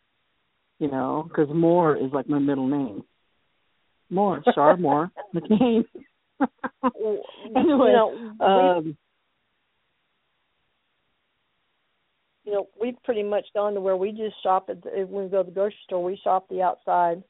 you 0.79 0.89
know, 0.89 1.25
because 1.29 1.49
Moore 1.55 1.97
is 1.97 2.13
like 2.13 2.29
my 2.29 2.39
middle 2.39 2.67
name. 2.67 3.05
Moore, 4.11 4.43
Shar 4.55 4.77
Moore 4.79 5.11
McCain. 5.35 5.85
anyway, 6.95 7.21
you 7.55 7.77
know, 7.77 8.37
um, 8.41 8.97
you 12.45 12.53
know, 12.53 12.69
we've 12.81 13.01
pretty 13.05 13.23
much 13.23 13.45
gone 13.55 13.75
to 13.75 13.81
where 13.81 13.97
we 13.97 14.11
just 14.11 14.43
shop 14.43 14.69
at 14.71 14.83
the, 14.83 15.07
when 15.09 15.25
we 15.25 15.31
go 15.31 15.43
to 15.43 15.51
the 15.51 15.55
grocery 15.55 15.77
store. 15.85 16.03
We 16.03 16.19
shop 16.25 16.49
the 16.49 16.63
outside. 16.63 17.23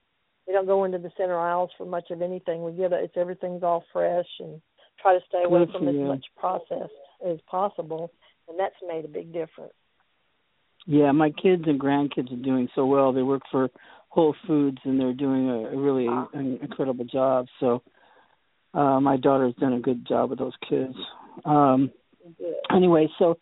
We 0.46 0.54
don't 0.54 0.66
go 0.66 0.84
into 0.84 0.98
the 0.98 1.10
center 1.16 1.38
aisles 1.38 1.70
for 1.76 1.84
much 1.84 2.10
of 2.10 2.22
anything. 2.22 2.62
We 2.62 2.72
get 2.72 2.92
a, 2.92 3.02
it's 3.02 3.16
everything's 3.16 3.62
all 3.62 3.84
fresh 3.92 4.28
and 4.38 4.62
try 5.02 5.14
to 5.14 5.20
stay 5.28 5.42
away 5.44 5.66
from 5.72 5.88
as 5.88 5.94
much 5.96 6.24
processed 6.36 6.92
as 7.28 7.38
possible, 7.50 8.12
and 8.48 8.58
that's 8.58 8.74
made 8.86 9.04
a 9.04 9.08
big 9.08 9.32
difference. 9.32 9.72
Yeah, 10.86 11.12
my 11.12 11.30
kids 11.30 11.64
and 11.66 11.78
grandkids 11.78 12.32
are 12.32 12.42
doing 12.42 12.68
so 12.74 12.86
well. 12.86 13.12
They 13.12 13.22
work 13.22 13.42
for 13.50 13.68
Whole 14.08 14.34
Foods 14.46 14.78
and 14.84 14.98
they're 14.98 15.12
doing 15.12 15.48
a, 15.50 15.68
a 15.68 15.76
really 15.76 16.06
an 16.06 16.58
incredible 16.62 17.04
job. 17.04 17.46
So 17.60 17.82
uh 18.74 19.00
my 19.00 19.16
daughter's 19.16 19.54
done 19.56 19.74
a 19.74 19.80
good 19.80 20.06
job 20.06 20.30
with 20.30 20.38
those 20.38 20.54
kids. 20.68 20.94
Um 21.44 21.90
anyway, 22.74 23.08
so 23.18 23.36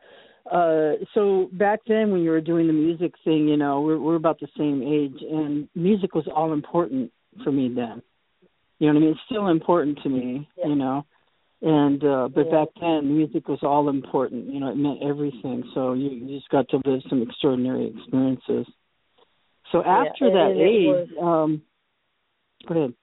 uh 0.51 0.93
so 1.15 1.49
back 1.53 1.81
then 1.87 2.11
when 2.11 2.23
you 2.23 2.31
were 2.31 2.41
doing 2.41 2.67
the 2.67 2.73
music 2.73 3.13
thing, 3.25 3.49
you 3.49 3.57
know, 3.57 3.81
we're 3.81 3.99
we're 3.99 4.17
about 4.17 4.41
the 4.41 4.49
same 4.59 4.83
age 4.83 5.23
and 5.23 5.69
music 5.75 6.15
was 6.15 6.27
all 6.35 6.53
important 6.53 7.13
for 7.45 7.53
me 7.53 7.69
then. 7.73 8.03
You 8.79 8.89
know 8.89 8.95
what 8.95 8.99
I 8.99 9.01
mean? 9.01 9.11
It's 9.11 9.21
still 9.31 9.47
important 9.49 10.01
to 10.03 10.09
me, 10.09 10.49
Yeah. 10.59 10.67
you 10.67 10.75
know. 10.75 11.07
And 11.67 12.05
uh 12.05 12.29
but 12.29 12.47
Yeah. 12.47 12.65
back 12.65 12.69
then 12.81 13.17
music 13.17 13.49
was 13.49 13.59
all 13.65 13.89
important, 13.89 14.47
you 14.53 14.61
know, 14.61 14.69
it 14.69 14.77
meant 14.77 15.03
everything. 15.03 15.69
So 15.75 15.95
you, 15.95 16.11
you 16.11 16.37
just 16.39 16.49
got 16.49 16.69
to 16.69 16.81
live 16.85 17.03
some 17.09 17.23
extraordinary 17.23 17.89
experiences. 17.89 18.67
So 19.73 19.83
after 19.83 20.27
and- 20.27 20.35
that 20.37 20.57
age, 20.57 21.11
um 21.21 21.63
go 22.69 22.75
ahead. 22.75 22.95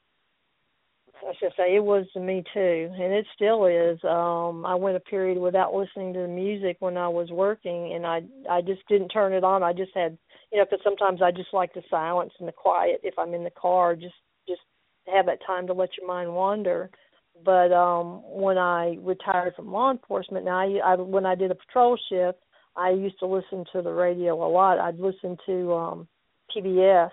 I 1.26 1.34
should 1.40 1.54
say 1.56 1.76
it 1.76 1.84
was 1.84 2.06
to 2.14 2.20
me 2.20 2.44
too, 2.54 2.90
and 2.94 3.14
it 3.14 3.26
still 3.36 3.66
is. 3.66 3.98
Um, 4.04 4.66
I 4.66 4.76
went 4.76 4.98
a 4.98 5.00
period 5.00 5.38
without 5.38 5.74
listening 5.74 6.14
to 6.14 6.20
the 6.20 6.28
music 6.28 6.78
when 6.80 6.98
I 6.98 7.08
was 7.08 7.32
working, 7.32 7.94
and 7.94 8.06
I 8.06 8.24
I 8.50 8.62
just 8.62 8.86
didn't 8.88 9.10
turn 9.10 9.34
it 9.34 9.44
on. 9.44 9.64
I 9.64 9.74
just 9.74 9.92
had, 9.94 10.18
you 10.52 10.58
know, 10.58 10.66
because 10.66 10.84
sometimes 10.84 11.22
I 11.22 11.32
just 11.32 11.54
like 11.54 11.74
the 11.74 11.84
silence 11.90 12.34
and 12.40 12.48
the 12.48 12.52
quiet 12.54 13.00
if 13.04 13.18
I'm 13.18 13.34
in 13.34 13.44
the 13.44 13.52
car, 13.52 13.96
just 13.96 14.16
just 14.48 14.62
have 15.14 15.26
that 15.28 15.46
time 15.46 15.68
to 15.68 15.74
let 15.74 15.98
your 15.98 16.08
mind 16.08 16.34
wander. 16.34 16.90
But 17.44 17.72
um, 17.72 18.22
when 18.26 18.58
I 18.58 18.98
retired 19.02 19.56
from 19.56 19.72
law 19.72 19.92
enforcement, 19.92 20.46
now 20.46 20.60
I, 20.60 20.80
I 20.86 20.96
when 20.96 21.26
I 21.26 21.36
did 21.36 21.52
a 21.52 21.56
patrol 21.56 21.98
shift, 22.10 22.40
I 22.76 22.92
used 22.92 23.20
to 23.20 23.26
listen 23.26 23.66
to 23.74 23.82
the 23.82 23.92
radio 23.92 24.36
a 24.46 24.50
lot. 24.50 24.80
I'd 24.80 25.00
listen 25.00 25.38
to 25.46 25.74
um, 25.74 26.08
PBS. 26.56 27.12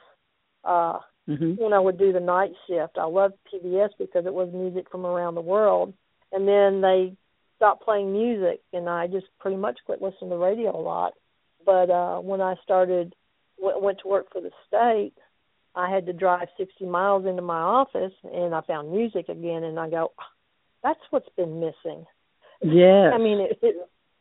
Uh, 0.65 0.99
Mhm. 1.29 1.59
when 1.59 1.73
I 1.73 1.79
would 1.79 1.97
do 1.97 2.13
the 2.13 2.19
night 2.19 2.51
shift. 2.67 2.99
I 2.99 3.05
loved 3.05 3.35
PBS 3.53 3.91
because 3.99 4.27
it 4.27 4.35
was 4.35 4.49
music 4.53 4.91
from 4.91 5.07
around 5.07 5.37
the 5.37 5.41
world. 5.41 5.95
And 6.33 6.49
then 6.49 6.81
they 6.81 7.15
stopped 7.57 7.85
playing 7.85 8.11
music, 8.13 8.61
and 8.73 8.89
I 8.89 9.07
just 9.07 9.27
pretty 9.39 9.57
much 9.57 9.79
quit 9.85 10.03
listening 10.03 10.31
to 10.31 10.37
radio 10.39 10.75
a 10.77 10.81
lot. 10.81 11.13
But 11.65 11.89
uh 11.91 12.19
when 12.21 12.41
I 12.41 12.57
started 12.65 13.15
w- 13.61 13.79
went 13.79 13.99
to 14.01 14.09
work 14.09 14.33
for 14.33 14.41
the 14.41 14.51
state, 14.67 15.13
I 15.75 15.91
had 15.91 16.07
to 16.07 16.13
drive 16.13 16.49
60 16.59 16.85
miles 16.87 17.27
into 17.27 17.43
my 17.43 17.61
office, 17.61 18.13
and 18.25 18.55
I 18.55 18.61
found 18.63 18.91
music 18.91 19.29
again, 19.29 19.63
and 19.65 19.79
I 19.79 19.89
go, 19.89 20.13
that's 20.83 21.01
what's 21.11 21.29
been 21.37 21.61
missing. 21.61 22.05
Yeah. 22.63 23.11
I 23.15 23.19
mean, 23.19 23.41
it 23.41 23.59
it 23.63 23.77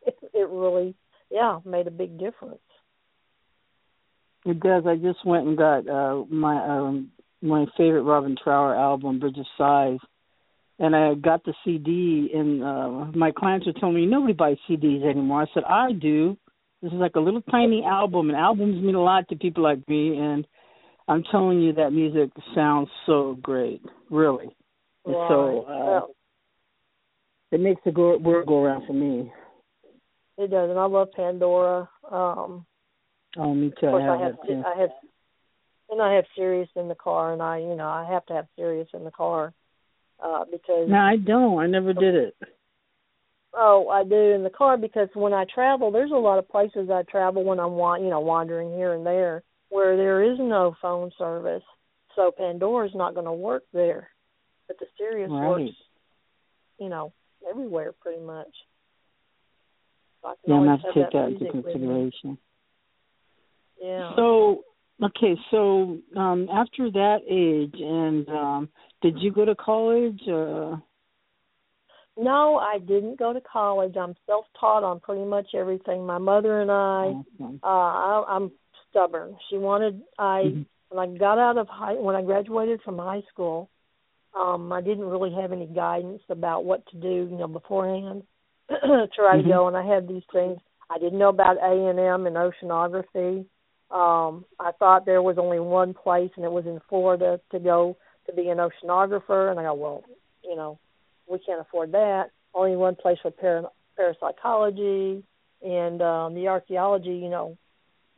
it, 0.06 0.18
it 0.34 0.50
really 0.50 0.96
yeah 1.30 1.60
made 1.66 1.88
a 1.88 1.92
big 1.92 2.18
difference. 2.18 2.60
It 4.46 4.60
does. 4.60 4.84
I 4.88 4.96
just 4.96 5.26
went 5.26 5.48
and 5.48 5.58
got 5.58 5.88
uh 5.88 6.24
my 6.30 6.64
um 6.66 7.12
my 7.42 7.66
favorite 7.78 8.04
Robin 8.04 8.36
Trower 8.42 8.76
album, 8.76 9.20
Bridge 9.20 9.38
of 9.38 9.46
Sighs, 9.58 10.00
and 10.78 10.96
I 10.96 11.14
got 11.16 11.44
the 11.44 11.54
CD, 11.64 12.32
and 12.34 12.64
uh, 12.64 13.18
my 13.18 13.32
clients 13.32 13.66
were 13.66 13.74
telling 13.74 13.96
me 13.96 14.06
nobody 14.06 14.34
buys 14.34 14.58
CDs 14.70 15.10
anymore. 15.10 15.44
I 15.44 15.46
said 15.54 15.64
I 15.64 15.92
do. 15.92 16.38
This 16.82 16.94
is 16.94 16.98
like 16.98 17.16
a 17.16 17.22
little 17.22 17.42
tiny 17.42 17.84
album, 17.84 18.30
and 18.30 18.38
albums 18.38 18.82
mean 18.82 18.96
a 18.96 19.04
lot 19.04 19.28
to 19.30 19.36
people 19.36 19.64
like 19.64 19.88
me. 19.90 20.18
And 20.18 20.48
I'm 21.10 21.24
telling 21.32 21.60
you, 21.60 21.74
that 21.74 21.92
music 21.92 22.30
sounds 22.54 22.88
so 23.08 23.38
great, 23.42 23.82
really. 24.12 24.56
And 25.06 25.16
Right. 25.16 25.28
so 25.28 25.62
uh, 25.62 26.08
it 27.52 27.60
makes 27.60 27.82
the 27.84 27.92
go- 27.92 28.18
world 28.20 28.48
go 28.48 28.64
around 28.64 28.86
for 28.86 28.94
me. 28.94 29.32
it 30.38 30.52
does, 30.52 30.70
and 30.70 30.78
I 30.80 30.86
love 30.86 31.10
Pandora. 31.16 31.90
Um, 32.10 32.66
Oh, 33.38 33.54
me 33.54 33.72
too. 33.80 33.88
of 33.88 33.92
course, 33.92 34.04
I 34.04 34.08
I 34.08 34.12
have 34.12 34.22
have, 34.22 34.36
that 34.38 34.48
too. 34.48 34.64
I 34.66 34.80
have, 34.80 34.90
and 35.90 36.02
I 36.02 36.14
have 36.14 36.26
Sirius 36.36 36.70
in 36.76 36.88
the 36.88 36.96
car, 36.96 37.34
and 37.34 37.42
I, 37.42 37.58
you 37.58 37.76
know, 37.76 37.88
I 37.88 38.08
have 38.12 38.26
to 38.28 38.34
have 38.34 38.48
Sirius 38.56 38.88
in 38.94 39.04
the 39.04 39.12
car 39.12 39.54
uh, 40.24 40.46
because 40.52 40.90
No, 40.90 40.98
I 40.98 41.16
don't. 41.18 41.60
I 41.60 41.68
never 41.68 41.94
did 41.94 42.16
it. 42.16 42.36
Oh, 43.54 43.88
I 43.90 44.04
do 44.04 44.16
in 44.16 44.44
the 44.44 44.50
car 44.52 44.78
because 44.78 45.10
when 45.14 45.34
I 45.34 45.46
travel, 45.54 45.92
there's 45.92 46.12
a 46.12 46.16
lot 46.16 46.38
of 46.40 46.48
places 46.50 46.90
I 46.92 47.02
travel 47.04 47.44
when 47.44 47.60
I'm 47.60 47.74
wa- 47.74 47.98
you 47.98 48.10
know 48.10 48.20
wandering 48.20 48.72
here 48.72 48.94
and 48.94 49.06
there 49.06 49.44
where 49.70 49.96
there 49.98 50.24
is 50.24 50.38
no 50.40 50.76
phone 50.82 51.12
service. 51.18 51.64
So 52.16 52.32
Pandora's 52.36 52.92
not 52.96 53.14
going 53.14 53.26
to 53.26 53.34
work 53.34 53.64
there, 53.74 54.10
but 54.68 54.78
the 54.80 54.86
Sirius 54.98 55.32
Right. 55.32 55.48
works, 55.48 55.76
you 56.80 56.90
know, 56.90 57.14
everywhere 57.50 57.94
pretty 58.02 58.22
much. 58.22 58.48
So 60.22 60.36
Yeah, 60.46 60.56
I'm 60.56 60.60
gonna 60.66 60.72
always 60.72 60.82
have 60.84 60.94
to 60.94 61.04
take 61.04 61.14
that 61.14 61.28
into 61.28 61.40
music 61.40 61.54
with 61.54 61.66
me. 61.66 61.72
consideration. 61.72 62.38
Yeah. 63.82 64.16
So 64.16 64.64
okay, 65.02 65.36
so 65.50 65.98
um 66.18 66.50
after 66.52 66.92
that 66.92 67.20
age 67.30 67.76
and 67.80 68.28
um 68.30 68.70
did 69.02 69.18
you 69.20 69.32
go 69.32 69.46
to 69.46 69.56
college 69.56 70.22
uh 70.28 70.76
no, 72.18 72.58
I 72.58 72.80
didn't 72.80 73.18
go 73.18 73.32
to 73.32 73.40
college. 73.40 73.96
I'm 73.96 74.14
self-taught 74.26 74.84
on 74.84 75.00
pretty 75.00 75.24
much 75.24 75.56
everything. 75.56 76.06
My 76.06 76.18
mother 76.18 76.60
and 76.62 76.70
I 76.70 77.16
awesome. 77.40 77.60
uh 77.64 77.68
I, 77.68 78.26
I'm 78.28 78.52
stubborn. 78.90 79.38
She 79.50 79.58
wanted 79.58 80.02
I 80.18 80.42
Mhm. 80.44 80.66
when 80.90 81.00
I 81.10 81.18
got 81.18 81.38
out 81.38 81.58
of 81.58 81.68
high 81.68 81.94
when 81.94 82.16
I 82.16 82.22
graduated 82.22 82.82
from 82.82 82.98
high 82.98 83.22
school, 83.32 83.70
um 84.34 84.72
I 84.72 84.82
didn't 84.82 85.10
really 85.10 85.32
have 85.34 85.52
any 85.52 85.68
guidance 85.68 86.22
about 86.30 86.66
what 86.66 86.86
to 86.88 86.98
do, 86.98 87.28
you 87.32 87.38
know, 87.38 87.48
beforehand 87.48 88.24
to 88.70 89.08
try 89.16 89.38
Mhm. 89.38 89.44
to 89.44 89.50
go 89.50 89.68
and 89.68 89.78
I 89.78 89.84
had 89.84 90.08
these 90.08 90.26
things. 90.32 90.60
I 90.90 90.98
didn't 90.98 91.20
know 91.20 91.30
about 91.30 91.58
A 91.58 91.88
and 91.90 92.00
M 92.00 92.26
and 92.28 92.36
oceanography. 92.36 93.46
Um 93.92 94.46
I 94.60 94.72
thought 94.74 95.06
there 95.06 95.22
was 95.22 95.38
only 95.38 95.60
one 95.60 95.94
place 95.94 96.32
and 96.36 96.46
it 96.46 96.52
was 96.52 96.66
in 96.66 96.80
Florida 96.90 97.40
to 97.52 97.60
go 97.60 97.96
to 98.28 98.34
be 98.34 98.50
an 98.50 98.58
oceanographer 98.60 99.50
and 99.52 99.60
I 99.60 99.64
go, 99.64 99.74
well, 99.74 100.04
you 100.44 100.56
know, 100.56 100.78
we 101.28 101.40
can't 101.40 101.62
afford 101.62 101.92
that. 101.94 102.32
Only 102.54 102.76
one 102.76 102.96
place 102.96 103.20
for 103.22 103.32
para- 103.32 103.72
parapsychology 103.98 105.24
and 105.62 106.02
um 106.02 106.34
the 106.34 106.48
archaeology, 106.48 107.16
you 107.16 107.30
know, 107.30 107.58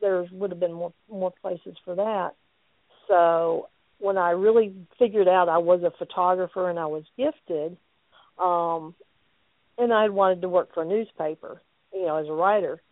there 0.02 0.26
would 0.32 0.50
have 0.50 0.60
been 0.60 0.74
more 0.74 0.92
more 1.10 1.32
places 1.40 1.76
for 1.86 1.94
that. 1.94 2.32
So 3.08 3.70
when 3.98 4.18
I 4.18 4.32
really 4.32 4.74
figured 4.98 5.28
out 5.28 5.48
I 5.48 5.58
was 5.58 5.82
a 5.82 5.96
photographer 5.96 6.68
and 6.68 6.78
I 6.78 6.86
was 6.86 7.04
gifted, 7.16 7.78
um, 8.38 8.94
and 9.78 9.92
I 9.92 10.10
wanted 10.10 10.42
to 10.42 10.48
work 10.48 10.74
for 10.74 10.82
a 10.82 10.86
newspaper, 10.86 11.62
you 11.94 12.04
know, 12.04 12.16
as 12.16 12.26
a 12.28 12.32
writer, 12.32 12.82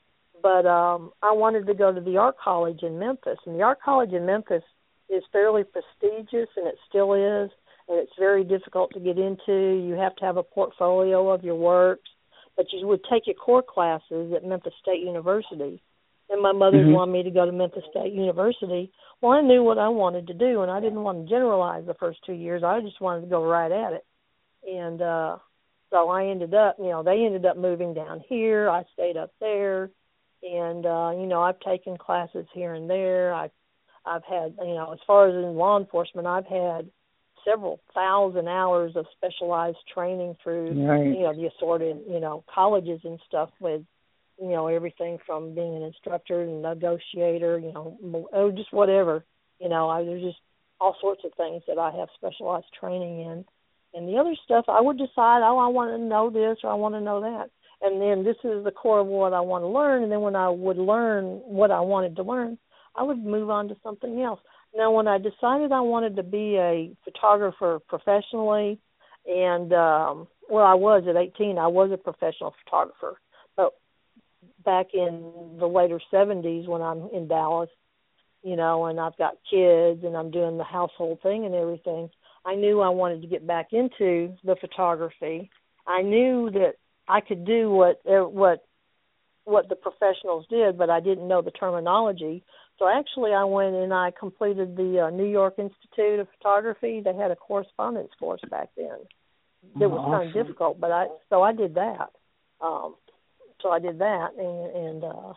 but 0.43 0.65
um, 0.67 1.11
I 1.23 1.33
wanted 1.33 1.67
to 1.67 1.75
go 1.75 1.93
to 1.93 2.01
the 2.01 2.17
art 2.17 2.37
college 2.43 2.83
in 2.83 2.99
Memphis, 2.99 3.39
and 3.45 3.57
the 3.57 3.63
art 3.63 3.79
college 3.85 4.13
in 4.13 4.25
Memphis 4.25 4.63
is 5.11 5.23
fairly 5.33 5.65
prestigious, 5.65 6.49
and 6.57 6.69
it 6.69 6.77
still 6.89 7.13
is, 7.15 7.51
and 7.89 7.99
it's 7.99 8.13
very 8.19 8.45
difficult 8.45 8.93
to 8.95 9.01
get 9.01 9.19
into. 9.19 9.85
You 9.85 9.97
have 9.99 10.15
to 10.17 10.25
have 10.25 10.37
a 10.37 10.45
portfolio 10.45 11.29
of 11.31 11.43
your 11.43 11.57
works, 11.57 12.09
but 12.57 12.67
you 12.73 12.87
would 12.87 13.05
take 13.11 13.27
your 13.27 13.35
core 13.35 13.65
classes 13.69 14.33
at 14.35 14.45
Memphis 14.45 14.75
State 14.81 15.01
University 15.01 15.83
and 16.31 16.41
my 16.41 16.53
mother 16.53 16.85
Mhm. 16.85 16.93
wanted 16.93 17.13
me 17.13 17.23
to 17.25 17.31
go 17.31 17.45
to 17.45 17.53
Memphis 17.53 17.85
State 17.91 18.13
University. 18.13 18.91
Well, 19.21 19.33
I 19.33 19.41
knew 19.41 19.63
what 19.63 19.79
I 19.79 19.89
wanted 19.89 20.27
to 20.29 20.35
do, 20.35 20.63
and 20.63 20.71
I 20.71 20.81
didn't 20.81 21.03
want 21.03 21.25
to 21.25 21.29
generalize 21.29 21.85
the 21.87 21.95
first 21.95 22.23
two 22.25 22.33
years. 22.33 22.63
I 22.63 22.81
just 22.81 23.01
wanted 23.01 23.23
to 23.23 23.27
go 23.27 23.45
right 23.45 23.71
at 23.73 23.93
it, 23.93 24.05
and 24.67 25.03
uh, 25.03 25.39
so 25.91 26.09
I 26.09 26.27
ended 26.27 26.55
up, 26.55 26.77
you 26.79 26.87
know, 26.87 27.03
they 27.03 27.25
ended 27.25 27.45
up 27.47 27.57
moving 27.57 27.93
down 27.95 28.21
here. 28.21 28.71
I 28.71 28.85
stayed 28.93 29.17
up 29.17 29.33
there, 29.41 29.91
and 30.43 30.87
uh, 30.87 31.13
you 31.17 31.27
know, 31.27 31.43
I've 31.43 31.61
taken 31.61 31.97
classes 31.99 32.47
here 32.53 32.75
and 32.75 32.89
there. 32.89 33.35
I've 33.35 33.53
I've 34.07 34.25
had, 34.25 34.55
you 34.61 34.75
know, 34.75 34.93
as 34.93 34.99
far 35.07 35.29
as 35.29 35.35
in 35.35 35.57
law 35.57 35.79
enforcement, 35.79 36.27
I've 36.27 36.47
had 36.47 36.91
several 37.45 37.81
thousand 37.95 38.49
hours 38.49 38.97
of 38.97 39.07
specialized 39.17 39.79
training 39.93 40.37
through 40.43 40.75
Right. 40.75 41.07
you 41.07 41.23
know 41.23 41.35
the 41.35 41.47
assorted 41.47 41.99
you 42.07 42.21
know 42.21 42.45
colleges 42.53 43.01
and 43.05 43.19
stuff 43.27 43.51
with 43.61 43.83
you 44.41 44.49
know 44.51 44.69
everything 44.69 45.19
from 45.27 45.55
being 45.55 45.77
an 45.77 45.83
instructor 45.83 46.43
and 46.43 46.63
negotiator 46.63 47.59
you 47.59 47.73
know 47.73 47.97
mo- 48.03 48.29
oh 48.33 48.51
just 48.51 48.73
whatever 48.73 49.25
you 49.61 49.69
know 49.69 49.89
I, 49.89 50.05
there's 50.05 50.23
just 50.23 50.39
all 50.81 50.97
sorts 51.01 51.23
of 51.25 51.33
things 51.37 51.63
that 51.69 51.79
I 51.79 51.91
have 51.97 52.09
specialized 52.17 52.67
training 52.79 53.21
in. 53.21 53.45
And 53.93 54.09
the 54.09 54.19
other 54.19 54.35
stuff 54.45 54.65
I 54.69 54.81
would 54.81 54.99
decide 54.99 55.43
oh 55.43 55.59
I 55.59 55.69
want 55.69 55.91
to 55.91 55.99
know 55.99 56.31
this 56.31 56.59
or 56.65 56.71
I 56.71 56.75
want 56.75 56.95
to 56.95 57.01
know 57.01 57.21
that. 57.21 57.51
And 57.83 58.01
then 58.01 58.25
this 58.25 58.37
is 58.45 58.65
the 58.65 58.71
core 58.71 59.01
of 59.01 59.07
what 59.07 59.33
I 59.33 59.41
want 59.41 59.63
to 59.63 59.69
learn. 59.69 60.03
And 60.03 60.13
then 60.13 60.21
when 60.21 60.37
I 60.37 60.49
would 60.49 60.77
learn 60.77 61.41
what 61.45 61.71
I 61.71 61.81
wanted 61.81 62.17
to 62.17 62.23
learn 62.23 62.59
I 62.97 63.03
would 63.03 63.23
move 63.25 63.51
on 63.51 63.69
to 63.69 63.77
something 63.83 64.21
else. 64.23 64.41
Now 64.75 64.91
when 64.93 65.07
I 65.07 65.19
decided 65.19 65.73
I 65.73 65.81
wanted 65.81 66.17
to 66.17 66.23
be 66.23 66.57
a 66.57 66.91
photographer 67.05 67.81
professionally 67.89 68.79
and 69.27 69.73
um 69.73 70.29
well 70.49 70.65
I 70.65 70.75
was 70.75 71.05
at 71.09 71.17
18 71.17 71.59
I 71.59 71.67
was 71.67 71.91
a 71.93 71.97
professional 71.97 72.55
photographer 72.65 73.21
back 74.65 74.89
in 74.95 75.57
the 75.59 75.67
later 75.67 76.01
70s 76.13 76.67
when 76.69 76.83
I'm 76.83 77.09
in 77.13 77.29
Dallas 77.29 77.71
you 78.43 78.57
know 78.57 78.87
and 78.87 78.99
I've 78.99 79.17
got 79.17 79.35
kids 79.51 80.05
and 80.05 80.17
I'm 80.17 80.31
doing 80.31 80.59
the 80.59 80.65
household 80.65 81.21
thing 81.23 81.45
and 81.45 81.55
everything 81.55 82.11
I 82.45 82.55
knew 82.55 82.81
I 82.81 82.89
wanted 82.89 83.23
to 83.23 83.29
get 83.29 83.47
back 83.47 83.69
into 83.73 84.35
the 84.45 84.57
photography. 84.61 85.51
I 85.87 86.03
knew 86.03 86.51
that 86.53 86.75
I 87.07 87.21
could 87.21 87.45
do 87.45 87.71
what 87.71 88.01
uh, 88.07 88.27
what 88.29 88.65
what 89.45 89.69
the 89.69 89.77
professionals 89.77 90.47
did 90.49 90.79
but 90.79 90.91
I 90.91 91.01
didn't 91.01 91.29
know 91.29 91.43
the 91.43 91.51
terminology. 91.51 92.43
So 92.79 92.89
actually 92.89 93.33
I 93.33 93.45
went 93.45 93.75
and 93.75 93.93
I 93.93 94.13
completed 94.19 94.77
the 94.77 95.07
uh, 95.07 95.11
New 95.11 95.27
York 95.27 95.55
Institute 95.59 96.21
of 96.21 96.29
Photography. 96.39 97.03
They 97.05 97.15
had 97.15 97.31
a 97.31 97.37
correspondence 97.37 98.11
course 98.19 98.41
back 98.51 98.71
then. 98.77 98.97
It 99.79 99.87
was 99.87 100.01
kind 100.11 100.29
of 100.29 100.33
difficult, 100.33 100.81
but 100.81 100.91
I 100.91 101.09
so 101.29 101.43
I 101.43 101.53
did 101.53 101.75
that. 101.75 102.11
Um, 102.63 102.95
so 103.63 103.71
I 103.71 103.79
did 103.79 103.99
that, 103.99 104.29
and, 104.39 104.87
and 104.87 105.05
uh, 105.05 105.33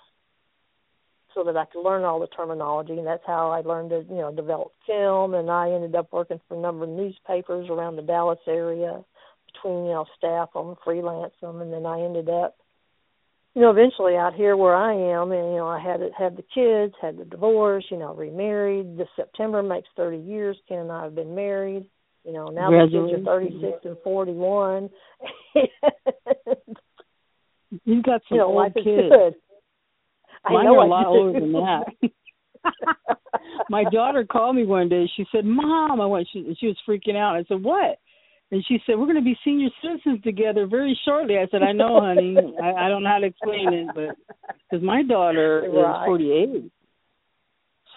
so 1.33 1.43
that 1.43 1.57
I 1.57 1.65
could 1.65 1.83
learn 1.83 2.03
all 2.03 2.19
the 2.19 2.27
terminology, 2.27 2.93
and 2.93 3.07
that's 3.07 3.23
how 3.25 3.51
I 3.51 3.61
learned 3.61 3.89
to 3.91 4.05
you 4.09 4.21
know 4.21 4.33
develop 4.33 4.71
film. 4.85 5.33
And 5.33 5.49
I 5.49 5.71
ended 5.71 5.95
up 5.95 6.11
working 6.11 6.39
for 6.47 6.57
a 6.57 6.61
number 6.61 6.83
of 6.83 6.89
newspapers 6.89 7.69
around 7.69 7.95
the 7.95 8.01
Dallas 8.01 8.39
area, 8.47 9.03
between 9.47 9.85
you 9.85 9.91
know 9.91 10.05
staff 10.17 10.53
them, 10.53 10.75
freelance 10.83 11.33
them, 11.41 11.61
and 11.61 11.73
then 11.73 11.85
I 11.85 12.01
ended 12.01 12.29
up 12.29 12.55
you 13.55 13.61
know 13.61 13.71
eventually 13.71 14.15
out 14.15 14.33
here 14.35 14.55
where 14.55 14.75
I 14.75 14.93
am, 14.93 15.31
and 15.31 15.51
you 15.51 15.57
know 15.57 15.67
I 15.67 15.79
had 15.79 16.01
had 16.17 16.37
the 16.37 16.43
kids, 16.53 16.93
had 17.01 17.17
the 17.17 17.25
divorce, 17.25 17.85
you 17.89 17.97
know 17.97 18.13
remarried. 18.13 18.97
This 18.97 19.09
September 19.15 19.63
makes 19.63 19.89
thirty 19.95 20.17
years. 20.17 20.57
Ken 20.67 20.79
and 20.79 20.91
I 20.91 21.03
have 21.03 21.15
been 21.15 21.35
married. 21.35 21.85
You 22.25 22.31
know, 22.31 22.47
now 22.47 22.69
the 22.71 22.87
kids 22.87 23.21
are 23.21 23.25
36 23.25 23.79
and 23.83 23.97
41. 24.01 24.89
You've 27.85 28.03
got 28.03 28.21
some 28.29 28.37
you 28.37 28.43
know, 28.43 28.59
old 28.59 28.73
kids. 28.75 28.85
good. 28.85 29.35
I 30.45 30.53
Mine 30.53 30.65
know 30.65 30.79
are 30.79 30.85
a 30.85 30.89
lot 30.89 31.07
older 31.07 31.39
than 31.39 31.53
that. 31.53 31.83
My 33.69 33.83
daughter 33.83 34.25
called 34.25 34.55
me 34.55 34.65
one 34.65 34.89
day. 34.89 35.09
She 35.15 35.25
said, 35.31 35.45
"Mom," 35.45 35.99
I 36.01 36.05
went. 36.05 36.27
She, 36.31 36.55
she 36.59 36.67
was 36.67 36.77
freaking 36.87 37.15
out. 37.15 37.35
I 37.35 37.43
said, 37.47 37.63
"What?" 37.63 37.99
And 38.51 38.63
she 38.67 38.79
said, 38.85 38.97
"We're 38.97 39.05
going 39.05 39.15
to 39.15 39.21
be 39.21 39.37
senior 39.43 39.69
citizens 39.81 40.21
together 40.23 40.67
very 40.67 40.97
shortly." 41.05 41.37
I 41.37 41.47
said, 41.49 41.63
"I 41.63 41.71
know, 41.71 42.01
honey. 42.01 42.53
I, 42.61 42.85
I 42.85 42.89
don't 42.89 43.03
know 43.03 43.09
how 43.09 43.19
to 43.19 43.25
explain 43.27 43.73
it, 43.73 43.87
but 43.95 44.15
because 44.69 44.83
my 44.85 45.03
daughter 45.03 45.67
Right. 45.71 46.01
is 46.01 46.05
48, 46.05 46.71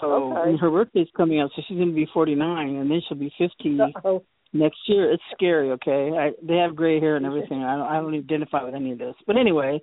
so 0.01 0.13
Okay. 0.13 0.51
and 0.51 0.61
her 0.61 0.71
birthday's 0.71 1.09
coming 1.17 1.41
up, 1.41 1.51
so 1.55 1.63
she's 1.67 1.77
going 1.77 1.91
to 1.91 1.95
be 1.95 2.07
49, 2.13 2.77
and 2.77 2.91
then 2.91 3.01
she'll 3.09 3.19
be 3.19 3.33
50 3.39 3.81
Uh-oh. 3.81 4.23
Next 4.59 4.79
year. 4.87 5.13
It's 5.13 5.23
scary. 5.33 5.71
Okay, 5.73 6.11
I, 6.17 6.31
they 6.43 6.57
have 6.57 6.77
gray 6.77 7.01
hair 7.01 7.17
and 7.17 7.27
everything. 7.27 7.63
I 7.63 7.77
don't, 7.77 7.87
I 7.87 8.01
don't 8.01 8.15
identify 8.15 8.63
with 8.65 8.75
any 8.75 8.93
of 8.93 8.99
this. 8.99 9.15
But 9.27 9.37
anyway, 9.37 9.81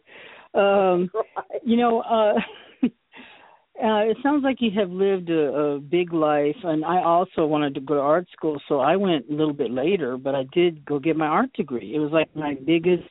um, 0.53 1.09
you 1.63 1.78
know, 1.78 2.01
uh, 2.01 2.34
uh, 2.86 4.03
it 4.05 4.17
sounds 4.21 4.43
like 4.43 4.57
you 4.59 4.71
have 4.80 4.89
lived 4.89 5.30
a, 5.30 5.53
a 5.53 5.80
big 5.80 6.13
life, 6.13 6.55
and 6.63 6.86
I 6.86 7.03
also 7.03 7.45
wanted 7.45 7.74
to 7.76 7.82
go 7.82 7.95
to 7.95 7.99
art 8.01 8.28
school, 8.32 8.61
so 8.67 8.80
I 8.80 8.95
went 8.95 9.30
a 9.30 9.34
little 9.34 9.53
bit 9.53 9.71
later, 9.71 10.17
but 10.17 10.36
I 10.36 10.43
did 10.53 10.86
go 10.86 10.99
get 10.99 11.17
my 11.17 11.28
art 11.28 11.53
degree. 11.53 11.93
It 11.95 11.99
was 11.99 12.11
like 12.11 12.36
my 12.36 12.55
biggest 12.65 13.09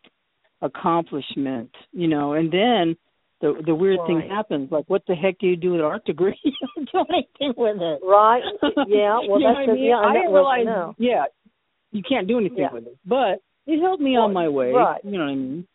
accomplishment, 0.61 1.71
you 1.93 2.09
know, 2.09 2.35
and 2.35 2.53
then 2.53 2.97
the 3.41 3.61
the 3.67 3.75
weird 3.75 3.99
Right. 3.99 4.07
thing 4.07 4.31
happens. 4.31 4.71
Like, 4.71 4.85
what 4.89 5.03
the 5.07 5.15
heck 5.15 5.39
do 5.39 5.49
you 5.49 5.57
do 5.57 5.73
with 5.73 5.81
an 5.81 5.87
art 5.87 6.05
degree? 6.05 6.39
you 6.45 6.53
don't 6.77 6.91
do 6.93 7.05
anything 7.13 7.55
with 7.57 7.83
it. 7.83 8.01
Right. 8.03 8.43
Yeah. 8.87 9.19
Well, 9.29 9.41
you 9.41 9.47
know 9.47 9.55
that's 9.55 9.67
what 9.67 9.71
I 9.71 9.75
mean? 9.75 9.85
yeah. 9.85 9.97
I 9.97 10.11
I 10.11 10.13
didn't 10.13 10.33
realize. 10.33 10.95
Yeah, 10.99 11.25
you 11.93 12.03
can't 12.03 12.26
do 12.26 12.38
anything 12.38 12.59
Yeah. 12.59 12.72
with 12.72 12.86
it, 12.86 12.99
but 13.05 13.40
it 13.66 13.80
helped 13.80 14.03
me 14.03 14.16
on 14.16 14.32
my 14.32 14.49
way. 14.49 14.72
right. 14.72 15.01
You 15.05 15.12
know 15.12 15.24
what 15.24 15.30
I 15.30 15.34
mean? 15.34 15.68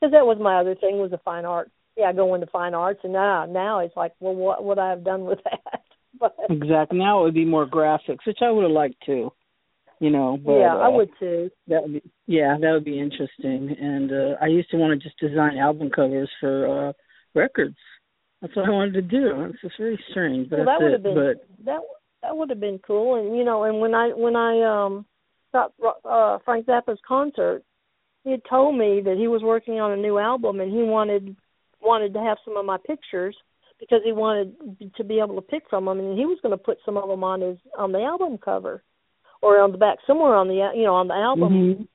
because 0.00 0.12
that 0.12 0.26
was 0.26 0.38
my 0.38 0.58
other 0.60 0.74
thing 0.74 0.98
was 0.98 1.10
the 1.10 1.18
fine 1.18 1.44
art. 1.44 1.70
Yeah, 1.96 2.12
go 2.12 2.34
into 2.34 2.46
fine 2.48 2.74
arts, 2.74 3.00
and 3.04 3.12
now 3.12 3.46
now 3.46 3.78
it's 3.80 3.96
like, 3.96 4.12
well, 4.20 4.34
what 4.34 4.64
would 4.64 4.78
I 4.78 4.90
have 4.90 5.04
done 5.04 5.24
with 5.24 5.38
that? 5.44 5.82
but 6.18 6.36
Exactly. 6.50 6.98
Now 6.98 7.20
it 7.20 7.24
would 7.24 7.34
be 7.34 7.44
more 7.44 7.66
graphics, 7.66 8.26
which 8.26 8.38
I 8.42 8.50
would 8.50 8.62
have 8.64 8.70
liked 8.72 8.96
to. 9.06 9.30
You 10.00 10.10
know, 10.10 10.36
but 10.44 10.58
yeah, 10.58 10.74
I 10.76 10.88
uh, 10.88 10.90
would 10.90 11.10
too. 11.20 11.50
That 11.68 11.82
would 11.82 11.92
be 11.94 12.02
yeah, 12.26 12.56
that 12.60 12.72
would 12.72 12.84
be 12.84 12.98
interesting. 13.00 13.74
And 13.80 14.10
uh 14.12 14.36
I 14.42 14.46
used 14.46 14.68
to 14.70 14.76
want 14.76 15.00
to 15.00 15.08
just 15.08 15.18
design 15.20 15.56
album 15.56 15.88
covers 15.88 16.28
for 16.40 16.88
uh 16.88 16.92
records. 17.34 17.76
That's 18.42 18.54
what 18.56 18.66
I 18.66 18.70
wanted 18.70 18.94
to 18.94 19.02
do. 19.02 19.44
It's 19.50 19.60
just 19.62 19.78
very 19.78 19.98
strange, 20.10 20.50
but 20.50 20.58
well, 20.58 20.66
that 20.66 20.82
would 20.82 20.92
have 20.92 21.02
been 21.02 21.14
But 21.14 21.64
that 21.64 21.80
that 22.24 22.36
would 22.36 22.50
have 22.50 22.60
been 22.60 22.80
cool. 22.86 23.16
And 23.16 23.36
you 23.36 23.44
know, 23.44 23.64
and 23.64 23.80
when 23.80 23.94
I 23.94 24.08
when 24.08 24.34
I 24.36 24.62
um 24.62 25.06
got 25.52 25.72
uh 26.04 26.38
Frank 26.44 26.66
Zappa's 26.66 26.98
concert, 27.06 27.62
he 28.24 28.30
had 28.30 28.42
told 28.48 28.76
me 28.76 29.00
that 29.04 29.16
he 29.16 29.28
was 29.28 29.42
working 29.42 29.80
on 29.80 29.92
a 29.92 29.96
new 29.96 30.18
album 30.18 30.60
and 30.60 30.72
he 30.72 30.82
wanted 30.82 31.36
wanted 31.82 32.14
to 32.14 32.20
have 32.20 32.38
some 32.44 32.56
of 32.56 32.64
my 32.64 32.78
pictures 32.86 33.36
because 33.78 34.00
he 34.04 34.12
wanted 34.12 34.54
to 34.96 35.04
be 35.04 35.18
able 35.18 35.34
to 35.34 35.42
pick 35.42 35.64
from 35.68 35.84
them 35.84 35.98
and 35.98 36.18
he 36.18 36.24
was 36.24 36.38
going 36.42 36.56
to 36.56 36.56
put 36.64 36.78
some 36.84 36.96
of 36.96 37.08
them 37.08 37.22
on 37.22 37.42
his 37.42 37.58
on 37.76 37.92
the 37.92 38.00
album 38.00 38.38
cover 38.38 38.82
or 39.42 39.60
on 39.60 39.70
the 39.72 39.78
back 39.78 39.98
somewhere 40.06 40.34
on 40.34 40.48
the 40.48 40.54
you 40.74 40.84
know 40.84 40.94
on 40.94 41.08
the 41.08 41.14
album 41.14 41.52
Mhm. 41.52 41.88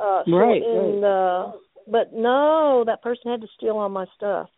uh 0.00 0.22
so, 0.24 0.30
Right, 0.36 0.62
and 0.62 1.04
uh 1.04 1.52
but 1.88 2.12
no 2.12 2.84
that 2.86 3.02
person 3.02 3.32
had 3.32 3.40
to 3.40 3.48
steal 3.56 3.78
all 3.78 3.88
my 3.88 4.06
stuff 4.14 4.48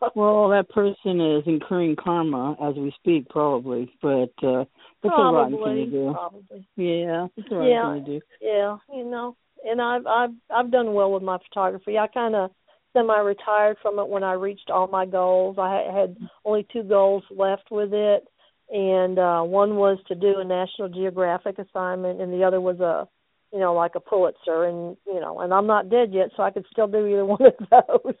well, 0.14 0.48
that 0.50 0.68
person 0.70 1.20
is 1.20 1.42
incurring 1.46 1.96
karma 1.96 2.56
as 2.62 2.74
we 2.76 2.92
speak, 3.00 3.28
probably. 3.28 3.92
But 4.02 4.32
uh 4.42 4.64
that's 5.02 5.14
a 5.18 5.22
rotten 5.22 5.58
probably 5.58 5.84
thing 5.84 5.90
to 5.90 5.90
do. 5.90 6.12
probably 6.12 6.68
Yeah, 6.76 7.26
it's 7.36 7.48
a 7.50 7.54
rotten 7.54 7.70
Yeah. 7.70 7.94
thing 7.94 8.04
to 8.04 8.10
do. 8.18 8.26
yeah 8.40 8.76
you 8.94 9.04
know 9.04 9.36
and 9.66 9.80
i've 9.80 10.06
i've 10.06 10.30
i've 10.50 10.70
done 10.70 10.92
well 10.94 11.10
with 11.12 11.22
my 11.22 11.38
photography 11.48 11.98
i 11.98 12.06
kind 12.06 12.34
of 12.34 12.50
semi 12.92 13.18
retired 13.18 13.76
from 13.82 13.98
it 13.98 14.08
when 14.08 14.22
i 14.24 14.32
reached 14.32 14.70
all 14.70 14.86
my 14.88 15.04
goals 15.06 15.56
i 15.58 15.74
had- 15.74 15.94
had 15.94 16.16
only 16.44 16.66
two 16.72 16.82
goals 16.82 17.22
left 17.30 17.70
with 17.70 17.92
it 17.92 18.24
and 18.70 19.18
uh 19.18 19.42
one 19.42 19.76
was 19.76 19.98
to 20.08 20.14
do 20.14 20.38
a 20.38 20.44
national 20.44 20.88
geographic 20.88 21.58
assignment 21.58 22.20
and 22.20 22.32
the 22.32 22.42
other 22.44 22.60
was 22.60 22.80
a 22.80 23.06
you 23.52 23.58
know 23.60 23.74
like 23.74 23.94
a 23.94 24.00
pulitzer 24.00 24.64
and 24.64 24.96
you 25.06 25.20
know 25.20 25.40
and 25.40 25.52
i'm 25.54 25.66
not 25.66 25.88
dead 25.90 26.12
yet 26.12 26.28
so 26.36 26.42
i 26.42 26.50
could 26.50 26.66
still 26.70 26.86
do 26.86 27.06
either 27.06 27.24
one 27.34 27.40
of 27.46 27.54
those 27.70 28.14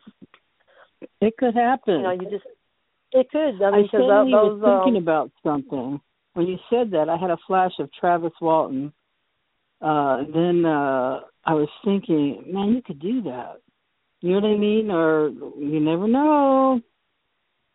It 1.20 1.36
could 1.38 1.54
happen. 1.54 1.94
you 1.94 2.02
know 2.02 2.12
you 2.12 2.30
just 2.30 2.44
it 3.12 3.30
could 3.30 3.62
i 3.62 3.68
I 3.68 3.70
mean 3.70 3.82
because 3.84 4.00
suddenly 4.08 4.32
those 4.32 4.60
was 4.60 4.82
thinking 4.82 4.96
um, 4.96 5.02
about 5.02 5.30
something. 5.42 6.00
When 6.34 6.46
you 6.46 6.58
said 6.68 6.90
that, 6.90 7.08
I 7.08 7.16
had 7.16 7.30
a 7.30 7.38
flash 7.46 7.72
of 7.78 7.88
Travis 7.92 8.32
Walton. 8.40 8.92
Uh, 9.80 10.18
and 10.18 10.34
then 10.34 10.64
uh, 10.64 11.20
I 11.44 11.54
was 11.54 11.68
thinking, 11.84 12.42
man, 12.48 12.70
you 12.70 12.82
could 12.82 13.00
do 13.00 13.22
that. 13.22 13.60
You 14.20 14.32
know 14.32 14.48
what 14.48 14.54
I 14.54 14.56
mean? 14.56 14.90
Or 14.90 15.28
you 15.28 15.80
never 15.80 16.08
know. 16.08 16.80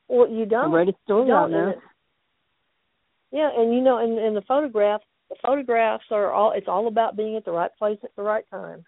well 0.08 0.30
you 0.30 0.46
don't 0.46 0.72
Write 0.72 0.90
a 0.90 0.94
story 1.06 1.28
don't, 1.28 1.38
on 1.38 1.52
there. 1.52 1.76
Yeah, 3.32 3.50
and 3.56 3.74
you 3.74 3.82
know, 3.82 4.00
in 4.00 4.18
in 4.18 4.34
the 4.34 4.42
photograph, 4.48 5.02
the 5.30 5.36
photographs 5.42 6.06
are 6.10 6.32
all. 6.32 6.52
It's 6.54 6.68
all 6.68 6.88
about 6.88 7.16
being 7.16 7.36
at 7.36 7.46
the 7.46 7.52
right 7.52 7.72
place 7.78 8.00
at 8.04 8.16
the 8.16 8.24
right 8.24 8.44
time. 8.50 8.84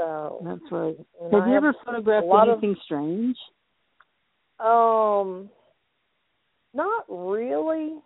So, 0.00 0.40
That's 0.44 0.72
right. 0.72 0.96
Have 1.30 1.42
I 1.42 1.50
you 1.50 1.54
ever 1.56 1.74
photographed 1.84 2.26
lot 2.26 2.48
of- 2.48 2.62
anything 2.62 2.76
strange? 2.84 3.36
Um, 4.58 5.50
not 6.72 7.04
really. 7.08 8.00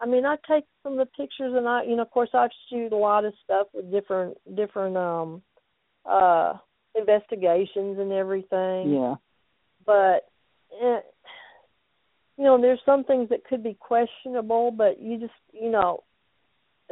I 0.00 0.06
mean, 0.06 0.26
I 0.26 0.36
take 0.48 0.64
some 0.82 0.92
of 0.92 0.98
the 0.98 1.06
pictures, 1.06 1.54
and 1.54 1.66
I, 1.68 1.84
you 1.84 1.96
know, 1.96 2.02
of 2.02 2.10
course, 2.10 2.30
I 2.34 2.48
shoot 2.68 2.92
a 2.92 2.96
lot 2.96 3.24
of 3.24 3.34
stuff 3.44 3.68
with 3.72 3.90
different 3.90 4.36
different 4.56 4.96
um 4.96 5.42
uh 6.04 6.54
investigations 6.94 7.98
and 7.98 8.12
everything. 8.12 8.92
Yeah. 8.92 9.14
but 9.86 10.28
eh, 10.82 11.00
you 12.36 12.44
know 12.44 12.60
there's 12.60 12.80
some 12.84 13.04
things 13.04 13.28
that 13.28 13.44
could 13.44 13.62
be 13.62 13.74
questionable 13.74 14.70
but 14.70 15.00
you 15.00 15.18
just 15.18 15.32
you 15.52 15.70
know 15.70 16.02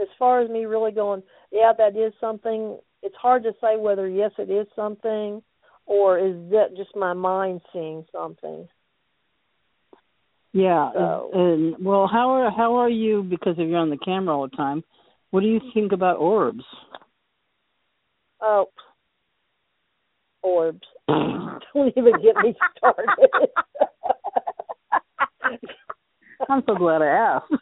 as 0.01 0.09
far 0.19 0.41
as 0.41 0.49
me 0.49 0.65
really 0.65 0.93
going 0.93 1.23
yeah 1.51 1.73
that 1.77 1.97
is 1.97 2.13
something 2.21 2.79
it's 3.03 3.17
hard 3.17 3.43
to 3.45 3.53
say 3.61 3.77
whether 3.77 4.09
yes 4.09 4.31
it 4.39 4.51
is 4.51 4.67
something 4.77 5.43
or 5.87 6.19
is 6.19 6.35
that 6.51 6.77
just 6.77 6.95
my 6.95 7.13
mind 7.13 7.61
seeing 7.73 8.05
something 8.13 8.69
Yeah. 10.53 10.91
So- 10.93 11.31
And 11.33 11.77
well, 11.85 12.07
how 12.07 12.31
are 12.31 12.51
how 12.51 12.75
are 12.77 12.91
you 12.91 13.23
because 13.23 13.55
if 13.59 13.69
you're 13.69 13.79
on 13.79 13.91
the 13.91 13.99
camera 13.99 14.35
all 14.37 14.49
the 14.49 14.57
time? 14.57 14.83
What 15.31 15.41
do 15.41 15.47
you 15.47 15.61
think 15.75 15.93
about 15.93 16.17
orbs? 16.19 16.65
oh 18.43 18.67
orbs 20.43 20.89
don't 21.09 21.93
even 21.97 22.15
get 22.23 22.37
me 22.37 22.55
started 22.77 23.31
I'm 26.49 26.63
so 26.67 26.75
glad 26.75 27.03
I 27.03 27.07
asked. 27.07 27.53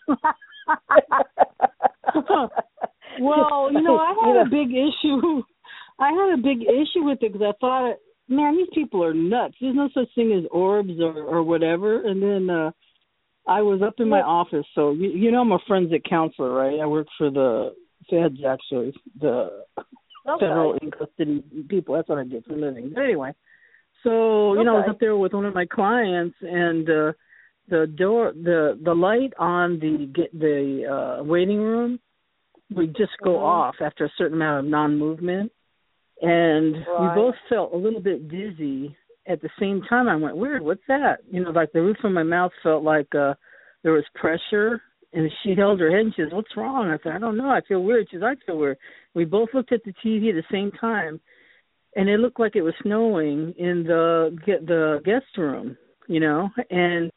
well, 3.21 3.69
you 3.73 3.83
know, 3.83 3.99
I 3.99 4.15
had 4.25 4.35
You 4.35 4.41
a 4.41 4.45
big 4.45 4.71
issue. 4.71 5.43
I 5.99 6.11
had 6.13 6.39
a 6.39 6.43
big 6.43 6.63
issue 6.63 7.05
with 7.05 7.19
it 7.23 7.33
because 7.33 7.43
I 7.43 7.59
thought, 7.61 7.97
man, 8.29 8.57
these 8.57 8.69
people 8.73 9.03
are 9.03 9.15
nuts. 9.15 9.55
There's 9.61 9.75
no 9.75 9.89
such 9.93 10.09
thing 10.15 10.33
as 10.33 10.49
orbs 10.51 11.01
or 11.01 11.23
or 11.23 11.43
whatever. 11.43 12.07
And 12.07 12.23
then 12.23 12.51
uh 12.55 12.71
I 13.47 13.63
was 13.63 13.81
up 13.81 13.95
in 13.99 14.11
my 14.11 14.21
office, 14.21 14.67
so 14.75 14.93
you, 14.93 15.09
you 15.09 15.33
know 15.33 15.41
I'm 15.41 15.53
a 15.53 15.59
forensic 15.67 16.05
counselor, 16.09 16.53
right? 16.53 16.81
I 16.81 16.87
work 16.87 17.07
for 17.17 17.31
the 17.31 17.75
feds, 18.11 18.41
actually, 18.47 18.93
the 19.19 19.65
okay. 19.79 20.45
federal 20.45 20.75
in 20.75 20.91
custody 20.91 21.43
people. 21.67 21.95
That's 21.95 22.11
what 22.11 22.19
I 22.19 22.25
do 22.25 22.43
for 22.47 22.53
a 22.53 22.57
living. 22.59 22.93
But 22.95 23.05
anyway, 23.05 23.33
so 24.05 24.55
you 24.55 24.65
know, 24.65 24.77
I 24.77 24.81
was 24.81 24.89
up 24.91 25.01
there 25.01 25.17
with 25.17 25.33
one 25.33 25.47
of 25.47 25.55
my 25.55 25.65
clients, 25.65 26.37
and 26.43 26.89
uh, 26.91 27.13
the 27.71 27.87
door, 27.87 28.33
the 28.35 28.79
the 28.83 28.95
light 28.95 29.33
on 29.39 29.79
the 29.79 30.11
get 30.15 30.39
the 30.39 31.19
uh, 31.21 31.25
waiting 31.25 31.59
room 31.59 31.99
would 32.75 32.95
just 32.97 33.17
go 33.23 33.35
Mhm. 33.35 33.43
off 33.43 33.77
after 33.81 34.05
a 34.05 34.11
certain 34.11 34.35
amount 34.35 34.67
of 34.67 34.71
non-movement, 34.71 35.53
and 36.23 36.75
we 36.75 37.09
both 37.15 37.37
felt 37.49 37.73
a 37.73 37.77
little 37.77 38.01
bit 38.01 38.29
dizzy. 38.29 38.97
At 39.27 39.41
the 39.41 39.51
same 39.59 39.83
time, 39.83 40.09
I 40.09 40.17
went, 40.17 40.37
"Weird, 40.37 40.63
what's 40.63 40.87
that?" 40.87 41.21
You 41.31 41.45
know, 41.45 41.51
like 41.51 41.73
the 41.73 41.83
roof 41.83 42.03
of 42.03 42.13
my 42.13 42.23
mouth 42.23 42.53
felt 42.63 42.83
like 42.83 43.15
uh 43.15 43.35
there 43.83 43.93
was 43.93 44.09
pressure 44.15 44.83
and 45.13 45.31
she 45.43 45.55
held 45.55 45.81
her 45.81 45.91
head 45.91 46.01
and 46.01 46.15
she 46.15 46.23
says, 46.23 46.33
What's 46.33 46.57
wrong? 46.57 46.91
I 46.91 46.99
said, 47.03 47.13
I 47.13 47.19
don't 47.19 47.37
know, 47.37 47.49
I 47.49 47.61
feel 47.63 47.83
weird. 47.83 48.09
She 48.11 48.17
says, 48.17 48.25
I 48.25 48.35
feel 48.45 48.59
weird. 48.59 48.79
We 49.15 49.25
both 49.25 49.49
looked 49.55 49.73
at 49.73 49.83
the 49.85 49.95
TV 50.05 50.29
at 50.29 50.35
the 50.35 50.43
same 50.51 50.71
time 50.73 51.21
and 51.97 52.09
it 52.09 52.19
looked 52.19 52.41
like 52.41 52.57
it 52.57 52.63
was 52.63 52.75
snowing 52.83 53.55
in 53.59 53.85
the 53.85 54.37
get 54.45 54.67
the 54.67 55.01
guest 55.05 55.27
room, 55.37 55.77
you 56.07 56.21
know, 56.21 56.49
and 56.71 57.11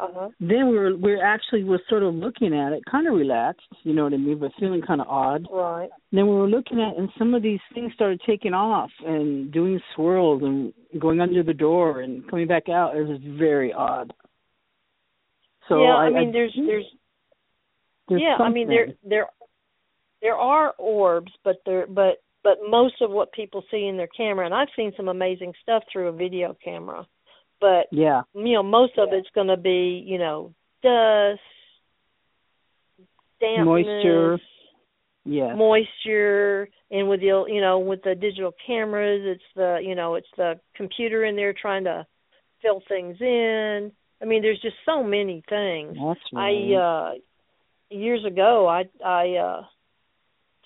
uh-huh 0.00 0.28
then 0.40 0.68
we 0.68 0.78
were 0.78 0.96
we 0.96 1.12
were 1.12 1.24
actually 1.24 1.64
was 1.64 1.80
sort 1.88 2.02
of 2.02 2.14
looking 2.14 2.54
at 2.54 2.72
it, 2.72 2.82
kind 2.90 3.06
of 3.06 3.14
relaxed, 3.14 3.66
you 3.82 3.92
know 3.94 4.04
what 4.04 4.14
I 4.14 4.16
mean, 4.16 4.38
but 4.38 4.52
feeling 4.58 4.82
kind 4.82 5.00
of 5.00 5.08
odd. 5.08 5.46
right 5.50 5.88
And 6.10 6.18
then 6.18 6.26
we 6.26 6.34
were 6.34 6.48
looking 6.48 6.80
at, 6.80 6.96
and 6.96 7.08
some 7.18 7.34
of 7.34 7.42
these 7.42 7.60
things 7.74 7.92
started 7.94 8.20
taking 8.26 8.54
off 8.54 8.90
and 9.04 9.52
doing 9.52 9.80
swirls 9.94 10.42
and 10.42 10.72
going 11.00 11.20
under 11.20 11.42
the 11.42 11.54
door 11.54 12.00
and 12.00 12.28
coming 12.30 12.46
back 12.46 12.68
out. 12.68 12.96
It 12.96 13.06
was 13.06 13.20
very 13.38 13.72
odd. 13.72 14.12
So 15.68 15.82
yeah 15.82 15.96
I, 15.96 16.04
i 16.04 16.10
mean 16.10 16.32
there's 16.32 16.54
there's 16.56 16.86
there's 18.08 18.22
yeah 18.22 18.36
i 18.42 18.48
mean 18.48 18.68
there 18.68 18.88
there 19.04 19.26
there 20.22 20.36
are 20.36 20.74
orbs 20.78 21.30
but 21.44 21.56
there 21.66 21.86
but 21.86 22.22
but 22.42 22.58
most 22.68 22.94
of 23.02 23.10
what 23.10 23.32
people 23.32 23.62
see 23.70 23.86
in 23.86 23.98
their 23.98 24.08
camera 24.08 24.46
and 24.46 24.54
i've 24.54 24.68
seen 24.74 24.92
some 24.96 25.08
amazing 25.08 25.52
stuff 25.62 25.82
through 25.92 26.08
a 26.08 26.12
video 26.12 26.56
camera 26.64 27.06
but 27.60 27.86
Yeah, 27.90 28.22
you 28.34 28.54
know 28.54 28.62
most 28.62 28.98
of 28.98 29.08
it's 29.12 29.28
going 29.34 29.48
to 29.48 29.56
be 29.56 30.04
you 30.06 30.18
know 30.18 30.54
dust 30.82 31.40
dampness 33.40 33.66
Moisture. 33.66 34.38
yeah, 35.24 35.54
moisture 35.54 36.68
and 36.90 37.08
with 37.08 37.20
the 37.20 37.44
you 37.48 37.60
know 37.60 37.78
with 37.78 38.02
the 38.02 38.14
digital 38.14 38.52
cameras 38.66 39.22
it's 39.24 39.42
the 39.54 39.78
you 39.82 39.94
know 39.94 40.14
it's 40.14 40.28
the 40.36 40.58
computer 40.74 41.24
in 41.24 41.36
there 41.36 41.52
trying 41.52 41.84
to 41.84 42.06
fill 42.62 42.82
things 42.88 43.16
in. 43.20 43.92
I 44.20 44.24
mean 44.24 44.42
there's 44.42 44.60
just 44.60 44.76
so 44.84 45.02
many 45.02 45.42
things. 45.48 45.96
That's 45.96 46.20
right. 46.32 46.72
I 46.72 46.74
uh 46.74 47.12
years 47.90 48.24
ago 48.24 48.66
I 48.66 48.84
I 49.04 49.36
uh 49.36 49.62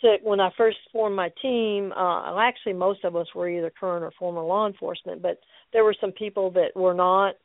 took 0.03 0.21
when 0.23 0.41
I 0.41 0.51
first 0.57 0.79
formed 0.93 1.17
my 1.17 1.31
team, 1.41 1.93
uh 1.93 2.39
actually 2.39 2.75
most 2.75 3.05
of 3.05 3.17
us 3.17 3.27
were 3.35 3.49
either 3.49 3.71
current 3.79 4.05
or 4.05 4.11
former 4.19 4.43
law 4.43 4.67
enforcement, 4.67 5.23
but 5.23 5.39
there 5.73 5.85
were 5.85 5.95
some 6.01 6.13
people 6.13 6.51
that 6.53 6.71
were 6.75 6.95
not 6.95 7.37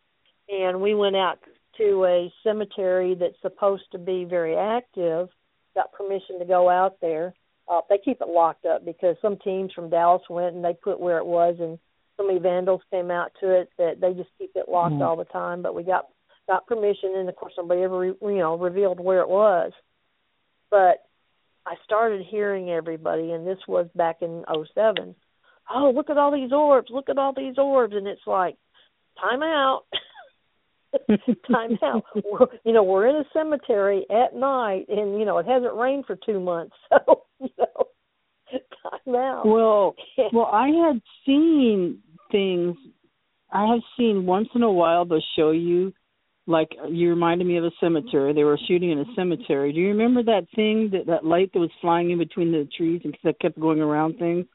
and 0.49 0.81
we 0.81 0.93
went 0.95 1.15
out 1.15 1.39
to 1.77 2.05
a 2.05 2.33
cemetery 2.43 3.15
that's 3.15 3.39
supposed 3.41 3.83
to 3.91 3.99
be 3.99 4.25
very 4.25 4.55
active, 4.55 5.27
got 5.75 5.91
permission 5.93 6.39
to 6.39 6.45
go 6.45 6.69
out 6.69 6.95
there. 7.01 7.33
Uh 7.67 7.81
they 7.89 7.97
keep 8.03 8.19
it 8.21 8.27
locked 8.27 8.65
up 8.65 8.83
because 8.83 9.15
some 9.21 9.37
teams 9.43 9.71
from 9.73 9.89
Dallas 9.89 10.23
went 10.29 10.55
and 10.55 10.63
they 10.65 10.73
put 10.73 10.99
where 10.99 11.19
it 11.19 11.25
was 11.25 11.55
and 11.59 11.77
so 12.17 12.25
many 12.25 12.39
vandals 12.39 12.81
came 12.89 13.11
out 13.11 13.31
to 13.39 13.51
it 13.51 13.69
that 13.77 14.01
they 14.01 14.13
just 14.13 14.29
keep 14.39 14.51
it 14.55 14.67
locked 14.67 14.95
Mhm. 14.95 15.05
all 15.05 15.15
the 15.15 15.25
time. 15.25 15.61
But 15.61 15.75
we 15.75 15.83
got 15.83 16.07
got 16.47 16.65
permission, 16.65 17.15
and 17.15 17.29
of 17.29 17.35
course 17.35 17.53
nobody 17.57 17.83
ever 17.83 17.99
re- 17.99 18.15
you 18.21 18.37
know 18.39 18.57
revealed 18.57 18.99
where 18.99 19.19
it 19.21 19.29
was. 19.29 19.71
But 20.71 21.06
I 21.67 21.75
started 21.83 22.25
hearing 22.29 22.69
everybody, 22.69 23.31
and 23.31 23.45
this 23.45 23.59
was 23.67 23.87
back 23.93 24.17
in 24.21 24.45
'07. 24.73 25.13
Oh, 25.73 25.91
look 25.93 26.09
at 26.09 26.17
all 26.17 26.31
these 26.31 26.53
orbs! 26.53 26.87
Look 26.89 27.09
at 27.09 27.17
all 27.17 27.33
these 27.35 27.57
orbs! 27.57 27.93
And 27.93 28.07
it's 28.07 28.25
like, 28.25 28.55
time 29.19 29.43
out. 29.43 29.83
time 31.51 31.77
out. 31.83 32.03
We're, 32.23 32.47
you 32.63 32.71
know, 32.71 32.83
we're 32.83 33.07
in 33.07 33.17
a 33.17 33.25
cemetery 33.33 34.05
at 34.09 34.33
night, 34.33 34.85
and 34.87 35.19
you 35.19 35.25
know 35.25 35.37
it 35.39 35.45
hasn't 35.45 35.75
rained 35.75 36.05
for 36.05 36.17
two 36.25 36.39
months, 36.39 36.75
so 36.89 37.23
you 37.41 37.49
know, 37.57 37.87
time 38.51 39.15
out. 39.15 39.45
Well, 39.45 39.95
well, 40.31 40.49
I 40.51 40.67
had 40.67 41.01
seen 41.25 41.99
things. 42.31 42.77
I 43.51 43.73
have 43.73 43.81
seen 43.97 44.25
once 44.25 44.47
in 44.55 44.63
a 44.63 44.71
while 44.71 45.05
they'll 45.05 45.21
show 45.37 45.51
you, 45.51 45.93
like 46.47 46.69
you 46.89 47.09
reminded 47.09 47.45
me 47.45 47.57
of 47.57 47.65
a 47.65 47.71
cemetery. 47.79 48.33
They 48.33 48.43
were 48.45 48.57
shooting 48.67 48.91
in 48.91 48.99
a 48.99 49.05
cemetery. 49.15 49.73
Do 49.73 49.79
you 49.79 49.89
remember 49.89 50.23
that 50.23 50.47
thing 50.55 50.89
that 50.93 51.05
that 51.07 51.25
light 51.25 51.51
that 51.53 51.59
was 51.59 51.69
flying 51.81 52.11
in 52.11 52.17
between 52.17 52.51
the 52.51 52.67
trees 52.75 53.01
and 53.03 53.15
that 53.23 53.39
kept 53.39 53.59
going 53.59 53.81
around 53.81 54.17
things? 54.17 54.45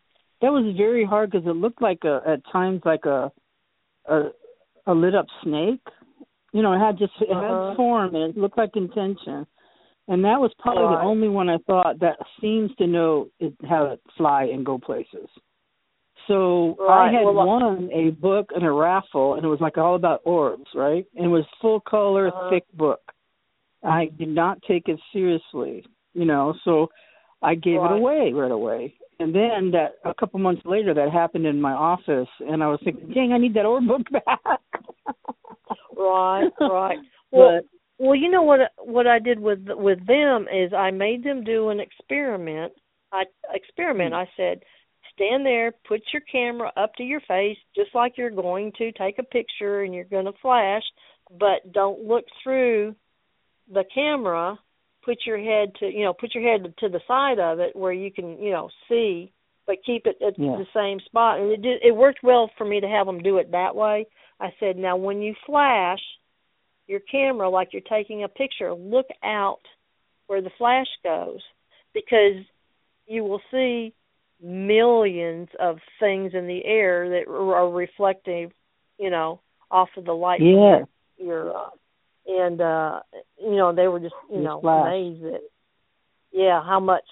That 0.40 0.50
was 0.50 0.74
very 0.76 1.04
hard 1.04 1.30
because 1.30 1.46
it 1.46 1.50
looked 1.56 1.82
like 1.82 2.00
a 2.04 2.20
at 2.26 2.40
times 2.50 2.80
like 2.84 3.04
a 3.04 3.30
a 4.08 4.30
a 4.86 4.92
lit 4.94 5.14
up 5.14 5.26
snake. 5.44 5.80
You 6.52 6.62
know, 6.62 6.72
it 6.72 6.78
had 6.80 6.98
just 6.98 7.12
it 7.20 7.30
Uh-huh. 7.30 7.68
had 7.68 7.76
form 7.76 8.14
and 8.14 8.30
it 8.30 8.36
looked 8.40 8.58
like 8.58 8.70
intention. 8.74 9.46
And 10.08 10.24
that 10.24 10.40
was 10.40 10.52
probably 10.58 10.82
Right. 10.84 10.96
the 10.96 11.04
only 11.04 11.28
one 11.28 11.48
I 11.48 11.58
thought 11.58 12.00
that 12.00 12.18
seems 12.40 12.74
to 12.76 12.86
know 12.86 13.28
it, 13.38 13.54
how 13.68 13.84
to 13.84 13.98
fly 14.16 14.44
and 14.52 14.66
go 14.66 14.78
places. 14.78 15.28
So 16.26 16.76
Right. 16.78 17.08
I 17.08 17.12
had 17.12 17.24
Well, 17.24 17.46
won 17.46 17.90
a 17.92 18.10
book 18.10 18.52
in 18.54 18.62
a 18.62 18.72
raffle, 18.72 19.34
and 19.34 19.44
it 19.44 19.48
was 19.48 19.60
like 19.60 19.78
all 19.78 19.94
about 19.94 20.20
orbs, 20.24 20.68
right? 20.74 21.06
And 21.16 21.26
it 21.26 21.28
was 21.28 21.44
full 21.60 21.80
color, 21.80 22.28
Uh-huh. 22.28 22.50
thick 22.50 22.64
book. 22.74 23.00
I 23.82 24.06
did 24.06 24.28
not 24.28 24.62
take 24.62 24.88
it 24.88 25.00
seriously, 25.12 25.84
you 26.14 26.24
know, 26.24 26.54
so 26.64 26.90
I 27.42 27.54
gave 27.56 27.80
Right. 27.80 27.90
it 27.90 27.98
away 27.98 28.32
right 28.32 28.50
away. 28.52 28.94
And 29.18 29.34
then 29.34 29.70
that 29.72 29.96
a 30.04 30.14
couple 30.14 30.38
months 30.40 30.64
later, 30.64 30.94
that 30.94 31.10
happened 31.10 31.46
in 31.46 31.60
my 31.60 31.72
office, 31.72 32.28
and 32.40 32.62
I 32.62 32.68
was 32.68 32.80
thinking, 32.82 33.08
"Dang, 33.10 33.32
I 33.32 33.38
need 33.38 33.54
that 33.54 33.66
orb 33.66 33.86
book 33.86 34.08
back." 34.10 34.40
Right, 35.96 36.50
right. 36.60 36.98
Well, 37.30 37.60
but 37.60 38.04
well, 38.04 38.14
you 38.16 38.30
know 38.30 38.42
what? 38.42 38.72
What 38.78 39.06
I 39.06 39.18
did 39.18 39.38
with 39.38 39.68
with 39.68 40.04
them 40.06 40.48
is 40.52 40.72
I 40.72 40.90
made 40.90 41.22
them 41.22 41.44
do 41.44 41.68
an 41.68 41.78
experiment. 41.80 42.72
I 43.12 43.24
experiment. 43.52 44.14
I 44.14 44.28
said, 44.36 44.62
stand 45.14 45.44
there, 45.44 45.72
put 45.86 46.02
your 46.12 46.22
camera 46.30 46.72
up 46.76 46.94
to 46.96 47.02
your 47.02 47.20
face, 47.20 47.56
just 47.74 47.94
like 47.94 48.16
you're 48.16 48.30
going 48.30 48.72
to 48.78 48.92
take 48.92 49.18
a 49.18 49.22
picture 49.22 49.82
and 49.82 49.94
you're 49.94 50.04
going 50.04 50.24
to 50.26 50.32
flash, 50.40 50.82
but 51.38 51.72
don't 51.72 52.06
look 52.06 52.24
through 52.42 52.94
the 53.72 53.84
camera. 53.94 54.58
Put 55.04 55.18
your 55.26 55.38
head 55.38 55.72
to 55.80 55.86
you 55.86 56.04
know, 56.04 56.12
put 56.12 56.34
your 56.34 56.44
head 56.44 56.72
to 56.78 56.88
the 56.88 57.00
side 57.08 57.38
of 57.38 57.58
it 57.58 57.74
where 57.74 57.92
you 57.92 58.12
can 58.12 58.40
you 58.40 58.50
know 58.50 58.70
see, 58.88 59.32
but 59.66 59.76
keep 59.84 60.06
it 60.06 60.16
at 60.24 60.38
Yeah. 60.38 60.56
the 60.56 60.66
same 60.74 61.00
spot. 61.00 61.40
And 61.40 61.50
it 61.50 61.62
did. 61.62 61.82
It 61.82 61.94
worked 61.96 62.22
well 62.22 62.50
for 62.56 62.64
me 62.64 62.80
to 62.80 62.88
have 62.88 63.06
them 63.06 63.22
do 63.22 63.38
it 63.38 63.50
that 63.50 63.74
way. 63.74 64.06
I 64.38 64.52
said, 64.58 64.76
now 64.76 64.96
when 64.96 65.22
you 65.22 65.34
flash 65.46 66.00
your 66.86 67.00
camera 67.00 67.48
like 67.48 67.72
you're 67.72 67.82
taking 67.82 68.24
a 68.24 68.28
picture, 68.28 68.74
look 68.74 69.06
out 69.22 69.60
where 70.26 70.42
the 70.42 70.50
flash 70.58 70.88
goes 71.04 71.40
because 71.94 72.44
you 73.06 73.24
will 73.24 73.40
see 73.50 73.92
millions 74.42 75.48
of 75.60 75.78
things 76.00 76.32
in 76.34 76.46
the 76.46 76.64
air 76.64 77.08
that 77.08 77.30
are 77.30 77.70
reflective, 77.70 78.50
you 78.98 79.10
know, 79.10 79.40
off 79.70 79.88
of 79.96 80.04
the 80.04 80.12
light. 80.12 80.40
yeah, 80.42 80.80
your, 81.16 81.56
uh, 81.56 81.70
and 82.26 82.60
uh 82.60 83.00
you 83.40 83.56
know 83.56 83.74
they 83.74 83.88
were 83.88 83.98
just 84.00 84.14
you 84.30 84.42
know 84.42 84.60
amazed 84.60 85.24
at 85.24 85.40
yeah 86.32 86.62
how 86.64 86.78
much 86.78 87.04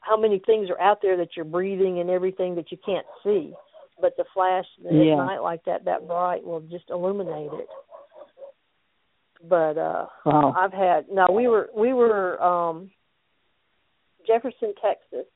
how 0.00 0.16
many 0.16 0.40
things 0.44 0.68
are 0.68 0.80
out 0.80 0.98
there 1.00 1.16
that 1.16 1.28
you're 1.36 1.44
breathing 1.44 2.00
and 2.00 2.10
everything 2.10 2.54
that 2.54 2.70
you 2.70 2.76
can't 2.84 3.06
see 3.24 3.54
but 4.00 4.14
the 4.18 4.24
flash 4.34 4.66
at 4.86 4.92
Yeah. 4.94 5.16
night 5.16 5.40
like 5.40 5.64
that 5.64 5.86
that 5.86 6.06
bright 6.06 6.44
will 6.44 6.60
just 6.60 6.90
illuminate 6.90 7.50
it 7.52 7.68
but 9.48 9.78
uh 9.78 10.06
wow, 10.26 10.54
I've 10.56 10.72
had 10.72 11.06
now 11.10 11.30
we 11.32 11.48
were 11.48 11.70
we 11.74 11.94
were 11.94 12.42
um 12.42 12.90
Jefferson, 14.26 14.74
Texas. 14.84 15.26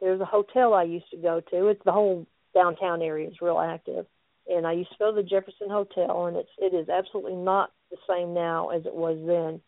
There's 0.00 0.20
a 0.20 0.26
hotel 0.26 0.74
I 0.74 0.84
used 0.84 1.10
to 1.10 1.16
go 1.16 1.40
to. 1.50 1.68
It's 1.68 1.82
the 1.84 1.92
whole 1.92 2.26
downtown 2.54 3.02
area 3.02 3.28
is 3.28 3.40
real 3.40 3.58
active. 3.58 4.06
And 4.48 4.66
I 4.66 4.72
used 4.72 4.90
to 4.90 4.96
go 4.98 5.10
to 5.10 5.22
the 5.22 5.28
Jefferson 5.28 5.68
Hotel 5.68 6.26
and 6.26 6.36
it's 6.36 6.50
it 6.58 6.74
is 6.74 6.88
absolutely 6.88 7.34
not 7.34 7.72
the 7.90 7.96
same 8.08 8.34
now 8.34 8.70
as 8.70 8.86
it 8.86 8.94
was 8.94 9.18
then. 9.26 9.60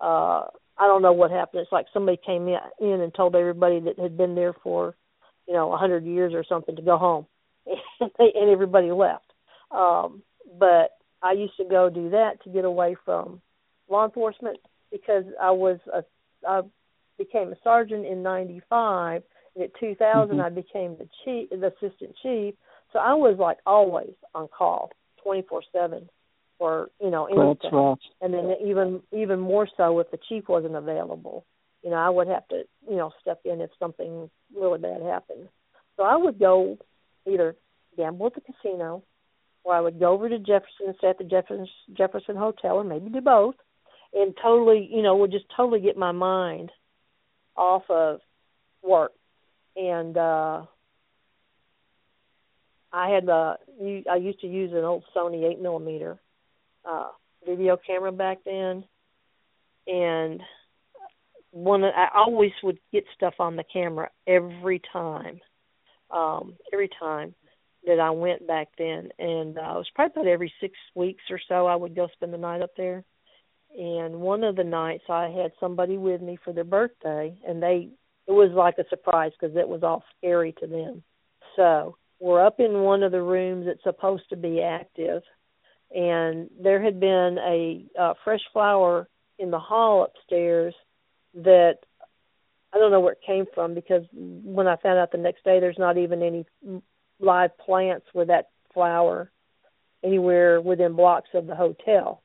Uh 0.00 0.46
I 0.78 0.86
don't 0.86 1.02
know 1.02 1.12
what 1.12 1.30
happened. 1.30 1.62
It's 1.62 1.72
like 1.72 1.86
somebody 1.92 2.18
came 2.24 2.48
in 2.48 3.00
and 3.00 3.14
told 3.14 3.36
everybody 3.36 3.78
that 3.80 3.98
had 3.98 4.16
been 4.16 4.34
there 4.34 4.54
for, 4.62 4.96
you 5.46 5.52
know, 5.52 5.72
a 5.72 5.76
hundred 5.76 6.04
years 6.04 6.32
or 6.34 6.44
something 6.48 6.76
to 6.76 6.82
go 6.82 6.98
home. 6.98 7.26
And 8.00 8.10
and 8.18 8.50
everybody 8.50 8.90
left. 8.90 9.32
Um 9.70 10.22
but 10.58 10.96
I 11.22 11.32
used 11.32 11.56
to 11.58 11.64
go 11.64 11.88
do 11.88 12.10
that 12.10 12.42
to 12.44 12.50
get 12.50 12.64
away 12.64 12.96
from 13.04 13.40
law 13.88 14.04
enforcement 14.04 14.58
because 14.90 15.24
I 15.40 15.50
was 15.50 15.78
a 15.92 16.04
I 16.46 16.62
became 17.18 17.52
a 17.52 17.56
sergeant 17.62 18.06
in 18.06 18.22
'95, 18.22 19.22
and 19.54 19.64
at 19.64 19.74
2000 19.74 20.38
Mhm. 20.38 20.44
I 20.44 20.48
became 20.48 20.96
the 20.96 21.08
chief, 21.24 21.50
the 21.50 21.66
assistant 21.66 22.16
chief. 22.16 22.54
So 22.92 22.98
I 22.98 23.14
was 23.14 23.38
like 23.38 23.58
always 23.66 24.14
on 24.34 24.48
call, 24.48 24.90
24/7, 25.18 26.08
for 26.58 26.90
you 27.00 27.10
know 27.10 27.26
anything. 27.26 27.56
that's 27.60 27.72
rough. 27.72 28.00
And 28.20 28.32
then 28.34 28.56
even 28.60 29.02
even 29.12 29.40
more 29.40 29.66
so 29.66 29.98
if 30.00 30.10
the 30.10 30.18
chief 30.28 30.48
wasn't 30.48 30.76
available, 30.76 31.44
you 31.82 31.90
know 31.90 31.96
I 31.96 32.08
would 32.10 32.28
have 32.28 32.46
to 32.48 32.66
you 32.88 32.96
know 32.96 33.12
step 33.20 33.40
in 33.44 33.60
if 33.60 33.70
something 33.78 34.30
really 34.54 34.78
bad 34.78 35.02
happened. 35.02 35.48
So 35.96 36.04
I 36.04 36.16
would 36.16 36.38
go 36.38 36.78
either 37.26 37.56
gamble 37.96 38.26
at 38.26 38.34
the 38.34 38.40
casino, 38.40 39.02
or 39.64 39.74
I 39.74 39.80
would 39.80 39.98
go 39.98 40.12
over 40.12 40.28
to 40.28 40.38
Jefferson 40.38 40.88
and 40.88 40.96
stay 40.96 41.08
at 41.08 41.18
the 41.18 41.24
Jefferson 41.24 41.68
Jefferson 41.94 42.36
Hotel, 42.36 42.76
or 42.76 42.84
maybe 42.84 43.10
do 43.10 43.20
both, 43.20 43.56
and 44.14 44.36
totally, 44.42 44.88
you 44.90 45.02
know, 45.02 45.16
would 45.16 45.30
just 45.30 45.46
totally 45.56 45.80
get 45.80 45.96
my 45.96 46.12
mind 46.12 46.70
off 47.56 47.88
of 47.90 48.20
work. 48.82 49.12
And 49.76 50.16
uh 50.16 50.62
I 52.92 53.08
had 53.08 53.24
u- 53.80 54.04
I 54.10 54.16
used 54.16 54.40
to 54.40 54.46
use 54.46 54.72
an 54.72 54.84
old 54.84 55.04
Sony 55.14 55.50
eight 55.50 55.60
millimeter 55.60 56.18
uh 56.84 57.08
video 57.46 57.76
camera 57.76 58.12
back 58.12 58.38
then, 58.44 58.84
and 59.86 60.40
one 61.50 61.84
I 61.84 62.08
always 62.14 62.52
would 62.62 62.78
get 62.92 63.04
stuff 63.14 63.34
on 63.38 63.56
the 63.56 63.64
camera 63.72 64.10
every 64.26 64.80
time, 64.92 65.40
um 66.10 66.54
every 66.72 66.90
time 66.98 67.34
that 67.86 67.98
I 67.98 68.10
went 68.10 68.46
back 68.46 68.68
then, 68.78 69.08
and 69.18 69.58
uh, 69.58 69.60
it 69.62 69.78
was 69.78 69.90
probably 69.94 70.22
about 70.22 70.30
every 70.30 70.52
six 70.60 70.74
weeks 70.94 71.24
or 71.30 71.40
so 71.48 71.66
I 71.66 71.74
would 71.74 71.96
go 71.96 72.08
spend 72.12 72.32
the 72.32 72.38
night 72.38 72.62
up 72.62 72.70
there. 72.76 73.02
And 73.76 74.20
one 74.20 74.44
of 74.44 74.54
the 74.54 74.64
nights 74.64 75.04
I 75.08 75.28
had 75.30 75.50
somebody 75.58 75.96
with 75.96 76.20
me 76.20 76.38
for 76.44 76.52
their 76.52 76.62
birthday, 76.62 77.36
and 77.46 77.62
they 77.62 77.88
it 78.26 78.32
was 78.32 78.50
like 78.52 78.78
a 78.78 78.88
surprise 78.88 79.32
because 79.38 79.56
it 79.56 79.68
was 79.68 79.82
all 79.82 80.04
scary 80.18 80.54
to 80.60 80.66
them. 80.66 81.02
So 81.56 81.96
we're 82.20 82.44
up 82.44 82.60
in 82.60 82.82
one 82.82 83.02
of 83.02 83.12
the 83.12 83.22
rooms 83.22 83.66
that's 83.66 83.82
supposed 83.82 84.28
to 84.30 84.36
be 84.36 84.62
active, 84.62 85.22
and 85.94 86.48
there 86.60 86.82
had 86.82 87.00
been 87.00 87.38
a 87.38 87.84
uh, 88.00 88.14
fresh 88.24 88.40
flower 88.52 89.08
in 89.38 89.50
the 89.50 89.58
hall 89.58 90.04
upstairs 90.04 90.74
that 91.34 91.78
I 92.72 92.78
don't 92.78 92.90
know 92.90 93.00
where 93.00 93.12
it 93.12 93.26
came 93.26 93.44
from 93.54 93.74
because 93.74 94.02
when 94.12 94.66
I 94.66 94.76
found 94.76 94.98
out 94.98 95.12
the 95.12 95.18
next 95.18 95.44
day, 95.44 95.60
there's 95.60 95.78
not 95.78 95.98
even 95.98 96.22
any 96.22 96.46
live 97.20 97.56
plants 97.58 98.06
with 98.14 98.28
that 98.28 98.48
flower 98.72 99.30
anywhere 100.02 100.60
within 100.60 100.94
blocks 100.94 101.28
of 101.34 101.46
the 101.46 101.54
hotel. 101.54 102.22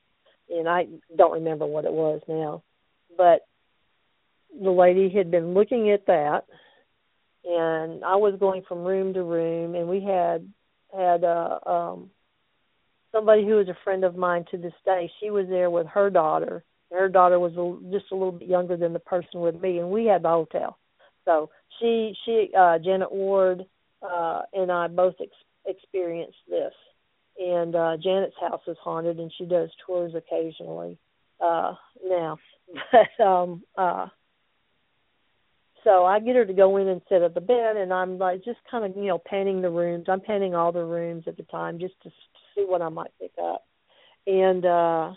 And 0.48 0.68
I 0.68 0.86
don't 1.16 1.32
remember 1.32 1.66
what 1.66 1.84
it 1.84 1.92
was 1.92 2.22
now. 2.26 2.62
But 3.16 3.46
the 4.62 4.70
lady 4.70 5.08
had 5.08 5.30
been 5.30 5.54
looking 5.54 5.90
at 5.90 6.06
that 6.06 6.44
and 7.44 8.04
I 8.04 8.16
was 8.16 8.34
going 8.38 8.62
from 8.68 8.84
room 8.84 9.14
to 9.14 9.22
room 9.22 9.74
and 9.74 9.88
we 9.88 10.02
had 10.02 10.46
had 10.96 11.24
uh 11.24 11.58
um 11.66 12.10
somebody 13.12 13.44
who 13.44 13.56
was 13.56 13.68
a 13.68 13.76
friend 13.84 14.04
of 14.04 14.16
mine 14.16 14.44
to 14.50 14.58
this 14.58 14.72
day. 14.84 15.10
She 15.20 15.30
was 15.30 15.46
there 15.48 15.70
with 15.70 15.86
her 15.86 16.10
daughter. 16.10 16.62
Her 16.92 17.08
daughter 17.08 17.38
was 17.38 17.52
a, 17.52 17.92
just 17.92 18.12
a 18.12 18.14
little 18.14 18.32
bit 18.32 18.48
younger 18.48 18.76
than 18.76 18.92
the 18.92 18.98
person 18.98 19.40
with 19.40 19.60
me 19.60 19.78
and 19.78 19.90
we 19.90 20.06
had 20.06 20.22
the 20.22 20.28
hotel. 20.28 20.78
So 21.24 21.50
she 21.78 22.14
she 22.24 22.50
uh 22.58 22.78
Janet 22.78 23.12
Ward 23.12 23.64
uh 24.02 24.42
and 24.52 24.70
I 24.70 24.88
both 24.88 25.14
ex- 25.20 25.32
experienced 25.66 26.38
this. 26.48 26.72
And 27.38 27.74
uh 27.74 27.96
Janet's 28.02 28.36
house 28.40 28.62
is 28.66 28.76
haunted 28.82 29.18
and 29.18 29.32
she 29.38 29.44
does 29.44 29.70
tours 29.86 30.14
occasionally 30.14 30.98
uh 31.40 31.74
now. 32.04 32.38
But 32.92 33.24
um 33.24 33.62
uh 33.76 34.08
so 35.88 36.04
I 36.04 36.20
get 36.20 36.36
her 36.36 36.44
to 36.44 36.52
go 36.52 36.76
in 36.76 36.88
and 36.88 37.00
sit 37.08 37.22
at 37.22 37.34
the 37.34 37.40
bed, 37.40 37.76
and 37.78 37.92
I'm 37.94 38.18
like 38.18 38.44
just 38.44 38.58
kind 38.70 38.84
of 38.84 38.94
you 38.96 39.08
know 39.08 39.18
panning 39.24 39.62
the 39.62 39.70
rooms. 39.70 40.04
I'm 40.08 40.20
panning 40.20 40.54
all 40.54 40.70
the 40.70 40.84
rooms 40.84 41.24
at 41.26 41.36
the 41.38 41.44
time 41.44 41.78
just 41.78 41.94
to, 42.02 42.10
see 42.54 42.64
what 42.66 42.82
I 42.82 42.88
might 42.88 43.10
pick 43.20 43.32
up, 43.42 43.64
and 44.26 44.64
uh 44.66 45.12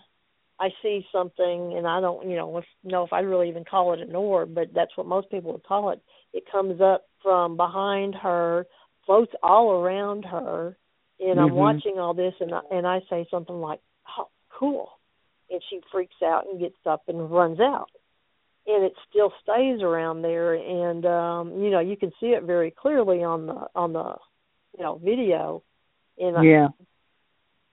I 0.59 0.69
see 0.82 1.05
something, 1.11 1.74
and 1.76 1.86
I 1.86 1.99
don't 1.99 2.30
you 2.30 2.38
know 2.38 2.61
know 2.84 3.03
if 3.03 3.11
I 3.11 3.19
really 3.19 3.49
even 3.49 3.65
call 3.65 3.93
it 3.93 3.99
an 3.99 4.15
orb, 4.15 4.55
but 4.55 4.74
that's 4.74 4.95
what 4.95 5.07
most 5.07 5.30
people 5.30 5.51
would 5.51 5.63
call 5.65 5.89
it. 5.89 5.99
It 6.34 6.43
comes 6.49 6.80
up 6.80 7.05
from 7.22 7.57
behind 7.57 8.15
her, 8.15 8.65
floats 9.05 9.34
all 9.43 9.72
around 9.72 10.24
her, 10.24 10.78
and 11.19 11.39
I'm 11.39 11.49
Mhm. 11.49 11.55
watching 11.55 11.99
all 11.99 12.13
this, 12.13 12.34
and 12.39 12.53
I, 12.53 12.61
and 12.72 12.88
I 12.88 13.01
say 13.09 13.28
something 13.30 13.59
like, 13.59 13.82
"Oh, 14.17 14.30
cool," 14.49 14.99
and 15.49 15.61
she 15.69 15.82
freaks 15.91 16.22
out 16.22 16.45
and 16.45 16.59
gets 16.59 16.86
up 16.86 17.09
and 17.09 17.30
runs 17.30 17.59
out 17.59 17.89
and 18.74 18.84
it 18.84 18.93
still 19.09 19.32
stays 19.41 19.82
around 19.82 20.22
there. 20.22 20.53
And 20.53 21.05
um 21.05 21.61
you 21.61 21.69
know 21.69 21.80
you 21.80 21.97
can 21.97 22.11
see 22.19 22.28
it 22.28 22.43
very 22.43 22.72
clearly 22.72 23.24
on 23.24 23.45
the 23.47 23.67
on 23.76 23.93
the 23.93 24.15
you 24.78 24.84
know 24.84 24.99
video. 25.03 25.63
And 26.17 26.38
I- 26.38 26.43
Yeah. 26.43 26.67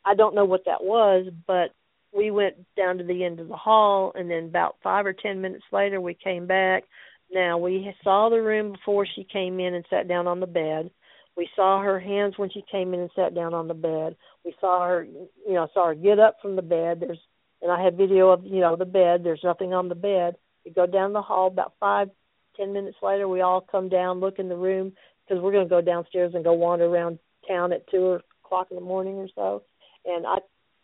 I 0.05 0.14
don't 0.14 0.34
know 0.34 0.44
what 0.44 0.64
that 0.64 0.82
was 0.82 1.28
but 1.46 1.72
we 2.12 2.30
went 2.30 2.57
down 2.74 2.99
to 2.99 3.05
the 3.05 3.24
end 3.24 3.40
of 3.40 3.49
the 3.49 3.57
hall 3.57 4.12
and 4.14 4.30
then 4.30 4.44
about 4.44 4.76
5 4.82 5.07
or 5.07 5.12
10 5.12 5.40
minutes 5.42 5.64
later 5.70 6.01
we 6.01 6.14
came 6.14 6.46
back. 6.46 6.84
Now 7.30 7.59
we 7.59 7.94
saw 8.03 8.30
the 8.30 8.40
room 8.40 8.72
before 8.72 9.07
she 9.07 9.24
came 9.24 9.61
in 9.61 9.74
and 9.74 9.84
sat 9.90 10.09
down 10.09 10.26
on 10.26 10.40
the 10.40 10.46
bed. 10.46 10.90
We 11.36 11.49
saw 11.55 11.80
her 11.82 12.01
hands 12.01 12.38
when 12.38 12.51
she 12.51 12.62
came 12.62 12.94
in 12.94 13.01
and 13.01 13.11
sat 13.14 13.34
down 13.34 13.55
on 13.55 13.68
the 13.68 13.74
bed. 13.74 14.16
We 14.44 14.55
saw 14.61 14.86
her 14.86 15.05
you 15.05 15.53
know 15.53 15.68
saw 15.74 15.88
her 15.88 15.94
get 15.94 16.18
up 16.18 16.40
from 16.40 16.57
the 16.57 16.62
bed. 16.62 17.01
There's 17.01 17.20
and 17.61 17.70
I 17.70 17.82
had 17.82 17.96
video 17.96 18.30
of 18.30 18.44
you 18.44 18.61
know 18.61 18.76
the 18.76 18.86
bed. 18.86 19.22
There's 19.22 19.44
nothing 19.44 19.74
on 19.74 19.88
the 19.88 19.94
bed 19.94 20.36
we 20.64 20.70
go 20.70 20.86
down 20.86 21.12
the 21.12 21.22
hall. 21.22 21.48
About 21.48 21.74
five, 21.80 22.09
ten 22.56 22.72
minutes 22.72 22.96
later, 23.02 23.28
we 23.28 23.40
all 23.40 23.61
come 23.61 23.88
down, 23.88 24.20
look 24.20 24.38
in 24.38 24.48
the 24.48 24.56
room 24.56 24.92
because 25.26 25.42
we're 25.42 25.52
going 25.52 25.64
to 25.64 25.70
go 25.70 25.80
downstairs 25.80 26.32
and 26.34 26.44
go 26.44 26.52
wander 26.52 26.86
around 26.86 27.18
town 27.46 27.72
at 27.72 27.88
two 27.90 28.18
o'clock 28.44 28.68
in 28.70 28.76
the 28.76 28.82
morning 28.82 29.14
or 29.16 29.28
so. 29.34 29.62
And 30.04 30.26
I, 30.26 30.38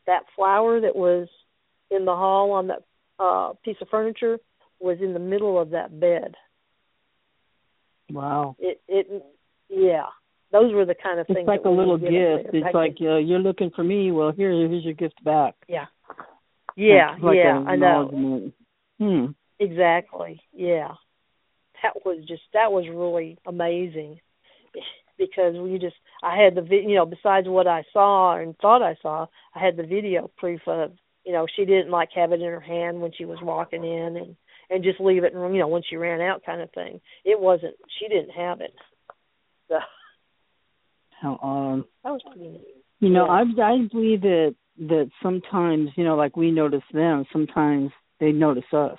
that 0.06 0.24
flower 0.36 0.80
that 0.80 0.94
was 0.96 1.28
in 1.90 2.04
the 2.04 2.14
hall 2.14 2.52
on 2.52 2.68
that 2.68 2.82
uh 3.18 3.52
piece 3.64 3.76
of 3.80 3.88
furniture 3.88 4.38
was 4.80 4.98
in 5.00 5.12
the 5.14 5.20
middle 5.20 5.60
of 5.60 5.70
that 5.70 5.98
bed. 6.00 6.34
Wow. 8.10 8.56
It, 8.58 8.80
it, 8.88 9.24
yeah. 9.68 10.06
Those 10.52 10.72
were 10.72 10.84
the 10.84 10.94
kind 10.94 11.18
of 11.18 11.26
things 11.26 11.38
It's 11.38 11.46
things. 11.46 11.48
like 11.48 11.64
a 11.64 11.68
little 11.68 11.92
would 11.98 12.02
get 12.02 12.10
up 12.10 12.42
gift. 12.42 12.54
It's 12.54 12.74
like 12.74 12.96
uh, 13.00 13.16
you're 13.16 13.38
looking 13.38 13.70
for 13.74 13.82
me. 13.82 14.12
Well, 14.12 14.32
here, 14.32 14.50
here's 14.50 14.84
your 14.84 14.94
gift 14.94 15.22
back. 15.24 15.54
yeah, 15.68 15.86
yeah, 16.76 17.16
like 17.22 17.36
yeah. 17.36 17.64
I 17.66 17.76
know. 17.76 18.52
Hmm. 18.98 19.26
Exactly. 19.61 20.40
Yeah. 20.52 20.92
That 21.82 22.05
was 22.05 22.24
just 22.26 22.42
that 22.52 22.72
was 22.72 22.86
really 22.88 23.38
amazing 23.46 24.20
because 25.18 25.55
we 25.57 25.78
just 25.78 25.96
I 26.22 26.36
had 26.36 26.55
the 26.55 26.62
you 26.70 26.94
know 26.94 27.07
besides 27.07 27.46
what 27.48 27.66
I 27.66 27.84
saw 27.92 28.36
and 28.36 28.57
thought 28.59 28.82
I 28.82 28.96
saw 29.02 29.26
I 29.55 29.59
had 29.64 29.76
the 29.76 29.82
video 29.82 30.30
proof 30.36 30.61
of 30.66 30.92
you 31.24 31.32
know 31.32 31.46
she 31.55 31.64
didn't 31.64 31.90
like 31.90 32.11
have 32.14 32.32
it 32.32 32.40
in 32.40 32.46
her 32.50 32.61
hand 32.61 33.00
when 33.00 33.12
she 33.16 33.24
was 33.24 33.38
walking 33.42 33.84
in 33.84 34.16
and 34.16 34.36
and 34.70 34.82
just 34.82 35.00
leave 35.00 35.24
it 35.24 35.34
and 35.34 35.55
you 35.55 35.61
know 35.61 35.68
when 35.68 35.82
she 35.88 35.96
ran 35.96 36.20
out 36.20 36.42
kind 36.44 36.61
of 36.62 36.70
thing 36.72 37.00
it 37.24 37.38
wasn't 37.38 37.74
she 37.98 38.09
didn't 38.09 38.30
have 38.30 38.61
it 38.61 38.72
so 39.68 39.78
How 41.20 41.38
um. 41.42 41.84
that 42.02 42.11
was 42.12 42.22
pretty 42.30 42.48
neat 42.48 42.66
You 43.00 43.11
know, 43.11 43.26
Yeah. 43.26 43.44
I 43.61 43.72
I 43.74 43.88
believe 43.92 44.22
that 44.22 44.55
that 44.78 45.11
sometimes 45.22 45.90
you 45.96 46.05
know, 46.05 46.16
like 46.16 46.36
we 46.36 46.50
notice 46.50 46.82
them, 46.92 47.24
sometimes 47.32 47.90
they 48.20 48.32
notice 48.32 48.72
us. 48.72 48.98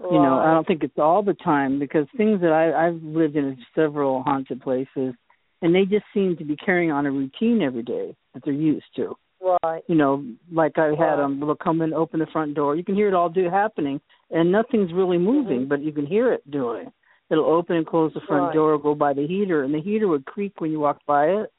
You 0.00 0.18
know, 0.18 0.38
I 0.38 0.52
don't 0.52 0.66
think 0.66 0.84
it's 0.84 0.98
all 0.98 1.22
the 1.22 1.34
time 1.34 1.78
because 1.78 2.06
things 2.16 2.40
that 2.40 2.52
I 2.52 2.86
I've 2.86 3.02
lived 3.02 3.36
in 3.36 3.56
several 3.74 4.22
haunted 4.22 4.60
places, 4.60 5.14
and 5.62 5.74
they 5.74 5.84
just 5.84 6.04
seem 6.14 6.36
to 6.36 6.44
be 6.44 6.56
carrying 6.56 6.90
on 6.92 7.06
a 7.06 7.10
routine 7.10 7.62
every 7.62 7.82
day 7.82 8.14
that 8.32 8.42
they're 8.44 8.54
used 8.54 8.86
to. 8.96 9.16
right 9.40 9.82
You 9.88 9.96
know, 9.96 10.24
like 10.52 10.78
I 10.78 10.88
had 10.88 10.96
Right. 10.98 11.16
them, 11.16 11.40
they'll 11.40 11.56
come 11.56 11.82
in, 11.82 11.92
open 11.92 12.20
the 12.20 12.26
front 12.26 12.54
door. 12.54 12.76
You 12.76 12.84
can 12.84 12.94
hear 12.94 13.08
it 13.08 13.14
all 13.14 13.28
do 13.28 13.50
happening, 13.50 14.00
and 14.30 14.52
nothing's 14.52 14.92
really 14.92 15.18
moving, 15.18 15.62
Mhm. 15.64 15.68
but 15.68 15.80
you 15.80 15.92
can 15.92 16.06
hear 16.06 16.32
it 16.32 16.48
doing. 16.50 16.92
It'll 17.30 17.44
open 17.44 17.76
and 17.76 17.86
close 17.86 18.12
the 18.14 18.20
front 18.20 18.46
Right. 18.46 18.54
door, 18.54 18.78
go 18.78 18.94
by 18.94 19.12
the 19.12 19.26
heater, 19.26 19.64
and 19.64 19.74
the 19.74 19.80
heater 19.80 20.08
would 20.08 20.24
creak 20.26 20.60
when 20.60 20.70
you 20.70 20.80
walk 20.80 21.04
by 21.06 21.26
it. 21.28 21.52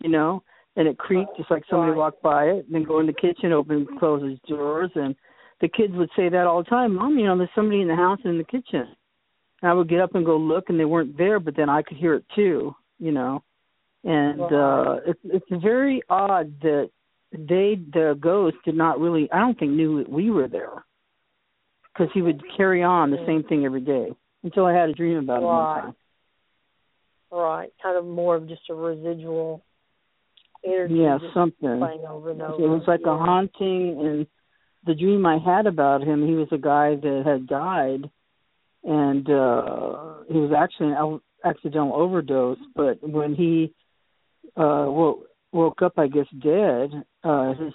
You 0.00 0.08
know, 0.08 0.42
and 0.76 0.88
it 0.88 0.98
creaked 0.98 1.36
just 1.36 1.50
like 1.50 1.64
somebody 1.66 1.90
Right. 1.90 1.98
walked 1.98 2.22
by 2.22 2.46
it. 2.46 2.64
And 2.66 2.74
then 2.74 2.84
go 2.84 3.00
in 3.00 3.06
the 3.06 3.12
kitchen, 3.12 3.52
open 3.52 3.76
and 3.88 3.98
close 3.98 4.22
its 4.22 4.40
doors, 4.48 4.90
and 4.94 5.14
the 5.62 5.68
kids 5.68 5.94
would 5.94 6.10
say 6.14 6.28
that 6.28 6.46
all 6.46 6.62
the 6.62 6.68
time. 6.68 6.96
Mom, 6.96 7.18
you 7.18 7.24
know, 7.24 7.38
there's 7.38 7.48
somebody 7.54 7.80
in 7.80 7.88
the 7.88 7.96
house 7.96 8.18
in 8.24 8.36
the 8.36 8.44
kitchen. 8.44 8.86
And 9.62 9.70
I 9.70 9.72
would 9.72 9.88
get 9.88 10.00
up 10.00 10.14
and 10.14 10.26
go 10.26 10.36
look, 10.36 10.68
and 10.68 10.78
they 10.78 10.84
weren't 10.84 11.16
there, 11.16 11.40
but 11.40 11.56
then 11.56 11.70
I 11.70 11.82
could 11.82 11.96
hear 11.96 12.14
it 12.14 12.24
too. 12.34 12.74
You 12.98 13.12
know, 13.12 13.42
and 14.04 14.40
uh 14.40 14.96
it's 15.06 15.20
it's 15.24 15.62
very 15.62 16.02
odd 16.08 16.60
that 16.60 16.90
they 17.32 17.80
the 17.92 18.16
ghost 18.20 18.56
did 18.64 18.76
not 18.76 19.00
really 19.00 19.28
I 19.32 19.38
don't 19.40 19.58
think 19.58 19.72
knew 19.72 19.98
that 19.98 20.10
we 20.10 20.30
were 20.30 20.48
there 20.48 20.84
because 21.92 22.12
he 22.14 22.22
would 22.22 22.42
carry 22.56 22.82
on 22.82 23.10
the 23.10 23.24
same 23.26 23.42
thing 23.44 23.64
every 23.64 23.80
day 23.80 24.08
until 24.44 24.66
I 24.66 24.72
had 24.72 24.88
a 24.88 24.92
dream 24.92 25.18
about 25.18 25.42
it 25.42 25.46
one 25.46 25.64
Right. 25.64 25.82
time. 25.82 25.96
right 27.32 27.72
kind 27.82 27.96
of 27.96 28.04
more 28.04 28.36
of 28.36 28.48
just 28.48 28.62
a 28.70 28.74
residual 28.74 29.64
energy 30.64 30.94
Yeah, 30.94 31.18
something. 31.34 31.78
playing 31.78 32.04
over 32.08 32.30
and 32.30 32.42
over 32.42 32.62
It 32.62 32.68
was 32.68 32.82
like 32.86 33.00
a 33.04 33.16
haunting, 33.16 34.00
and 34.00 34.26
the 34.84 34.94
dream 34.94 35.24
I 35.26 35.38
had 35.38 35.66
about 35.66 36.02
him, 36.02 36.26
he 36.26 36.34
was 36.34 36.48
a 36.52 36.58
guy 36.58 36.96
that 36.96 37.22
had 37.24 37.46
died, 37.46 38.10
and 38.84 39.28
uh 39.28 40.22
he 40.30 40.38
was 40.38 40.52
actually 40.56 40.88
an 40.88 40.94
al- 40.94 41.22
accidental 41.44 41.94
overdose. 41.94 42.58
But 42.74 42.98
when 43.02 43.34
he 43.34 43.72
uh 44.56 44.86
woke 44.88 45.26
woke 45.52 45.82
up, 45.82 45.98
I 45.98 46.08
guess 46.08 46.26
dead, 46.42 46.90
uh 47.22 47.54
his 47.54 47.72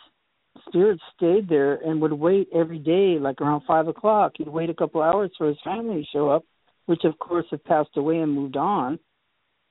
spirit 0.68 1.00
stayed 1.16 1.48
there 1.48 1.76
and 1.76 2.02
would 2.02 2.14
wait 2.14 2.50
every 2.54 2.80
day, 2.80 3.20
like 3.20 3.40
around 3.42 3.62
five 3.68 3.88
o'clock. 3.88 4.34
He'd 4.38 4.48
wait 4.48 4.70
a 4.70 4.74
couple 4.74 5.02
hours 5.02 5.32
for 5.38 5.48
his 5.48 5.58
family 5.64 6.02
to 6.02 6.08
show 6.12 6.30
up, 6.30 6.44
which 6.88 7.04
of 7.04 7.18
course 7.20 7.46
had 7.52 7.64
passed 7.64 7.96
away 7.96 8.18
and 8.20 8.34
moved 8.34 8.58
on. 8.58 9.00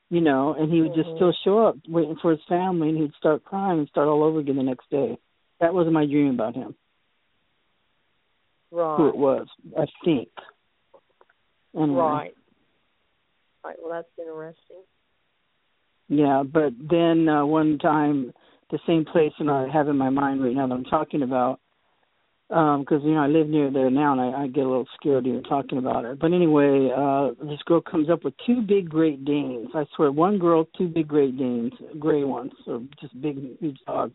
You 0.09 0.21
know, 0.21 0.55
and 0.55 0.73
he 0.73 0.81
would 0.83 0.95
just 0.95 1.11
Mhm. 1.11 1.17
still 1.17 1.33
show 1.45 1.59
up 1.67 1.77
waiting 1.89 2.17
for 2.23 2.31
his 2.31 2.45
family, 2.45 2.91
and 2.91 2.99
he'd 2.99 3.15
start 3.15 3.45
crying 3.45 3.81
and 3.81 3.89
start 3.89 4.07
all 4.07 4.23
over 4.23 4.39
again 4.39 4.55
the 4.57 4.63
next 4.63 4.89
day. 4.89 5.19
That 5.59 5.75
was 5.75 5.89
my 5.89 6.07
dream 6.07 6.31
about 6.35 6.55
him. 6.55 6.77
Right 8.71 8.97
Who 8.97 9.09
it 9.09 9.17
was, 9.17 9.47
I 9.79 9.87
think. 10.05 10.29
Anyway, 11.75 12.01
Right. 12.01 12.35
Right. 13.65 13.77
Well, 13.83 13.93
that's 13.93 14.09
interesting. 14.19 14.83
Yeah, 16.09 16.45
but 16.45 16.73
then 16.89 17.29
uh, 17.29 17.45
one 17.45 17.79
time, 17.79 18.33
the 18.71 18.79
same 18.87 19.05
place, 19.05 19.33
and 19.39 19.51
I 19.51 19.69
have 19.69 19.89
in 19.89 19.97
my 19.97 20.11
mind 20.11 20.43
right 20.43 20.55
now 20.55 20.69
that 20.69 20.75
I'm 20.75 20.85
talking 20.85 21.23
about, 21.23 21.59
because 22.49 23.01
you 23.03 23.15
know 23.15 23.23
I 23.23 23.27
live 23.27 23.49
near 23.49 23.73
there 23.73 23.91
now, 23.91 24.13
and 24.13 24.21
I, 24.21 24.43
I 24.43 24.47
get 24.47 24.65
a 24.65 24.69
little 24.69 24.87
scared 24.95 25.27
even 25.27 25.43
talking 25.43 25.79
about 25.79 26.05
it. 26.05 26.21
But 26.21 26.33
anyway, 26.33 26.91
uh 26.97 27.31
this 27.45 27.61
girl 27.67 27.81
comes 27.81 28.09
up 28.09 28.23
with 28.23 28.35
two 28.47 28.63
big 28.63 28.89
Great 28.89 29.25
Danes. 29.25 29.69
I 29.75 29.85
swear, 29.97 30.13
one 30.13 30.39
girl, 30.39 30.69
two 30.79 30.87
big 30.87 31.09
Great 31.09 31.37
Danes, 31.37 31.73
gray 31.99 32.23
ones, 32.23 32.53
or 32.69 32.83
just 33.01 33.21
big, 33.21 33.59
huge 33.59 33.79
dogs. 33.87 34.15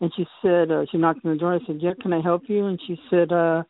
And 0.00 0.10
she 0.16 0.26
said, 0.40 0.70
uh, 0.70 0.86
she 0.90 0.98
knocked 0.98 1.24
on 1.24 1.32
the 1.32 1.38
door. 1.38 1.54
I 1.54 1.66
said, 1.66 1.80
"Yeah, 1.80 1.92
can 2.00 2.12
I 2.12 2.20
help 2.20 2.42
you?" 2.48 2.66
And 2.66 2.80
she 2.86 2.98
said, 3.10 3.32
uh 3.32 3.62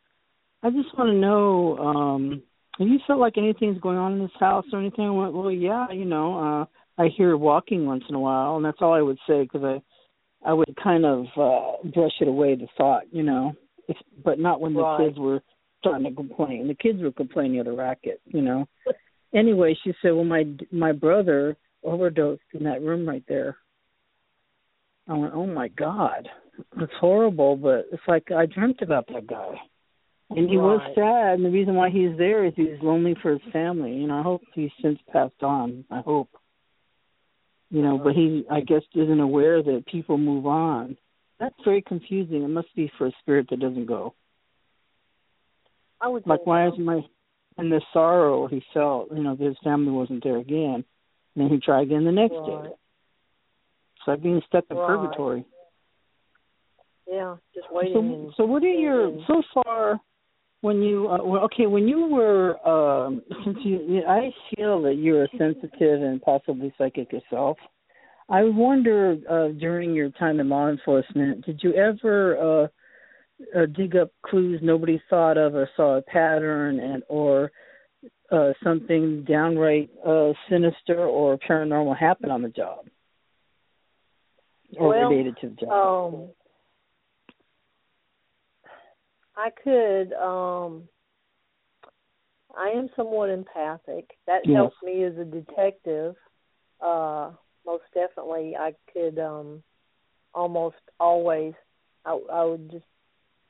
"I 0.62 0.70
just 0.70 0.96
want 0.96 1.10
to 1.10 1.14
know, 1.14 1.78
um, 1.78 2.42
have 2.78 2.86
you 2.86 2.98
felt 3.06 3.18
like 3.18 3.36
anything's 3.36 3.80
going 3.80 3.98
on 3.98 4.12
in 4.12 4.20
this 4.20 4.30
house 4.38 4.66
or 4.72 4.78
anything?" 4.78 5.06
I 5.06 5.10
went, 5.10 5.34
"Well, 5.34 5.50
yeah, 5.50 5.90
you 5.90 6.04
know." 6.04 6.38
uh 6.38 6.64
I 7.00 7.08
hear 7.16 7.34
walking 7.36 7.86
once 7.86 8.04
in 8.10 8.14
a 8.14 8.20
while, 8.20 8.56
and 8.56 8.64
that's 8.64 8.82
all 8.82 8.92
I 8.92 9.00
would 9.00 9.18
say 9.26 9.42
because 9.42 9.64
I, 9.64 10.50
I 10.50 10.52
would 10.52 10.76
kind 10.82 11.06
of 11.06 11.26
uh 11.36 11.88
brush 11.88 12.12
it 12.20 12.28
away 12.28 12.54
the 12.54 12.68
thought, 12.76 13.04
you 13.10 13.22
know, 13.22 13.54
if, 13.88 13.96
but 14.22 14.38
not 14.38 14.60
when 14.60 14.74
the 14.74 14.96
kids 14.98 15.18
were 15.18 15.40
starting 15.78 16.04
to 16.04 16.14
complain. 16.14 16.68
The 16.68 16.74
kids 16.74 17.00
were 17.02 17.10
complaining 17.10 17.58
of 17.58 17.66
the 17.66 17.72
racket, 17.72 18.20
you 18.26 18.42
know. 18.42 18.68
anyway, 19.34 19.76
she 19.82 19.94
said, 20.02 20.12
"Well, 20.12 20.24
my 20.24 20.44
my 20.70 20.92
brother 20.92 21.56
overdosed 21.82 22.42
in 22.52 22.64
that 22.64 22.82
room 22.82 23.08
right 23.08 23.24
there." 23.26 23.56
I 25.10 25.14
went, 25.14 25.34
"Oh 25.34 25.46
my 25.46 25.68
God, 25.68 26.28
it's 26.78 26.92
horrible," 27.00 27.56
but 27.56 27.86
it's 27.92 28.02
like 28.06 28.30
I 28.30 28.46
dreamt 28.46 28.80
about 28.80 29.06
that 29.08 29.26
guy. 29.26 29.60
And 30.30 30.48
he 30.48 30.56
was 30.56 30.80
sad, 30.94 31.34
and 31.34 31.44
the 31.44 31.50
reason 31.50 31.74
why 31.74 31.90
he's 31.90 32.16
there 32.16 32.44
is 32.44 32.52
he's 32.54 32.80
lonely 32.80 33.16
for 33.20 33.32
his 33.32 33.52
family. 33.52 33.92
You 33.92 34.06
know, 34.06 34.20
I 34.20 34.22
hope 34.22 34.42
he's 34.54 34.70
since 34.80 35.00
passed 35.12 35.42
on. 35.42 35.84
I 35.90 36.00
hope 36.00 36.28
you 37.70 37.82
know, 37.82 37.98
but 37.98 38.14
he 38.14 38.44
I 38.48 38.60
guess 38.60 38.82
isn't 38.94 39.20
aware 39.20 39.62
that 39.62 39.86
people 39.86 40.16
move 40.16 40.46
on. 40.46 40.96
That's 41.40 41.54
very 41.64 41.82
confusing. 41.82 42.42
It 42.44 42.48
must 42.48 42.74
be 42.76 42.92
for 42.96 43.08
a 43.08 43.12
spirit 43.20 43.48
that 43.50 43.58
doesn't 43.58 43.86
go. 43.86 44.14
I 46.00 46.06
would 46.06 46.24
Like 46.26 46.46
why 46.46 46.68
is 46.68 46.78
my 46.78 47.00
and 47.58 47.72
the 47.72 47.80
sorrow 47.92 48.46
he 48.46 48.62
felt, 48.72 49.08
you 49.12 49.22
know, 49.24 49.34
that 49.34 49.44
his 49.44 49.58
family 49.64 49.90
wasn't 49.90 50.22
there 50.22 50.38
again. 50.38 50.84
And 51.34 51.44
then 51.44 51.48
he 51.48 51.58
tried 51.58 51.82
again 51.82 52.04
the 52.04 52.12
next 52.12 52.34
Right. 52.34 52.64
day. 52.64 52.70
It's 54.00 54.08
like 54.08 54.22
being 54.22 54.40
stuck 54.46 54.64
in 54.70 54.78
Right. 54.78 54.86
purgatory. 54.86 55.44
Yeah, 57.06 57.36
just 57.54 57.70
waiting. 57.70 57.92
So 57.92 58.00
and, 58.00 58.34
so 58.36 58.44
what 58.46 58.62
are 58.62 58.68
your 58.68 59.08
and- 59.08 59.22
so 59.26 59.42
far 59.52 60.00
when 60.62 60.80
you 60.82 61.08
uh, 61.08 61.18
well, 61.22 61.42
okay 61.44 61.66
when 61.66 61.86
you 61.86 62.06
were 62.06 62.66
um 62.66 63.22
since 63.44 63.58
you 63.62 64.02
I 64.08 64.32
feel 64.54 64.80
that 64.82 64.94
you're 64.94 65.24
a 65.24 65.28
sensitive 65.36 66.02
and 66.02 66.22
possibly 66.22 66.72
psychic 66.78 67.12
yourself. 67.12 67.58
I 68.30 68.44
wonder 68.44 69.16
uh 69.28 69.48
during 69.58 69.92
your 69.94 70.10
time 70.10 70.40
in 70.40 70.48
law 70.48 70.68
enforcement, 70.70 71.44
did 71.44 71.60
you 71.62 71.74
ever 71.74 72.38
uh, 72.38 72.68
uh 73.58 73.66
dig 73.66 73.96
up 73.96 74.12
clues 74.24 74.60
nobody 74.62 75.02
thought 75.10 75.36
of 75.36 75.54
or 75.54 75.68
saw 75.76 75.96
a 75.98 76.02
pattern 76.02 76.80
and 76.80 77.02
or 77.08 77.50
uh 78.30 78.52
something 78.64 79.24
downright 79.24 79.90
uh 80.06 80.32
sinister 80.48 81.00
or 81.04 81.36
paranormal 81.38 81.98
happen 81.98 82.30
on 82.30 82.40
the 82.40 82.48
job? 82.48 82.86
Or 84.78 84.88
well, 84.88 85.10
related 85.10 85.36
to 85.38 85.48
the 85.50 85.54
job. 85.56 85.70
Um 85.72 86.28
I 89.36 89.50
could 89.62 90.12
um 90.14 90.88
I 92.56 92.68
am 92.70 92.88
somewhat 92.96 93.30
empathic. 93.30 94.10
That 94.26 94.42
Yes. 94.44 94.56
helps 94.56 94.76
me 94.82 95.04
as 95.04 95.16
a 95.18 95.24
detective. 95.24 96.14
Uh 96.80 97.32
most 97.66 97.84
definitely 97.94 98.56
I 98.56 98.74
could 98.92 99.18
um 99.18 99.62
almost 100.34 100.76
always 100.98 101.54
I 102.04 102.18
I 102.32 102.44
would 102.44 102.70
just 102.70 102.84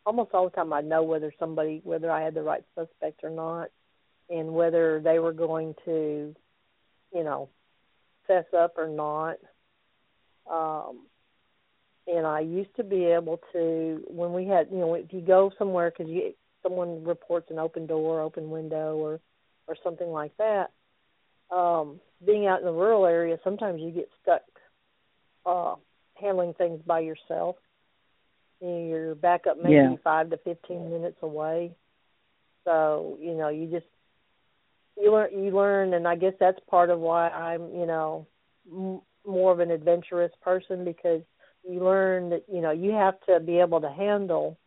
almost 0.07 0.33
all 0.33 0.45
the 0.45 0.51
time 0.51 0.73
I'd 0.73 0.87
know 0.87 1.03
whether 1.03 1.33
somebody 1.39 1.81
whether 1.85 2.11
I 2.11 2.23
had 2.23 2.35
the 2.35 2.43
right 2.43 2.64
suspect 2.75 3.23
or 3.23 3.31
not 3.31 3.68
and 4.31 4.55
whether 4.55 5.01
they 5.01 5.18
were 5.18 5.33
going 5.33 5.75
to, 5.85 6.35
you 7.12 7.25
know, 7.25 7.49
fess 8.27 8.45
up 8.57 8.75
or 8.79 8.89
not. 8.89 9.37
Um 10.51 11.07
and 12.07 12.26
I 12.26 12.40
used 12.40 12.74
to 12.76 12.84
be 12.84 13.05
able 13.07 13.40
to 13.53 14.03
when 14.09 14.32
we 14.32 14.46
had 14.46 14.68
you 14.70 14.78
know 14.78 14.94
if 14.94 15.12
you 15.12 15.20
go 15.20 15.51
somewhere 15.59 15.90
because 15.90 16.11
you 16.11 16.32
someone 16.62 17.05
reports 17.05 17.48
an 17.51 17.59
open 17.59 17.86
door, 17.86 18.20
open 18.20 18.51
window, 18.51 18.96
or 18.96 19.20
or 19.66 19.76
something 19.82 20.09
like 20.09 20.32
that. 20.38 20.70
Um, 21.51 22.01
being 22.24 22.46
out 22.46 22.61
in 22.61 22.66
the 22.66 22.72
rural 22.72 23.07
area, 23.07 23.38
sometimes 23.44 23.80
you 23.80 23.90
get 23.90 24.09
stuck 24.22 24.42
uh, 25.46 25.74
handling 26.20 26.55
things 26.55 26.80
by 26.86 27.01
yourself. 27.01 27.57
You 28.61 28.68
know, 28.68 28.86
you're 28.88 29.14
back 29.14 29.46
up 29.46 29.57
maybe 29.59 29.74
Yeah. 29.74 29.96
five 30.03 30.30
to 30.30 30.36
fifteen 30.38 30.90
minutes 30.90 31.18
away, 31.22 31.74
so 32.64 33.16
you 33.20 33.34
know 33.34 33.48
you 33.48 33.66
just 33.68 33.86
you 34.96 35.12
learn 35.12 35.30
you 35.44 35.51
learn, 35.51 35.94
and 35.94 36.07
I 36.07 36.16
guess 36.16 36.34
that's 36.38 36.59
part 36.68 36.90
of 36.90 37.01
why 37.01 37.28
I'm 37.30 37.62
you 37.74 37.86
know 37.86 38.26
m- 38.70 39.01
more 39.26 39.53
of 39.53 39.61
an 39.61 39.70
adventurous 39.70 40.32
person 40.42 40.84
because 40.84 41.22
you 41.69 41.85
learn 41.85 42.31
that 42.31 42.45
you 42.53 42.61
know 42.61 42.71
you 42.71 42.93
have 42.93 43.15
to 43.27 43.41
be 43.41 43.59
able 43.59 43.81
to 43.81 43.91
handle 43.91 44.59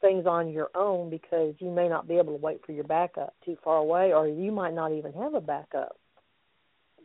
things 0.00 0.26
on 0.26 0.50
your 0.50 0.70
own 0.74 1.10
because 1.10 1.54
you 1.58 1.70
may 1.70 1.88
not 1.88 2.06
be 2.06 2.14
able 2.18 2.36
to 2.36 2.42
wait 2.42 2.60
for 2.64 2.72
your 2.72 2.84
backup 2.84 3.34
too 3.44 3.56
far 3.64 3.78
away 3.78 4.12
or 4.12 4.28
you 4.28 4.52
might 4.52 4.74
not 4.74 4.92
even 4.92 5.12
have 5.12 5.34
a 5.34 5.40
backup. 5.40 5.98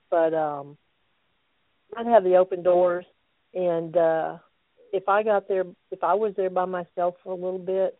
But 0.09 0.33
um 0.33 0.77
i'd 1.95 2.07
have 2.07 2.23
the 2.23 2.35
open 2.35 2.63
doors 2.63 3.05
and 3.53 3.95
uh 3.97 4.37
if 4.91 5.07
i 5.07 5.21
got 5.21 5.47
there 5.47 5.63
if 5.91 6.03
i 6.03 6.13
was 6.13 6.33
there 6.35 6.49
by 6.49 6.65
myself 6.65 7.15
for 7.23 7.33
a 7.33 7.35
little 7.35 7.59
bit 7.59 7.99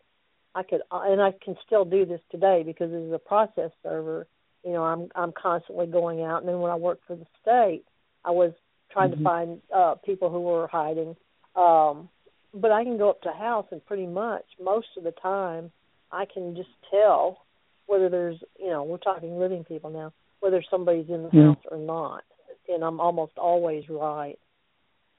i 0.56 0.64
could 0.64 0.82
and 0.92 1.22
i 1.22 1.32
can 1.44 1.56
still 1.66 1.86
do 1.86 2.06
this 2.06 2.22
today 2.32 2.64
because 2.66 2.92
as 2.92 3.12
a 3.14 3.20
process 3.20 3.72
server. 3.84 4.26
You 4.64 4.72
know 4.72 4.84
i'm 4.84 5.10
i'm 5.16 5.32
constantly 5.32 5.86
going 5.86 6.24
out 6.24 6.40
and 6.40 6.50
then 6.50 6.60
when 6.60 6.72
i 6.72 6.76
worked 6.76 7.06
for 7.06 7.16
the 7.16 7.28
state 7.42 7.84
i 8.26 8.32
was 8.32 8.52
trying 8.94 9.10
Mhm. 9.12 9.18
to 9.18 9.24
find 9.24 9.62
uh 9.74 9.96
people 9.96 10.30
who 10.30 10.42
were 10.42 10.68
hiding 10.68 11.16
um 11.56 12.08
but 12.54 12.72
I 12.72 12.84
can 12.84 12.98
go 12.98 13.10
up 13.10 13.22
to 13.24 13.32
a 13.32 13.34
house 13.34 13.66
and 13.72 13.84
pretty 13.86 14.06
much 14.06 14.46
most 14.62 14.88
of 14.96 15.04
the 15.04 15.12
time 15.14 15.72
I 16.12 16.26
can 16.26 16.56
just 16.56 16.70
tell 16.92 17.46
whether 17.88 18.08
there's 18.10 18.42
you 18.58 18.70
know 18.70 18.84
we're 18.84 18.98
talking 18.98 19.38
living 19.40 19.64
people 19.64 19.90
now 19.90 20.14
whether 20.40 20.64
somebody's 20.70 21.10
in 21.10 21.24
the 21.24 21.30
Yeah. 21.34 21.48
house 21.48 21.66
or 21.72 21.78
not 21.78 22.24
and 22.70 22.84
I'm 22.84 23.00
almost 23.00 23.38
always 23.38 23.90
right 23.90 24.38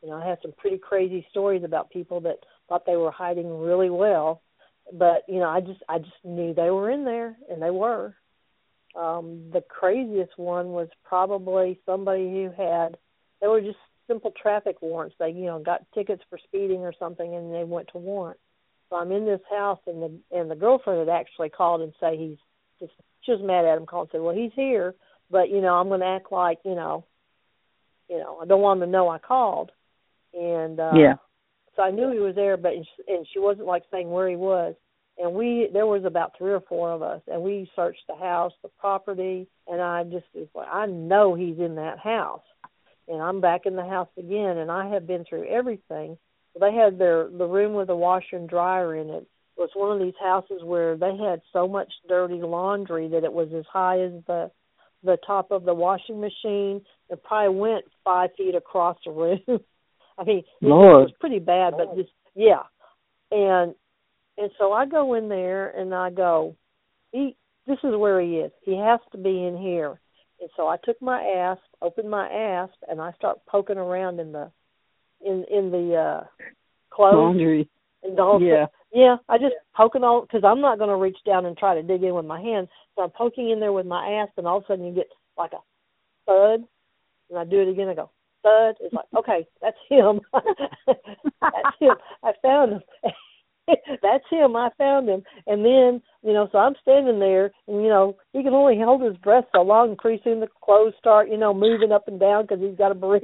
you 0.03 0.09
know 0.09 0.17
I 0.17 0.27
have 0.27 0.39
some 0.41 0.53
pretty 0.53 0.79
crazy 0.79 1.27
stories 1.31 1.65
about 1.65 1.91
people 1.91 2.21
that 2.21 2.39
thought 2.69 2.87
they 2.87 2.97
were 2.97 3.11
hiding 3.11 3.49
really 3.61 3.91
well 3.91 4.41
but 4.93 5.25
you 5.29 5.41
know 5.41 5.49
I 5.49 5.61
just 5.61 5.83
I 5.89 5.99
just 5.99 6.25
knew 6.25 6.55
they 6.55 6.71
were 6.71 6.91
in 6.91 7.05
there 7.05 7.37
and 7.51 7.61
they 7.61 7.71
were 7.71 8.15
um 8.95 9.51
the 9.53 9.63
craziest 9.63 10.39
one 10.39 10.69
was 10.69 10.89
probably 11.03 11.81
somebody 11.85 12.31
who 12.31 12.51
had 12.57 12.97
they 13.41 13.47
were 13.47 13.61
just 13.61 13.79
simple 14.07 14.33
traffic 14.41 14.81
warrants. 14.83 15.17
They, 15.19 15.31
you 15.31 15.47
know, 15.47 15.59
got 15.59 15.85
tickets 15.95 16.23
for 16.29 16.39
speeding 16.39 16.81
or 16.81 16.93
something, 16.99 17.35
and 17.35 17.55
they 17.55 17.65
went 17.65 17.89
to 17.93 17.99
warrant. 17.99 18.39
So 18.91 18.97
I'm 18.97 19.13
in 19.13 19.25
this 19.25 19.41
house, 19.51 19.81
and 19.87 20.03
the 20.03 20.13
and 20.31 20.51
the 20.51 20.57
girlfriend 20.57 21.01
had 21.01 21.09
actually 21.09 21.49
called 21.49 21.81
and 21.81 21.93
say 22.01 22.17
he's 22.17 22.37
just 22.81 22.93
she 23.23 23.33
was 23.33 23.41
mad 23.43 23.65
at 23.65 23.79
him. 23.79 23.87
Called 23.87 24.09
and 24.09 24.13
said, 24.13 24.21
well, 24.21 24.35
he's 24.35 24.53
here, 24.55 24.95
but 25.31 25.51
you 25.51 25.61
know, 25.61 25.75
I'm 25.75 25.89
going 25.89 26.01
to 26.01 26.07
act 26.07 26.31
like 26.31 26.59
you 26.65 26.75
know, 26.75 27.05
you 28.09 28.19
know, 28.19 28.39
I 28.43 28.47
don't 28.47 28.61
want 28.61 28.83
him 28.83 28.89
to 28.89 28.93
know 28.93 29.09
I 29.09 29.19
called, 29.19 29.71
and 30.35 30.79
uh, 30.79 30.93
yeah. 30.95 31.15
so 31.77 31.83
I 31.83 31.91
knew 31.91 32.13
he 32.13 32.19
was 32.19 32.35
there, 32.35 32.57
but 32.57 32.73
and 32.75 32.87
she, 32.97 33.13
and 33.13 33.27
she 33.33 33.39
wasn't 33.39 33.67
like 33.67 33.85
saying 33.91 34.11
where 34.11 34.29
he 34.29 34.37
was. 34.37 34.75
And 35.17 35.33
we 35.33 35.69
there 35.73 35.87
was 35.87 36.05
about 36.05 36.33
three 36.37 36.53
or 36.53 36.63
four 36.69 36.91
of 36.91 37.01
us, 37.01 37.23
and 37.29 37.41
we 37.41 37.71
searched 37.77 38.03
the 38.09 38.17
house, 38.17 38.53
the 38.63 38.69
property, 38.81 39.47
and 39.69 39.81
I 39.81 40.03
just 40.05 40.27
was 40.35 40.49
like, 40.55 40.69
I 40.71 40.87
know 40.87 41.35
he's 41.35 41.59
in 41.59 41.77
that 41.77 42.01
house 42.01 42.43
and 43.09 43.21
I'm 43.21 43.41
back 43.41 43.63
in 43.67 43.77
the 43.77 43.85
house 43.85 44.09
again 44.19 44.59
and 44.59 44.71
I 44.71 44.89
have 44.91 45.07
been 45.07 45.25
through 45.29 45.49
everything. 45.49 46.17
They 46.59 46.73
had 46.73 46.99
their 46.99 47.29
the 47.29 47.47
room 47.47 47.75
with 47.75 47.91
a 47.91 47.97
washer 47.97 48.37
and 48.37 48.49
dryer 48.49 48.95
in 48.97 49.11
it 49.11 49.27
was 49.57 49.71
one 49.75 49.93
of 49.93 50.03
these 50.03 50.19
houses 50.21 50.63
where 50.65 50.97
they 50.97 51.17
had 51.17 51.41
so 51.53 51.69
much 51.69 51.93
dirty 52.09 52.41
laundry 52.43 53.09
that 53.09 53.25
it 53.25 53.33
was 53.33 53.49
as 53.57 53.65
high 53.73 54.01
as 54.01 54.13
the 54.27 54.51
the 55.03 55.19
top 55.27 55.51
of 55.51 55.65
the 55.65 55.75
washing 55.75 56.21
machine. 56.21 56.81
It 57.11 57.23
probably 57.23 57.59
went 57.59 57.85
five 58.05 58.31
feet 58.37 58.55
across 58.55 58.97
the 59.05 59.13
room. 59.13 59.41
I 60.19 60.25
mean, 60.25 60.39
it, 60.39 60.45
it 60.63 60.69
was 60.69 61.13
pretty 61.21 61.41
bad, 61.41 61.75
but 61.77 61.95
just 61.97 62.11
yeah. 62.35 62.63
And 63.31 63.75
and 64.39 64.51
so 64.59 64.73
I 64.73 64.87
go 64.87 65.15
in 65.15 65.29
there 65.29 65.69
and 65.71 65.95
I 65.95 66.11
go, 66.11 66.57
he 67.13 67.37
this 67.67 67.79
is 67.85 67.97
where 67.97 68.21
he 68.21 68.37
is. 68.37 68.53
He 68.63 68.77
has 68.77 69.01
to 69.13 69.19
be 69.19 69.45
in 69.45 69.57
here. 69.57 70.01
And 70.41 70.51
so 70.57 70.69
I 70.69 70.77
took 70.85 71.01
my 71.01 71.23
asp, 71.23 71.63
opened 71.81 72.11
my 72.11 72.29
asp, 72.29 72.75
and 72.89 73.01
I 73.01 73.13
start 73.13 73.39
poking 73.47 73.79
around 73.79 74.21
in 74.21 74.33
the 74.33 74.51
in 75.25 75.45
in 75.51 75.71
the 75.71 75.95
uh 75.95 76.25
clothes 76.91 77.15
Laundry. 77.15 77.69
and 78.03 78.43
Yeah. 78.43 78.67
yeah, 78.93 79.17
I 79.29 79.39
just 79.39 79.55
poking 79.75 80.05
all 80.05 80.23
because 80.23 80.43
I'm 80.45 80.61
not 80.61 80.79
going 80.79 80.91
to 80.91 80.97
reach 80.97 81.19
down 81.25 81.47
and 81.47 81.57
try 81.57 81.75
to 81.75 81.83
dig 81.83 82.03
in 82.03 82.15
with 82.15 82.27
my 82.27 82.41
hands. 82.41 82.69
So 82.95 83.03
I'm 83.03 83.11
poking 83.11 83.51
in 83.51 83.61
there 83.61 83.73
with 83.73 83.87
my 83.87 84.07
asp, 84.23 84.33
and 84.39 84.47
all 84.47 84.59
of 84.59 84.65
a 84.65 84.67
sudden 84.67 84.87
you 84.87 84.95
get 84.95 85.09
like 85.39 85.53
a 85.53 85.63
thud, 86.27 86.67
and 87.31 87.39
I 87.39 87.45
do 87.45 87.61
it 87.61 87.69
again. 87.69 87.89
I 87.89 87.95
go 87.95 88.11
thud. 88.43 88.77
It's 88.81 88.95
like 88.95 89.07
okay, 89.17 89.47
that's 89.61 89.77
him. 89.89 90.21
that's 90.87 91.77
him. 91.81 91.95
I 92.23 92.33
found 92.43 92.73
him. 92.75 92.83
that's 94.03 94.25
him. 94.31 94.57
I 94.57 94.69
found 94.79 95.09
him. 95.09 95.23
And 95.47 95.65
then 95.65 96.03
you 96.23 96.33
know, 96.33 96.49
so 96.53 96.59
I'm 96.59 96.75
standing 96.83 97.19
there, 97.21 97.51
and 97.69 97.83
you 97.83 97.89
know, 97.89 98.17
he 98.33 98.43
can 98.43 98.55
only 98.55 98.79
hold 98.79 99.03
his 99.03 99.17
breath 99.19 99.45
so 99.55 99.63
long. 99.63 99.91
and 99.91 99.99
Pretty 99.99 100.23
soon 100.25 100.41
the 100.41 100.49
clothes 100.63 100.95
start, 100.99 101.29
you 101.31 101.37
know, 101.37 101.53
moving 101.55 101.93
up 101.93 102.09
and 102.09 102.19
down 102.21 102.43
because 102.45 102.61
he's 102.61 102.77
got 102.79 102.89
to 102.89 102.95
breathe. 102.95 103.21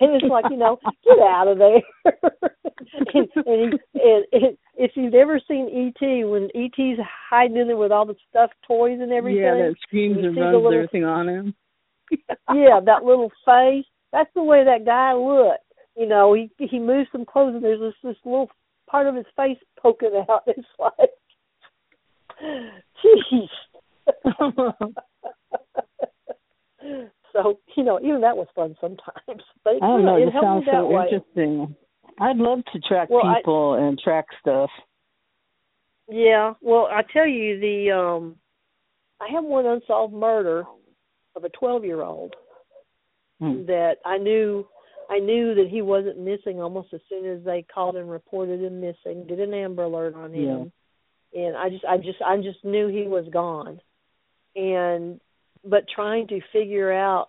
and 0.00 0.14
it's 0.14 0.24
like, 0.30 0.44
you 0.50 0.56
know, 0.56 0.78
get 1.04 1.18
out 1.18 1.48
of 1.48 1.58
there. 1.58 1.82
and, 3.14 3.28
and, 3.46 3.72
he, 3.92 4.00
and, 4.00 4.24
and 4.32 4.58
if 4.76 4.92
you've 4.94 5.14
ever 5.14 5.40
seen 5.48 5.68
E.T., 5.68 6.24
when 6.24 6.48
E.T.'s 6.54 6.98
hiding 7.28 7.56
in 7.56 7.66
there 7.66 7.76
with 7.76 7.92
all 7.92 8.06
the 8.06 8.14
stuffed 8.28 8.54
toys 8.66 8.98
and 9.00 9.12
everything, 9.12 9.42
Yeah, 9.42 9.54
that 9.54 9.74
screams 9.82 10.18
You 10.20 10.28
and 10.28 10.36
runs 10.36 10.54
little- 10.54 10.72
everything 10.72 11.04
on 11.04 11.28
him. 11.28 11.54
yeah, 12.54 12.80
that 12.84 13.04
little 13.04 13.30
face. 13.44 13.84
That's 14.12 14.30
the 14.34 14.42
way 14.42 14.64
that 14.64 14.84
guy 14.84 15.12
looked. 15.14 15.62
You 15.96 16.06
know, 16.06 16.32
he 16.34 16.50
he 16.58 16.78
moves 16.78 17.08
some 17.12 17.24
clothes 17.24 17.54
and 17.56 17.64
there's 17.64 17.80
this 17.80 17.94
this 18.02 18.16
little 18.24 18.48
part 18.90 19.06
of 19.06 19.14
his 19.14 19.26
face 19.36 19.58
poking 19.80 20.24
out. 20.28 20.42
It's 20.46 20.66
like, 20.78 21.10
jeez. 23.04 23.48
so 27.32 27.58
you 27.76 27.84
know, 27.84 28.00
even 28.00 28.20
that 28.22 28.36
was 28.36 28.48
fun 28.54 28.74
sometimes. 28.80 29.02
But 29.64 29.74
I 29.76 29.78
don't 29.80 30.00
you 30.00 30.06
know. 30.06 30.16
it 30.16 30.22
It 30.28 30.32
helped 30.32 30.44
sounds 30.44 30.66
me 30.66 30.72
that 30.72 30.80
so 30.80 30.86
way. 30.86 31.04
interesting. 31.04 31.76
I'd 32.18 32.36
love 32.36 32.60
to 32.72 32.80
track 32.80 33.08
Well, 33.10 33.26
I- 33.26 33.36
people 33.38 33.74
and 33.74 33.98
track 33.98 34.26
stuff. 34.40 34.70
Yeah. 36.08 36.54
Well, 36.60 36.88
I 36.90 37.02
tell 37.12 37.26
you, 37.26 37.60
the 37.60 37.92
um, 37.92 38.36
I 39.20 39.28
have 39.32 39.44
one 39.44 39.64
unsolved 39.66 40.12
murder 40.14 40.64
of 41.36 41.44
a 41.44 41.48
twelve-year-old 41.50 42.34
Hmm. 43.40 43.64
that 43.66 43.98
I 44.04 44.18
knew. 44.18 44.66
I 45.10 45.18
knew 45.18 45.54
that 45.56 45.68
he 45.68 45.82
wasn't 45.82 46.18
missing 46.18 46.60
almost 46.60 46.94
as 46.94 47.00
soon 47.08 47.26
as 47.26 47.44
they 47.44 47.64
called 47.74 47.96
and 47.96 48.10
reported 48.10 48.60
him 48.60 48.80
missing. 48.80 49.26
Did 49.26 49.40
an 49.40 49.52
Amber 49.52 49.82
Alert 49.82 50.14
on 50.14 50.32
him, 50.32 50.72
and 51.34 51.56
I 51.56 51.68
just, 51.68 51.84
I 51.84 51.96
just, 51.96 52.22
I 52.24 52.36
just 52.36 52.64
knew 52.64 52.88
he 52.88 53.08
was 53.08 53.26
gone. 53.32 53.80
And 54.54 55.20
but 55.64 55.84
trying 55.94 56.28
to 56.28 56.40
figure 56.52 56.92
out 56.92 57.26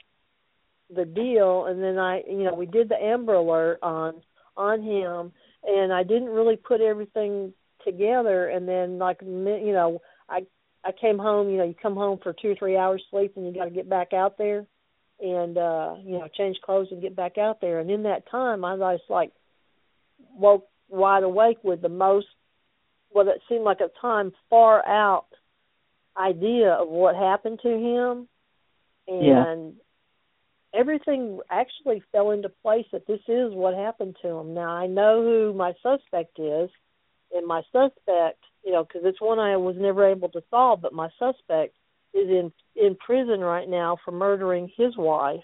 the 0.95 1.05
deal, 1.05 1.65
and 1.65 1.82
then 1.82 1.97
I, 1.97 2.21
you 2.29 2.43
know, 2.43 2.53
we 2.53 2.67
did 2.67 2.88
the 2.88 3.01
Amber 3.01 3.34
Alert 3.34 3.79
on 3.82 4.21
on 4.55 4.84
him, 4.84 5.32
and 5.63 5.91
I 5.91 6.03
didn't 6.03 6.29
really 6.29 6.57
put 6.57 6.82
everything 6.82 7.53
together 7.84 8.49
and 8.49 8.67
then 8.67 8.97
like 8.97 9.17
you 9.21 9.73
know 9.73 10.01
i 10.29 10.41
i 10.84 10.91
came 10.91 11.17
home 11.17 11.49
you 11.49 11.57
know 11.57 11.63
you 11.63 11.75
come 11.82 11.95
home 11.95 12.19
for 12.21 12.34
two 12.34 12.49
or 12.49 12.55
three 12.55 12.77
hours 12.77 13.03
sleep 13.09 13.34
and 13.36 13.45
you 13.45 13.53
got 13.53 13.65
to 13.65 13.71
get 13.71 13.89
back 13.89 14.13
out 14.13 14.38
there 14.38 14.65
and 15.22 15.57
uh 15.57 15.95
you 16.03 16.17
know 16.17 16.28
change 16.36 16.57
clothes 16.63 16.88
and 16.91 17.01
get 17.01 17.15
back 17.15 17.38
out 17.38 17.61
there. 17.61 17.80
And 17.80 17.89
in 17.89 18.03
that 18.03 18.30
time 18.30 18.65
i 18.65 18.74
was 18.74 18.99
like 19.09 19.32
woke 20.36 20.67
wide 20.89 21.24
awake 21.24 21.57
with 21.63 21.82
the 21.82 21.89
most 21.89 22.28
what 23.09 23.28
it 23.28 23.41
seemed 23.49 23.63
like 23.63 23.82
a 23.82 23.89
time 24.01 24.32
far 24.49 24.86
out 24.88 25.28
idea 26.17 26.74
of 26.74 26.88
what 26.88 27.15
happened 27.15 27.59
to 27.63 27.69
him. 27.69 28.28
And 29.07 29.74
everything 30.74 31.39
actually 31.49 32.01
fell 32.11 32.32
into 32.32 32.49
place 32.49 32.86
that 32.91 33.07
this 33.07 33.19
is 33.28 33.53
what 33.53 33.74
happened 33.74 34.15
to 34.22 34.30
him. 34.30 34.53
Now 34.53 34.69
I 34.69 34.88
know 34.88 35.22
who 35.22 35.53
my 35.53 35.74
suspect 35.84 36.39
is, 36.39 36.69
and 37.34 37.45
my 37.45 37.61
suspect, 37.72 38.39
you 38.63 38.72
know, 38.72 38.84
because 38.84 39.01
it's 39.03 39.22
one 39.22 39.39
I 39.39 39.57
was 39.57 39.76
never 39.78 40.09
able 40.09 40.30
to 40.30 40.43
solve, 40.49 40.82
but 40.82 40.93
my 40.93 41.09
suspect 41.19 41.76
is 42.14 42.30
in 42.30 42.51
in 42.76 42.95
prison 42.95 43.39
right 43.41 43.68
now 43.70 43.97
for 44.03 44.12
murdering 44.12 44.70
his 44.78 44.95
wife. 44.97 45.39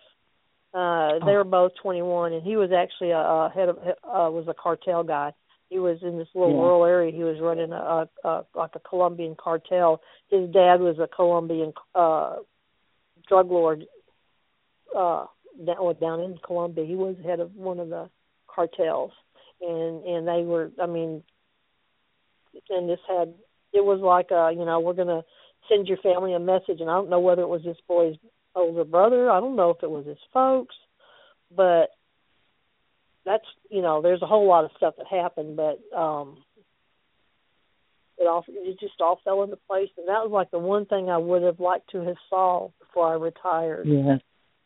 Uh, 0.74 1.20
they 1.26 1.34
were 1.34 1.43
both 1.43 1.72
21, 1.82 2.34
and 2.34 2.43
he 2.43 2.55
was 2.55 2.72
actually 2.72 3.11
a, 3.11 3.18
a 3.18 3.51
head 3.53 3.70
of 3.70 3.78
uh, 3.78 4.30
was 4.32 4.45
a 4.47 4.53
cartel 4.53 5.03
guy. 5.03 5.34
He 5.70 5.80
was 5.80 5.97
in 6.01 6.18
this 6.18 6.28
little 6.36 6.51
Yeah. 6.53 6.61
rural 6.61 6.86
area. 6.86 7.11
He 7.11 7.24
was 7.24 7.39
running 7.39 7.72
a, 7.72 7.76
a, 7.76 8.28
a 8.28 8.45
like 8.53 8.72
a 8.76 8.80
Colombian 8.80 9.36
cartel. 9.36 10.01
His 10.30 10.49
dad 10.51 10.80
was 10.80 10.99
a 10.99 11.07
Colombian 11.07 11.74
uh, 11.95 12.38
drug 13.28 13.49
lord 13.51 13.86
uh 14.95 15.26
down 15.65 15.95
down 15.99 16.20
in 16.22 16.38
Colombia. 16.45 16.86
He 16.86 16.95
was 16.95 17.15
head 17.26 17.39
of 17.39 17.55
one 17.55 17.80
of 17.80 17.89
the 17.89 18.09
cartels, 18.47 19.11
and 19.61 20.03
and 20.05 20.28
they 20.28 20.43
were. 20.43 20.72
I 20.82 20.86
mean, 20.86 21.24
and 22.70 22.89
this 22.89 22.99
had 23.07 23.34
it 23.74 23.84
was 23.84 23.99
like 23.99 24.32
uh 24.32 24.49
you 24.49 24.65
know 24.65 24.80
we're 24.80 24.93
gonna 24.93 25.24
send 25.70 25.88
your 25.88 25.97
family 25.97 26.34
a 26.34 26.39
message, 26.39 26.80
and 26.82 26.89
I 26.89 26.93
don't 26.93 27.09
know 27.09 27.20
whether 27.20 27.41
it 27.41 27.49
was 27.49 27.63
this 27.63 27.78
boy's 27.88 28.15
older 28.55 28.84
brother. 28.84 29.30
I 29.30 29.39
don't 29.39 29.55
know 29.55 29.70
if 29.70 29.84
it 29.84 29.89
was 29.89 30.05
his 30.05 30.18
folks, 30.34 30.76
but 31.55 31.89
that's 33.26 33.45
you 33.70 33.82
know 33.82 34.01
there's 34.01 34.22
a 34.22 34.28
whole 34.28 34.47
lot 34.47 34.65
of 34.65 34.72
stuff 34.78 34.95
that 34.97 35.07
happened, 35.07 35.57
but 35.57 35.80
um 35.97 36.38
it 38.18 38.28
all 38.28 38.43
it 38.47 38.80
just 38.80 38.99
all 38.99 39.20
fell 39.24 39.43
into 39.43 39.57
place, 39.68 39.89
and 39.97 40.07
that 40.07 40.24
was 40.24 40.32
like 40.32 40.49
the 40.51 40.59
one 40.59 40.86
thing 40.86 41.09
I 41.09 41.18
would 41.18 41.43
have 41.43 41.59
liked 41.59 41.91
to 41.91 42.01
have 42.01 42.15
solved 42.30 42.74
before 42.80 43.09
I 43.09 43.13
retired 43.13 43.88
Yeah. 43.88 44.18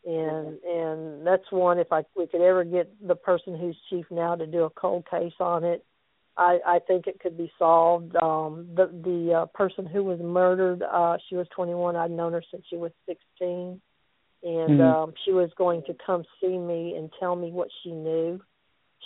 and 0.06 0.58
and 0.64 1.28
that's 1.28 1.52
one 1.52 1.80
if 1.80 1.92
I 1.92 2.04
we 2.16 2.28
could 2.28 2.42
ever 2.42 2.64
get 2.64 2.90
the 3.06 3.16
person 3.16 3.58
who's 3.58 3.78
chief 3.90 4.06
now 4.10 4.36
to 4.36 4.48
do 4.48 4.64
a 4.64 4.70
cold 4.70 5.06
case 5.10 5.34
on 5.40 5.64
it, 5.64 5.84
I 6.38 6.60
I 6.66 6.80
think 6.88 7.08
it 7.08 7.20
could 7.20 7.38
be 7.38 7.52
solved. 7.60 8.16
Um 8.22 8.68
the 8.76 8.88
the 9.04 9.34
uh, 9.42 9.46
person 9.48 9.86
who 9.86 10.04
was 10.04 10.20
murdered, 10.20 10.82
uh 10.84 11.18
she 11.30 11.36
was 11.36 11.48
21. 11.56 11.96
I'd 11.96 12.12
known 12.12 12.34
her 12.34 12.44
since 12.52 12.64
she 12.70 12.78
was 12.78 12.92
16 13.06 13.82
and 14.44 14.80
Mhm. 14.80 14.82
um 14.82 15.14
she 15.24 15.32
was 15.32 15.52
going 15.56 15.84
to 15.84 15.94
come 16.06 16.24
see 16.40 16.58
me 16.58 16.96
and 16.96 17.12
tell 17.20 17.36
me 17.36 17.52
what 17.52 17.70
she 17.84 17.92
knew. 17.92 18.42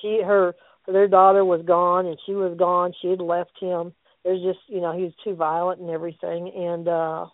She 0.01 0.21
her 0.21 0.55
their 0.87 1.07
daughter 1.07 1.43
was 1.43 1.61
gone 1.63 2.05
and 2.05 2.19
she 2.25 2.33
was 2.33 2.55
gone. 2.57 2.93
She 3.01 3.09
had 3.09 3.19
left 3.21 3.57
him. 3.59 3.93
There's 4.23 4.41
just, 4.41 4.59
you 4.67 4.81
know, 4.81 4.91
he 4.95 5.03
was 5.03 5.13
too 5.23 5.35
violent 5.35 5.81
and 5.81 5.89
everything 5.89 6.51
and 6.53 6.87
uh 6.87 7.25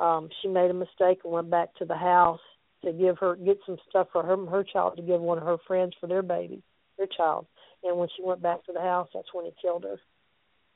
um 0.00 0.28
she 0.42 0.48
made 0.48 0.70
a 0.70 0.74
mistake 0.74 1.20
and 1.24 1.32
went 1.32 1.50
back 1.50 1.74
to 1.76 1.84
the 1.84 1.96
house 1.96 2.40
to 2.84 2.92
give 2.92 3.18
her 3.18 3.36
get 3.36 3.58
some 3.66 3.78
stuff 3.88 4.08
for 4.12 4.22
her 4.22 4.36
her 4.46 4.62
child 4.64 4.96
to 4.96 5.02
give 5.02 5.20
one 5.20 5.38
of 5.38 5.44
her 5.44 5.56
friends 5.66 5.94
for 6.00 6.06
their 6.06 6.22
baby 6.22 6.62
their 6.98 7.06
child 7.06 7.46
and 7.86 7.96
when 7.96 8.08
she 8.16 8.22
went 8.22 8.42
back 8.42 8.64
to 8.64 8.72
the 8.72 8.80
house 8.80 9.08
that's 9.14 9.32
when 9.32 9.44
he 9.44 9.52
killed 9.60 9.84
her. 9.84 9.98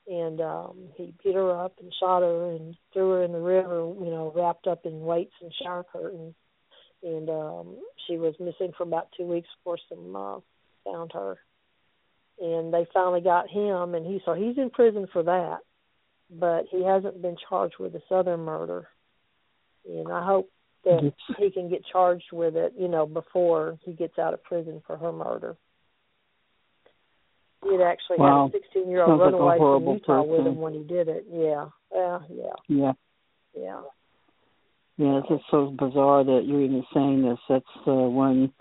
And 0.06 0.40
um 0.40 0.76
he 0.96 1.12
beat 1.22 1.34
her 1.34 1.50
up 1.50 1.74
and 1.80 1.92
shot 2.00 2.22
her 2.22 2.50
and 2.52 2.76
threw 2.92 3.10
her 3.10 3.24
in 3.24 3.32
the 3.32 3.40
river 3.40 3.92
you 3.98 4.10
know 4.10 4.32
wrapped 4.34 4.66
up 4.66 4.86
in 4.86 5.00
weights 5.00 5.34
and 5.40 5.52
shower 5.62 5.84
curtains 5.92 6.34
and 7.02 7.28
um 7.28 7.76
she 8.06 8.16
was 8.16 8.34
missing 8.40 8.72
for 8.76 8.84
about 8.84 9.08
two 9.16 9.24
weeks 9.24 9.48
before 9.58 9.78
some 9.88 10.16
uh 10.16 10.40
found 10.84 11.12
her. 11.12 11.38
And 12.40 12.72
they 12.72 12.86
finally 12.92 13.20
got 13.20 13.50
him 13.50 13.94
and 13.94 14.06
he 14.06 14.20
so 14.24 14.34
he's 14.34 14.56
in 14.56 14.70
prison 14.70 15.06
for 15.12 15.22
that. 15.24 15.58
But 16.30 16.66
he 16.70 16.84
hasn't 16.84 17.20
been 17.20 17.36
charged 17.48 17.74
with 17.78 17.92
this 17.92 18.02
other 18.10 18.36
murder. 18.36 18.86
And 19.88 20.12
I 20.12 20.24
hope 20.24 20.48
that 20.84 21.12
he 21.38 21.50
can 21.50 21.68
get 21.68 21.82
charged 21.90 22.32
with 22.32 22.56
it, 22.56 22.74
you 22.78 22.88
know, 22.88 23.04
before 23.06 23.78
he 23.84 23.92
gets 23.92 24.18
out 24.18 24.34
of 24.34 24.42
prison 24.44 24.82
for 24.86 24.96
her 24.96 25.12
murder. 25.12 25.56
He 27.62 27.72
had 27.72 27.82
actually 27.82 28.18
Wow. 28.18 28.50
had 28.52 28.60
a 28.60 28.64
16 28.64 28.90
year 28.90 29.02
old 29.02 29.20
Sounds 29.20 29.20
like 29.20 29.32
run 29.32 29.42
away 29.42 29.58
from 29.58 29.92
Utah 29.94 30.22
with 30.22 30.46
him 30.46 30.60
when 30.60 30.72
he 30.72 30.82
did 30.82 31.08
it. 31.08 31.26
Yeah, 31.30 31.66
yeah, 31.94 32.18
yeah, 32.30 32.52
Yeah. 32.68 32.92
yeah. 33.54 33.80
Yeah, 34.96 35.18
it's 35.18 35.28
just 35.28 35.44
so 35.50 35.70
bizarre 35.70 36.24
that 36.24 36.44
you're 36.44 36.60
even 36.60 36.84
saying 36.92 37.22
this. 37.22 37.38
That's 37.48 37.64
uh, 37.86 37.92
one 37.92 38.52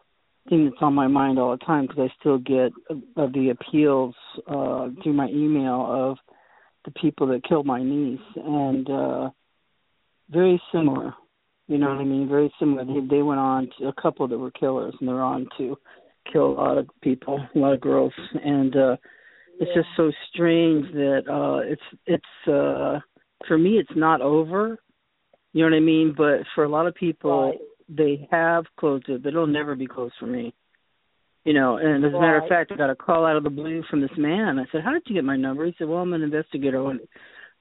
thing 0.47 0.65
that's 0.65 0.81
on 0.81 0.93
my 0.93 1.07
mind 1.07 1.37
all 1.37 1.51
the 1.51 1.65
time 1.65 1.85
because 1.85 2.09
I 2.09 2.13
still 2.19 2.37
get 2.37 2.71
uh, 2.89 3.27
the 3.27 3.49
appeals 3.49 4.15
uh, 4.47 4.87
through 5.03 5.13
my 5.13 5.27
email 5.27 5.85
of 5.89 6.17
the 6.85 6.91
people 6.91 7.27
that 7.27 7.43
killed 7.43 7.65
my 7.65 7.83
niece, 7.83 8.21
and 8.37 8.89
uh, 8.89 9.29
very 10.29 10.61
similar. 10.71 11.13
You 11.67 11.77
know 11.77 11.89
what 11.89 11.99
I 11.99 12.05
mean? 12.05 12.27
Very 12.29 12.51
similar. 12.57 12.85
They, 12.85 13.17
they 13.17 13.21
went 13.21 13.39
on 13.39 13.69
to 13.79 13.87
a 13.89 14.01
couple 14.01 14.27
that 14.27 14.37
were 14.37 14.51
killers, 14.51 14.95
and 14.99 15.09
they're 15.09 15.21
on 15.21 15.47
to 15.57 15.77
kill 16.31 16.47
a 16.47 16.53
lot 16.53 16.77
of 16.77 16.87
people, 17.01 17.39
a 17.55 17.59
lot 17.59 17.73
of 17.73 17.81
girls, 17.81 18.13
and 18.43 18.75
uh, 18.75 18.95
it's 19.59 19.73
just 19.73 19.87
so 19.97 20.11
strange 20.31 20.85
that 20.93 21.23
uh, 21.29 21.59
it's 21.65 21.81
it's 22.05 22.47
uh, 22.47 22.99
for 23.47 23.57
me 23.57 23.77
it's 23.77 23.89
not 23.95 24.21
over. 24.21 24.79
You 25.53 25.63
know 25.63 25.71
what 25.71 25.77
I 25.77 25.81
mean? 25.81 26.13
But 26.15 26.41
for 26.55 26.63
a 26.63 26.69
lot 26.69 26.87
of 26.87 26.95
people, 26.95 27.49
Right. 27.49 27.59
they 27.89 28.27
have 28.31 28.65
closed 28.79 29.09
it, 29.09 29.23
but 29.23 29.29
it'll 29.29 29.47
never 29.47 29.75
be 29.75 29.87
closed 29.87 30.13
for 30.19 30.27
me. 30.27 30.53
You 31.45 31.53
know, 31.53 31.77
and 31.77 32.05
as 32.05 32.13
a 32.13 32.19
matter 32.19 32.37
of 32.37 32.49
fact, 32.49 32.71
I 32.71 32.75
got 32.75 32.89
a 32.89 32.95
call 32.95 33.25
out 33.25 33.37
of 33.37 33.43
the 33.43 33.49
blue 33.49 33.81
from 33.89 34.01
this 34.01 34.15
man. 34.17 34.59
I 34.59 34.65
said, 34.71 34.81
"How 34.83 34.91
did 34.91 35.03
you 35.07 35.15
get 35.15 35.23
my 35.23 35.37
number?" 35.37 35.65
He 35.65 35.73
said, 35.77 35.87
"Well, 35.87 35.99
I'm 35.99 36.13
an 36.13 36.21
investigator." 36.21 36.87
And 36.89 36.99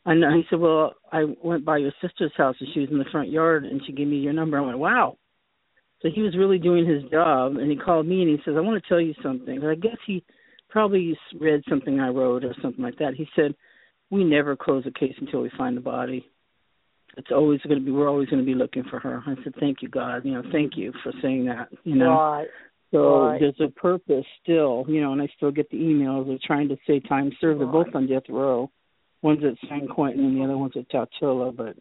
I 0.04 0.14
know. 0.14 0.30
He 0.36 0.44
said, 0.50 0.58
"Well, 0.58 0.94
I 1.12 1.24
went 1.42 1.64
by 1.64 1.78
your 1.78 1.92
sister's 2.00 2.32
house, 2.36 2.56
and 2.60 2.68
she 2.74 2.80
was 2.80 2.90
in 2.90 2.98
the 2.98 3.04
front 3.12 3.30
yard, 3.30 3.64
and 3.64 3.80
she 3.86 3.92
gave 3.92 4.08
me 4.08 4.16
your 4.16 4.32
number." 4.32 4.58
I 4.58 4.62
went, 4.62 4.78
"Wow." 4.78 5.16
So 6.02 6.08
he 6.14 6.22
was 6.22 6.36
really 6.36 6.58
doing 6.58 6.86
his 6.86 7.02
job, 7.10 7.56
and 7.56 7.70
he 7.70 7.76
called 7.76 8.06
me 8.06 8.22
and 8.22 8.30
he 8.30 8.38
says, 8.44 8.54
"I 8.56 8.60
want 8.60 8.82
to 8.82 8.88
tell 8.88 9.00
you 9.00 9.14
something." 9.22 9.64
I 9.64 9.74
guess 9.74 9.96
he 10.06 10.22
probably 10.68 11.18
read 11.40 11.62
something 11.68 11.98
I 11.98 12.08
wrote 12.08 12.44
or 12.44 12.54
something 12.62 12.84
like 12.84 12.98
that. 12.98 13.14
He 13.14 13.28
said, 13.34 13.54
"We 14.10 14.22
never 14.24 14.56
close 14.56 14.86
a 14.86 14.92
case 14.92 15.14
until 15.18 15.42
we 15.42 15.50
find 15.56 15.76
the 15.76 15.80
body." 15.80 16.28
it's 17.16 17.32
always 17.32 17.60
going 17.62 17.78
to 17.78 17.84
be 17.84 17.90
we're 17.90 18.08
always 18.08 18.28
going 18.28 18.40
to 18.40 18.46
be 18.46 18.54
looking 18.54 18.84
for 18.84 18.98
her 19.00 19.22
i 19.26 19.34
said 19.42 19.52
thank 19.58 19.82
you 19.82 19.88
god 19.88 20.24
you 20.24 20.32
know 20.32 20.42
thank 20.52 20.76
you 20.76 20.92
for 21.02 21.12
saying 21.20 21.44
that 21.44 21.68
you 21.84 21.96
know 21.96 22.12
Right. 22.12 22.48
so 22.92 23.26
right. 23.26 23.40
there's 23.40 23.60
a 23.60 23.70
purpose 23.72 24.24
still 24.42 24.84
you 24.88 25.00
know 25.00 25.12
and 25.12 25.20
i 25.20 25.28
still 25.36 25.50
get 25.50 25.68
the 25.70 25.76
emails 25.76 26.32
of 26.32 26.40
trying 26.42 26.68
to 26.68 26.76
say 26.86 27.00
time 27.00 27.32
served 27.40 27.60
they're 27.60 27.66
both 27.66 27.94
on 27.94 28.06
death 28.06 28.22
row 28.28 28.70
one's 29.22 29.42
at 29.44 29.68
san 29.68 29.88
quentin 29.88 30.24
and 30.24 30.38
the 30.38 30.44
other 30.44 30.56
one's 30.56 30.74
at 30.76 30.88
Tautola, 30.90 31.54
but 31.54 31.76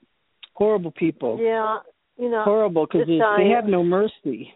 horrible 0.54 0.92
people 0.92 1.40
Yeah, 1.40 1.78
you 2.18 2.30
know. 2.30 2.44
horrible 2.44 2.86
because 2.86 3.08
they 3.08 3.50
have 3.50 3.66
no 3.66 3.84
mercy 3.84 4.54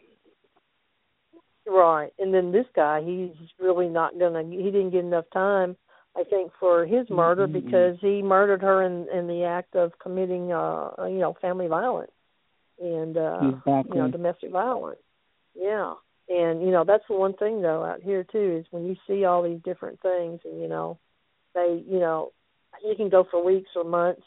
Right. 1.68 2.12
And 2.18 2.34
then 2.34 2.52
this 2.52 2.66
guy, 2.76 3.02
he's 3.02 3.32
really 3.60 3.88
not 3.88 4.18
gonna. 4.18 4.44
He 4.44 4.64
didn't 4.66 4.90
get 4.90 5.06
enough 5.06 5.26
time, 5.32 5.78
I 6.18 6.24
think, 6.24 6.52
for 6.60 6.86
his 6.86 7.10
murder 7.10 7.48
Mhm. 7.48 7.54
because 7.54 8.00
he 8.00 8.22
murdered 8.22 8.62
her 8.62 8.82
in 8.84 9.08
in 9.10 9.28
the 9.28 9.44
act 9.44 9.76
of 9.76 9.98
committing, 10.00 10.52
uh, 10.52 10.92
you 11.02 11.20
know, 11.20 11.34
family 11.34 11.68
violence 11.68 12.12
and 12.80 13.18
uh, 13.18 13.40
Exactly. 13.44 13.96
you 13.96 14.04
know, 14.04 14.12
domestic 14.12 14.52
violence. 14.52 15.02
Yeah. 15.54 15.94
And 16.30 16.64
you 16.64 16.72
know, 16.72 16.84
that's 16.84 17.08
the 17.08 17.16
one 17.16 17.34
thing 17.34 17.62
though 17.62 17.84
out 17.84 18.02
here 18.02 18.24
too 18.24 18.58
is 18.60 18.72
when 18.72 18.86
you 18.86 18.96
see 19.06 19.26
all 19.26 19.44
these 19.44 19.62
different 19.62 20.00
things, 20.02 20.42
and 20.44 20.60
you 20.60 20.68
know, 20.68 20.98
they, 21.54 21.84
you 21.88 22.00
know, 22.00 22.32
you 22.84 22.96
can 22.96 23.10
go 23.10 23.24
for 23.24 23.44
weeks 23.44 23.70
or 23.76 23.84
months 23.84 24.26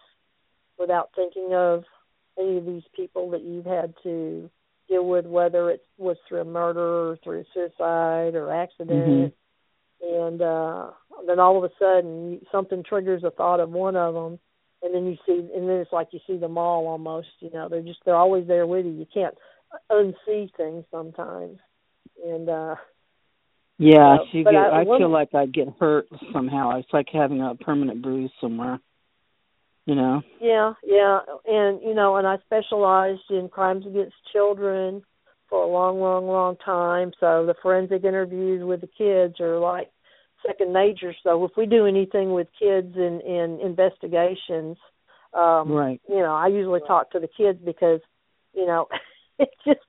without 0.79 1.11
thinking 1.17 1.53
of 1.53 1.85
any 2.39 2.59
of 2.59 2.67
these 2.67 2.83
people 2.95 3.31
that 3.31 3.43
you've 3.43 3.67
had 3.67 3.95
to 4.03 4.51
deal 4.89 5.07
with, 5.07 5.27
whether 5.27 5.71
it 5.71 5.83
was 5.99 6.17
through 6.29 6.41
a 6.41 6.45
murder 6.45 7.11
or 7.11 7.19
through 7.23 7.45
suicide 7.55 8.35
or 8.35 8.53
accident. 8.53 9.33
And 10.03 10.43
uh 10.43 10.91
then 11.27 11.39
all 11.39 11.57
of 11.57 11.65
a 11.65 11.75
sudden 11.79 12.41
something 12.53 12.83
triggers 12.83 13.25
a 13.25 13.31
thought 13.31 13.61
of 13.61 13.71
one 13.71 13.97
of 13.97 14.15
them, 14.15 14.39
and 14.83 14.95
then 14.95 15.07
you 15.07 15.17
see, 15.25 15.49
and 15.55 15.69
then 15.69 15.77
it's 15.77 15.93
like 15.93 16.09
you 16.11 16.21
see 16.27 16.37
them 16.37 16.59
all 16.59 16.87
almost. 16.87 17.29
You 17.41 17.51
know, 17.51 17.69
they're 17.69 17.81
just 17.81 18.01
they're 18.05 18.17
always 18.17 18.47
there 18.47 18.67
with 18.67 18.85
you. 18.85 18.93
You 18.93 19.07
can't 19.13 19.35
unsee 19.91 20.55
things 20.57 20.85
sometimes. 20.91 21.59
And 22.27 22.49
uh 22.49 22.75
yeah 23.79 24.15
Uh, 24.15 24.25
she 24.31 24.43
but 24.43 24.53
get 24.53 24.61
I- 24.61 24.81
i 24.83 24.85
feel 24.85 25.09
like 25.09 25.35
i 25.35 25.47
get 25.47 25.69
hurt 25.81 26.07
somehow 26.33 26.79
it's 26.79 26.93
like 26.93 27.09
having 27.13 27.41
a 27.43 27.55
permanent 27.57 28.03
bruise 28.03 28.31
somewhere 28.41 28.79
you 29.87 29.95
know 29.95 30.23
Yeah, 30.41 30.75
yeah, 30.85 31.21
and 31.47 31.81
you 31.83 31.95
know, 31.95 32.17
and 32.17 32.27
I 32.27 32.37
specialized 32.45 33.31
in 33.31 33.49
crimes 33.49 33.87
against 33.87 34.15
children 34.33 35.03
for 35.49 35.63
a 35.63 35.67
long, 35.67 36.01
long, 36.01 36.27
long 36.27 36.57
time. 36.65 37.13
So 37.21 37.47
the 37.47 37.55
forensic 37.63 38.05
interviews 38.05 38.65
with 38.65 38.81
the 38.81 38.89
kids 38.99 39.41
are 39.41 39.59
like 39.59 39.91
second 40.47 40.73
nature. 40.73 41.15
So 41.23 41.45
if 41.45 41.53
we 41.57 41.67
do 41.67 41.87
anything 41.87 42.33
with 42.33 42.49
kids 42.59 42.95
in 42.97 43.21
in 43.21 43.61
investigations, 43.63 44.77
um, 45.33 45.73
Right. 45.73 46.01
you 46.09 46.19
know, 46.19 46.35
I 46.35 46.49
usually 46.49 46.81
talk 46.87 47.11
to 47.13 47.21
the 47.21 47.29
kids 47.37 47.59
because, 47.65 48.01
you 48.55 48.67
know, 48.67 48.87
it's 49.39 49.55
just 49.67 49.81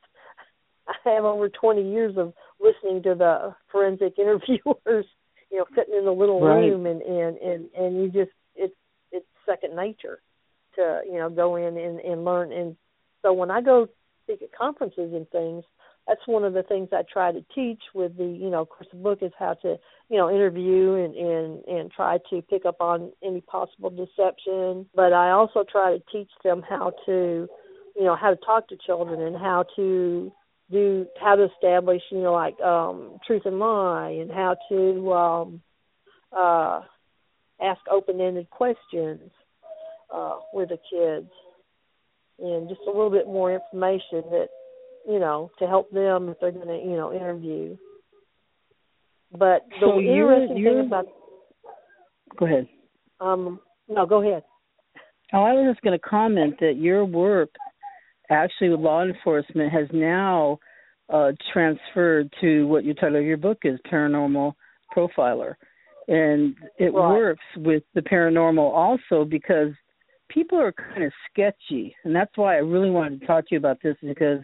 I 0.88 1.10
have 1.10 1.26
over 1.26 1.50
20 1.50 1.92
years 1.92 2.16
of 2.18 2.34
listening 2.60 3.04
to 3.04 3.16
the 3.16 3.56
forensic 3.72 4.14
interviewers, 4.20 5.06
you 5.52 5.58
know, 5.58 5.66
sitting 5.76 5.96
in 5.96 6.06
the 6.06 6.12
little 6.12 6.42
Right. 6.42 6.70
room 6.70 6.86
and 6.86 7.02
and 7.02 7.38
and 7.38 7.70
and 7.78 7.96
you 7.98 8.10
just 8.10 8.22
it's 8.22 8.32
it's 8.32 8.45
second 9.46 9.76
nature 9.76 10.20
to 10.76 11.02
you 11.06 11.18
know 11.18 11.30
go 11.30 11.56
in 11.56 11.78
and 11.78 12.00
and 12.00 12.26
learn. 12.26 12.52
And 12.52 12.76
so 13.22 13.34
when 13.34 13.52
I 13.52 13.62
go 13.62 13.88
speak 14.24 14.42
at 14.42 14.52
conferences 14.58 15.14
and 15.14 15.30
things, 15.30 15.64
that's 16.08 16.22
one 16.28 16.44
of 16.44 16.54
the 16.54 16.64
things 16.64 16.90
I 16.92 17.04
try 17.12 17.32
to 17.32 17.44
teach 17.54 17.82
with 17.94 18.18
the 18.18 18.26
you 18.26 18.50
know 18.50 18.62
of 18.62 18.70
course 18.70 18.88
the 18.92 18.98
book 18.98 19.20
is 19.22 19.32
how 19.38 19.56
to 19.56 19.78
you 20.10 20.18
know 20.18 20.30
interview 20.30 20.94
and 20.94 21.16
and 21.16 21.66
and 21.66 21.92
try 21.92 22.20
to 22.30 22.42
pick 22.44 22.66
up 22.66 22.82
on 22.82 23.12
any 23.24 23.42
possible 23.42 23.90
deception. 23.90 24.88
But 24.96 25.14
I 25.14 25.32
also 25.32 25.64
try 25.70 25.98
to 25.98 26.04
teach 26.12 26.30
them 26.44 26.64
how 26.68 26.94
to 27.06 27.48
you 27.96 28.04
know 28.04 28.16
how 28.16 28.30
to 28.30 28.38
talk 28.38 28.68
to 28.70 28.78
children 28.86 29.22
and 29.22 29.36
how 29.36 29.66
to 29.76 30.32
do 30.72 31.06
how 31.22 31.36
to 31.36 31.48
establish 31.56 32.02
you 32.12 32.22
know 32.22 32.34
like 32.34 32.60
um 32.62 33.18
truth 33.26 33.44
and 33.46 33.60
lie 33.60 34.18
and 34.20 34.32
how 34.32 34.56
to 34.70 35.14
um 35.14 35.62
uh 36.36 36.82
ask 37.62 37.80
open 37.92 38.20
ended 38.22 38.50
questions 38.50 39.32
uh 40.14 40.36
with 40.54 40.70
the 40.70 40.78
kids 40.92 41.30
and 42.40 42.68
just 42.70 42.82
a 42.88 42.92
little 42.92 43.10
bit 43.10 43.28
more 43.28 43.54
information 43.54 44.24
that 44.32 44.48
you 45.08 45.20
know 45.20 45.50
to 45.60 45.66
help 45.68 45.90
them 45.92 46.30
if 46.30 46.38
they're 46.40 46.52
going 46.52 46.68
to 46.68 46.78
you 46.78 46.96
know 46.98 47.14
interview 47.14 47.76
but 49.32 49.66
the 49.70 49.76
So 49.82 50.00
you're- 50.00 50.34
interesting 50.34 50.58
you're- 50.58 50.78
thing 50.82 50.88
about 50.88 51.06
Go 52.38 52.46
ahead. 52.46 52.68
um 53.22 53.60
no 53.88 54.06
go 54.06 54.22
ahead 54.22 54.44
Oh, 55.34 55.42
I 55.44 55.54
was 55.54 55.72
just 55.74 55.82
going 55.84 55.98
to 56.00 56.08
comment 56.08 56.56
that 56.60 56.76
your 56.78 57.04
work, 57.04 57.50
actually 58.30 58.70
with 58.70 58.80
law 58.80 59.04
enforcement, 59.04 59.72
has 59.74 59.88
now 59.92 60.60
uh, 61.12 61.32
transferred 61.52 62.32
to 62.42 62.68
what 62.68 62.86
your 62.86 62.94
title 62.94 63.18
of 63.18 63.26
your 63.26 63.36
book 63.36 63.58
is, 63.64 63.80
Paranormal 63.92 64.54
Profiler. 64.96 65.56
And 66.08 66.56
it 66.78 66.94
Right. 66.94 67.14
works 67.14 67.44
with 67.58 67.84
the 67.94 68.02
paranormal 68.02 68.58
also 68.60 69.26
because 69.26 69.74
people 70.30 70.60
are 70.60 70.72
kind 70.72 71.04
of 71.04 71.12
sketchy. 71.32 71.96
And 72.04 72.16
that's 72.16 72.36
why 72.38 72.56
I 72.56 72.60
really 72.60 72.92
wanted 72.92 73.22
to 73.22 73.28
talk 73.28 73.48
to 73.48 73.56
you 73.56 73.58
about 73.58 73.82
this 73.82 73.98
because 74.02 74.42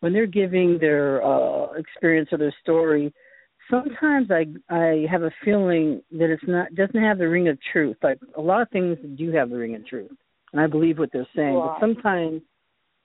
when 0.00 0.12
they're 0.12 0.26
giving 0.26 0.78
their 0.78 1.24
uh, 1.24 1.72
experience 1.72 2.28
or 2.32 2.38
their 2.38 2.54
story, 2.62 3.12
sometimes 3.70 4.30
I 4.30 4.46
I 4.68 5.06
have 5.10 5.22
a 5.22 5.30
feeling 5.44 6.02
that 6.12 6.30
it's 6.30 6.42
not 6.46 6.74
doesn't 6.74 7.02
have 7.02 7.18
the 7.18 7.28
ring 7.28 7.48
of 7.48 7.58
truth. 7.72 7.96
Like 8.02 8.18
a 8.36 8.40
lot 8.40 8.62
of 8.62 8.70
things 8.70 8.98
do 9.16 9.30
have 9.32 9.50
the 9.50 9.56
ring 9.56 9.74
of 9.74 9.86
truth, 9.86 10.12
and 10.52 10.60
I 10.60 10.66
believe 10.66 10.98
what 10.98 11.10
they're 11.12 11.26
saying. 11.34 11.54
Right. 11.54 11.70
But 11.80 11.80
sometimes 11.80 12.42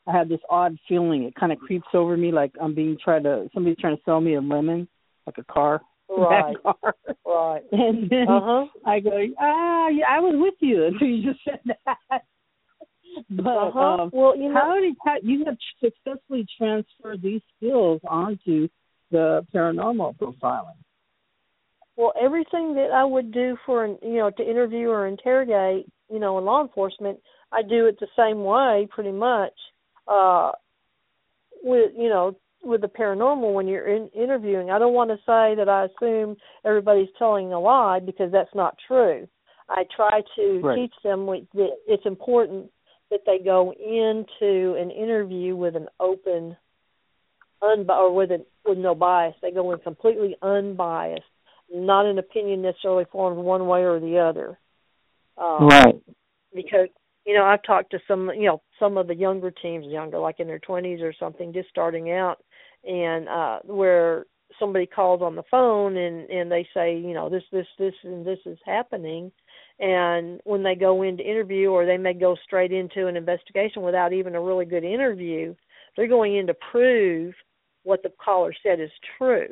I 0.07 0.11
have 0.11 0.29
this 0.29 0.39
odd 0.49 0.77
feeling. 0.87 1.23
It 1.23 1.35
kind 1.35 1.51
of 1.51 1.59
creeps 1.59 1.87
over 1.93 2.17
me, 2.17 2.31
like 2.31 2.51
I'm 2.61 2.75
being 2.75 2.97
tried 3.03 3.23
to 3.23 3.49
somebody's 3.53 3.79
trying 3.79 3.95
to 3.95 4.03
sell 4.03 4.21
me 4.21 4.35
a 4.35 4.41
lemon, 4.41 4.87
like 5.25 5.37
a 5.37 5.51
car, 5.51 5.81
right 6.09 6.55
that 6.63 6.75
car. 6.81 6.95
right 7.25 7.63
And 7.71 8.09
then 8.09 8.27
uh-huh 8.27 8.65
I 8.85 8.99
go, 8.99 9.11
ah, 9.39 9.87
yeah, 9.89 10.05
I 10.09 10.19
was 10.19 10.35
with 10.37 10.55
you 10.59 10.85
until 10.87 11.07
you 11.07 11.31
just 11.31 11.43
said 11.43 11.59
that. 11.65 12.23
But 13.29 13.47
uh-huh 13.47 13.79
um, 13.79 14.09
well 14.13 14.35
you 14.37 14.49
know 14.49 14.55
how 14.55 14.79
did 14.79 14.95
how, 15.05 15.15
you 15.21 15.45
have 15.45 15.57
successfully 15.81 16.45
transferred 16.57 17.21
these 17.21 17.41
skills 17.57 18.01
onto 18.07 18.67
the 19.11 19.45
paranormal 19.53 20.17
profiling? 20.17 20.75
Well, 21.95 22.13
everything 22.19 22.73
that 22.75 22.89
I 22.93 23.05
would 23.05 23.31
do 23.31 23.55
for 23.65 23.85
an 23.85 23.97
you 24.01 24.17
know 24.17 24.31
to 24.31 24.43
interview 24.43 24.89
or 24.89 25.07
interrogate, 25.07 25.85
you 26.11 26.19
know, 26.19 26.37
in 26.37 26.45
law 26.45 26.61
enforcement, 26.61 27.19
I 27.51 27.61
do 27.61 27.85
it 27.85 27.99
the 27.99 28.07
same 28.17 28.43
way, 28.43 28.87
pretty 28.89 29.11
much. 29.11 29.53
Uh, 30.07 30.51
with 31.63 31.91
you 31.95 32.09
know, 32.09 32.35
with 32.63 32.81
the 32.81 32.87
paranormal, 32.87 33.53
when 33.53 33.67
you're 33.67 33.87
in, 33.87 34.09
interviewing, 34.09 34.71
I 34.71 34.79
don't 34.79 34.93
want 34.93 35.09
to 35.09 35.17
say 35.17 35.55
that 35.55 35.67
I 35.67 35.85
assume 35.85 36.37
everybody's 36.65 37.09
telling 37.17 37.53
a 37.53 37.59
lie 37.59 37.99
because 37.99 38.31
that's 38.31 38.53
not 38.55 38.77
true. 38.87 39.27
I 39.69 39.83
try 39.95 40.21
to 40.35 40.59
Right. 40.61 40.75
teach 40.75 40.93
them 41.03 41.25
that 41.25 41.69
it's 41.87 42.05
important 42.05 42.71
that 43.09 43.21
they 43.25 43.39
go 43.39 43.71
into 43.73 44.75
an 44.75 44.91
interview 44.91 45.55
with 45.55 45.75
an 45.75 45.87
open, 45.99 46.57
unbi- 47.61 47.89
or 47.89 48.13
with 48.13 48.31
a, 48.31 48.45
with 48.65 48.77
no 48.77 48.95
bias. 48.95 49.35
They 49.41 49.51
go 49.51 49.71
in 49.71 49.79
completely 49.79 50.35
unbiased 50.41 51.23
not 51.73 52.05
an 52.05 52.19
opinion 52.19 52.61
necessarily 52.61 53.05
formed 53.11 53.37
one 53.37 53.67
way 53.67 53.83
or 53.83 53.99
the 53.99 54.19
other. 54.19 54.59
Um, 55.37 55.67
right. 55.67 55.95
Because 56.53 56.87
you 57.25 57.33
know 57.33 57.43
I've 57.43 57.63
talked 57.63 57.91
to 57.91 57.99
some 58.07 58.29
you 58.35 58.45
know 58.45 58.61
some 58.79 58.97
of 58.97 59.07
the 59.07 59.15
younger 59.15 59.51
teams, 59.51 59.85
younger 59.87 60.19
like 60.19 60.39
in 60.39 60.47
their 60.47 60.59
twenties 60.59 61.01
or 61.01 61.13
something, 61.19 61.51
just 61.51 61.69
starting 61.69 62.11
out, 62.11 62.37
and 62.85 63.27
uh 63.29 63.59
where 63.63 64.25
somebody 64.59 64.85
calls 64.85 65.21
on 65.21 65.35
the 65.35 65.43
phone 65.49 65.97
and 65.97 66.29
and 66.29 66.51
they 66.51 66.67
say 66.73 66.97
you 66.97 67.13
know 67.13 67.29
this 67.29 67.43
this 67.51 67.67
this 67.79 67.93
and 68.03 68.25
this 68.25 68.39
is 68.45 68.57
happening 68.65 69.31
and 69.79 70.39
when 70.43 70.61
they 70.63 70.75
go 70.75 71.01
into 71.01 71.23
interview 71.27 71.69
or 71.69 71.85
they 71.85 71.97
may 71.97 72.13
go 72.13 72.35
straight 72.43 72.71
into 72.71 73.07
an 73.07 73.17
investigation 73.17 73.81
without 73.81 74.13
even 74.13 74.35
a 74.35 74.41
really 74.41 74.65
good 74.65 74.83
interview 74.83 75.55
they're 75.95 76.07
going 76.07 76.35
in 76.37 76.47
to 76.47 76.55
prove 76.71 77.33
what 77.83 78.03
the 78.03 78.11
caller 78.23 78.53
said 78.63 78.79
is 78.79 78.91
true 79.17 79.47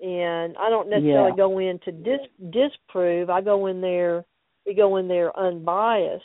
and 0.00 0.56
I 0.58 0.68
don't 0.68 0.88
necessarily 0.90 1.30
Yeah. 1.30 1.36
go 1.36 1.58
in 1.58 1.78
to 1.80 1.92
dis 1.92 2.20
disprove. 2.50 3.30
I 3.30 3.40
go 3.40 3.66
in 3.66 3.80
there, 3.80 4.24
we 4.66 4.74
go 4.74 4.96
in 4.96 5.06
there 5.06 5.36
unbiased, 5.38 6.24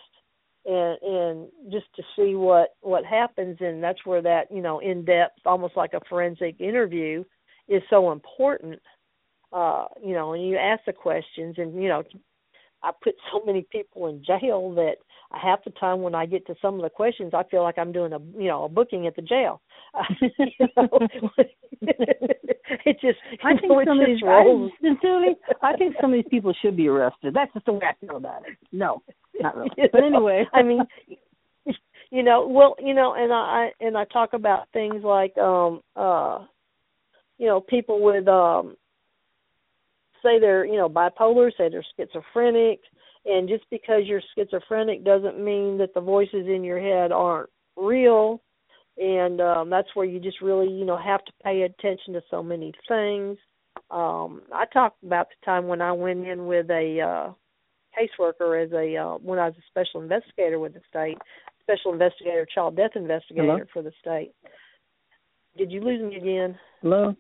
and 0.68 0.98
and 1.02 1.48
just 1.72 1.86
to 1.96 2.04
see 2.16 2.36
what 2.36 2.76
what 2.82 3.06
happens, 3.06 3.58
and 3.62 3.82
that's 3.82 4.06
where 4.06 4.22
that 4.22 4.52
you 4.52 4.62
know 4.62 4.80
in 4.80 5.06
depth, 5.06 5.40
almost 5.46 5.78
like 5.78 5.94
a 5.94 6.02
forensic 6.10 6.60
interview, 6.60 7.24
is 7.68 7.82
so 7.90 8.12
important. 8.12 8.80
Uh, 9.54 9.86
you 10.04 10.14
know, 10.14 10.34
and 10.34 10.46
you 10.46 10.58
ask 10.58 10.82
the 10.86 10.94
questions, 10.94 11.56
and 11.58 11.82
you 11.82 11.88
know, 11.88 12.04
I 12.84 12.92
put 13.02 13.16
so 13.32 13.42
many 13.46 13.66
people 13.72 14.08
in 14.08 14.24
jail 14.24 14.74
that 14.76 14.98
half 15.32 15.64
the 15.64 15.72
time 15.72 16.02
when 16.02 16.16
I 16.16 16.26
get 16.26 16.46
to 16.48 16.56
some 16.62 16.76
of 16.76 16.82
the 16.82 16.90
questions, 16.90 17.34
I 17.34 17.44
feel 17.44 17.64
like 17.64 17.78
I'm 17.78 17.92
doing 17.92 18.14
a 18.14 18.20
you 18.38 18.48
know 18.48 18.64
a 18.66 18.70
booking 18.70 19.08
at 19.08 19.16
the 19.16 19.22
jail. 19.22 19.62
it 21.82 22.98
just 23.02 23.20
I 23.44 23.52
think 23.56 23.72
know, 23.72 23.84
some 23.86 24.00
of 24.00 24.08
these, 24.08 24.22
rolls. 24.24 24.72
I, 24.84 24.88
sincerely, 24.88 25.36
I 25.62 25.76
think 25.76 25.96
some 26.02 26.14
of 26.14 26.18
these 26.18 26.30
people 26.30 26.54
should 26.62 26.78
be 26.78 26.88
arrested. 26.88 27.34
That's 27.34 27.54
just 27.54 27.66
the 27.66 27.74
way 27.74 27.82
I 27.90 28.06
feel 28.06 28.18
about 28.18 28.48
it. 28.48 28.58
No, 28.72 29.02
not 29.40 29.56
really. 29.56 29.70
But 29.92 30.04
anyway, 30.04 30.46
I 30.54 30.64
mean, 30.64 30.80
you 32.12 32.24
know, 32.24 32.48
well, 32.48 32.76
you 32.80 32.94
know, 32.94 33.14
and 33.16 33.34
I 33.34 33.72
and 33.80 33.98
I 33.98 34.06
talk 34.06 34.34
about 34.34 34.70
things 34.74 35.04
like, 35.04 35.38
um, 35.38 35.82
uh, 35.96 36.40
you 37.38 37.48
know, 37.48 37.62
people 37.62 38.02
with, 38.02 38.28
um, 38.28 38.76
say 40.24 40.40
they're, 40.40 40.66
you 40.66 40.78
know, 40.78 40.90
bipolar, 40.90 41.52
say 41.58 41.70
they're 41.70 41.86
schizophrenic, 41.96 42.80
and 43.28 43.50
just 43.50 43.66
because 43.70 44.04
you're 44.06 44.22
schizophrenic 44.36 45.04
doesn't 45.04 45.44
mean 45.44 45.78
that 45.80 45.94
the 45.94 46.02
voices 46.02 46.48
in 46.48 46.64
your 46.64 46.80
head 46.80 47.12
aren't 47.12 47.50
real. 47.76 48.42
And 48.98 49.42
um, 49.42 49.70
that's 49.70 49.90
where 49.94 50.06
you 50.06 50.20
just 50.20 50.42
really, 50.42 50.72
you 50.72 50.86
know, 50.86 50.98
have 50.98 51.24
to 51.26 51.32
pay 51.44 51.64
attention 51.64 52.14
to 52.14 52.22
so 52.32 52.42
many 52.42 52.74
things. 52.88 53.38
Um, 53.92 54.42
I 54.54 54.66
talked 54.72 55.04
about 55.04 55.28
the 55.30 55.46
time 55.46 55.68
when 55.68 55.82
I 55.82 55.92
went 55.92 56.26
in 56.26 56.48
with 56.48 56.70
a 56.70 57.02
uh, 57.02 57.34
caseworker 57.94 58.64
as 58.66 58.72
a 58.72 58.96
uh, 58.98 59.18
when 59.18 59.40
I 59.40 59.46
was 59.46 59.56
a 59.58 59.68
special 59.70 60.02
investigator 60.02 60.58
with 60.58 60.74
the 60.74 60.82
state, 60.90 61.18
special 61.62 61.94
investigator, 61.94 62.48
child 62.54 62.76
death 62.76 62.92
investigator 62.96 63.44
Hello? 63.44 63.66
for 63.72 63.84
the 63.84 63.92
state. 64.02 64.32
Did 65.58 65.72
you 65.72 65.82
lose 65.82 66.02
me 66.02 66.16
again? 66.18 66.58
hello. 66.82 67.16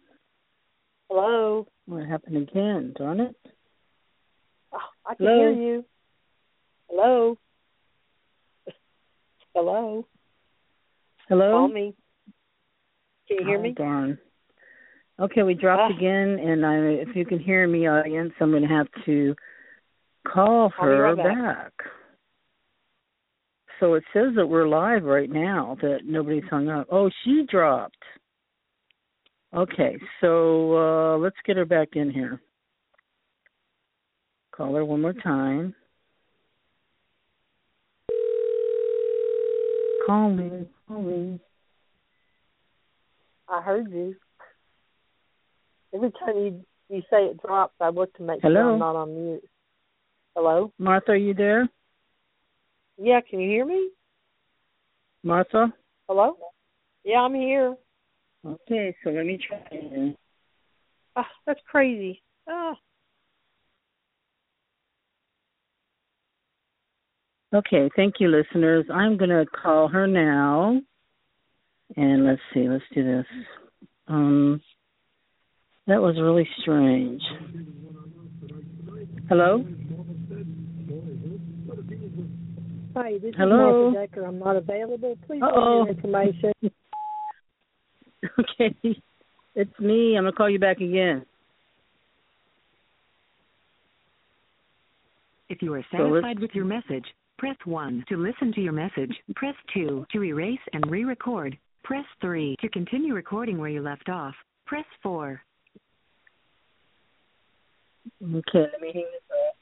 Hello. 1.09 1.67
What 1.85 2.05
happened 2.05 2.37
again? 2.37 2.93
Darn 2.97 3.19
it. 3.19 3.35
Oh, 4.73 4.77
I 5.05 5.15
can 5.15 5.27
Hello? 5.27 5.39
hear 5.39 5.51
you. 5.51 5.85
Hello. 6.89 7.37
Hello. 9.53 10.05
Hello. 11.27 11.51
Call 11.51 11.67
me. 11.69 11.95
Can 13.27 13.37
you 13.39 13.45
hear 13.45 13.57
Oh, 13.57 13.61
me? 13.61 13.73
Darn. 13.73 14.17
Okay, 15.19 15.43
we 15.43 15.53
dropped 15.55 15.91
Ah. 15.91 15.97
again, 15.97 16.39
and 16.39 16.65
I, 16.65 16.75
if 16.77 17.15
you 17.15 17.25
can 17.25 17.39
hear 17.39 17.67
me, 17.67 17.87
audience, 17.87 18.33
I'm 18.39 18.51
going 18.51 18.61
to 18.61 18.67
have 18.67 18.87
to 19.05 19.35
call 20.25 20.69
her 20.69 21.01
right 21.01 21.17
back. 21.17 21.25
back. 21.25 21.73
So 23.79 23.95
it 23.95 24.03
says 24.13 24.33
that 24.35 24.47
we're 24.47 24.67
live 24.67 25.03
right 25.03 25.29
now, 25.29 25.75
that 25.81 26.05
nobody's 26.05 26.47
hung 26.49 26.69
up. 26.69 26.87
Oh, 26.91 27.09
she 27.23 27.45
dropped. 27.49 27.95
Okay, 29.53 29.97
so 30.19 30.75
uh 30.77 31.17
let's 31.17 31.37
get 31.45 31.57
her 31.57 31.65
back 31.65 31.89
in 31.93 32.11
here. 32.11 32.41
Call 34.51 34.75
her 34.75 34.83
one 34.83 35.01
more 35.01 35.13
time. 35.13 35.73
Call 40.07 40.29
me, 40.29 40.65
call 40.87 41.01
me. 41.01 41.37
I 43.49 43.61
heard 43.61 43.91
you. 43.91 44.15
Every 45.93 46.11
time 46.11 46.37
you 46.37 46.65
you 46.87 47.01
say 47.09 47.25
it 47.25 47.41
drops, 47.41 47.73
I 47.81 47.89
look 47.89 48.13
to 48.15 48.23
make 48.23 48.41
Hello? 48.41 48.61
sure 48.61 48.71
I'm 48.71 48.79
not 48.79 48.95
on 48.95 49.13
mute. 49.13 49.43
Hello? 50.33 50.71
Martha, 50.79 51.11
are 51.11 51.15
you 51.17 51.33
there? 51.33 51.67
Yeah, 52.97 53.19
can 53.29 53.41
you 53.41 53.49
hear 53.49 53.65
me? 53.65 53.89
Martha? 55.23 55.73
Hello? 56.07 56.37
Yeah, 57.03 57.19
I'm 57.23 57.35
here. 57.35 57.75
Okay, 58.45 58.95
so 59.03 59.09
let 59.09 59.25
me 59.25 59.37
try 59.45 59.57
again. 59.77 60.15
Ah, 61.17 61.27
that's 61.45 61.59
crazy. 61.69 62.23
Ah. 62.47 62.75
Okay, 67.57 67.89
thank 67.95 68.15
you, 68.19 68.27
listeners. 68.27 68.85
I'm 68.93 69.17
going 69.17 69.31
to 69.31 69.45
call 69.47 69.87
her 69.87 70.05
now. 70.05 70.79
And 71.95 72.23
let's 72.23 72.41
see, 72.53 72.69
let's 72.69 72.83
do 72.93 73.03
this. 73.03 73.25
Um, 74.07 74.61
that 75.87 75.99
was 75.99 76.17
really 76.21 76.47
strange. 76.61 77.21
Hello? 79.27 79.65
Hi, 82.95 83.13
this 83.17 83.33
Hello? 83.35 83.89
is 83.89 83.93
Martha 83.95 84.07
Decker. 84.07 84.25
I'm 84.25 84.37
not 84.37 84.55
available. 84.55 85.17
Please 85.25 85.41
Uh-oh. 85.41 85.79
leave 85.79 85.87
your 85.87 85.95
information. 85.95 86.53
Okay, 88.39 88.75
it's 89.55 89.79
me. 89.79 90.17
I'm 90.17 90.23
going 90.23 90.33
to 90.33 90.35
call 90.35 90.49
you 90.49 90.57
back 90.57 90.77
again. 90.77 91.23
If 95.49 95.61
you 95.61 95.73
are 95.75 95.85
So 95.91 95.97
satisfied 95.97 96.39
with 96.39 96.51
your 96.55 96.65
message, 96.65 97.05
press 97.37 97.57
1 97.65 98.05
to 98.09 98.17
listen 98.17 98.51
to 98.53 98.61
your 98.61 98.73
message. 98.73 99.15
Press 99.35 99.55
2 99.73 100.05
to 100.11 100.23
erase 100.23 100.59
and 100.73 100.89
re-record. 100.89 101.57
Press 101.83 102.05
3 102.21 102.55
to 102.61 102.69
continue 102.69 103.13
recording 103.13 103.57
where 103.57 103.69
you 103.69 103.81
left 103.81 104.09
off. 104.09 104.33
Press 104.65 104.85
4. 105.03 105.41
Okay, 108.23 108.65
let 108.71 108.81
me 108.81 108.91
hang 108.93 109.05
this 109.11 109.21
up. 109.31 109.55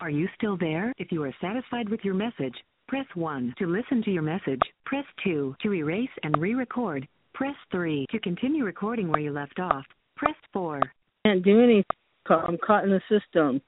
Are 0.00 0.10
you 0.10 0.28
still 0.36 0.56
there? 0.56 0.92
If 0.98 1.10
you 1.10 1.22
are 1.24 1.34
satisfied 1.40 1.88
with 1.88 2.00
your 2.04 2.14
message, 2.14 2.54
press 2.88 3.06
1 3.14 3.54
to 3.58 3.66
listen 3.66 4.02
to 4.02 4.10
your 4.10 4.22
message. 4.22 4.60
Press 4.84 5.04
2 5.24 5.56
to 5.62 5.74
erase 5.74 6.10
and 6.22 6.36
re-record. 6.38 7.08
Press 7.32 7.56
3 7.72 8.06
to 8.10 8.20
continue 8.20 8.64
recording 8.64 9.08
where 9.08 9.20
you 9.20 9.32
left 9.32 9.58
off. 9.58 9.84
Press 10.16 10.36
4. 10.52 10.80
Can't 11.24 11.42
do 11.42 11.62
anything. 11.62 11.84
I'm 12.28 12.58
caught 12.58 12.84
in 12.84 12.90
the 12.90 13.00
system. 13.08 13.60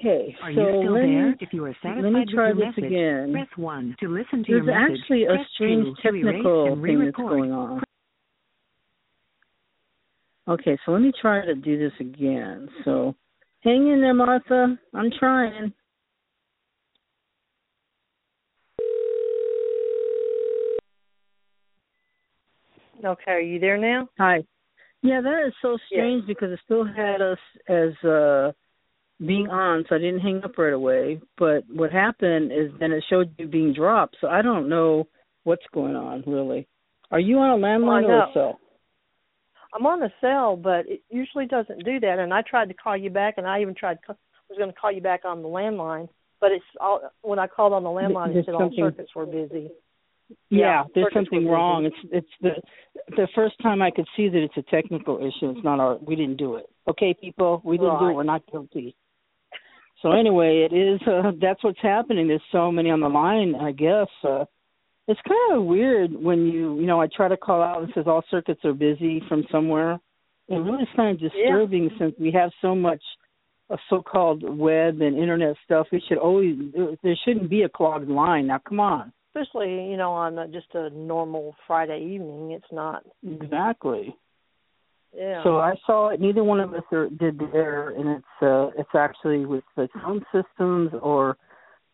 Okay, 0.00 0.36
Are 0.42 0.52
so 0.52 0.60
you 0.60 0.66
still 0.82 0.92
let 0.94 1.00
there? 1.02 1.30
me, 1.30 1.36
If 1.40 1.52
you 1.52 1.64
are 1.64 1.76
satisfied 1.82 2.02
let 2.04 2.12
me 2.12 2.20
with 2.20 2.28
try 2.30 2.46
your 2.48 2.54
this 2.56 2.64
message, 2.76 2.84
again. 2.84 3.32
press 3.32 3.48
1 3.56 3.96
to 4.00 4.08
listen 4.08 4.44
to 4.44 4.52
There's 4.52 4.64
your 4.66 4.88
message. 4.88 5.00
actually 5.00 5.24
a 5.24 5.28
Press 5.28 5.46
strange 5.54 5.84
2 5.84 5.94
to 6.02 6.08
erase 6.16 6.24
technical 6.24 6.72
and 6.72 6.82
thing 6.82 6.98
that's 6.98 7.18
re-record. 7.18 7.30
going 7.30 7.52
on. 7.52 7.82
Okay, 10.48 10.76
so 10.84 10.92
let 10.92 11.00
me 11.00 11.12
try 11.20 11.44
to 11.44 11.54
do 11.54 11.78
this 11.78 11.92
again. 12.00 12.68
So 12.84 13.14
hang 13.60 13.88
in 13.88 14.00
there, 14.00 14.14
Martha. 14.14 14.78
I'm 14.94 15.10
trying. 15.18 15.72
Okay, 23.04 23.30
are 23.32 23.40
you 23.40 23.58
there 23.58 23.76
now? 23.78 24.08
Hi. 24.18 24.42
Yeah, 25.02 25.20
that 25.20 25.44
is 25.46 25.52
so 25.60 25.76
strange 25.86 26.26
because 26.26 26.50
it 26.52 26.60
still 26.64 26.84
had 26.84 27.20
us 27.20 27.38
as 27.68 27.92
uh 28.08 28.52
being 29.20 29.48
on, 29.48 29.84
so 29.88 29.94
I 29.94 29.98
didn't 29.98 30.20
hang 30.20 30.42
up 30.44 30.58
right 30.58 30.72
away. 30.72 31.20
But 31.38 31.64
what 31.72 31.92
happened 31.92 32.52
is 32.52 32.70
then 32.80 32.92
it 32.92 33.04
showed 33.08 33.34
you 33.38 33.46
being 33.46 33.72
dropped, 33.72 34.16
so 34.20 34.28
I 34.28 34.42
don't 34.42 34.68
know 34.68 35.08
what's 35.44 35.66
going 35.72 35.96
on 35.96 36.24
really. 36.26 36.66
Are 37.10 37.20
you 37.20 37.38
on 37.38 37.50
a 37.58 37.62
landline 37.62 38.08
Well, 38.08 38.16
or 38.16 38.22
a 38.24 38.32
cell? 38.32 38.60
I'm 39.74 39.86
on 39.86 40.02
a 40.02 40.12
cell, 40.20 40.56
but 40.56 40.86
it 40.88 41.02
usually 41.10 41.46
doesn't 41.46 41.84
do 41.84 42.00
that. 42.00 42.18
And 42.18 42.32
I 42.32 42.42
tried 42.42 42.68
to 42.68 42.74
call 42.74 42.96
you 42.96 43.10
back, 43.10 43.34
and 43.36 43.46
I 43.46 43.60
even 43.60 43.74
tried 43.74 43.98
was 44.08 44.58
going 44.58 44.70
to 44.70 44.76
call 44.78 44.92
you 44.92 45.00
back 45.00 45.24
on 45.24 45.42
the 45.42 45.48
landline, 45.48 46.08
but 46.40 46.52
it's 46.52 46.64
all 46.80 47.00
when 47.22 47.38
I 47.38 47.46
called 47.46 47.72
on 47.72 47.82
the 47.82 47.88
landline, 47.88 48.34
it 48.36 48.44
said 48.46 48.54
all 48.54 48.70
circuits 48.76 49.10
were 49.14 49.26
busy. 49.26 49.70
Yeah, 50.50 50.58
Yeah, 50.58 50.82
there's 50.94 51.12
something 51.14 51.44
were 51.44 51.50
busy. 51.50 51.50
wrong. 51.50 51.84
It's 51.86 51.96
it's 52.12 52.28
the 52.40 52.50
the 53.16 53.28
first 53.34 53.54
time 53.62 53.82
I 53.82 53.90
could 53.90 54.06
see 54.16 54.28
that 54.28 54.42
it's 54.42 54.56
a 54.56 54.62
technical 54.70 55.18
issue. 55.18 55.50
It's 55.50 55.64
not 55.64 55.80
our 55.80 55.96
we 55.96 56.16
didn't 56.16 56.36
do 56.36 56.56
it. 56.56 56.66
Okay, 56.88 57.14
people, 57.18 57.62
we 57.64 57.76
didn't 57.78 57.98
do 57.98 58.08
it. 58.08 58.12
We're 58.14 58.22
not 58.24 58.42
guilty. 58.50 58.94
So 60.04 60.12
anyway, 60.12 60.68
it 60.70 60.76
is 60.76 61.00
uh, 61.08 61.32
that's 61.40 61.64
what's 61.64 61.80
happening. 61.80 62.28
There's 62.28 62.42
so 62.52 62.70
many 62.70 62.90
on 62.90 63.00
the 63.00 63.08
line. 63.08 63.54
I 63.54 63.72
guess 63.72 64.06
uh, 64.22 64.44
it's 65.08 65.20
kind 65.26 65.58
of 65.58 65.64
weird 65.64 66.12
when 66.12 66.46
you 66.46 66.78
you 66.78 66.86
know 66.86 67.00
I 67.00 67.06
try 67.06 67.26
to 67.26 67.38
call 67.38 67.62
out 67.62 67.82
and 67.82 67.90
says 67.94 68.04
all 68.06 68.22
circuits 68.30 68.60
are 68.64 68.74
busy 68.74 69.22
from 69.30 69.44
somewhere. 69.50 69.98
It 70.48 70.56
really 70.56 70.82
is 70.82 70.90
kind 70.94 71.14
of 71.14 71.20
disturbing 71.22 71.90
since 71.98 72.14
we 72.20 72.30
have 72.32 72.50
so 72.60 72.74
much 72.74 73.00
uh, 73.70 73.78
so-called 73.88 74.42
web 74.42 75.00
and 75.00 75.16
internet 75.16 75.56
stuff. 75.64 75.86
We 75.90 76.02
should 76.06 76.18
always 76.18 76.54
there 77.02 77.16
shouldn't 77.24 77.48
be 77.48 77.62
a 77.62 77.70
clogged 77.70 78.10
line. 78.10 78.48
Now 78.48 78.58
come 78.58 78.80
on. 78.80 79.10
Especially, 79.34 79.88
you 79.88 79.96
know, 79.96 80.12
on 80.12 80.38
a, 80.38 80.46
just 80.48 80.68
a 80.74 80.90
normal 80.90 81.56
Friday 81.66 82.12
evening, 82.14 82.50
it's 82.50 82.70
not. 82.70 83.04
Exactly. 83.26 84.14
Yeah. 85.16 85.42
So 85.44 85.58
I 85.58 85.74
saw 85.86 86.08
it. 86.08 86.20
Neither 86.20 86.42
one 86.42 86.60
of 86.60 86.74
us 86.74 86.82
are, 86.92 87.08
did 87.08 87.38
the 87.38 87.48
error, 87.54 87.94
and 87.96 88.08
it's 88.08 88.42
uh, 88.42 88.70
it's 88.80 88.94
actually 88.94 89.46
with 89.46 89.64
the 89.76 89.88
sound 89.94 90.22
systems 90.32 90.90
or 91.00 91.36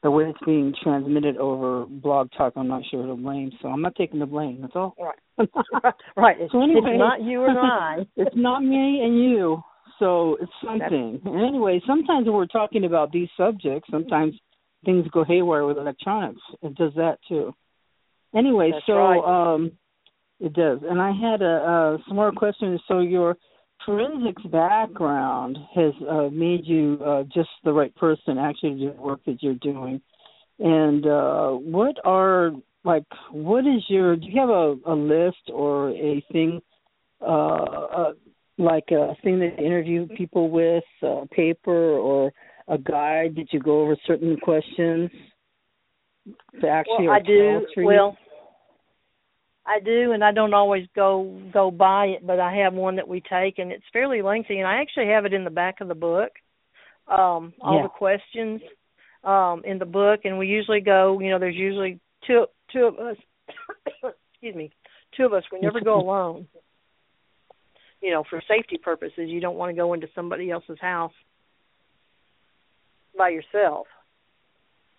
the 0.02 0.10
way 0.10 0.24
it's 0.24 0.38
being 0.46 0.74
transmitted 0.82 1.36
over 1.36 1.84
Blog 1.86 2.30
Talk. 2.36 2.54
I'm 2.56 2.68
not 2.68 2.82
sure 2.90 3.06
the 3.06 3.14
blame, 3.14 3.50
so 3.60 3.68
I'm 3.68 3.82
not 3.82 3.94
taking 3.96 4.20
the 4.20 4.26
blame. 4.26 4.60
That's 4.62 4.74
all. 4.74 4.94
right. 4.98 5.48
right. 6.16 6.36
It's, 6.40 6.52
So 6.52 6.62
anyway, 6.62 6.80
it's 6.92 6.98
not 6.98 7.22
you 7.22 7.44
and 7.44 7.58
I. 7.58 7.96
it's 8.16 8.36
not 8.36 8.60
me 8.60 9.02
and 9.04 9.22
you. 9.22 9.62
So 9.98 10.38
it's 10.40 10.52
something. 10.64 11.20
And 11.22 11.46
anyway, 11.46 11.80
sometimes 11.86 12.26
when 12.26 12.34
we're 12.34 12.46
talking 12.46 12.84
about 12.84 13.12
these 13.12 13.28
subjects, 13.36 13.88
sometimes 13.90 14.34
things 14.86 15.06
go 15.12 15.24
haywire 15.24 15.66
with 15.66 15.76
electronics. 15.76 16.40
It 16.62 16.74
does 16.74 16.92
that 16.96 17.18
too. 17.28 17.54
Anyway, 18.34 18.70
That's 18.72 18.86
so 18.86 18.94
right. 18.94 19.52
um 19.54 19.72
it 20.40 20.52
does. 20.54 20.78
And 20.88 21.00
I 21.00 21.12
had 21.12 21.42
a 21.42 21.56
uh 21.56 21.98
some 22.06 22.16
more 22.16 22.32
questions. 22.32 22.80
So 22.88 23.00
your 23.00 23.36
forensics 23.84 24.42
background 24.44 25.58
has 25.74 25.92
uh 26.08 26.28
made 26.30 26.64
you 26.64 26.98
uh 27.04 27.22
just 27.24 27.50
the 27.64 27.72
right 27.72 27.94
person 27.96 28.38
actually 28.38 28.70
to 28.70 28.78
do 28.78 28.92
the 28.94 29.02
work 29.02 29.20
that 29.26 29.42
you're 29.42 29.54
doing. 29.54 30.00
And 30.58 31.06
uh 31.06 31.50
what 31.50 31.96
are 32.04 32.52
like 32.84 33.04
what 33.30 33.66
is 33.66 33.82
your 33.88 34.16
do 34.16 34.26
you 34.26 34.40
have 34.40 34.48
a, 34.48 34.76
a 34.86 34.94
list 34.94 35.50
or 35.52 35.90
a 35.90 36.24
thing 36.32 36.60
uh, 37.20 37.26
uh 37.26 38.12
like 38.58 38.90
a 38.90 39.14
thing 39.22 39.40
that 39.40 39.58
you 39.58 39.66
interview 39.66 40.06
people 40.06 40.50
with, 40.50 40.84
a 41.02 41.26
paper 41.30 41.72
or 41.72 42.30
a 42.68 42.78
guide 42.78 43.34
that 43.36 43.52
you 43.52 43.60
go 43.60 43.80
over 43.82 43.96
certain 44.06 44.36
questions 44.36 45.10
to 46.60 46.68
actually 46.68 47.08
well, 47.08 47.16
I 47.16 47.20
do. 47.20 47.60
tasks 47.60 47.72
for 47.74 47.80
you? 47.80 47.86
Well, 47.86 48.18
I 49.66 49.78
do, 49.80 50.12
and 50.12 50.24
I 50.24 50.32
don't 50.32 50.54
always 50.54 50.86
go 50.94 51.40
go 51.52 51.70
buy 51.70 52.06
it, 52.06 52.26
but 52.26 52.40
I 52.40 52.54
have 52.56 52.72
one 52.72 52.96
that 52.96 53.06
we 53.06 53.20
take, 53.20 53.58
and 53.58 53.70
it's 53.70 53.84
fairly 53.92 54.22
lengthy, 54.22 54.58
and 54.58 54.66
I 54.66 54.80
actually 54.80 55.08
have 55.08 55.26
it 55.26 55.34
in 55.34 55.44
the 55.44 55.50
back 55.50 55.80
of 55.80 55.88
the 55.88 55.94
book. 55.94 56.32
Um, 57.06 57.52
all 57.60 57.76
Yeah. 57.76 57.82
the 57.82 57.88
questions 57.88 58.62
um, 59.24 59.62
in 59.64 59.78
the 59.78 59.84
book, 59.84 60.20
and 60.24 60.38
we 60.38 60.46
usually 60.46 60.80
go. 60.80 61.20
You 61.20 61.30
know, 61.30 61.38
there's 61.38 61.56
usually 61.56 62.00
two 62.26 62.46
two 62.72 62.84
of 62.84 62.98
us. 62.98 63.16
excuse 64.32 64.54
me, 64.54 64.70
two 65.16 65.24
of 65.24 65.32
us. 65.32 65.44
We 65.52 65.60
never 65.60 65.80
go 65.80 66.00
alone. 66.00 66.48
You 68.00 68.12
know, 68.12 68.24
for 68.30 68.42
safety 68.48 68.78
purposes, 68.78 69.28
you 69.28 69.40
don't 69.40 69.56
want 69.56 69.70
to 69.70 69.76
go 69.76 69.92
into 69.92 70.08
somebody 70.14 70.50
else's 70.50 70.78
house 70.80 71.12
by 73.16 73.28
yourself. 73.28 73.86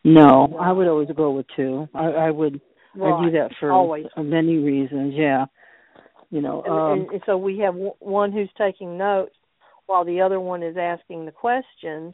No, 0.03 0.57
I 0.59 0.71
would 0.71 0.87
always 0.87 1.09
go 1.15 1.31
with 1.31 1.47
two. 1.55 1.87
I, 1.93 2.05
I 2.05 2.31
would 2.31 2.61
I 2.95 3.23
do 3.23 3.31
that 3.31 3.51
for 3.59 3.71
Always. 3.71 4.07
many 4.17 4.57
reasons. 4.57 5.13
Yeah, 5.15 5.45
you 6.29 6.41
know. 6.41 6.61
and, 6.63 6.73
Um, 6.73 6.91
and, 6.91 7.09
and 7.11 7.21
so 7.25 7.37
we 7.37 7.59
have 7.59 7.73
w- 7.73 7.93
one 7.99 8.31
who's 8.31 8.49
taking 8.57 8.97
notes 8.97 9.35
while 9.85 10.05
the 10.05 10.21
other 10.21 10.39
one 10.39 10.63
is 10.63 10.77
asking 10.77 11.25
the 11.25 11.31
questions 11.31 12.13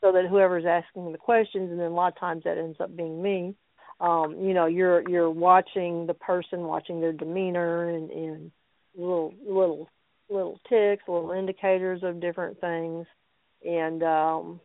so 0.00 0.12
that 0.12 0.26
whoever's 0.28 0.64
asking 0.66 1.12
the 1.12 1.18
questions 1.18 1.70
and 1.70 1.78
then 1.78 1.90
a 1.90 1.94
lot 1.94 2.12
of 2.12 2.18
times 2.18 2.44
that 2.44 2.58
ends 2.58 2.80
up 2.80 2.94
being 2.96 3.20
me 3.20 3.54
um 4.00 4.36
you 4.40 4.54
know 4.54 4.66
you're 4.66 5.08
you're 5.08 5.30
watching 5.30 6.06
the 6.06 6.14
person 6.14 6.62
watching 6.62 7.00
their 7.00 7.12
demeanor 7.12 7.88
and 7.88 8.10
and 8.10 8.50
little 8.96 9.34
little 9.44 9.88
little 10.30 10.60
ticks 10.68 11.02
little 11.08 11.32
indicators 11.32 12.02
of 12.02 12.20
different 12.20 12.58
things 12.60 13.06
and 13.66 14.02
um 14.02 14.60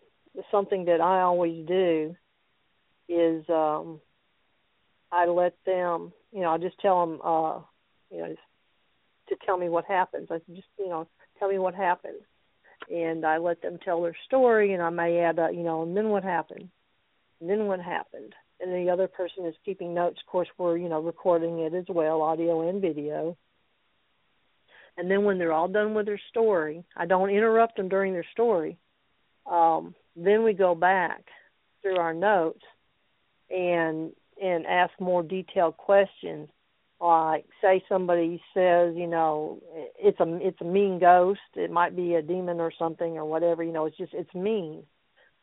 something 0.52 0.86
that 0.86 1.02
I 1.02 1.22
always 1.22 1.66
do 1.68 2.16
is 3.10 3.44
um 3.50 4.00
I 5.14 5.28
let 5.28 5.54
them, 5.64 6.12
you 6.32 6.42
know, 6.42 6.50
I 6.50 6.58
just 6.58 6.80
tell 6.80 7.06
them, 7.06 7.20
uh, 7.24 7.60
you 8.10 8.18
know, 8.18 8.28
just 8.30 8.40
to 9.30 9.36
tell 9.46 9.58
me 9.58 9.70
what 9.70 9.86
happens. 9.86 10.30
I 10.32 10.40
just, 10.50 10.68
you 10.80 10.90
know, 10.90 11.08
tell 11.38 11.50
me 11.50 11.60
what 11.60 11.76
happened, 11.76 12.22
and 12.92 13.24
I 13.24 13.38
let 13.38 13.62
them 13.62 13.78
tell 13.86 14.02
their 14.02 14.16
story, 14.26 14.74
and 14.74 14.82
I 14.82 14.90
may 14.90 15.20
add, 15.20 15.38
uh, 15.38 15.50
you 15.50 15.62
know, 15.62 15.84
and 15.84 15.96
then 15.96 16.10
what 16.10 16.24
happened, 16.24 16.68
and 17.40 17.48
then 17.48 17.68
what 17.68 17.80
happened, 17.80 18.34
and 18.60 18.74
the 18.74 18.92
other 18.92 19.08
person 19.08 19.46
is 19.46 19.54
keeping 19.64 19.94
notes. 19.94 20.20
Of 20.20 20.32
course, 20.32 20.48
we're, 20.58 20.78
you 20.78 20.90
know, 20.90 21.00
recording 21.00 21.60
it 21.60 21.76
as 21.76 21.86
well, 21.88 22.24
audio 22.24 22.68
and 22.68 22.82
video. 22.82 23.38
And 24.98 25.10
then 25.12 25.26
when 25.26 25.38
they're 25.38 25.54
all 25.54 25.68
done 25.68 25.94
with 25.94 26.08
their 26.08 26.22
story, 26.30 26.84
I 26.98 27.06
don't 27.06 27.30
interrupt 27.30 27.78
them 27.78 27.88
during 27.88 28.14
their 28.14 28.26
story. 28.32 28.78
Um, 29.46 29.94
then 30.16 30.44
we 30.44 30.54
go 30.54 30.74
back 30.74 31.24
through 31.82 31.98
our 31.98 32.14
notes 32.14 32.62
and 33.50 34.12
and 34.44 34.66
ask 34.66 34.92
more 35.00 35.24
detailed 35.24 35.78
questions. 35.78 36.50
Like 37.00 37.46
say 37.62 37.84
somebody 37.90 38.42
says, 38.54 38.94
you 38.96 39.08
know, 39.08 39.62
it's 40.00 40.20
a 40.20 40.38
it's 40.42 40.62
a 40.62 40.66
mean 40.66 41.00
ghost. 41.00 41.40
It 41.56 41.72
might 41.72 41.96
be 41.96 42.16
a 42.16 42.22
demon 42.22 42.60
or 42.60 42.72
something 42.78 43.18
or 43.18 43.26
whatever. 43.26 43.64
You 43.64 43.74
know, 43.74 43.86
it's 43.86 43.98
just 43.98 44.14
it's 44.14 44.34
mean, 44.34 44.84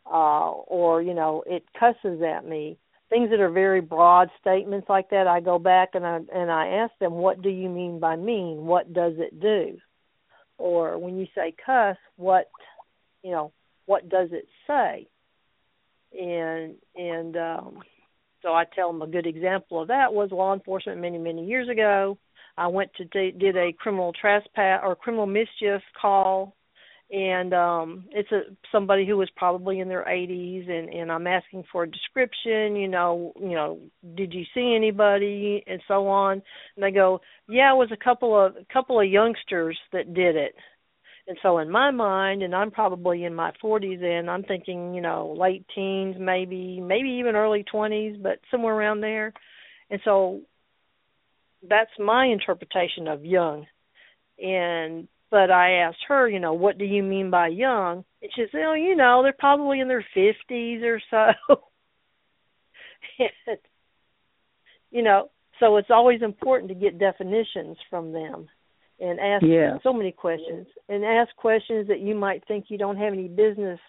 uh, 0.07 0.51
or 0.51 1.03
you 1.03 1.15
know, 1.15 1.43
it 1.47 1.65
cusses 1.79 2.23
at 2.23 2.47
me. 2.47 2.79
Things 3.11 3.29
that 3.31 3.41
are 3.41 3.51
very 3.51 3.81
broad 3.81 4.31
statements 4.41 4.89
like 4.89 5.11
that, 5.11 5.27
I 5.27 5.41
go 5.41 5.59
back 5.59 5.91
and 5.95 6.07
I 6.07 6.21
and 6.35 6.51
I 6.51 6.69
ask 6.69 6.93
them, 6.99 7.15
what 7.15 7.43
do 7.43 7.51
you 7.51 7.69
mean 7.69 8.01
by 8.01 8.17
mean? 8.17 8.65
What 8.65 8.93
does 8.95 9.15
it 9.17 9.41
do? 9.41 9.79
Or 10.57 10.99
when 10.99 11.19
you 11.19 11.27
say 11.35 11.55
cuss, 11.65 11.97
what 12.17 12.51
you 13.23 13.33
know, 13.33 13.53
what 13.85 14.09
does 14.09 14.31
it 14.33 14.47
say? 14.67 15.09
And 16.19 16.77
and 16.97 17.37
um 17.37 17.83
so 18.43 18.51
I 18.55 18.65
tell 18.75 18.93
them 18.93 19.03
a 19.03 19.07
good 19.07 19.27
example 19.27 19.83
of 19.83 19.89
that 19.89 20.13
was 20.13 20.31
law 20.31 20.55
enforcement 20.55 21.01
many 21.01 21.19
many 21.19 21.47
years 21.47 21.69
ago. 21.69 22.19
I 22.57 22.67
went 22.67 22.93
to 22.95 23.05
d- 23.05 23.37
did 23.39 23.57
a 23.57 23.73
criminal 23.73 24.13
trespass 24.13 24.81
or 24.85 24.97
criminal 24.97 25.27
mischief 25.27 25.83
call, 26.01 26.55
and 27.11 27.53
um 27.55 28.05
it's 28.11 28.31
a 28.33 28.43
somebody 28.71 29.07
who 29.07 29.17
was 29.17 29.31
probably 29.37 29.81
in 29.81 29.89
their 29.89 30.05
80s, 30.05 30.69
and 30.71 30.89
and 30.89 31.11
I'm 31.13 31.27
asking 31.27 31.65
for 31.73 31.85
a 31.85 31.91
description. 31.91 32.77
You 32.77 32.89
know, 32.89 33.33
you 33.41 33.55
know, 33.55 33.79
did 34.15 34.33
you 34.33 34.45
see 34.55 34.75
anybody 34.77 35.63
and 35.67 35.81
so 35.89 36.07
on? 36.09 36.43
And 36.77 36.83
they 36.83 36.91
go, 36.91 37.21
yeah, 37.49 37.73
it 37.73 37.77
was 37.77 37.91
a 37.93 38.05
couple 38.05 38.39
of 38.39 38.57
a 38.57 38.73
couple 38.73 39.01
of 39.01 39.09
youngsters 39.09 39.79
that 39.93 40.15
did 40.15 40.37
it. 40.37 40.55
And 41.27 41.37
so 41.43 41.59
in 41.59 41.71
my 41.71 41.91
mind, 41.91 42.43
and 42.43 42.55
I'm 42.55 42.71
probably 42.71 43.25
in 43.25 43.35
my 43.35 43.53
40s, 43.63 44.03
and 44.03 44.31
I'm 44.31 44.43
thinking, 44.43 44.95
you 44.95 45.01
know, 45.01 45.37
late 45.39 45.65
teens, 45.75 46.17
maybe, 46.19 46.81
maybe 46.81 47.11
even 47.21 47.37
early 47.37 47.65
20s, 47.73 48.21
but 48.23 48.41
somewhere 48.51 48.75
around 48.75 49.01
there. 49.01 49.33
And 49.91 50.01
so 50.05 50.41
that's 51.69 51.91
my 51.99 52.27
interpretation 52.27 53.07
of 53.07 53.25
young. 53.25 53.67
And 54.43 55.09
but 55.31 55.51
I 55.51 55.83
asked 55.83 56.05
her, 56.09 56.29
you 56.29 56.41
know, 56.41 56.55
what 56.55 56.77
do 56.77 56.85
you 56.85 57.05
mean 57.05 57.31
by 57.31 57.49
young? 57.49 58.05
And 58.21 58.31
she 58.35 58.47
said, 58.51 58.63
oh, 58.67 58.75
you 58.75 58.97
know, 58.97 59.23
they're 59.23 59.33
probably 59.33 59.79
in 59.79 59.87
their 59.87 60.05
50s 60.17 60.83
or 60.83 61.01
so. 61.09 61.57
and, 63.47 63.59
you 64.91 65.03
know, 65.03 65.31
so 65.61 65.77
it's 65.77 65.91
always 65.91 66.23
important 66.23 66.71
to 66.71 66.75
get 66.75 66.99
definitions 66.99 67.77
from 67.89 68.13
them 68.13 68.49
and 69.01 69.19
ask 69.19 69.45
yeah. 69.45 69.79
so 69.83 69.93
many 69.93 70.13
questions 70.13 70.67
and 70.89 71.05
ask 71.05 71.35
questions 71.37 71.89
that 71.89 72.01
you 72.01 72.15
might 72.15 72.47
think 72.47 72.67
you 72.69 72.79
don't 72.79 72.97
have 72.97 73.13
any 73.13 73.29
business 73.29 73.81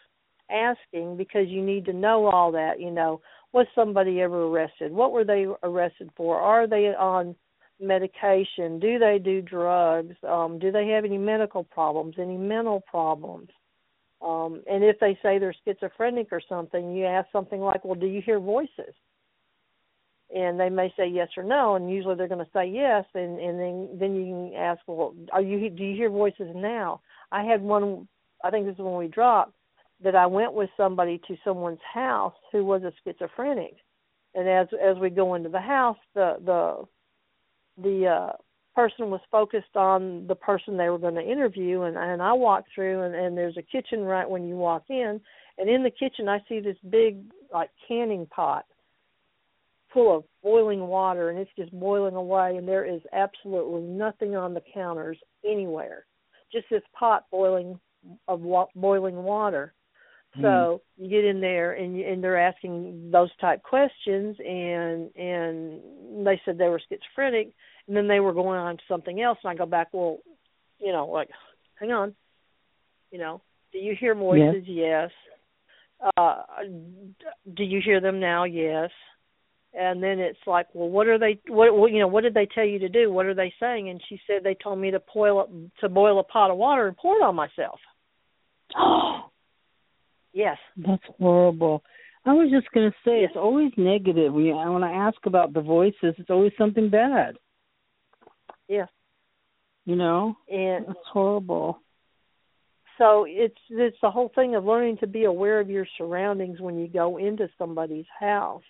asking 0.49 1.17
because 1.17 1.47
you 1.47 1.61
need 1.61 1.85
to 1.85 1.93
know 1.93 2.25
all 2.27 2.51
that 2.51 2.79
you 2.79 2.91
know. 2.91 3.21
Was 3.53 3.67
somebody 3.75 4.21
ever 4.21 4.43
arrested? 4.45 4.93
What 4.93 5.11
were 5.11 5.25
they 5.25 5.45
arrested 5.63 6.09
for? 6.15 6.39
Are 6.39 6.67
they 6.67 6.95
on 6.97 7.35
medication? 7.81 8.79
Do 8.79 8.97
they 8.97 9.19
do 9.21 9.41
drugs? 9.41 10.15
Um 10.27 10.57
do 10.59 10.71
they 10.71 10.87
have 10.87 11.03
any 11.03 11.17
medical 11.17 11.63
problems 11.63 12.15
any 12.17 12.37
mental 12.37 12.81
problems? 12.87 13.49
Um 14.21 14.63
and 14.69 14.83
if 14.83 14.99
they 14.99 15.17
say 15.21 15.37
they're 15.37 15.55
schizophrenic 15.65 16.27
or 16.31 16.41
something 16.47 16.95
you 16.95 17.05
ask 17.05 17.27
something 17.31 17.59
like 17.59 17.83
well 17.83 17.95
do 17.95 18.07
you 18.07 18.21
hear 18.21 18.39
voices 18.39 18.93
and 20.33 20.59
they 20.59 20.69
may 20.69 20.93
say 20.97 21.07
yes 21.07 21.29
or 21.35 21.43
no 21.43 21.75
and 21.75 21.91
usually 21.91 22.15
they're 22.15 22.27
going 22.27 22.43
to 22.43 22.51
say 22.53 22.65
yes 22.65 23.05
and 23.13 23.39
and 23.39 23.59
then 23.59 23.89
then 23.99 24.15
you 24.15 24.25
can 24.25 24.53
ask 24.55 24.79
well 24.87 25.13
are 25.31 25.41
you 25.41 25.69
do 25.69 25.83
you 25.83 25.95
hear 25.95 26.09
voices 26.09 26.49
now? 26.55 27.01
I 27.31 27.43
had 27.43 27.61
one 27.61 28.07
i 28.43 28.49
think 28.49 28.65
this 28.65 28.73
is 28.73 28.79
when 28.79 28.97
we 28.97 29.07
dropped 29.07 29.53
that 30.03 30.15
i 30.15 30.25
went 30.25 30.53
with 30.53 30.69
somebody 30.77 31.19
to 31.27 31.35
someone's 31.43 31.79
house 31.93 32.33
who 32.51 32.65
was 32.65 32.83
a 32.83 32.93
schizophrenic. 33.03 33.75
And 34.33 34.47
as 34.47 34.67
as 34.83 34.97
we 34.97 35.09
go 35.09 35.35
into 35.35 35.49
the 35.49 35.61
house 35.61 35.97
the 36.15 36.37
the 36.45 37.81
the 37.81 38.07
uh 38.07 38.31
person 38.73 39.09
was 39.09 39.19
focused 39.29 39.75
on 39.75 40.25
the 40.27 40.35
person 40.35 40.77
they 40.77 40.89
were 40.89 40.97
going 40.97 41.15
to 41.15 41.21
interview 41.21 41.81
and 41.81 41.97
and 41.97 42.21
I 42.21 42.33
walked 42.33 42.69
through 42.73 43.03
and 43.03 43.13
and 43.15 43.37
there's 43.37 43.57
a 43.57 43.61
kitchen 43.61 44.01
right 44.01 44.29
when 44.29 44.47
you 44.47 44.55
walk 44.55 44.83
in 44.89 45.19
and 45.57 45.69
in 45.69 45.83
the 45.83 45.91
kitchen 45.91 46.29
I 46.29 46.39
see 46.47 46.61
this 46.61 46.77
big 46.89 47.17
like 47.53 47.69
canning 47.87 48.25
pot 48.27 48.65
full 49.93 50.17
of 50.17 50.23
boiling 50.43 50.81
water 50.81 51.29
and 51.29 51.39
it's 51.39 51.51
just 51.57 51.71
boiling 51.77 52.15
away 52.15 52.55
and 52.57 52.67
there 52.67 52.85
is 52.85 53.01
absolutely 53.13 53.81
nothing 53.81 54.35
on 54.35 54.53
the 54.53 54.61
counters 54.73 55.17
anywhere. 55.45 56.05
Just 56.51 56.65
this 56.69 56.81
pot 56.97 57.25
boiling 57.31 57.79
of 58.27 58.41
wa- 58.41 58.67
boiling 58.75 59.15
water. 59.23 59.73
Mm. 60.37 60.41
so 60.43 60.81
you 60.97 61.09
get 61.09 61.25
in 61.25 61.41
there 61.41 61.73
and 61.73 61.97
you, 61.97 62.07
and 62.07 62.23
they're 62.23 62.39
asking 62.39 63.09
those 63.11 63.29
type 63.41 63.61
questions 63.63 64.37
and 64.39 65.13
and 65.17 66.25
they 66.25 66.39
said 66.45 66.57
they 66.57 66.69
were 66.69 66.81
schizophrenic 66.87 67.51
and 67.87 67.97
then 67.97 68.07
they 68.07 68.21
were 68.21 68.31
going 68.31 68.57
on 68.57 68.77
to 68.77 68.83
something 68.87 69.21
else 69.21 69.37
and 69.43 69.51
I 69.51 69.55
go 69.55 69.65
back 69.65 69.89
well 69.91 70.19
you 70.79 70.93
know 70.93 71.07
like 71.07 71.27
hang 71.77 71.91
on 71.91 72.15
you 73.11 73.19
know 73.19 73.41
do 73.73 73.79
you 73.79 73.93
hear 73.99 74.15
voices? 74.15 74.63
Yes, 74.67 75.09
yes. 76.01 76.11
uh 76.17 76.43
do 77.53 77.63
you 77.65 77.81
hear 77.83 77.99
them 77.99 78.21
now? 78.21 78.45
Yes 78.45 78.89
and 79.73 80.01
then 80.03 80.19
it's 80.19 80.39
like 80.45 80.67
well 80.73 80.89
what 80.89 81.07
are 81.07 81.17
they 81.17 81.39
what, 81.47 81.75
what 81.75 81.91
you 81.91 81.99
know 81.99 82.07
what 82.07 82.23
did 82.23 82.33
they 82.33 82.47
tell 82.53 82.65
you 82.65 82.79
to 82.79 82.89
do? 82.89 83.11
What 83.11 83.25
are 83.25 83.33
they 83.33 83.53
saying? 83.59 83.89
And 83.89 84.01
she 84.07 84.19
said 84.27 84.43
they 84.43 84.55
told 84.55 84.79
me 84.79 84.91
to 84.91 85.01
boil 85.13 85.49
to 85.79 85.89
boil 85.89 86.19
a 86.19 86.23
pot 86.23 86.51
of 86.51 86.57
water 86.57 86.87
and 86.87 86.97
pour 86.97 87.17
it 87.17 87.23
on 87.23 87.35
myself. 87.35 87.79
Oh 88.75 89.29
yes. 90.33 90.57
That's 90.77 91.03
horrible. 91.19 91.83
I 92.23 92.33
was 92.33 92.51
just 92.51 92.71
going 92.71 92.91
to 92.91 92.95
say 93.03 93.21
it's 93.21 93.35
always 93.35 93.71
negative. 93.77 94.31
When, 94.31 94.45
you, 94.45 94.55
when 94.55 94.83
i 94.83 94.91
ask 94.91 95.17
about 95.25 95.53
the 95.53 95.61
voices 95.61 96.15
it's 96.17 96.29
always 96.29 96.51
something 96.57 96.89
bad. 96.89 97.35
Yeah 98.67 98.85
you 99.85 99.95
know? 99.95 100.37
And 100.49 100.85
it's 100.89 100.99
horrible. 101.11 101.79
So 102.97 103.25
it's 103.27 103.57
it's 103.69 103.97
the 104.01 104.11
whole 104.11 104.31
thing 104.35 104.55
of 104.55 104.63
learning 104.63 104.97
to 104.97 105.07
be 105.07 105.23
aware 105.23 105.59
of 105.59 105.69
your 105.69 105.87
surroundings 105.97 106.59
when 106.59 106.77
you 106.77 106.87
go 106.87 107.17
into 107.17 107.49
somebody's 107.57 108.05
house 108.19 108.63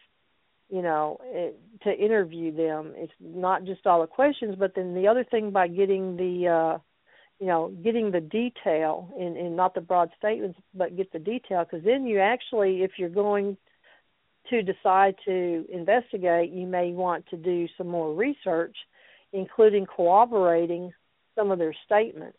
you 0.71 0.81
know 0.81 1.19
it, 1.25 1.59
to 1.83 1.95
interview 1.95 2.55
them. 2.55 2.93
It's 2.95 3.13
not 3.19 3.65
just 3.65 3.85
all 3.85 4.01
the 4.01 4.07
questions 4.07 4.55
but 4.57 4.73
then 4.75 4.95
the 4.95 5.07
other 5.07 5.23
thing 5.23 5.51
by 5.51 5.67
getting 5.67 6.15
the 6.17 6.47
uh 6.47 6.79
you 7.39 7.47
know 7.47 7.73
getting 7.83 8.11
the 8.11 8.21
detail 8.21 9.09
in 9.19 9.55
not 9.55 9.73
the 9.73 9.81
broad 9.81 10.11
statements 10.17 10.57
but 10.73 10.95
get 10.95 11.11
the 11.11 11.19
detail 11.19 11.65
because 11.65 11.83
then 11.83 12.05
you 12.05 12.19
actually 12.19 12.83
if 12.83 12.91
you're 12.97 13.09
going 13.09 13.57
to 14.49 14.61
decide 14.61 15.15
to 15.25 15.65
investigate 15.71 16.51
you 16.51 16.67
may 16.67 16.91
want 16.91 17.25
to 17.27 17.37
do 17.37 17.67
some 17.77 17.87
more 17.87 18.13
research 18.13 18.75
including 19.33 19.85
corroborating 19.85 20.91
some 21.35 21.51
of 21.51 21.57
their 21.57 21.73
statements 21.85 22.37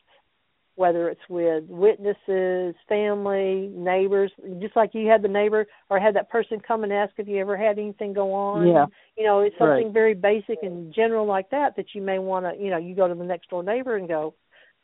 whether 0.74 1.08
it's 1.08 1.20
with 1.28 1.64
witnesses, 1.68 2.74
family, 2.88 3.70
neighbors, 3.74 4.32
just 4.60 4.74
like 4.74 4.90
you 4.94 5.06
had 5.06 5.22
the 5.22 5.28
neighbor 5.28 5.66
or 5.90 6.00
had 6.00 6.16
that 6.16 6.30
person 6.30 6.60
come 6.66 6.82
and 6.82 6.92
ask 6.92 7.12
if 7.18 7.28
you 7.28 7.38
ever 7.38 7.56
had 7.56 7.78
anything 7.78 8.12
go 8.12 8.32
on. 8.32 8.66
Yeah. 8.66 8.86
You 9.16 9.24
know, 9.24 9.40
it's 9.40 9.56
something 9.58 9.86
right. 9.86 9.92
very 9.92 10.14
basic 10.14 10.58
and 10.62 10.94
general 10.94 11.26
like 11.26 11.50
that 11.50 11.76
that 11.76 11.94
you 11.94 12.00
may 12.00 12.18
want 12.18 12.46
to, 12.46 12.62
you 12.62 12.70
know, 12.70 12.78
you 12.78 12.94
go 12.94 13.06
to 13.06 13.14
the 13.14 13.24
next 13.24 13.50
door 13.50 13.62
neighbor 13.62 13.96
and 13.96 14.08
go, 14.08 14.34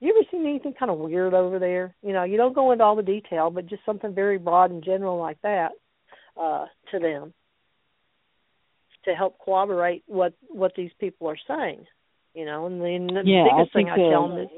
you 0.01 0.11
ever 0.11 0.27
seen 0.31 0.47
anything 0.47 0.75
kind 0.79 0.91
of 0.91 0.99
weird 0.99 1.35
over 1.35 1.59
there? 1.59 1.95
You 2.03 2.13
know, 2.13 2.23
you 2.23 2.37
don't 2.37 2.55
go 2.55 2.71
into 2.71 2.85
all 2.85 2.95
the 2.95 3.03
detail, 3.03 3.51
but 3.51 3.67
just 3.67 3.85
something 3.85 4.15
very 4.15 4.39
broad 4.39 4.71
and 4.71 4.85
general 4.85 5.19
like 5.19 5.41
that 5.43 5.71
uh, 6.41 6.67
to 6.93 6.99
them 6.99 7.33
to 9.07 9.15
help 9.15 9.39
corroborate 9.45 10.05
what 10.07 10.35
what 10.49 10.73
these 10.77 10.91
people 11.01 11.29
are 11.29 11.39
saying. 11.49 11.85
You 12.35 12.45
know, 12.45 12.67
and 12.67 12.81
then 12.81 13.07
the 13.09 13.23
yeah, 13.25 13.45
biggest 13.45 13.75
I 13.75 13.79
thing 13.79 13.89
I 13.89 13.97
tell 13.97 14.29
them 14.29 14.39
is 14.39 14.49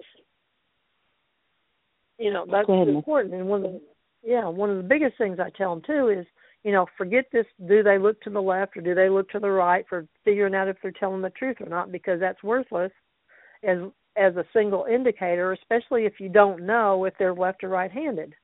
you 2.21 2.33
know 2.33 2.47
that's 2.51 2.69
ahead, 2.69 2.89
important. 2.89 3.35
And 3.35 3.49
one 3.49 3.65
of 3.65 3.73
the 3.73 3.81
yeah 4.23 4.47
one 4.49 4.71
of 4.71 4.77
the 4.77 4.83
biggest 4.83 5.17
things 5.17 5.39
i 5.41 5.49
tell 5.51 5.75
them 5.75 5.83
too 5.87 6.09
is 6.09 6.27
you 6.63 6.73
know 6.73 6.87
forget 6.99 7.25
this 7.33 7.47
do 7.67 7.83
they 7.83 7.99
look 7.99 8.21
to 8.23 8.31
the 8.31 8.41
left 8.41 8.77
or 8.77 8.83
do 8.83 8.95
they 8.95 9.09
look 9.09 9.29
to 9.31 9.41
the 9.41 9.51
right 9.51 9.85
for 9.89 10.07
figuring 10.25 10.55
out 10.55 10.69
if 10.69 10.77
they're 10.83 10.93
telling 10.93 11.23
the 11.23 11.31
truth 11.31 11.57
or 11.61 11.69
not 11.69 11.91
because 11.91 12.21
that's 12.21 12.43
worthless 12.43 12.93
as 13.67 13.79
as 14.17 14.37
a 14.37 14.45
single 14.53 14.85
indicator 14.85 15.53
especially 15.53 16.05
if 16.05 16.21
you 16.21 16.29
don't 16.29 16.65
know 16.65 17.05
if 17.05 17.15
they're 17.19 17.35
left 17.35 17.65
or 17.65 17.71
right 17.71 17.91
handed 17.91 18.35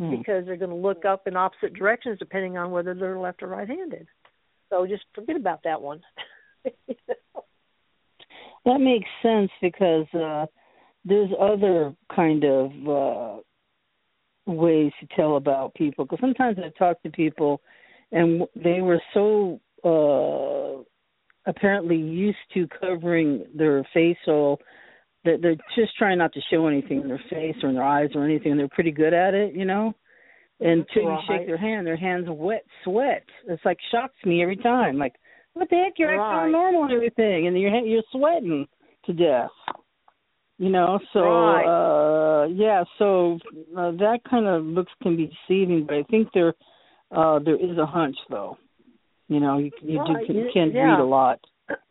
hmm. 0.00 0.10
because 0.10 0.44
they're 0.44 0.56
going 0.56 0.70
to 0.70 0.76
look 0.76 1.04
up 1.04 1.28
in 1.28 1.36
opposite 1.36 1.74
directions 1.74 2.18
depending 2.18 2.58
on 2.58 2.72
whether 2.72 2.92
they're 2.92 3.18
left 3.18 3.42
or 3.42 3.48
right 3.48 3.68
handed 3.68 4.08
so 4.68 4.86
just 4.86 5.04
forget 5.14 5.36
about 5.36 5.60
that 5.64 5.80
one. 5.80 6.00
That 8.64 8.80
makes 8.80 9.08
sense 9.22 9.50
because 9.62 10.06
uh 10.12 10.46
there's 11.06 11.30
other 11.40 11.94
kind 12.14 12.44
of 12.44 12.70
uh 12.88 13.40
ways 14.46 14.92
to 15.00 15.06
tell 15.16 15.36
about 15.36 15.74
people 15.74 16.04
because 16.04 16.20
sometimes 16.20 16.58
I 16.58 16.68
talk 16.78 17.02
to 17.02 17.10
people 17.10 17.60
and 18.12 18.42
they 18.54 18.80
were 18.80 19.00
so 19.14 19.60
uh 19.84 20.82
apparently 21.48 21.96
used 21.96 22.38
to 22.54 22.68
covering 22.80 23.44
their 23.54 23.86
facial 23.94 24.60
they're, 25.26 25.38
they're 25.38 25.56
just 25.74 25.96
trying 25.98 26.18
not 26.18 26.32
to 26.32 26.40
show 26.50 26.66
anything 26.68 27.02
in 27.02 27.08
their 27.08 27.22
face 27.28 27.56
or 27.62 27.68
in 27.68 27.74
their 27.74 27.84
eyes 27.84 28.10
or 28.14 28.24
anything. 28.24 28.52
And 28.52 28.60
they're 28.60 28.68
pretty 28.68 28.92
good 28.92 29.12
at 29.12 29.34
it, 29.34 29.54
you 29.54 29.66
know. 29.66 29.92
And 30.60 30.86
until 30.88 31.02
you 31.02 31.18
shake 31.28 31.46
their 31.46 31.58
hand, 31.58 31.86
their 31.86 31.96
hands 31.96 32.26
wet 32.28 32.64
sweat. 32.84 33.24
It's 33.46 33.64
like 33.64 33.76
shocks 33.90 34.14
me 34.24 34.40
every 34.42 34.56
time. 34.56 34.96
Like, 34.96 35.14
what 35.52 35.68
the 35.68 35.76
heck? 35.76 35.94
You're 35.98 36.10
acting 36.10 36.20
Right. 36.20 36.44
all 36.44 36.50
normal 36.50 36.84
and 36.84 36.92
everything, 36.92 37.46
and 37.46 37.58
you're 37.60 37.74
you're 37.80 38.02
sweating 38.10 38.66
to 39.04 39.12
death. 39.12 39.50
You 40.58 40.70
know, 40.70 40.98
so 41.12 41.20
Right. 41.20 42.42
uh 42.42 42.46
yeah, 42.46 42.84
so 42.98 43.38
uh, 43.76 43.90
that 43.92 44.20
kind 44.28 44.46
of 44.46 44.64
looks 44.64 44.92
can 45.02 45.16
be 45.16 45.30
deceiving, 45.48 45.84
but 45.86 45.96
I 45.96 46.02
think 46.04 46.28
there 46.32 46.54
uh 47.10 47.38
there 47.40 47.56
is 47.56 47.76
a 47.78 47.86
hunch 47.86 48.16
though. 48.30 48.56
You 49.28 49.40
know, 49.40 49.58
you 49.58 49.70
you, 49.82 49.98
do, 50.06 50.14
Right, 50.14 50.26
can, 50.52 50.70
yeah, 50.70 50.90
read 50.90 51.00
a 51.00 51.04
lot. 51.04 51.40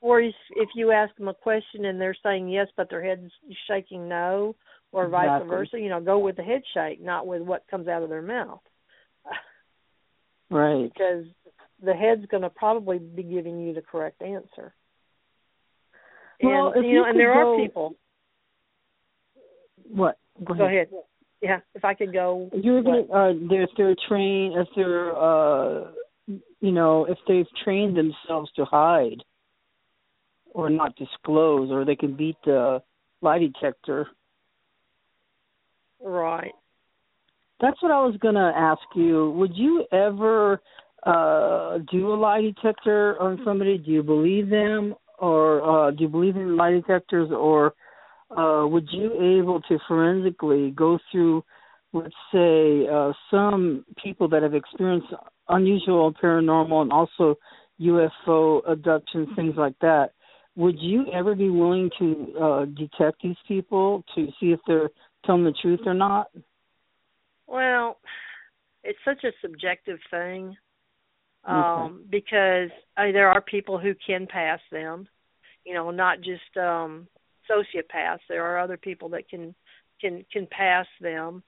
or 0.00 0.20
if 0.20 0.34
if 0.56 0.68
you 0.74 0.92
ask 0.92 1.14
them 1.16 1.28
a 1.28 1.34
question 1.34 1.86
and 1.86 2.00
they're 2.00 2.16
saying 2.22 2.48
yes, 2.48 2.68
but 2.76 2.88
their 2.88 3.04
head's 3.04 3.30
shaking 3.66 4.08
no, 4.08 4.54
or 4.92 5.08
vice 5.08 5.28
Exactly. 5.28 5.48
versa, 5.48 5.78
you 5.80 5.88
know, 5.88 6.00
go 6.00 6.18
with 6.18 6.36
the 6.36 6.42
head 6.42 6.62
shake, 6.72 7.02
not 7.02 7.26
with 7.26 7.42
what 7.42 7.66
comes 7.70 7.88
out 7.88 8.02
of 8.02 8.08
their 8.08 8.22
mouth, 8.22 8.60
Right. 10.50 10.90
because 10.92 11.24
the 11.82 11.92
head's 11.92 12.24
going 12.26 12.44
to 12.44 12.50
probably 12.50 12.98
be 12.98 13.24
giving 13.24 13.58
you 13.60 13.74
the 13.74 13.82
correct 13.82 14.22
answer. 14.22 14.74
Well, 16.42 16.72
and 16.74 16.86
you 16.86 16.94
know, 16.94 16.98
you 17.00 17.04
and 17.04 17.18
there 17.18 17.32
could 17.32 17.54
are 17.54 17.62
people. 17.62 17.96
What? 19.88 20.18
Go 20.44 20.54
Go 20.54 20.66
ahead. 20.66 20.88
Yeah, 21.40 21.60
if 21.74 21.84
I 21.84 21.94
could 21.94 22.12
go. 22.12 22.48
You're 22.52 22.82
what? 22.82 23.08
gonna 23.08 23.30
uh 23.30 23.32
if 23.62 23.70
they're 23.76 23.94
trained 24.08 24.54
if 24.56 24.66
they're 24.74 25.16
uh 25.16 25.90
you 26.60 26.72
know, 26.72 27.04
if 27.04 27.18
they've 27.28 27.46
trained 27.62 27.96
themselves 27.96 28.50
to 28.56 28.64
hide 28.64 29.22
or 30.52 30.70
not 30.70 30.96
disclose 30.96 31.70
or 31.70 31.84
they 31.84 31.96
can 31.96 32.16
beat 32.16 32.36
the 32.44 32.82
lie 33.20 33.38
detector. 33.38 34.08
Right. 36.02 36.52
That's 37.60 37.80
what 37.82 37.92
I 37.92 38.04
was 38.04 38.16
gonna 38.20 38.52
ask 38.56 38.82
you. 38.94 39.30
Would 39.32 39.54
you 39.54 39.84
ever 39.92 40.60
uh 41.04 41.78
do 41.92 42.12
a 42.12 42.16
lie 42.16 42.40
detector 42.40 43.20
on 43.20 43.40
somebody? 43.44 43.78
Do 43.78 43.90
you 43.90 44.02
believe 44.02 44.48
them 44.48 44.94
or 45.18 45.88
uh 45.88 45.90
do 45.90 46.02
you 46.02 46.08
believe 46.08 46.36
in 46.36 46.56
lie 46.56 46.72
detectors 46.72 47.30
or 47.30 47.74
uh 48.30 48.66
would 48.66 48.88
you 48.90 49.12
able 49.40 49.60
to 49.62 49.78
forensically 49.86 50.70
go 50.72 50.98
through 51.10 51.42
let's 51.92 52.14
say 52.32 52.86
uh 52.92 53.12
some 53.30 53.84
people 54.02 54.28
that 54.28 54.42
have 54.42 54.54
experienced 54.54 55.08
unusual 55.48 56.12
paranormal 56.12 56.82
and 56.82 56.92
also 56.92 57.36
UFO 57.80 58.60
abductions 58.68 59.28
things 59.36 59.54
like 59.56 59.74
that? 59.80 60.10
Would 60.56 60.76
you 60.78 61.06
ever 61.12 61.34
be 61.34 61.50
willing 61.50 61.90
to 61.98 62.34
uh 62.40 62.64
detect 62.66 63.22
these 63.22 63.36
people 63.46 64.04
to 64.14 64.28
see 64.38 64.52
if 64.52 64.60
they're 64.66 64.90
telling 65.24 65.44
the 65.44 65.54
truth 65.60 65.80
or 65.86 65.94
not? 65.94 66.30
Well, 67.46 67.98
it's 68.82 68.98
such 69.04 69.24
a 69.24 69.32
subjective 69.42 69.98
thing 70.10 70.56
um, 71.46 71.56
Okay. 71.56 72.04
because 72.10 72.70
I 72.96 73.12
there 73.12 73.30
are 73.30 73.40
people 73.40 73.78
who 73.78 73.94
can 74.06 74.26
pass 74.26 74.60
them, 74.70 75.08
you 75.64 75.74
know, 75.74 75.90
not 75.90 76.20
just 76.20 76.56
um, 76.56 77.06
sociopaths. 77.50 78.20
There 78.28 78.44
are 78.44 78.58
other 78.58 78.76
people 78.76 79.08
that 79.10 79.28
can 79.28 79.54
can 80.00 80.24
can 80.32 80.46
pass 80.50 80.86
them, 81.00 81.42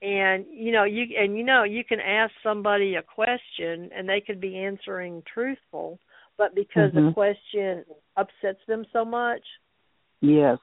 and 0.00 0.44
you 0.50 0.72
know 0.72 0.84
you 0.84 1.06
and 1.18 1.36
you 1.36 1.44
know 1.44 1.64
you 1.64 1.84
can 1.84 2.00
ask 2.00 2.32
somebody 2.42 2.94
a 2.96 3.02
question 3.02 3.90
and 3.94 4.08
they 4.08 4.20
could 4.20 4.40
be 4.40 4.58
answering 4.58 5.22
truthful, 5.32 5.98
but 6.38 6.54
because 6.54 6.92
the 6.92 7.00
Mhm. 7.00 7.14
question 7.14 7.84
upsets 8.16 8.64
them 8.66 8.84
so 8.92 9.04
much, 9.04 9.44
yes 10.20 10.58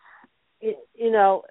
it, 0.61 0.77
you 0.95 1.11
know 1.11 1.43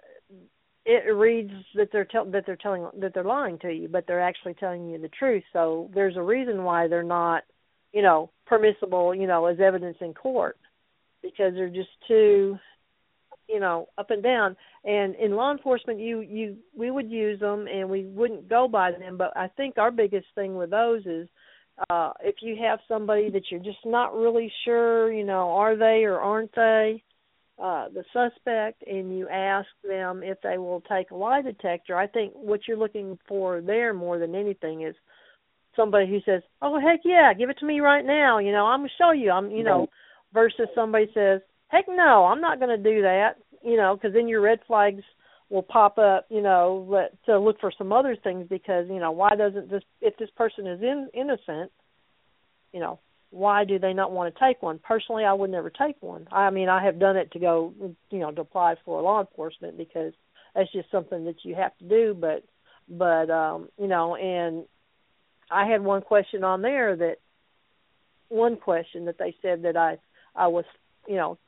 it 0.88 1.12
reads 1.12 1.52
that 1.74 1.90
they're 1.92 2.06
tell, 2.06 2.24
that 2.24 2.46
they're 2.46 2.56
telling 2.56 2.88
that 2.98 3.12
they're 3.12 3.22
lying 3.22 3.58
to 3.58 3.70
you 3.70 3.88
but 3.88 4.06
they're 4.06 4.22
actually 4.22 4.54
telling 4.54 4.88
you 4.88 4.98
the 4.98 5.08
truth. 5.08 5.44
So 5.52 5.90
there's 5.94 6.16
a 6.16 6.22
reason 6.22 6.64
why 6.64 6.88
they're 6.88 7.02
not 7.02 7.44
you 7.92 8.02
know 8.02 8.30
permissible 8.46 9.14
you 9.14 9.26
know 9.26 9.46
as 9.46 9.60
evidence 9.60 9.98
in 10.00 10.14
court 10.14 10.56
because 11.22 11.52
they're 11.54 11.68
just 11.68 11.90
too 12.08 12.58
you 13.48 13.60
know 13.60 13.88
up 13.98 14.10
and 14.10 14.22
down. 14.22 14.56
And 14.84 15.14
in 15.16 15.36
law 15.36 15.52
enforcement 15.52 16.00
you 16.00 16.20
you 16.20 16.56
we 16.74 16.90
would 16.90 17.10
use 17.10 17.38
them 17.38 17.66
and 17.66 17.90
we 17.90 18.06
wouldn't 18.06 18.48
go 18.48 18.66
by 18.66 18.92
them. 18.92 19.18
But 19.18 19.36
i 19.36 19.48
think 19.58 19.76
our 19.76 19.90
biggest 19.90 20.26
thing 20.34 20.56
with 20.56 20.70
those 20.70 21.04
is 21.04 21.28
uh 21.90 22.12
if 22.20 22.36
you 22.40 22.56
have 22.62 22.78
somebody 22.88 23.28
that 23.30 23.50
you're 23.50 23.60
just 23.60 23.84
not 23.84 24.14
really 24.14 24.50
sure 24.64 25.12
you 25.12 25.24
know 25.24 25.50
are 25.50 25.76
they 25.76 26.04
or 26.04 26.18
aren't 26.18 26.54
they 26.54 27.02
uh, 27.60 27.88
the 27.88 28.04
suspect 28.12 28.84
and 28.86 29.16
you 29.16 29.28
ask 29.28 29.68
them 29.86 30.22
if 30.22 30.40
they 30.42 30.58
will 30.58 30.80
take 30.82 31.10
a 31.10 31.14
lie 31.14 31.42
detector, 31.42 31.96
I 31.96 32.06
think 32.06 32.32
what 32.34 32.60
you're 32.66 32.76
looking 32.76 33.18
for 33.26 33.60
there 33.60 33.92
more 33.92 34.18
than 34.18 34.34
anything 34.34 34.82
is 34.82 34.94
somebody 35.74 36.08
who 36.08 36.20
says, 36.24 36.42
"Oh 36.62 36.78
heck 36.78 37.00
yeah, 37.04 37.32
give 37.34 37.50
it 37.50 37.58
to 37.58 37.66
me 37.66 37.80
right 37.80 38.04
now," 38.04 38.38
you 38.38 38.52
know, 38.52 38.66
I'm 38.66 38.80
gonna 38.80 38.90
show 38.98 39.12
you. 39.12 39.30
I'm, 39.30 39.50
you 39.50 39.64
know, 39.64 39.88
versus 40.32 40.68
somebody 40.74 41.10
says, 41.14 41.40
"Heck 41.68 41.86
no, 41.88 42.26
I'm 42.26 42.40
not 42.40 42.60
gonna 42.60 42.78
do 42.78 43.02
that," 43.02 43.36
you 43.62 43.76
know, 43.76 43.96
because 43.96 44.12
then 44.12 44.28
your 44.28 44.40
red 44.40 44.60
flags 44.66 45.02
will 45.50 45.62
pop 45.62 45.98
up, 45.98 46.26
you 46.28 46.42
know, 46.42 46.86
let, 46.88 47.24
to 47.24 47.38
look 47.38 47.58
for 47.60 47.72
some 47.76 47.92
other 47.92 48.14
things 48.16 48.46
because 48.48 48.86
you 48.88 49.00
know 49.00 49.10
why 49.10 49.34
doesn't 49.34 49.70
this 49.70 49.82
if 50.00 50.16
this 50.16 50.30
person 50.36 50.66
is 50.66 50.80
in, 50.82 51.08
innocent, 51.14 51.72
you 52.72 52.80
know, 52.80 53.00
why 53.30 53.64
do 53.64 53.78
they 53.78 53.92
not 53.92 54.12
want 54.12 54.34
to 54.34 54.40
take 54.40 54.62
one? 54.62 54.78
Personally, 54.78 55.24
I 55.24 55.32
would 55.32 55.50
never 55.50 55.70
take 55.70 55.96
one. 56.00 56.26
I 56.32 56.50
mean, 56.50 56.68
I 56.68 56.84
have 56.84 56.98
done 56.98 57.16
it 57.16 57.30
to 57.32 57.38
go, 57.38 57.74
you 58.10 58.18
know, 58.18 58.30
to 58.30 58.40
apply 58.40 58.76
for 58.84 59.02
law 59.02 59.20
enforcement 59.20 59.76
because 59.76 60.12
that's 60.54 60.72
just 60.72 60.90
something 60.90 61.24
that 61.26 61.44
you 61.44 61.54
have 61.54 61.76
to 61.78 61.84
do. 61.84 62.16
But, 62.18 62.44
but, 62.88 63.30
um, 63.30 63.68
you 63.78 63.86
know, 63.86 64.16
and 64.16 64.64
I 65.50 65.66
had 65.66 65.82
one 65.82 66.02
question 66.02 66.42
on 66.42 66.62
there 66.62 66.96
that 66.96 67.16
one 68.28 68.56
question 68.56 69.06
that 69.06 69.18
they 69.18 69.34
said 69.42 69.62
that 69.62 69.76
I, 69.76 69.98
I 70.34 70.48
was, 70.48 70.64
you 71.06 71.16
know, 71.16 71.38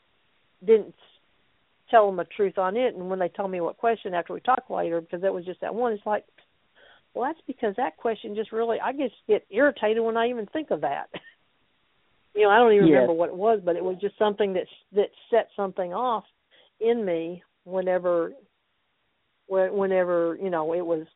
didn't 0.65 0.95
tell 1.91 2.07
them 2.07 2.17
the 2.17 2.25
truth 2.25 2.59
on 2.59 2.77
it. 2.77 2.95
And 2.95 3.09
when 3.09 3.19
they 3.19 3.29
told 3.29 3.51
me 3.51 3.61
what 3.61 3.79
question 3.79 4.15
after 4.15 4.35
we 4.35 4.41
talked 4.41 4.71
later, 4.71 5.01
because 5.01 5.25
it 5.25 5.33
was 5.33 5.45
just 5.45 5.63
that 5.63 5.75
one, 5.75 5.93
it's 5.93 6.07
like, 6.07 6.25
well, 7.15 7.29
that's 7.29 7.45
because 7.47 7.75
that 7.77 7.97
question 7.97 8.37
just 8.37 8.53
really, 8.53 8.79
I 8.81 8.93
just 8.93 9.15
get 9.27 9.47
irritated 9.51 10.03
when 10.03 10.17
I 10.17 10.29
even 10.29 10.47
think 10.47 10.71
of 10.71 10.83
that. 10.83 11.09
you 12.35 12.43
know, 12.43 12.51
I 12.51 12.59
don't 12.59 12.73
even 12.73 12.87
Yes. 12.87 12.95
remember 12.95 13.15
what 13.15 13.29
it 13.29 13.37
was, 13.37 13.61
but 13.65 13.77
it 13.77 13.85
was 13.85 13.97
just 14.01 14.17
something 14.19 14.53
that 14.55 14.67
that 14.93 15.11
set 15.31 15.49
something 15.57 15.93
off 15.93 16.25
in 16.81 17.05
me 17.05 17.43
whenever, 17.65 18.33
whenever 19.49 20.39
you 20.41 20.51
know 20.51 20.73
it 20.73 20.85
was 20.85 21.07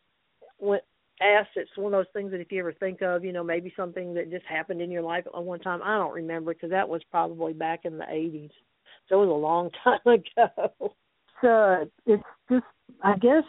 when 0.58 0.80
asked. 1.20 1.50
It's 1.56 1.70
one 1.76 1.94
of 1.94 1.98
those 1.98 2.12
things 2.12 2.30
that 2.32 2.40
if 2.40 2.50
you 2.50 2.60
ever 2.60 2.72
think 2.72 3.02
of, 3.02 3.24
you 3.24 3.32
know, 3.32 3.44
maybe 3.44 3.72
something 3.76 4.14
that 4.14 4.30
just 4.30 4.46
happened 4.46 4.80
in 4.80 4.90
your 4.90 5.02
life 5.02 5.24
at 5.26 5.44
one 5.44 5.60
time. 5.60 5.80
I 5.82 5.96
don't 5.96 6.14
remember 6.14 6.52
because 6.52 6.70
that 6.70 6.88
was 6.88 7.02
probably 7.10 7.52
back 7.52 7.80
in 7.84 7.98
the 7.98 8.04
'80s, 8.04 8.50
so 9.08 9.22
it 9.22 9.26
was 9.26 9.28
a 9.28 9.32
long 9.32 9.70
time 9.84 10.00
ago. 10.06 10.94
uh, 11.42 11.84
it's 12.06 12.22
just 12.50 12.64
I 13.02 13.16
guess 13.18 13.44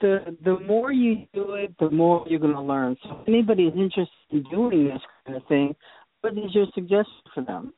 the 0.00 0.36
the 0.44 0.58
more 0.60 0.92
you 0.92 1.26
do 1.32 1.54
it, 1.54 1.74
the 1.78 1.90
more 1.90 2.24
you're 2.28 2.40
going 2.40 2.54
to 2.54 2.60
learn. 2.60 2.96
So 3.04 3.20
if 3.20 3.28
anybody 3.28 3.64
is 3.64 3.74
interested 3.74 4.08
in 4.30 4.42
doing 4.50 4.88
this 4.88 5.00
kind 5.26 5.36
of 5.36 5.46
thing, 5.46 5.74
what 6.20 6.32
is 6.34 6.54
your 6.54 6.66
suggestion 6.74 7.22
for 7.34 7.42
them? 7.44 7.72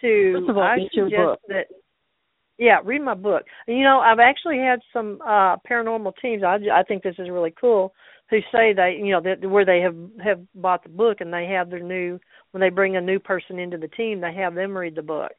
to 0.00 0.32
First 0.36 0.48
of 0.50 0.56
all, 0.56 0.62
I 0.64 0.76
read 0.76 0.90
your 0.92 1.06
suggest 1.06 1.16
book. 1.26 1.40
that 1.48 1.66
yeah, 2.58 2.78
read 2.84 3.02
my 3.02 3.14
book. 3.14 3.44
You 3.66 3.82
know, 3.82 3.98
I've 4.00 4.20
actually 4.20 4.58
had 4.58 4.80
some 4.92 5.20
uh 5.22 5.56
paranormal 5.68 6.12
teams. 6.20 6.42
I 6.42 6.56
I 6.72 6.82
think 6.84 7.02
this 7.02 7.16
is 7.18 7.30
really 7.30 7.54
cool 7.60 7.92
who 8.30 8.38
say 8.52 8.72
they, 8.72 8.96
you 8.98 9.12
know, 9.12 9.20
that 9.20 9.48
where 9.48 9.64
they 9.64 9.80
have 9.80 9.96
have 10.22 10.40
bought 10.54 10.82
the 10.82 10.88
book 10.88 11.20
and 11.20 11.32
they 11.32 11.46
have 11.46 11.70
their 11.70 11.80
new 11.80 12.18
when 12.52 12.60
they 12.60 12.70
bring 12.70 12.96
a 12.96 13.00
new 13.00 13.18
person 13.18 13.58
into 13.58 13.76
the 13.78 13.88
team, 13.88 14.20
they 14.20 14.32
have 14.34 14.54
them 14.54 14.76
read 14.76 14.94
the 14.94 15.02
book. 15.02 15.32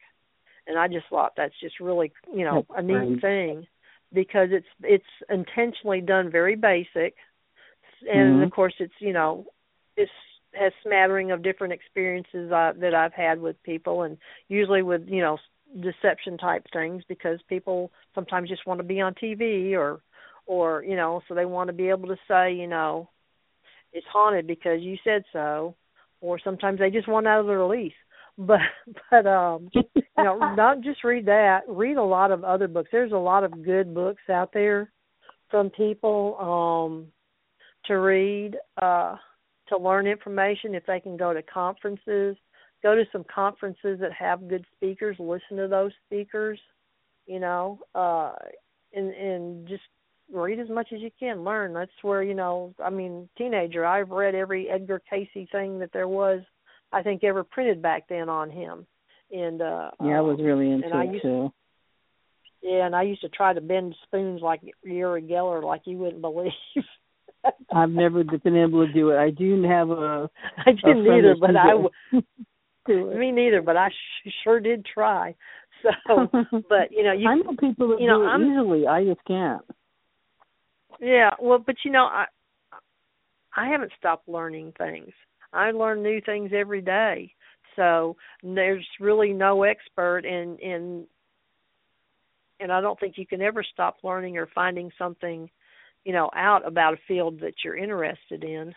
And 0.66 0.78
I 0.78 0.88
just 0.88 1.06
thought 1.08 1.32
that's 1.36 1.58
just 1.60 1.80
really, 1.80 2.12
you 2.34 2.44
know, 2.44 2.66
That's 2.68 2.78
a 2.78 2.82
neat 2.82 3.20
great. 3.20 3.20
thing 3.20 3.66
because 4.12 4.48
it's 4.52 4.66
it's 4.82 5.04
intentionally 5.30 6.00
done 6.00 6.30
very 6.30 6.54
basic 6.56 7.14
and 8.08 8.40
Mhm. 8.40 8.44
of 8.44 8.50
course 8.50 8.74
it's, 8.78 8.94
you 9.00 9.12
know, 9.12 9.46
it's 9.96 10.10
has 10.58 10.72
smattering 10.82 11.30
of 11.30 11.42
different 11.42 11.72
experiences 11.72 12.50
uh, 12.52 12.72
that 12.80 12.94
I've 12.94 13.12
had 13.12 13.40
with 13.40 13.62
people, 13.62 14.02
and 14.02 14.16
usually 14.48 14.82
with 14.82 15.02
you 15.06 15.20
know 15.20 15.38
deception 15.80 16.38
type 16.38 16.64
things 16.72 17.02
because 17.08 17.38
people 17.48 17.90
sometimes 18.14 18.48
just 18.48 18.66
want 18.66 18.78
to 18.78 18.84
be 18.84 19.00
on 19.00 19.14
TV 19.14 19.72
or 19.72 20.00
or 20.46 20.84
you 20.84 20.96
know 20.96 21.20
so 21.28 21.34
they 21.34 21.44
want 21.44 21.68
to 21.68 21.72
be 21.72 21.88
able 21.88 22.08
to 22.08 22.16
say 22.28 22.52
you 22.52 22.66
know 22.66 23.08
it's 23.92 24.06
haunted 24.12 24.46
because 24.46 24.80
you 24.80 24.96
said 25.04 25.24
so, 25.32 25.74
or 26.20 26.38
sometimes 26.38 26.78
they 26.78 26.90
just 26.90 27.08
want 27.08 27.26
out 27.26 27.40
of 27.40 27.46
the 27.46 27.56
release. 27.56 27.92
But 28.38 28.60
but 29.10 29.26
um 29.26 29.70
you 29.72 30.02
know 30.18 30.36
not 30.56 30.82
just 30.82 31.02
read 31.04 31.24
that 31.24 31.60
read 31.66 31.96
a 31.96 32.02
lot 32.02 32.30
of 32.30 32.44
other 32.44 32.68
books 32.68 32.90
there's 32.92 33.12
a 33.12 33.16
lot 33.16 33.44
of 33.44 33.64
good 33.64 33.94
books 33.94 34.20
out 34.28 34.50
there 34.52 34.92
from 35.50 35.70
people 35.70 36.36
um 36.38 37.06
to 37.86 37.94
read 37.94 38.56
uh 38.76 39.16
to 39.68 39.76
learn 39.76 40.06
information 40.06 40.74
if 40.74 40.86
they 40.86 41.00
can 41.00 41.16
go 41.16 41.32
to 41.32 41.42
conferences 41.42 42.36
go 42.82 42.94
to 42.94 43.04
some 43.12 43.24
conferences 43.32 43.98
that 44.00 44.12
have 44.12 44.48
good 44.48 44.64
speakers, 44.76 45.16
listen 45.18 45.56
to 45.56 45.68
those 45.68 45.92
speakers, 46.06 46.58
you 47.26 47.40
know, 47.40 47.80
uh 47.94 48.32
and 48.94 49.12
and 49.12 49.68
just 49.68 49.82
read 50.32 50.58
as 50.58 50.68
much 50.68 50.88
as 50.92 51.00
you 51.00 51.10
can, 51.18 51.44
learn. 51.44 51.72
That's 51.72 51.90
where, 52.02 52.22
you 52.22 52.34
know, 52.34 52.74
I 52.82 52.90
mean, 52.90 53.28
teenager, 53.38 53.86
I've 53.86 54.10
read 54.10 54.34
every 54.34 54.68
Edgar 54.68 55.00
Cayce 55.08 55.48
thing 55.52 55.78
that 55.80 55.92
there 55.92 56.08
was 56.08 56.42
I 56.92 57.02
think 57.02 57.24
ever 57.24 57.44
printed 57.44 57.82
back 57.82 58.04
then 58.08 58.28
on 58.28 58.50
him. 58.50 58.86
And 59.32 59.60
uh 59.62 59.90
Yeah, 60.00 60.18
I 60.18 60.20
was 60.20 60.38
really 60.40 60.70
into 60.70 60.86
it 60.86 61.22
too. 61.22 61.52
Yeah, 62.62 62.86
and 62.86 62.96
I 62.96 63.02
used 63.02 63.20
to 63.20 63.28
try 63.28 63.52
to 63.52 63.60
bend 63.60 63.94
spoons 64.04 64.42
like 64.42 64.60
Uri 64.82 65.22
Geller 65.22 65.62
like 65.62 65.82
you 65.84 65.98
wouldn't 65.98 66.22
believe. 66.22 66.52
I've 67.74 67.90
never 67.90 68.24
been 68.24 68.56
able 68.56 68.86
to 68.86 68.92
do 68.92 69.10
it. 69.10 69.16
I 69.18 69.30
do 69.30 69.62
have 69.64 69.90
a. 69.90 70.28
I 70.66 70.72
didn't 70.72 71.06
either, 71.06 71.34
but 71.40 71.56
I 71.56 71.70
do 72.86 73.10
it. 73.10 73.16
me 73.18 73.32
neither, 73.32 73.62
but 73.62 73.76
I 73.76 73.88
sh- 73.90 74.30
sure 74.44 74.60
did 74.60 74.84
try. 74.86 75.34
So, 75.82 76.26
but 76.68 76.90
you 76.90 77.04
know, 77.04 77.12
you 77.12 77.28
I 77.28 77.34
know 77.36 77.54
people 77.60 77.88
that 77.88 78.00
you 78.00 78.06
know, 78.08 78.20
do 78.20 78.24
it 78.24 78.28
I'm- 78.28 78.50
easily. 78.50 78.86
I 78.86 79.04
just 79.04 79.22
can't. 79.26 79.62
yeah, 81.00 81.30
well, 81.38 81.58
but 81.58 81.76
you 81.84 81.90
know, 81.90 82.04
I 82.04 82.24
I 83.54 83.68
haven't 83.68 83.92
stopped 83.98 84.26
learning 84.26 84.72
things. 84.78 85.10
I 85.52 85.70
learn 85.72 86.02
new 86.02 86.20
things 86.22 86.50
every 86.54 86.80
day. 86.80 87.32
So 87.76 88.16
there's 88.42 88.86
really 89.00 89.32
no 89.34 89.64
expert 89.64 90.24
in 90.24 90.56
in 90.58 91.06
and 92.58 92.72
I 92.72 92.80
don't 92.80 92.98
think 92.98 93.18
you 93.18 93.26
can 93.26 93.42
ever 93.42 93.62
stop 93.62 93.98
learning 94.02 94.38
or 94.38 94.48
finding 94.54 94.90
something, 94.98 95.50
you 96.06 96.12
know, 96.12 96.30
out 96.36 96.66
about 96.66 96.94
a 96.94 96.98
field 97.08 97.40
that 97.40 97.54
you're 97.64 97.76
interested 97.76 98.44
in. 98.44 98.72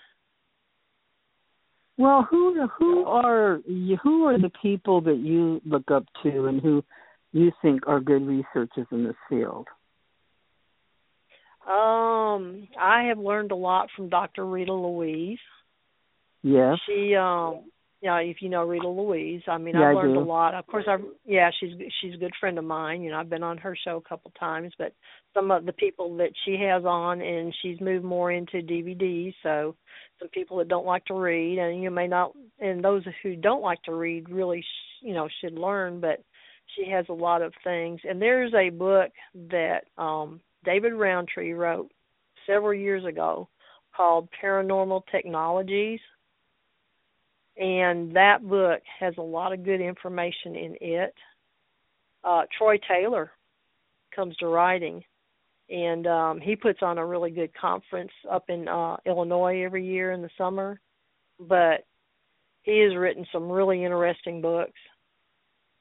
Well, 1.95 2.27
who 2.29 2.67
who 2.79 3.05
are 3.05 3.59
who 4.01 4.25
are 4.25 4.39
the 4.39 4.51
people 4.61 4.99
that 5.01 5.17
you 5.17 5.61
look 5.63 5.91
up 5.91 6.05
to 6.23 6.47
and 6.47 6.59
who 6.59 6.83
you 7.31 7.51
think 7.61 7.87
are 7.87 7.99
good 7.99 8.25
researchers 8.25 8.87
in 8.91 9.03
this 9.03 9.15
field? 9.29 9.67
Um, 11.69 12.67
I 12.79 13.03
have 13.09 13.19
learned 13.19 13.51
a 13.51 13.55
lot 13.55 13.89
from 13.95 14.09
Dr. 14.09 14.43
Rita 14.43 14.73
Louise. 14.73 15.37
Yes. 16.41 16.77
She 16.87 17.15
um 17.15 17.65
yeah, 18.01 18.17
if 18.19 18.37
you 18.41 18.47
know 18.47 18.63
Rita 18.63 18.87
Louise, 18.87 19.41
I 19.47 19.57
mean 19.57 19.75
Yeah, 19.75 19.89
I've 19.89 19.95
learned 19.95 20.15
a 20.15 20.21
lot. 20.21 20.53
Of 20.53 20.65
course 20.67 20.85
I 20.87 20.97
yeah, 21.25 21.49
she's 21.59 21.73
she's 21.99 22.13
a 22.13 22.17
good 22.17 22.33
friend 22.39 22.57
of 22.57 22.63
mine. 22.63 23.01
You 23.01 23.11
know, 23.11 23.17
I've 23.17 23.29
been 23.29 23.43
on 23.43 23.57
her 23.57 23.75
show 23.75 23.97
a 23.97 24.09
couple 24.09 24.31
times, 24.39 24.71
but 24.77 24.93
some 25.33 25.51
of 25.51 25.65
the 25.65 25.73
people 25.73 26.15
that 26.17 26.31
she 26.45 26.57
has 26.61 26.85
on 26.85 27.19
and 27.19 27.53
she's 27.61 27.81
moved 27.81 28.05
more 28.05 28.31
into 28.31 28.61
DVDs, 28.61 29.33
so 29.43 29.75
some 30.17 30.29
people 30.29 30.57
that 30.57 30.69
don't 30.69 30.85
like 30.85 31.03
to 31.05 31.13
read 31.13 31.59
and 31.59 31.83
you 31.83 31.91
may 31.91 32.07
not 32.07 32.31
and 32.59 32.83
those 32.83 33.03
who 33.21 33.35
don't 33.35 33.61
like 33.61 33.81
to 33.83 33.93
read 33.93 34.29
really 34.29 34.61
sh- 34.61 35.03
you 35.03 35.13
know 35.13 35.27
should 35.41 35.53
learn, 35.53 35.99
but 35.99 36.23
she 36.77 36.89
has 36.89 37.05
a 37.09 37.13
lot 37.13 37.41
of 37.41 37.53
things. 37.65 37.99
And 38.07 38.21
there's 38.21 38.53
a 38.53 38.69
book 38.69 39.11
that 39.51 39.81
um 39.97 40.39
David 40.63 40.93
Rountree 40.93 41.51
wrote 41.51 41.91
several 42.47 42.73
years 42.73 43.03
ago 43.03 43.49
called 43.93 44.29
Paranormal 44.41 45.01
Technologies 45.11 45.99
and 47.59 48.15
that 48.15 48.47
book 48.47 48.81
has 48.99 49.13
a 49.17 49.21
lot 49.21 49.51
of 49.51 49.65
good 49.65 49.81
information 49.81 50.55
in 50.55 50.75
it. 50.79 51.13
Uh, 52.23 52.43
Troy 52.57 52.77
Taylor 52.87 53.31
comes 54.15 54.35
to 54.37 54.47
writing, 54.47 55.03
and 55.69 56.07
um, 56.07 56.39
he 56.41 56.55
puts 56.55 56.79
on 56.81 56.97
a 56.97 57.05
really 57.05 57.31
good 57.31 57.51
conference 57.53 58.11
up 58.31 58.45
in 58.49 58.67
uh, 58.67 58.95
Illinois 59.05 59.63
every 59.63 59.85
year 59.85 60.13
in 60.13 60.21
the 60.21 60.29
summer. 60.37 60.79
But 61.39 61.85
he 62.63 62.79
has 62.79 62.95
written 62.95 63.25
some 63.31 63.51
really 63.51 63.83
interesting 63.83 64.41
books. 64.41 64.79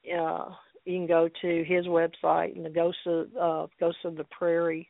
Uh, 0.05 0.51
you 0.85 0.99
can 0.99 1.07
go 1.07 1.29
to 1.43 1.65
his 1.65 1.87
website, 1.87 2.57
and 2.57 2.65
the 2.65 2.71
Ghosts 2.71 3.01
of 3.07 3.27
uh, 3.41 3.67
Ghosts 3.79 4.01
of 4.05 4.17
the 4.17 4.25
Prairie, 4.25 4.89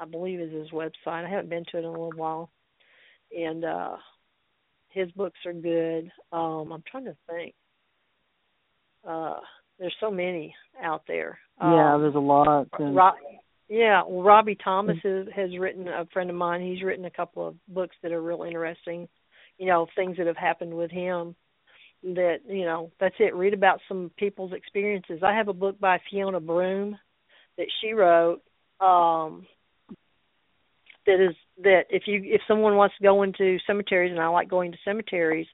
I 0.00 0.04
believe, 0.04 0.40
is 0.40 0.52
his 0.52 0.70
website. 0.70 1.24
I 1.24 1.28
haven't 1.28 1.50
been 1.50 1.64
to 1.70 1.78
it 1.78 1.80
in 1.80 1.86
a 1.86 1.90
little 1.90 2.12
while, 2.14 2.50
and 3.34 3.64
uh, 3.64 3.96
his 4.96 5.10
books 5.12 5.38
are 5.44 5.52
good. 5.52 6.10
Um, 6.32 6.72
I'm 6.72 6.82
trying 6.90 7.04
to 7.04 7.16
think. 7.28 7.54
Uh, 9.06 9.36
there's 9.78 9.94
so 10.00 10.10
many 10.10 10.54
out 10.82 11.02
there. 11.06 11.38
yeah, 11.60 11.94
Um, 11.94 12.02
there's 12.02 12.14
a 12.14 12.18
lot. 12.18 12.66
And, 12.78 12.94
yeah, 13.68 14.02
well, 14.06 14.22
Robbie 14.22 14.56
Thomas 14.62 14.96
has, 15.02 15.26
has 15.34 15.58
written 15.58 15.86
a 15.86 16.06
friend 16.12 16.30
of 16.30 16.36
mine. 16.36 16.62
He's 16.62 16.82
written 16.82 17.04
a 17.04 17.10
couple 17.10 17.46
of 17.46 17.54
books 17.68 17.94
that 18.02 18.12
are 18.12 18.22
real 18.22 18.42
interesting. 18.42 19.06
You 19.58 19.66
know, 19.66 19.86
things 19.94 20.16
that 20.16 20.26
have 20.26 20.36
happened 20.36 20.74
with 20.74 20.90
him. 20.90 21.36
That 22.02 22.38
you 22.48 22.64
know, 22.64 22.90
that's 23.00 23.14
it. 23.18 23.34
Read 23.34 23.54
about 23.54 23.80
some 23.88 24.10
people's 24.16 24.52
experiences. 24.52 25.20
I 25.22 25.34
have 25.34 25.48
a 25.48 25.52
book 25.52 25.78
by 25.78 25.98
Fiona 26.10 26.40
Broome 26.40 26.98
that 27.58 27.66
she 27.80 27.92
wrote. 27.92 28.40
Um, 28.80 29.46
that 31.06 31.24
is 31.24 31.34
that 31.62 31.84
if 31.90 32.02
you 32.06 32.20
if 32.24 32.40
someone 32.46 32.76
wants 32.76 32.96
to 32.96 33.02
go 33.02 33.22
into 33.22 33.58
cemeteries, 33.66 34.12
and 34.12 34.20
I 34.20 34.28
like 34.28 34.48
going 34.48 34.72
to 34.72 34.78
cemeteries, 34.84 35.46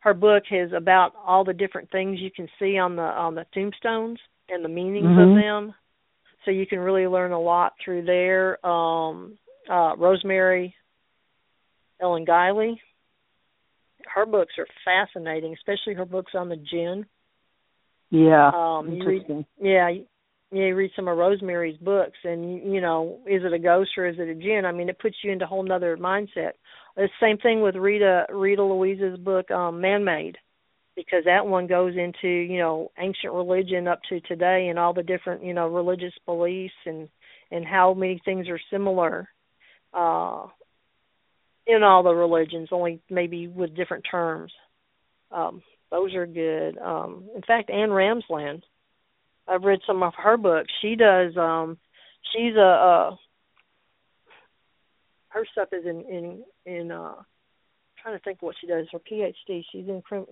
her 0.00 0.14
book 0.14 0.44
is 0.50 0.72
about 0.72 1.14
all 1.24 1.44
the 1.44 1.54
different 1.54 1.90
things 1.90 2.20
you 2.20 2.30
can 2.30 2.48
see 2.58 2.78
on 2.78 2.96
the 2.96 3.02
on 3.02 3.34
the 3.34 3.46
tombstones 3.54 4.18
and 4.48 4.64
the 4.64 4.68
meanings 4.68 5.08
Mhm. 5.08 5.28
of 5.28 5.34
them 5.34 5.74
so 6.46 6.52
you 6.52 6.66
can 6.66 6.78
really 6.78 7.06
learn 7.06 7.32
a 7.32 7.40
lot 7.40 7.74
through 7.84 8.02
there. 8.02 8.64
Um, 8.64 9.36
uh, 9.68 9.94
Rosemary 9.98 10.74
Ellen 12.00 12.24
Guiley, 12.24 12.78
her 14.14 14.24
books 14.24 14.54
are 14.58 14.66
fascinating, 14.84 15.52
especially 15.54 15.94
her 15.94 16.04
books 16.04 16.34
on 16.34 16.48
the 16.48 16.56
djinn. 16.56 17.04
yeah, 18.10 18.50
Um, 18.54 18.86
you 18.92 19.04
read, 19.04 19.22
interesting. 19.22 19.46
yeah, 19.60 19.90
you, 20.50 20.74
read 20.74 20.90
some 20.94 21.08
of 21.08 21.16
Rosemary's 21.16 21.78
books, 21.78 22.18
and 22.24 22.72
you 22.72 22.80
know, 22.80 23.20
is 23.26 23.42
it 23.44 23.52
a 23.52 23.58
ghost 23.58 23.90
or 23.96 24.06
is 24.06 24.16
it 24.18 24.28
a 24.28 24.34
djinn? 24.34 24.64
I 24.64 24.72
mean, 24.72 24.88
it 24.88 24.98
puts 24.98 25.16
you 25.22 25.32
into 25.32 25.44
a 25.44 25.48
whole 25.48 25.62
nother 25.62 25.96
mindset. 25.96 26.52
The 26.96 27.08
same 27.20 27.38
thing 27.38 27.62
with 27.62 27.74
Rita 27.74 28.26
Rita 28.32 28.62
Louise's 28.62 29.18
book, 29.18 29.50
um, 29.50 29.80
Man 29.80 30.04
Made, 30.04 30.36
because 30.96 31.24
that 31.26 31.46
one 31.46 31.66
goes 31.66 31.94
into 31.96 32.28
you 32.28 32.58
know 32.58 32.90
ancient 32.98 33.32
religion 33.32 33.86
up 33.86 34.00
to 34.08 34.20
today 34.22 34.68
and 34.68 34.78
all 34.78 34.94
the 34.94 35.02
different 35.02 35.44
you 35.44 35.54
know 35.54 35.68
religious 35.68 36.14
beliefs 36.24 36.74
and 36.86 37.08
and 37.50 37.64
how 37.64 37.94
many 37.94 38.20
things 38.24 38.48
are 38.48 38.58
similar 38.70 39.28
uh 39.94 40.46
in 41.66 41.82
all 41.82 42.02
the 42.02 42.12
religions 42.12 42.68
only 42.72 43.00
maybe 43.10 43.46
with 43.46 43.76
different 43.76 44.04
terms 44.10 44.52
um 45.30 45.62
those 45.90 46.14
are 46.14 46.26
good 46.26 46.78
um 46.78 47.28
in 47.34 47.42
fact 47.42 47.70
Anne 47.70 47.90
Ramsland 47.90 48.62
I've 49.48 49.64
read 49.64 49.80
some 49.86 50.02
of 50.02 50.12
her 50.16 50.36
books 50.36 50.72
she 50.80 50.96
does 50.96 51.36
um 51.36 51.78
she's 52.32 52.54
a 52.56 52.60
uh 52.60 53.16
her 55.28 55.46
stuff 55.52 55.68
is 55.72 55.84
in 55.84 56.04
in 56.08 56.44
in 56.64 56.90
uh 56.90 57.14
trying 58.02 58.16
to 58.16 58.24
think 58.24 58.42
what 58.42 58.56
she 58.60 58.66
does 58.66 58.86
her 58.92 58.98
PhD 58.98 59.64
she's 59.70 59.88
in 59.88 60.02
crim 60.02 60.26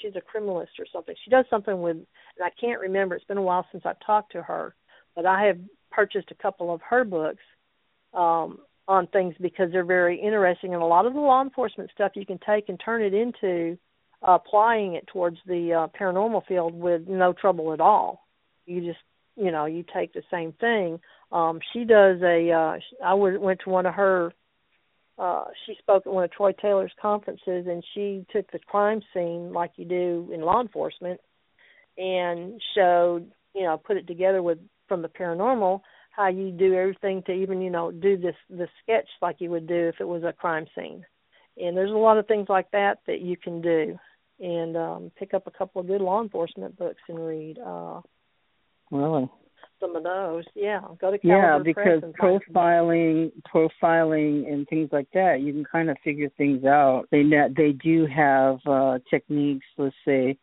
she's 0.00 0.12
a 0.16 0.20
criminalist 0.20 0.78
or 0.78 0.86
something. 0.92 1.14
She 1.24 1.30
does 1.30 1.44
something 1.50 1.80
with, 1.80 1.96
and 1.96 2.06
I 2.42 2.50
can't 2.60 2.80
remember. 2.80 3.14
It's 3.14 3.24
been 3.24 3.36
a 3.36 3.42
while 3.42 3.66
since 3.70 3.84
I've 3.86 4.00
talked 4.04 4.32
to 4.32 4.42
her, 4.42 4.74
but 5.14 5.26
I 5.26 5.44
have 5.44 5.58
purchased 5.90 6.30
a 6.30 6.42
couple 6.42 6.72
of 6.72 6.80
her 6.88 7.04
books 7.04 7.42
um, 8.14 8.58
on 8.88 9.06
things 9.08 9.34
because 9.40 9.70
they're 9.72 9.84
very 9.84 10.20
interesting. 10.20 10.74
And 10.74 10.82
a 10.82 10.86
lot 10.86 11.06
of 11.06 11.14
the 11.14 11.20
law 11.20 11.42
enforcement 11.42 11.90
stuff 11.94 12.12
you 12.14 12.26
can 12.26 12.38
take 12.46 12.68
and 12.68 12.80
turn 12.84 13.02
it 13.02 13.14
into 13.14 13.78
applying 14.22 14.94
it 14.94 15.06
towards 15.12 15.38
the 15.46 15.72
uh, 15.72 15.98
paranormal 15.98 16.46
field 16.46 16.74
with 16.74 17.06
no 17.06 17.32
trouble 17.32 17.72
at 17.72 17.80
all. 17.80 18.25
You 18.66 18.80
just, 18.80 18.98
you 19.36 19.50
know, 19.50 19.66
you 19.66 19.84
take 19.94 20.12
the 20.12 20.22
same 20.30 20.52
thing. 20.52 21.00
Um, 21.32 21.60
she 21.72 21.84
does 21.84 22.20
a. 22.22 22.50
Uh, 22.50 22.78
I 23.04 23.14
went 23.14 23.60
to 23.64 23.70
one 23.70 23.86
of 23.86 23.94
her 23.94 24.32
uh 25.18 25.44
she 25.64 25.74
spoke 25.78 26.06
at 26.06 26.12
one 26.12 26.24
of 26.24 26.30
Troy 26.32 26.52
Taylor's 26.52 26.92
conferences 27.00 27.66
and 27.66 27.82
she 27.94 28.26
took 28.30 28.50
the 28.52 28.58
crime 28.58 29.00
scene 29.14 29.52
like 29.52 29.72
you 29.76 29.84
do 29.84 30.30
in 30.32 30.42
law 30.42 30.60
enforcement 30.60 31.20
and 31.96 32.60
showed, 32.74 33.30
you 33.54 33.62
know, 33.62 33.78
put 33.78 33.96
it 33.96 34.06
together 34.06 34.42
with 34.42 34.58
from 34.88 35.02
the 35.02 35.08
paranormal 35.08 35.80
how 36.10 36.28
you 36.28 36.50
do 36.50 36.74
everything 36.74 37.22
to 37.26 37.32
even, 37.32 37.60
you 37.60 37.70
know, 37.70 37.90
do 37.90 38.16
this 38.16 38.34
the 38.50 38.68
sketch 38.82 39.08
like 39.22 39.36
you 39.38 39.50
would 39.50 39.66
do 39.66 39.88
if 39.88 39.96
it 40.00 40.08
was 40.08 40.22
a 40.22 40.32
crime 40.32 40.66
scene. 40.74 41.04
And 41.56 41.76
there's 41.76 41.90
a 41.90 41.94
lot 41.94 42.18
of 42.18 42.26
things 42.26 42.48
like 42.48 42.70
that 42.72 42.98
that 43.06 43.20
you 43.20 43.36
can 43.36 43.62
do 43.62 43.98
and 44.38 44.76
um 44.76 45.10
pick 45.18 45.32
up 45.32 45.46
a 45.46 45.50
couple 45.50 45.80
of 45.80 45.86
good 45.86 46.02
law 46.02 46.22
enforcement 46.22 46.76
books 46.76 47.00
and 47.08 47.26
read 47.26 47.58
uh 47.58 48.02
Really? 48.90 49.28
some 49.78 49.94
of 49.94 50.04
those. 50.04 50.44
Yeah, 50.54 50.80
go 50.98 51.10
to 51.10 51.18
Yeah, 51.22 51.58
because 51.62 51.74
Press 51.84 52.02
and 52.02 52.14
find 52.16 52.40
some- 52.46 52.54
profiling, 52.54 53.32
profiling, 53.54 54.50
and 54.50 54.66
things 54.68 54.88
like 54.90 55.08
that, 55.12 55.40
you 55.42 55.52
can 55.52 55.64
kind 55.64 55.90
of 55.90 55.98
figure 56.02 56.30
things 56.38 56.64
out. 56.64 57.04
They 57.10 57.22
they 57.54 57.72
do 57.72 58.06
have 58.06 58.58
uh, 58.66 58.98
techniques. 59.10 59.66
Let's 59.76 59.94
say 60.06 60.38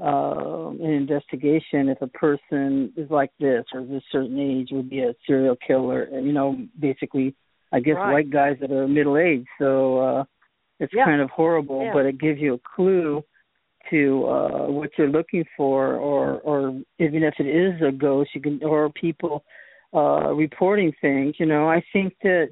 uh, 0.00 0.68
an 0.68 0.80
investigation. 0.90 1.88
If 1.88 2.00
a 2.02 2.06
person 2.06 2.92
is 2.96 3.10
like 3.10 3.30
this 3.40 3.64
or 3.74 3.84
this 3.84 4.02
certain 4.12 4.38
age, 4.38 4.68
would 4.70 4.88
be 4.88 5.00
a 5.00 5.14
serial 5.26 5.56
killer. 5.56 6.02
And 6.04 6.24
you 6.26 6.32
know, 6.32 6.56
basically, 6.78 7.34
I 7.72 7.80
guess 7.80 7.96
Right. 7.96 8.12
white 8.12 8.30
guys 8.30 8.58
that 8.60 8.70
are 8.70 8.86
middle 8.86 9.16
aged. 9.16 9.48
So 9.58 9.98
uh, 9.98 10.24
it's 10.78 10.92
Yeah. 10.94 11.04
kind 11.04 11.20
of 11.20 11.30
horrible, 11.30 11.82
Yeah. 11.84 11.92
but 11.92 12.06
it 12.06 12.18
gives 12.18 12.40
you 12.40 12.54
a 12.54 12.58
clue 12.76 13.24
to 13.92 14.24
uh 14.26 14.66
what 14.66 14.90
you're 14.98 15.08
looking 15.08 15.44
for 15.56 15.94
or 15.94 16.40
or 16.40 16.80
even 16.98 17.22
if 17.22 17.34
it 17.38 17.46
is 17.46 17.80
a 17.86 17.92
ghost 17.92 18.30
you 18.34 18.40
can 18.40 18.58
or 18.64 18.90
people 18.90 19.44
uh 19.94 20.32
reporting 20.34 20.92
things 21.00 21.36
you 21.38 21.46
know. 21.46 21.68
I 21.68 21.80
think 21.92 22.14
that 22.22 22.48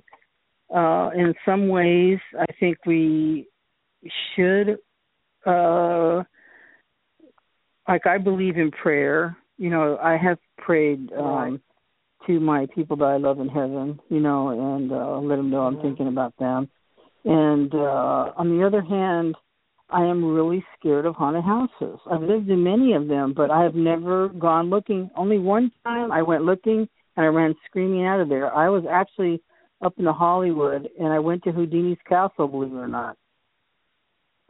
uh 0.74 1.10
in 1.16 1.34
some 1.44 1.68
ways 1.68 2.18
i 2.38 2.46
think 2.60 2.78
we 2.86 3.48
should 4.36 4.78
uh 5.46 6.22
like 7.88 8.06
i 8.06 8.18
believe 8.18 8.56
in 8.56 8.70
prayer. 8.70 9.36
You 9.58 9.70
know 9.70 9.98
i 9.98 10.16
have 10.16 10.38
prayed 10.58 11.10
um 11.18 11.60
to 12.26 12.38
my 12.38 12.66
people 12.74 12.96
that 12.98 13.04
i 13.04 13.16
love 13.16 13.40
in 13.40 13.48
heaven 13.48 13.98
you 14.10 14.20
know 14.20 14.50
and 14.50 14.92
uh 14.92 15.18
let 15.18 15.36
them 15.36 15.50
know 15.50 15.62
i'm 15.62 15.80
thinking 15.80 16.08
about 16.08 16.34
them. 16.38 16.68
And 17.24 17.74
uh 17.74 18.32
on 18.36 18.56
the 18.56 18.64
other 18.66 18.82
hand 18.82 19.34
I 19.92 20.04
am 20.04 20.24
really 20.24 20.64
scared 20.78 21.06
of 21.06 21.14
haunted 21.16 21.44
houses. 21.44 21.98
I've 22.10 22.22
lived 22.22 22.48
in 22.48 22.62
many 22.62 22.92
of 22.94 23.08
them, 23.08 23.32
but 23.36 23.50
I 23.50 23.62
have 23.62 23.74
never 23.74 24.28
gone 24.28 24.70
looking. 24.70 25.10
Only 25.16 25.38
one 25.38 25.70
time 25.84 26.12
I 26.12 26.22
went 26.22 26.44
looking 26.44 26.88
and 27.16 27.26
I 27.26 27.28
ran 27.28 27.54
screaming 27.66 28.06
out 28.06 28.20
of 28.20 28.28
there. 28.28 28.54
I 28.54 28.68
was 28.68 28.84
actually 28.90 29.42
up 29.82 29.94
in 29.98 30.04
the 30.04 30.12
Hollywood 30.12 30.88
and 30.98 31.08
I 31.12 31.18
went 31.18 31.42
to 31.44 31.52
Houdini's 31.52 31.98
castle, 32.08 32.48
believe 32.48 32.72
it 32.72 32.76
or 32.76 32.88
not. 32.88 33.16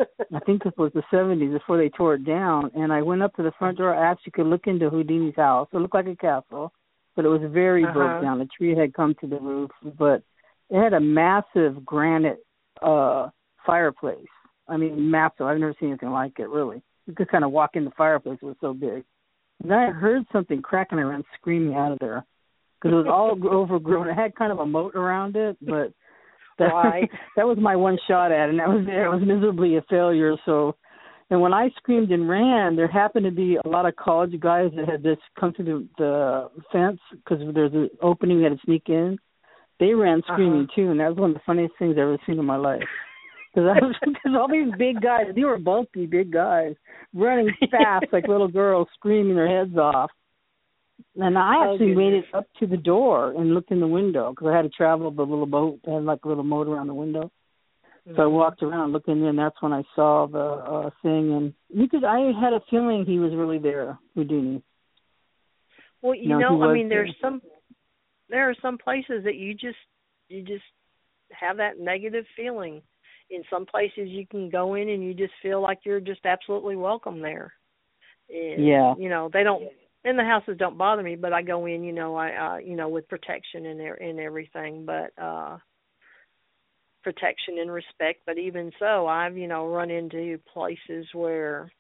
I 0.01 0.39
think 0.47 0.65
this 0.65 0.73
was 0.79 0.93
the 0.95 1.03
70s 1.13 1.53
before 1.53 1.77
they 1.77 1.91
tore 1.91 2.15
it 2.15 2.25
down. 2.25 2.71
And 2.75 2.93
I 2.93 3.03
went 3.03 3.23
up 3.23 3.35
to 3.37 3.43
the 3.43 3.53
front 3.59 3.79
door. 3.79 3.95
I 3.95 4.11
actually 4.11 4.33
could 4.33 4.47
look 4.47 4.67
into 4.67 4.89
Houdini's 4.91 5.37
house. 5.37 5.69
It 5.73 5.79
looked 5.79 5.95
like 5.95 6.07
a 6.07 6.17
castle, 6.17 6.73
but 7.17 7.25
it 7.25 7.29
was 7.29 7.43
very 7.51 7.85
Uh-huh. 7.85 7.93
broke 7.93 8.23
down. 8.23 8.39
The 8.39 8.47
tree 8.47 8.75
had 8.75 8.95
come 8.95 9.15
to 9.21 9.27
the 9.27 9.39
roof, 9.39 9.71
but 9.99 10.23
it 10.71 10.83
had 10.83 10.95
a 10.95 11.01
massive 11.01 11.85
granite 11.85 12.45
uh 12.83 13.29
fireplace. 13.67 14.27
I 14.71 14.77
mean, 14.77 15.11
massive. 15.11 15.47
I've 15.47 15.59
never 15.59 15.75
seen 15.79 15.91
anything 15.91 16.11
like 16.11 16.39
it, 16.39 16.49
really. 16.49 16.83
You 17.07 17.15
could 17.15 17.31
kind 17.31 17.45
of 17.45 17.51
walk 17.51 17.71
in 17.75 17.85
the 17.85 17.91
fireplace. 17.97 18.39
It 18.41 18.47
was 18.47 18.57
so 18.61 18.73
big. 18.73 19.05
And 19.63 19.71
then 19.71 19.79
I 19.79 19.91
heard 19.91 20.23
something 20.33 20.63
crack 20.63 20.89
and 20.91 21.01
I 21.01 21.05
ran 21.05 21.25
screaming 21.39 21.75
out 21.75 21.93
of 21.93 21.99
there 21.99 22.25
because 22.81 22.95
it 22.95 22.97
was 22.97 23.07
all 23.11 23.37
overgrown. 23.53 24.09
It 24.09 24.15
had 24.15 24.35
kind 24.35 24.53
of 24.53 24.59
a 24.59 24.67
moat 24.67 24.95
around 24.95 25.37
it, 25.37 25.57
but 25.61 25.93
that, 26.59 26.67
Right. 26.75 27.11
that 27.37 27.47
was 27.47 27.59
my 27.61 27.77
one 27.77 27.99
shot 28.09 28.33
at 28.33 28.47
it, 28.47 28.51
and 28.51 28.59
that 28.59 28.69
was 28.69 28.85
there. 28.87 29.07
It 29.07 29.11
was 29.11 29.27
miserably 29.27 29.77
a 29.77 29.83
failure. 29.91 30.35
So, 30.47 30.77
and 31.31 31.41
when 31.41 31.53
I 31.53 31.71
screamed 31.77 32.11
and 32.11 32.29
ran, 32.29 32.77
there 32.77 32.89
happened 32.89 33.25
to 33.25 33.31
be 33.31 33.59
a 33.63 33.69
lot 33.69 33.87
of 33.87 33.97
college 33.97 34.39
guys 34.41 34.71
that 34.77 34.89
had 34.89 35.03
just 35.03 35.23
come 35.39 35.53
through 35.53 35.65
the, 35.65 35.89
the 35.99 36.63
fence 36.73 37.01
because 37.13 37.39
there's 37.55 37.73
an 37.73 37.91
opening 38.03 38.39
we 38.39 38.45
had 38.45 38.53
to 38.53 38.59
sneak 38.65 38.85
in. 38.89 39.19
They 39.79 39.95
ran 39.95 40.19
uh-huh. 40.19 40.35
screaming 40.35 40.69
too, 40.75 40.91
and 40.91 41.01
that 41.01 41.09
was 41.09 41.19
one 41.19 41.31
of 41.31 41.35
the 41.35 41.43
funniest 41.45 41.75
things 41.79 41.93
I've 41.93 41.99
ever 41.99 42.19
seen 42.27 42.39
in 42.39 42.45
my 42.45 42.57
life. 42.57 42.83
Because 43.55 43.69
I 43.69 44.29
all 44.37 44.49
these 44.49 44.73
big 44.79 45.01
guys, 45.03 45.27
they 45.35 45.45
were 45.45 45.59
bulky 45.59 46.07
big 46.07 46.33
guys, 46.33 46.75
running 47.13 47.51
fast 47.71 48.07
like 48.13 48.29
little 48.29 48.49
girls, 48.49 48.89
screaming 48.95 49.37
their 49.37 49.49
heads 49.49 49.77
off. 49.77 50.11
And 51.17 51.37
I 51.37 51.55
Oh, 51.57 51.73
actually 51.75 51.95
made 51.95 52.13
it 52.13 52.25
up 52.35 52.47
to 52.61 52.67
the 52.67 52.77
door 52.77 53.33
and 53.33 53.55
looked 53.55 53.71
in 53.71 53.81
the 53.81 53.87
window 53.87 54.31
because 54.31 54.49
I 54.49 54.57
had 54.57 54.63
to 54.63 54.69
travel 54.69 55.11
the 55.11 55.23
little 55.23 55.47
boat 55.47 55.81
that 55.85 55.93
had 55.93 56.05
like 56.05 56.25
a 56.25 56.29
little 56.29 56.45
motor 56.45 56.79
on 56.79 56.87
the 56.87 56.95
window. 56.95 57.31
So 58.17 58.23
I 58.23 58.27
walked 58.27 58.63
around 58.63 58.93
looking 58.93 59.25
in. 59.25 59.37
That's 59.37 59.61
when 59.61 59.73
I 59.73 59.83
saw 59.95 60.27
the 60.27 60.39
uh 60.39 60.91
thing, 61.03 61.33
and 61.33 61.55
you 61.69 61.89
could. 61.89 62.03
I 62.03 62.33
had 62.41 62.53
a 62.53 62.61
feeling 62.71 63.05
he 63.07 63.19
was 63.19 63.33
really 63.35 63.59
there, 63.59 63.99
Houdini. 64.15 64.63
Well, 66.03 66.15
you 66.15 66.29
know, 66.29 66.63
I 66.63 66.73
mean, 66.73 66.89
there's 66.89 67.15
there. 67.21 67.31
some 67.31 67.43
there 68.29 68.49
are 68.49 68.55
some 68.63 68.79
places 68.79 69.25
that 69.25 69.37
you 69.37 69.53
just 69.55 69.77
you 70.29 70.43
just 70.43 70.65
have 71.31 71.59
that 71.59 71.79
negative 71.79 72.25
feeling. 72.37 72.83
In 73.31 73.43
some 73.49 73.65
places, 73.65 74.09
you 74.09 74.27
can 74.27 74.51
go 74.51 74.75
in 74.75 74.89
and 74.89 75.03
you 75.05 75.15
just 75.15 75.33
feel 75.43 75.61
like 75.63 75.81
you're 75.85 76.01
just 76.01 76.27
absolutely 76.27 76.77
welcome 76.77 77.21
there. 77.21 77.53
And, 78.29 78.67
Yeah. 78.67 78.95
You 78.99 79.09
know, 79.09 79.31
they 79.33 79.43
don't. 79.45 79.65
And 80.05 80.19
the 80.19 80.25
houses 80.25 80.57
don't 80.59 80.79
bother 80.79 81.03
me, 81.03 81.15
but 81.15 81.33
I 81.33 81.43
go 81.43 81.67
in, 81.67 81.85
you 81.85 81.93
know, 81.93 82.17
I 82.17 82.33
uh 82.33 82.57
you 82.57 82.75
know 82.77 82.89
with 82.89 83.09
protection 83.09 83.67
and 83.67 83.79
there 83.79 83.95
and 83.95 84.19
everything, 84.19 84.85
but 84.85 85.13
uh 85.23 85.59
protection 87.03 87.59
and 87.59 87.71
respect. 87.71 88.21
But 88.27 88.39
even 88.39 88.73
so, 88.79 89.07
I've 89.07 89.37
you 89.37 89.47
know 89.47 89.67
run 89.69 89.91
into 89.91 90.39
places 90.53 91.07
where 91.13 91.71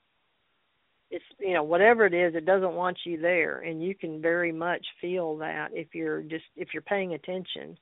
it's 1.10 1.24
you 1.38 1.54
know 1.54 1.62
whatever 1.62 2.06
it 2.06 2.14
is 2.14 2.34
it 2.34 2.46
doesn't 2.46 2.74
want 2.74 2.98
you 3.04 3.20
there 3.20 3.60
and 3.60 3.82
you 3.82 3.94
can 3.94 4.22
very 4.22 4.52
much 4.52 4.84
feel 5.00 5.36
that 5.38 5.70
if 5.72 5.88
you're 5.94 6.22
just 6.22 6.44
if 6.56 6.68
you're 6.72 6.82
paying 6.82 7.14
attention 7.14 7.76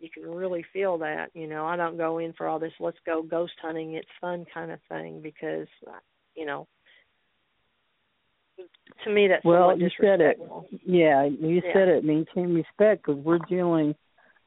you 0.00 0.08
can 0.12 0.24
really 0.24 0.64
feel 0.72 0.98
that 0.98 1.28
you 1.34 1.46
know 1.46 1.66
i 1.66 1.76
don't 1.76 1.96
go 1.96 2.18
in 2.18 2.32
for 2.32 2.48
all 2.48 2.58
this 2.58 2.72
let's 2.80 2.98
go 3.06 3.22
ghost 3.22 3.52
hunting 3.62 3.94
it's 3.94 4.08
fun 4.20 4.44
kind 4.52 4.70
of 4.70 4.80
thing 4.88 5.20
because 5.22 5.68
you 6.34 6.44
know 6.46 6.66
to 9.04 9.10
me 9.10 9.28
that's 9.28 9.44
Well, 9.44 9.78
you 9.78 9.88
said 10.00 10.20
it. 10.20 10.38
Yeah, 10.84 11.24
you 11.24 11.62
Yeah. 11.64 11.72
said 11.72 11.88
it. 11.88 12.04
Maintain 12.04 12.54
respect 12.54 13.06
because 13.06 13.22
we're 13.22 13.38
dealing 13.48 13.94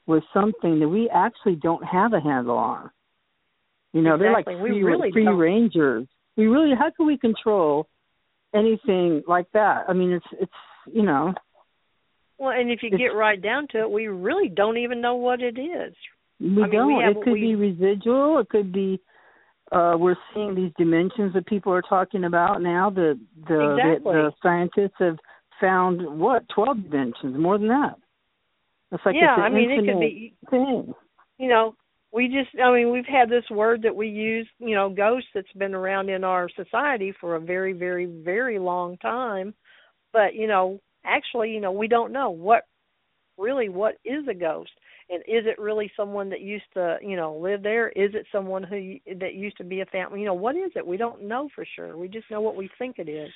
with 0.05 0.23
something 0.33 0.79
that 0.79 0.89
we 0.89 1.09
actually 1.09 1.55
don't 1.55 1.83
have 1.83 2.13
a 2.13 2.19
handle 2.19 2.57
on. 2.57 2.91
You 3.93 4.01
know, 4.01 4.17
they're 4.17 4.33
like 4.33 4.45
free, 4.45 4.83
really 4.83 5.11
free 5.11 5.23
don't. 5.23 5.37
rangers. 5.37 6.07
We 6.35 6.47
really, 6.47 6.75
how 6.75 6.89
can 6.91 7.05
we 7.05 7.17
control 7.17 7.87
anything 8.53 9.23
like 9.27 9.49
that? 9.53 9.85
I 9.87 9.93
mean, 9.93 10.11
it's 10.11 10.25
it's 10.33 10.51
you 10.91 11.03
know, 11.03 11.33
well 12.43 12.51
and 12.59 12.69
if 12.71 12.83
you 12.83 12.87
It's- 12.87 12.99
get 12.99 13.15
right 13.15 13.41
down 13.41 13.67
to 13.69 13.79
it 13.79 13.89
we 13.91 14.07
really 14.07 14.49
don't 14.49 14.77
even 14.77 15.01
know 15.01 15.15
what 15.15 15.41
it 15.41 15.57
is 15.59 15.93
we 16.39 16.47
I 16.63 16.67
mean, 16.67 16.71
don't. 16.71 17.01
have 17.01 17.11
it 17.17 17.23
could 17.23 17.33
we- 17.33 17.41
be 17.41 17.55
residual. 17.55 18.39
It 18.39 18.49
could 18.49 18.71
be. 18.73 18.99
Uh, 19.71 19.95
we're 19.97 20.15
seeing 20.33 20.53
these 20.53 20.71
dimensions 20.77 21.31
that 21.33 21.45
people 21.45 21.71
are 21.71 21.81
talking 21.81 22.25
about 22.25 22.61
now. 22.61 22.89
The 22.89 23.17
the, 23.47 23.71
Exactly. 23.75 24.13
the 24.13 24.21
the 24.23 24.31
scientists 24.43 24.97
have 24.99 25.17
found 25.61 26.01
what 26.19 26.43
twelve 26.49 26.83
dimensions, 26.83 27.37
more 27.37 27.57
than 27.57 27.69
that. 27.69 27.95
It's 28.91 29.05
like 29.05 29.15
yeah 29.15 29.35
it's 29.35 29.41
i 29.45 29.49
mean 29.49 29.71
it 29.71 29.85
could 29.85 29.99
be 29.99 30.33
thing. 30.49 30.93
you 31.39 31.47
know 31.49 31.75
we 32.11 32.27
just 32.27 32.49
i 32.61 32.71
mean 32.73 32.91
we've 32.91 33.05
had 33.07 33.29
this 33.29 33.49
word 33.49 33.81
that 33.83 33.95
we 33.95 34.07
use 34.09 34.47
you 34.59 34.75
know 34.75 34.89
ghost 34.89 35.25
that's 35.33 35.51
been 35.53 35.73
around 35.73 36.09
in 36.09 36.23
our 36.23 36.47
society 36.49 37.11
for 37.21 37.35
a 37.35 37.39
very 37.39 37.73
very 37.73 38.05
very 38.05 38.59
long 38.59 38.97
time 38.97 39.53
but 40.11 40.35
you 40.35 40.45
know 40.47 40.79
actually 41.05 41.51
you 41.51 41.59
know 41.59 41.71
we 41.71 41.87
don't 41.87 42.11
know 42.11 42.29
what 42.29 42.63
really 43.37 43.69
what 43.69 43.95
is 44.05 44.27
a 44.29 44.33
ghost 44.33 44.71
and 45.09 45.19
is 45.21 45.45
it 45.45 45.59
really 45.59 45.91
someone 45.97 46.29
that 46.29 46.41
used 46.41 46.65
to 46.73 46.97
you 47.01 47.15
know 47.15 47.35
live 47.35 47.63
there 47.63 47.89
is 47.89 48.11
it 48.13 48.25
someone 48.31 48.63
who 48.63 48.95
that 49.19 49.33
used 49.33 49.57
to 49.57 49.63
be 49.63 49.81
a 49.81 49.85
family 49.87 50.19
you 50.19 50.25
know 50.25 50.33
what 50.33 50.55
is 50.55 50.71
it 50.75 50.85
we 50.85 50.97
don't 50.97 51.23
know 51.23 51.49
for 51.55 51.65
sure 51.75 51.97
we 51.97 52.07
just 52.07 52.29
know 52.29 52.41
what 52.41 52.55
we 52.55 52.69
think 52.77 52.99
it 52.99 53.09
is 53.09 53.31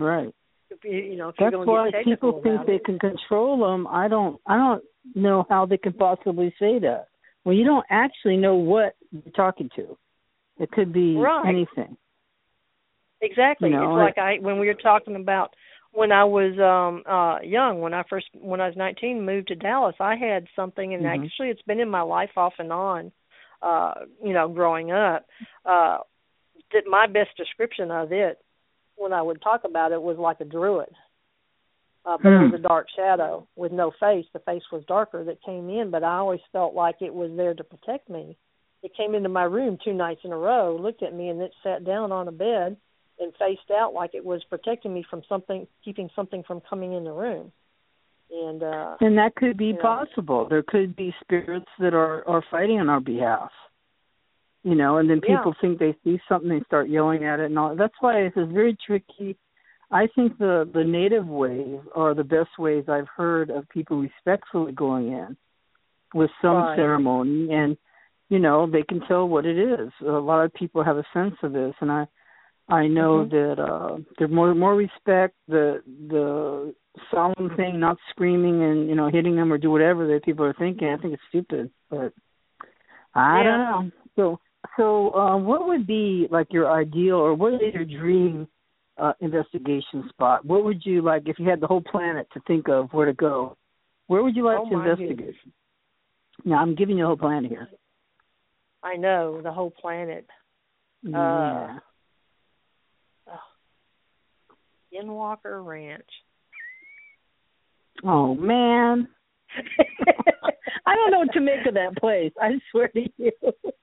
Right. 0.00 0.32
if 0.70 0.78
you, 0.84 1.12
you 1.12 1.16
know 1.16 1.28
if 1.28 1.36
you're 1.38 1.50
going 1.50 1.68
why 1.68 1.90
people 2.04 2.40
think 2.42 2.66
they 2.66 2.74
it. 2.74 2.84
can 2.84 2.98
control 2.98 3.58
them. 3.58 3.86
I 3.86 4.08
don't. 4.08 4.40
I 4.46 4.56
don't 4.56 4.82
know 5.14 5.44
how 5.48 5.66
they 5.66 5.76
can 5.76 5.92
possibly 5.92 6.54
say 6.58 6.78
that. 6.80 7.06
Well, 7.44 7.54
you 7.54 7.64
don't 7.64 7.86
actually 7.90 8.36
know 8.36 8.54
what 8.54 8.94
you're 9.10 9.32
talking 9.34 9.68
to. 9.76 9.96
It 10.58 10.70
could 10.72 10.92
be 10.92 11.16
Right. 11.16 11.46
anything. 11.46 11.96
Exactly. 13.22 13.70
You 13.70 13.76
know, 13.76 13.94
it's 13.94 13.98
like 13.98 14.18
I 14.18 14.38
when 14.40 14.58
we 14.58 14.66
were 14.66 14.74
talking 14.74 15.16
about 15.16 15.54
when 15.92 16.12
I 16.12 16.24
was 16.24 16.58
um 16.58 17.02
uh 17.10 17.40
young, 17.42 17.80
when 17.80 17.94
I 17.94 18.02
first 18.08 18.26
when 18.34 18.60
I 18.60 18.66
was 18.68 18.76
19 18.76 19.24
moved 19.24 19.48
to 19.48 19.54
Dallas, 19.54 19.96
I 20.00 20.16
had 20.16 20.46
something 20.54 20.94
and 20.94 21.04
Mhm. 21.04 21.24
actually 21.24 21.50
it's 21.50 21.62
been 21.62 21.80
in 21.80 21.90
my 21.90 22.02
life 22.02 22.36
off 22.36 22.54
and 22.58 22.72
on 22.72 23.12
uh 23.62 23.94
you 24.22 24.32
know 24.32 24.48
growing 24.48 24.90
up 24.92 25.26
uh 25.64 25.98
that 26.72 26.84
my 26.86 27.06
best 27.06 27.36
description 27.36 27.90
of 27.90 28.12
it 28.12 28.38
when 28.96 29.12
I 29.12 29.22
would 29.22 29.42
talk 29.42 29.64
about 29.64 29.92
it 29.92 30.00
was 30.00 30.18
like 30.18 30.40
a 30.40 30.44
druid. 30.44 30.90
Uh, 32.06 32.16
but 32.16 32.32
it 32.32 32.38
Hmm. 32.38 32.44
was 32.44 32.54
a 32.54 32.58
dark 32.62 32.86
shadow 32.96 33.46
with 33.56 33.72
no 33.72 33.90
face. 34.00 34.24
The 34.32 34.38
face 34.40 34.62
was 34.72 34.84
darker 34.86 35.22
that 35.24 35.42
came 35.42 35.68
in, 35.68 35.90
but 35.90 36.02
I 36.02 36.16
always 36.16 36.40
felt 36.50 36.74
like 36.74 37.02
it 37.02 37.12
was 37.12 37.30
there 37.36 37.52
to 37.54 37.62
protect 37.64 38.08
me. 38.08 38.38
It 38.82 38.94
came 38.96 39.14
into 39.14 39.28
my 39.28 39.44
room 39.44 39.76
two 39.84 39.92
nights 39.92 40.22
in 40.24 40.32
a 40.32 40.36
row, 40.38 40.76
looked 40.76 41.02
at 41.02 41.12
me, 41.14 41.28
and 41.28 41.42
it 41.42 41.52
sat 41.62 41.84
down 41.84 42.10
on 42.10 42.26
a 42.28 42.32
bed 42.32 42.78
and 43.20 43.32
faced 43.38 43.70
out 43.70 43.92
like 43.92 44.14
it 44.14 44.24
was 44.24 44.42
protecting 44.44 44.94
me 44.94 45.04
from 45.08 45.22
something, 45.28 45.66
keeping 45.84 46.08
something 46.16 46.42
from 46.46 46.60
coming 46.68 46.94
in 46.94 47.04
the 47.04 47.12
room. 47.12 47.52
And 48.30 48.62
uh 48.62 48.96
And 49.00 49.16
that 49.18 49.34
could 49.36 49.56
be 49.56 49.72
Yeah. 49.72 49.82
possible. 49.82 50.46
There 50.48 50.62
could 50.62 50.96
be 50.96 51.14
spirits 51.20 51.70
that 51.78 51.94
are 51.94 52.26
are 52.28 52.42
fighting 52.50 52.80
on 52.80 52.88
our 52.88 53.00
behalf. 53.00 53.50
You 54.62 54.74
know, 54.74 54.98
and 54.98 55.08
then 55.08 55.20
Yeah. 55.26 55.38
people 55.38 55.54
think 55.60 55.78
they 55.78 55.96
see 56.04 56.20
something, 56.28 56.50
they 56.50 56.60
start 56.66 56.88
yelling 56.90 57.24
at 57.24 57.40
it, 57.40 57.46
and 57.46 57.58
all. 57.58 57.74
That's 57.76 57.94
why 58.00 58.26
is 58.26 58.32
very 58.36 58.76
tricky. 58.86 59.36
I 59.90 60.06
think 60.14 60.38
the 60.38 60.68
the 60.72 60.84
native 60.84 61.26
ways 61.26 61.80
are 61.94 62.14
the 62.14 62.24
best 62.24 62.50
ways 62.58 62.84
I've 62.88 63.08
heard 63.08 63.50
of 63.50 63.68
people 63.70 64.00
respectfully 64.00 64.72
going 64.72 65.12
in 65.12 65.36
with 66.14 66.30
some 66.42 66.56
Right. 66.56 66.76
ceremony, 66.76 67.52
and 67.52 67.76
you 68.28 68.38
know 68.38 68.66
they 68.70 68.82
can 68.82 69.00
tell 69.08 69.26
what 69.28 69.46
it 69.46 69.58
is. 69.58 69.90
A 70.02 70.10
lot 70.10 70.44
of 70.44 70.52
people 70.54 70.84
have 70.84 70.98
a 70.98 71.06
sense 71.12 71.34
of 71.42 71.52
this, 71.52 71.74
and 71.80 71.90
I 71.90 72.06
I 72.70 72.86
know 72.86 73.24
Mhm. 73.24 73.30
that 73.30 73.58
uh 73.62 73.98
there's 74.18 74.30
more 74.30 74.54
more 74.54 74.74
respect. 74.76 75.34
The 75.48 75.82
the 76.08 76.74
solemn 77.10 77.50
thing, 77.56 77.80
not 77.80 77.98
screaming 78.10 78.62
and 78.62 78.88
you 78.88 78.94
know 78.94 79.08
hitting 79.08 79.36
them 79.36 79.52
or 79.52 79.58
do 79.58 79.70
whatever 79.70 80.06
that 80.08 80.24
people 80.24 80.44
are 80.44 80.54
thinking. 80.54 80.88
I 80.88 80.96
think 80.96 81.14
it's 81.14 81.22
stupid, 81.28 81.70
but 81.90 82.12
I 83.14 83.42
Yeah. 83.42 83.44
don't 83.44 83.58
know. 83.58 83.90
So 84.16 84.40
So, 84.76 85.10
uh, 85.14 85.36
what 85.38 85.66
would 85.66 85.86
be 85.86 86.28
like 86.30 86.52
your 86.52 86.70
ideal, 86.70 87.16
or 87.16 87.34
what 87.34 87.54
is 87.54 87.72
your 87.74 87.84
dream 87.84 88.46
uh, 88.98 89.14
investigation 89.20 90.08
spot? 90.10 90.44
What 90.44 90.64
would 90.64 90.84
you 90.84 91.00
like 91.02 91.22
if 91.26 91.38
you 91.38 91.48
had 91.48 91.60
the 91.60 91.66
whole 91.66 91.80
planet 91.80 92.28
to 92.34 92.40
think 92.46 92.68
of 92.68 92.92
where 92.92 93.06
to 93.06 93.14
go? 93.14 93.56
Where 94.08 94.22
would 94.22 94.36
you 94.36 94.44
like 94.44 94.58
Oh, 94.58 94.68
to 94.68 94.76
investigate? 94.76 95.16
goodness. 95.16 95.36
Now, 96.44 96.58
I'm 96.60 96.74
giving 96.74 96.98
you 96.98 97.04
a 97.04 97.06
whole 97.08 97.16
planet 97.16 97.50
here. 97.50 97.68
I 98.82 98.96
know 98.96 99.40
the 99.42 99.52
whole 99.52 99.70
planet. 99.70 100.26
Yeah. 101.02 101.78
Skinwalker 104.92 105.64
Ranch. 105.64 106.04
oh 108.04 108.34
man, 108.34 109.08
I 110.86 110.94
don't 110.94 111.10
know 111.10 111.18
what 111.20 111.32
to 111.32 111.40
make 111.40 111.66
of 111.66 111.74
that 111.74 111.96
place. 111.98 112.32
I 112.40 112.52
swear 112.70 112.88
to 112.88 113.02
you. 113.16 113.32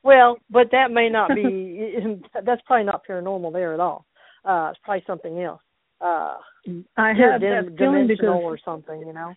well, 0.04 0.38
but 0.50 0.72
that 0.72 0.92
may 0.92 1.10
not 1.10 1.34
be. 1.36 1.96
that's 2.46 2.62
probably 2.66 2.86
not 2.86 3.02
paranormal 3.08 3.54
there 3.54 3.74
at 3.74 3.80
all. 3.80 4.06
Uh, 4.46 4.70
it's 4.72 4.80
probably 4.84 5.04
something 5.06 5.42
else. 5.42 5.62
Uh, 6.00 6.36
I 6.96 7.10
have 7.10 7.42
that 7.42 7.66
dim- 7.66 7.78
feeling 7.78 8.08
dimensional 8.08 8.40
because 8.40 8.44
or 8.44 8.60
something, 8.64 9.00
you 9.02 9.14
know, 9.14 9.34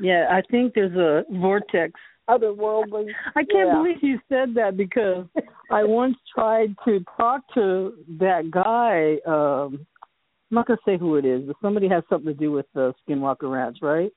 yeah, 0.00 0.28
I 0.30 0.42
think 0.50 0.72
there's 0.74 0.96
a 0.96 1.24
vortex 1.40 1.92
otherworldly. 2.30 3.08
I 3.36 3.44
can't 3.44 3.68
Yeah. 3.68 3.74
believe 3.74 4.02
you 4.02 4.18
said 4.28 4.54
that 4.54 4.76
because 4.76 5.26
I 5.70 5.84
once 5.84 6.16
tried 6.34 6.74
to 6.86 7.04
talk 7.16 7.42
to 7.54 7.94
that 8.20 8.50
guy. 8.50 9.18
Um, 9.30 9.86
I'm 10.50 10.56
not 10.56 10.66
gonna 10.66 10.78
say 10.84 10.98
who 10.98 11.16
it 11.16 11.24
is, 11.24 11.42
but 11.46 11.56
somebody 11.62 11.88
has 11.88 12.04
something 12.08 12.32
to 12.32 12.38
do 12.38 12.52
with 12.52 12.66
the 12.74 12.94
Skinwalker 13.08 13.50
Ranch, 13.50 13.78
right? 13.82 14.10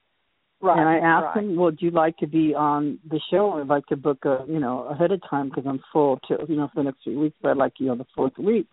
Right. 0.60 0.76
and 0.76 0.88
I 0.88 0.96
asked 0.96 1.36
right. 1.36 1.44
him, 1.44 1.56
"Would 1.56 1.80
you 1.80 1.92
like 1.92 2.16
to 2.16 2.26
be 2.26 2.52
on 2.52 2.98
the 3.08 3.20
show? 3.30 3.52
I'd 3.52 3.68
like 3.68 3.86
to 3.86 3.96
book 3.96 4.24
a, 4.24 4.44
you 4.48 4.58
know, 4.58 4.84
ahead 4.86 5.12
of 5.12 5.20
time 5.28 5.48
because 5.48 5.64
I'm 5.66 5.80
full 5.92 6.18
to, 6.28 6.38
you 6.48 6.56
know, 6.56 6.68
for 6.68 6.80
the 6.80 6.84
next 6.84 7.04
three 7.04 7.16
weeks. 7.16 7.36
But 7.40 7.50
I'd 7.50 7.56
like 7.56 7.74
you 7.78 7.90
on 7.90 7.98
the 7.98 8.06
fourth 8.14 8.36
week." 8.38 8.66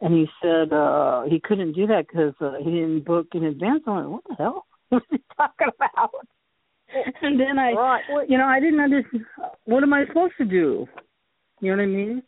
And 0.00 0.14
he 0.14 0.26
said 0.40 0.72
uh 0.72 1.22
he 1.24 1.40
couldn't 1.40 1.72
do 1.72 1.86
that 1.88 2.06
because 2.06 2.34
uh, 2.40 2.58
he 2.58 2.70
didn't 2.70 3.04
book 3.04 3.26
in 3.34 3.44
advance. 3.44 3.82
I'm 3.86 3.96
like, 3.96 4.06
"What 4.06 4.24
the 4.28 4.34
hell? 4.36 4.66
What's 4.88 5.06
he 5.10 5.18
talking 5.36 5.68
about?" 5.74 6.14
And 7.22 7.38
then 7.38 7.58
I, 7.58 7.72
Right. 7.72 8.28
You 8.28 8.38
know, 8.38 8.46
I 8.46 8.60
didn't 8.60 8.80
understand. 8.80 9.24
What 9.64 9.82
am 9.82 9.92
I 9.92 10.06
supposed 10.06 10.34
to 10.38 10.44
do? 10.44 10.86
You 11.60 11.70
know 11.70 11.76
what 11.76 11.82
I 11.82 11.86
mean? 11.86 12.22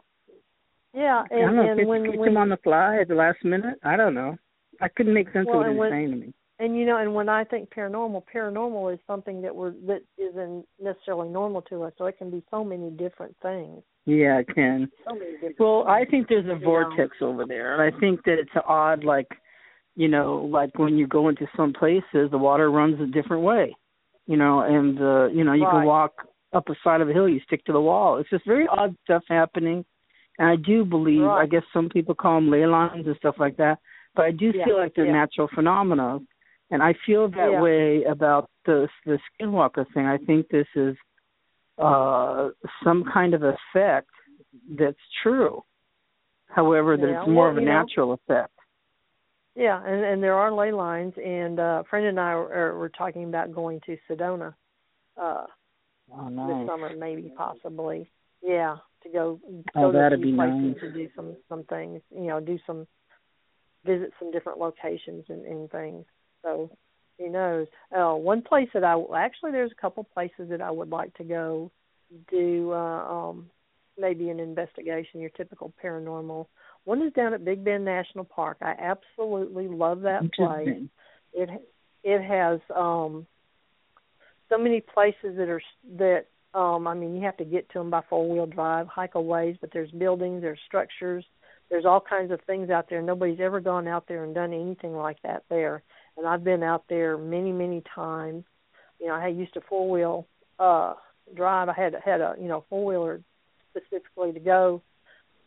Yeah, 0.95 1.23
I 1.31 1.35
don't 1.35 1.49
and 1.49 1.57
know. 1.57 1.63
and 1.71 1.79
Pitch, 1.79 1.87
when 1.87 2.05
pitch 2.11 2.15
when 2.19 2.29
him 2.31 2.37
on 2.37 2.49
the 2.49 2.57
fly 2.59 2.99
at 3.01 3.09
the 3.09 3.15
last 3.15 3.45
minute. 3.45 3.79
I 3.85 3.97
don't 3.97 4.15
know. 4.15 4.37
I 4.81 4.89
couldn't 4.89 5.15
make 5.15 5.33
sense 5.33 5.47
Well, 5.47 5.61
of 5.61 5.61
what 5.61 5.67
he 5.67 5.71
and 5.71 5.79
was 5.79 5.91
when- 5.91 5.93
saying 5.93 6.11
to 6.11 6.17
me. 6.27 6.35
and 6.59 6.77
you 6.77 6.87
know, 6.87 6.97
and 6.99 7.15
when 7.15 7.29
I 7.29 7.45
think 7.45 7.71
paranormal, 7.71 8.25
paranormal 8.35 8.93
is 8.95 9.01
something 9.07 9.43
that 9.43 9.55
we're 9.55 9.73
that 9.87 10.03
isn't 10.19 10.67
necessarily 10.81 11.29
normal 11.29 11.63
to 11.63 11.83
us. 11.85 11.93
So 11.99 12.07
it 12.07 12.19
can 12.19 12.31
be 12.31 12.43
so 12.51 12.65
many 12.65 12.91
different 12.91 13.37
things. 13.43 13.83
Yeah, 14.07 14.39
it 14.39 14.49
can. 14.55 14.91
So 15.09 15.15
many 15.15 15.33
different. 15.33 15.61
Well, 15.61 15.85
I 15.87 16.05
think 16.05 16.29
there's 16.29 16.45
a 16.47 16.49
know. 16.49 16.65
vortex 16.65 17.17
over 17.21 17.45
there, 17.47 17.75
and 17.81 17.83
I 17.95 17.99
think 18.01 18.25
that 18.25 18.39
it's 18.41 18.51
odd, 18.67 19.05
like, 19.05 19.29
you 19.95 20.09
know, 20.09 20.37
like 20.51 20.77
when 20.79 20.97
you 20.99 21.07
go 21.07 21.29
into 21.29 21.47
some 21.57 21.73
places, 21.73 22.31
the 22.31 22.39
water 22.39 22.71
runs 22.71 23.01
a 23.01 23.07
different 23.07 23.45
way, 23.45 23.75
you 24.27 24.37
know, 24.37 24.61
and 24.61 25.01
uh, 25.01 25.27
you 25.27 25.45
know, 25.45 25.53
you 25.53 25.65
Right. 25.65 25.71
can 25.81 25.85
walk 25.87 26.27
up 26.53 26.65
the 26.67 26.75
side 26.83 27.01
of 27.01 27.09
a 27.09 27.13
hill, 27.13 27.29
you 27.29 27.41
stick 27.41 27.65
to 27.67 27.73
the 27.73 27.81
wall. 27.81 28.17
It's 28.19 28.29
just 28.31 28.45
very 28.45 28.67
odd 28.67 28.97
stuff 29.05 29.23
happening, 29.29 29.85
and 30.43 30.51
I 30.51 30.57
do 30.57 30.85
believe, 30.85 31.23
I 31.23 31.47
guess 31.47 31.63
some 31.73 31.89
people 31.89 32.17
call 32.17 32.35
them 32.35 32.51
ley 32.51 32.67
lines 32.67 33.07
and 33.07 33.17
stuff 33.17 33.37
like 33.39 33.57
that, 33.59 33.79
but 34.17 34.25
I 34.25 34.33
do 34.33 34.51
Yeah, 34.53 34.65
feel 34.65 34.77
like 34.77 34.93
they're 34.97 35.07
yeah. 35.07 35.13
natural 35.13 35.47
phenomena, 35.55 36.19
and 36.73 36.83
I 36.83 36.95
feel 37.07 37.29
that 37.29 37.53
Yeah. 37.53 37.63
way 37.63 38.03
about 38.03 38.51
the 38.65 38.89
the 39.05 39.21
skinwalker 39.31 39.87
thing. 39.95 40.07
I 40.07 40.19
think 40.19 40.49
this 40.49 40.67
is 40.75 40.97
uh 41.79 42.51
some 42.83 43.05
kind 43.05 43.35
of 43.35 43.43
effect 43.45 44.11
that's 44.71 45.05
true. 45.23 45.63
However, 46.49 46.97
that 46.97 47.09
it's 47.09 47.27
more 47.29 47.45
well, 47.45 47.51
of 47.53 47.57
a 47.59 47.61
you 47.61 47.67
know- 47.67 47.79
natural 47.79 48.13
effect. 48.13 48.51
Yeah, 49.55 49.81
and 49.87 50.05
and 50.05 50.23
there 50.23 50.35
are 50.35 50.51
ley 50.51 50.73
lines, 50.73 51.15
and 51.17 51.61
uh, 51.61 51.83
a 51.83 51.85
friend 51.89 52.07
and 52.07 52.19
I 52.19 52.35
were, 52.35 52.77
were 52.79 52.89
talking 52.89 53.25
about 53.25 53.53
going 53.53 53.81
to 53.87 53.97
Sedona 54.09 54.55
uh, 55.17 55.47
Oh, 56.13 56.29
this 56.49 56.67
summer, 56.69 56.91
maybe 56.97 57.31
possibly. 57.37 58.11
Yeah, 58.43 58.79
to 59.03 59.09
go 59.09 59.41
Oh, 59.75 59.91
go 59.91 59.93
to 59.93 59.99
a 59.99 60.01
that'd 60.03 60.23
be 60.23 60.35
places 60.35 60.75
nice. 60.75 60.81
to 60.81 60.93
do 60.93 61.09
some 61.17 61.37
some 61.49 61.65
things. 61.65 62.01
You 62.15 62.27
know, 62.29 62.41
do 62.41 62.59
some 62.67 62.87
visit 63.85 64.13
some 64.19 64.31
different 64.31 64.59
locations 64.59 65.25
and, 65.29 65.45
and 65.45 65.71
things. 65.71 66.05
So 66.43 66.71
who 67.19 67.31
knows? 67.31 67.67
Uh, 67.97 68.15
one 68.15 68.43
place 68.43 68.69
that 68.75 68.85
I 68.85 69.01
actually 69.17 69.53
there's 69.53 69.73
a 69.73 69.81
couple 69.81 70.05
places 70.05 70.49
that 70.51 70.61
I 70.61 70.71
would 70.71 70.91
like 70.91 71.15
to 71.15 71.25
go 71.25 71.71
do 72.31 72.73
uh, 72.73 73.05
um, 73.09 73.51
maybe 73.99 74.31
an 74.31 74.41
investigation. 74.41 75.21
Your 75.21 75.31
typical 75.31 75.73
paranormal. 75.83 76.47
One 76.85 77.03
is 77.03 77.13
down 77.13 77.33
at 77.33 77.45
Big 77.45 77.65
Bend 77.65 77.85
National 77.85 78.25
Park. 78.25 78.59
I 78.61 78.75
absolutely 78.79 79.69
love 79.69 80.01
that 80.03 80.33
place 80.33 80.89
it 81.33 81.49
it 82.05 82.23
has 82.23 82.61
um 82.75 83.27
so 84.49 84.59
many 84.59 84.81
places 84.81 85.37
that 85.37 85.49
are 85.49 85.63
that 85.97 86.27
um 86.55 86.87
I 86.87 86.95
mean 86.95 87.15
you 87.17 87.23
have 87.23 87.37
to 87.39 87.45
get 87.45 87.69
to 87.71 87.79
them 87.79 87.91
by 87.91 88.03
four 88.09 88.29
wheel 88.29 88.47
drive, 88.47 88.87
hike 88.87 89.15
a 89.15 89.21
ways, 89.21 89.57
but 89.61 89.71
there's 89.73 89.91
buildings, 89.91 90.43
there's 90.43 90.59
structures, 90.67 91.25
there's 91.71 91.87
all 91.87 92.01
kinds 92.01 92.31
of 92.31 92.41
things 92.47 92.71
out 92.71 92.91
there. 92.91 93.01
Nobody's 93.03 93.41
ever 93.41 93.61
gone 93.61 93.89
out 93.89 94.07
there 94.07 94.25
and 94.25 94.35
done 94.35 94.53
anything 94.53 94.95
like 94.95 95.17
that 95.23 95.45
there. 95.49 95.83
And 96.17 96.27
I've 96.27 96.45
been 96.45 96.63
out 96.63 96.85
there 96.89 97.17
many 97.17 97.53
many 97.53 97.83
times. 97.95 98.45
You 99.01 99.09
know, 99.09 99.15
I 99.15 99.29
used 99.29 99.55
to 99.55 99.61
four 99.69 99.91
wheel 99.91 100.27
uh 100.59 100.95
drive. 101.35 101.69
I 101.69 101.73
had 101.73 101.95
had 102.05 102.21
a 102.21 102.35
you 102.39 102.49
know 102.49 102.65
four 102.69 102.85
wheeler 102.85 103.21
specifically 103.71 104.33
to 104.33 104.41
go 104.41 104.83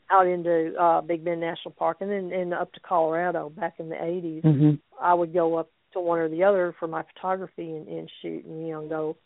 out 0.10 0.28
into 0.28 0.74
uh 0.80 1.02
Big 1.02 1.24
Bend 1.24 1.42
National 1.42 1.72
Park 1.72 1.98
and 2.02 2.10
then 2.10 2.32
and 2.32 2.54
up 2.54 2.74
to 2.74 2.80
Colorado 2.80 3.50
back 3.50 3.76
in 3.80 3.90
the 3.90 3.96
80s. 3.96 4.42
hmm 4.42 4.72
I 5.02 5.14
would 5.14 5.34
go 5.34 5.56
up 5.56 5.70
to 5.94 6.00
one 6.00 6.20
or 6.20 6.30
the 6.30 6.44
other 6.44 6.74
for 6.80 6.88
my 6.88 7.04
photography 7.14 7.70
and, 7.72 7.88
and 7.88 8.10
shoot 8.22 8.46
and 8.46 8.68
you 8.68 8.74
know 8.74 8.88
go 8.88 9.18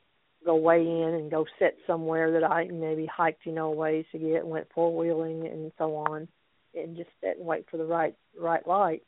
go 0.45 0.56
way 0.56 0.82
in 0.82 1.14
and 1.16 1.32
go 1.32 1.45
sit 1.57 1.78
somewhere 1.86 2.32
that 2.32 2.44
I 2.44 2.66
maybe 2.66 3.06
hiked 3.06 3.45
you 3.45 3.52
know 3.52 3.72
ways 3.72 4.06
to 4.11 4.18
get 4.18 4.41
and 4.41 4.49
went 4.49 4.68
four 4.74 4.95
wheeling 4.95 5.48
and 5.48 5.72
so 5.78 5.95
on 5.95 6.28
and 6.76 6.95
just 6.95 7.10
sit 7.22 7.38
and 7.38 7.45
wait 7.45 7.66
for 7.70 7.78
the 7.78 7.86
right 7.86 8.16
right 8.40 8.66
light. 8.68 9.03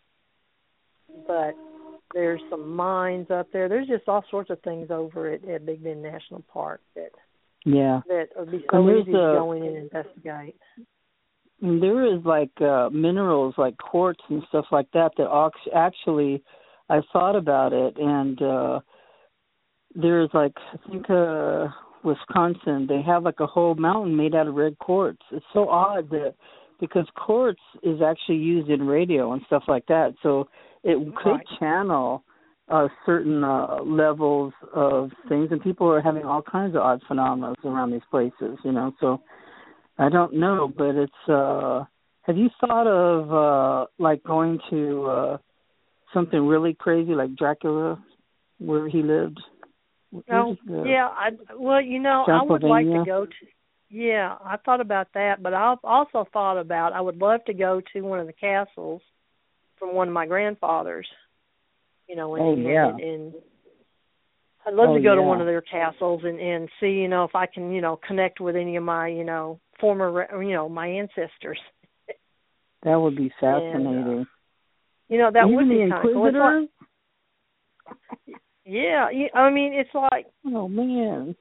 But 1.27 1.55
there's 2.13 2.41
some 2.49 2.75
mines 2.75 3.27
up 3.29 3.47
there. 3.51 3.69
There's 3.69 3.87
just 3.87 4.07
all 4.07 4.23
sorts 4.29 4.49
of 4.49 4.61
things 4.61 4.89
over 4.91 5.31
at, 5.31 5.47
at 5.47 5.65
Big 5.65 5.83
Bend 5.83 6.01
National 6.03 6.43
Park 6.51 6.81
that 6.95 7.11
Yeah. 7.65 8.01
that 8.07 8.29
would 8.35 8.51
be 8.51 8.65
so 8.71 8.89
easy 8.89 9.11
to 9.11 9.17
go 9.17 9.51
in 9.53 9.63
and 9.63 9.77
investigate. 9.77 10.55
And 11.61 11.81
there 11.81 12.05
is 12.05 12.23
like 12.25 12.51
uh 12.61 12.89
minerals 12.91 13.55
like 13.57 13.77
quartz 13.77 14.21
and 14.29 14.43
stuff 14.49 14.65
like 14.71 14.89
that 14.93 15.11
that 15.17 15.51
actually 15.73 16.43
I 16.89 17.01
thought 17.13 17.35
about 17.35 17.71
it 17.73 17.97
and 17.97 18.41
uh 18.41 18.79
there's 19.95 20.29
like 20.33 20.53
I 20.73 20.89
think 20.89 21.09
uh 21.09 21.67
Wisconsin 22.03 22.87
they 22.87 23.01
have 23.05 23.23
like 23.23 23.39
a 23.39 23.47
whole 23.47 23.75
mountain 23.75 24.15
made 24.15 24.35
out 24.35 24.47
of 24.47 24.55
red 24.55 24.77
quartz. 24.79 25.21
It's 25.31 25.45
so 25.53 25.69
odd 25.69 26.09
that 26.09 26.35
because 26.79 27.05
quartz 27.15 27.61
is 27.83 28.01
actually 28.01 28.37
used 28.37 28.69
in 28.69 28.87
radio 28.87 29.33
and 29.33 29.41
stuff 29.45 29.63
like 29.67 29.85
that. 29.87 30.13
So 30.23 30.47
it 30.83 30.97
could 31.15 31.31
Right. 31.31 31.47
channel 31.59 32.23
uh 32.69 32.87
certain 33.05 33.43
uh 33.43 33.81
levels 33.83 34.53
of 34.73 35.11
things 35.29 35.49
and 35.51 35.61
people 35.61 35.87
are 35.91 36.01
having 36.01 36.23
all 36.23 36.41
kinds 36.41 36.75
of 36.75 36.81
odd 36.81 37.01
phenomena 37.07 37.53
around 37.65 37.91
these 37.91 38.01
places, 38.09 38.57
you 38.63 38.71
know. 38.71 38.93
So 38.99 39.21
I 39.97 40.09
don't 40.09 40.33
know, 40.33 40.71
but 40.75 40.95
it's 40.95 41.29
uh 41.29 41.83
have 42.23 42.37
you 42.37 42.49
thought 42.59 42.87
of 42.87 43.31
uh 43.33 43.87
like 43.99 44.23
going 44.23 44.59
to 44.69 45.05
uh 45.05 45.37
something 46.13 46.45
really 46.45 46.73
crazy 46.73 47.13
like 47.13 47.35
Dracula 47.35 48.03
where 48.57 48.87
he 48.87 49.01
lived? 49.01 49.39
Oh, 50.31 50.55
yeah. 50.85 51.07
I 51.09 51.29
well, 51.55 51.81
you 51.81 51.99
know, 51.99 52.25
I 52.27 52.41
would 52.43 52.63
like 52.63 52.85
to 52.85 53.03
go 53.05 53.25
to. 53.25 53.31
Yeah, 53.89 54.35
I 54.43 54.57
thought 54.57 54.79
about 54.79 55.07
that, 55.13 55.43
but 55.43 55.53
I've 55.53 55.77
also 55.83 56.25
thought 56.31 56.57
about 56.57 56.93
I 56.93 57.01
would 57.01 57.17
love 57.17 57.43
to 57.45 57.53
go 57.53 57.81
to 57.93 58.01
one 58.01 58.19
of 58.19 58.27
the 58.27 58.33
castles 58.33 59.01
from 59.77 59.93
one 59.93 60.07
of 60.07 60.13
my 60.13 60.25
grandfathers. 60.25 61.07
You 62.07 62.15
know, 62.15 62.35
and, 62.35 62.43
Oh, 62.65 62.69
yeah. 62.69 62.87
and, 62.89 63.01
and 63.01 63.33
I'd 64.65 64.73
love 64.73 64.89
Oh, 64.89 64.93
to 64.93 65.01
go 65.01 65.15
to 65.15 65.21
one 65.21 65.41
of 65.41 65.47
their 65.47 65.61
castles 65.61 66.21
and 66.23 66.39
and 66.39 66.69
see, 66.79 66.91
you 66.91 67.07
know, 67.07 67.23
if 67.25 67.35
I 67.35 67.45
can, 67.45 67.71
you 67.71 67.81
know, 67.81 67.99
connect 68.07 68.39
with 68.39 68.55
any 68.55 68.75
of 68.75 68.83
my, 68.83 69.07
you 69.07 69.23
know, 69.23 69.59
former, 69.79 70.11
re- 70.11 70.47
you 70.47 70.53
know, 70.53 70.69
my 70.69 70.87
ancestors. 70.87 71.59
That 72.83 72.95
would 72.95 73.15
be 73.15 73.31
And, 73.43 73.51
uh, 73.51 73.59
fascinating. 73.59 74.25
You 75.07 75.17
know, 75.19 75.29
that 75.31 75.45
Even 75.45 75.55
would 75.55 75.69
the 75.69 75.85
be 75.85 75.91
kind 75.91 76.07
of 76.07 76.13
cool. 76.13 76.67
It's 78.73 78.75
like- 78.75 79.13
Inquisitor? 79.13 79.29
yeah, 79.33 79.39
I 79.39 79.49
mean, 79.49 79.73
it's 79.73 79.93
like 79.93 80.27
Oh 80.45 80.67
man. 80.67 81.35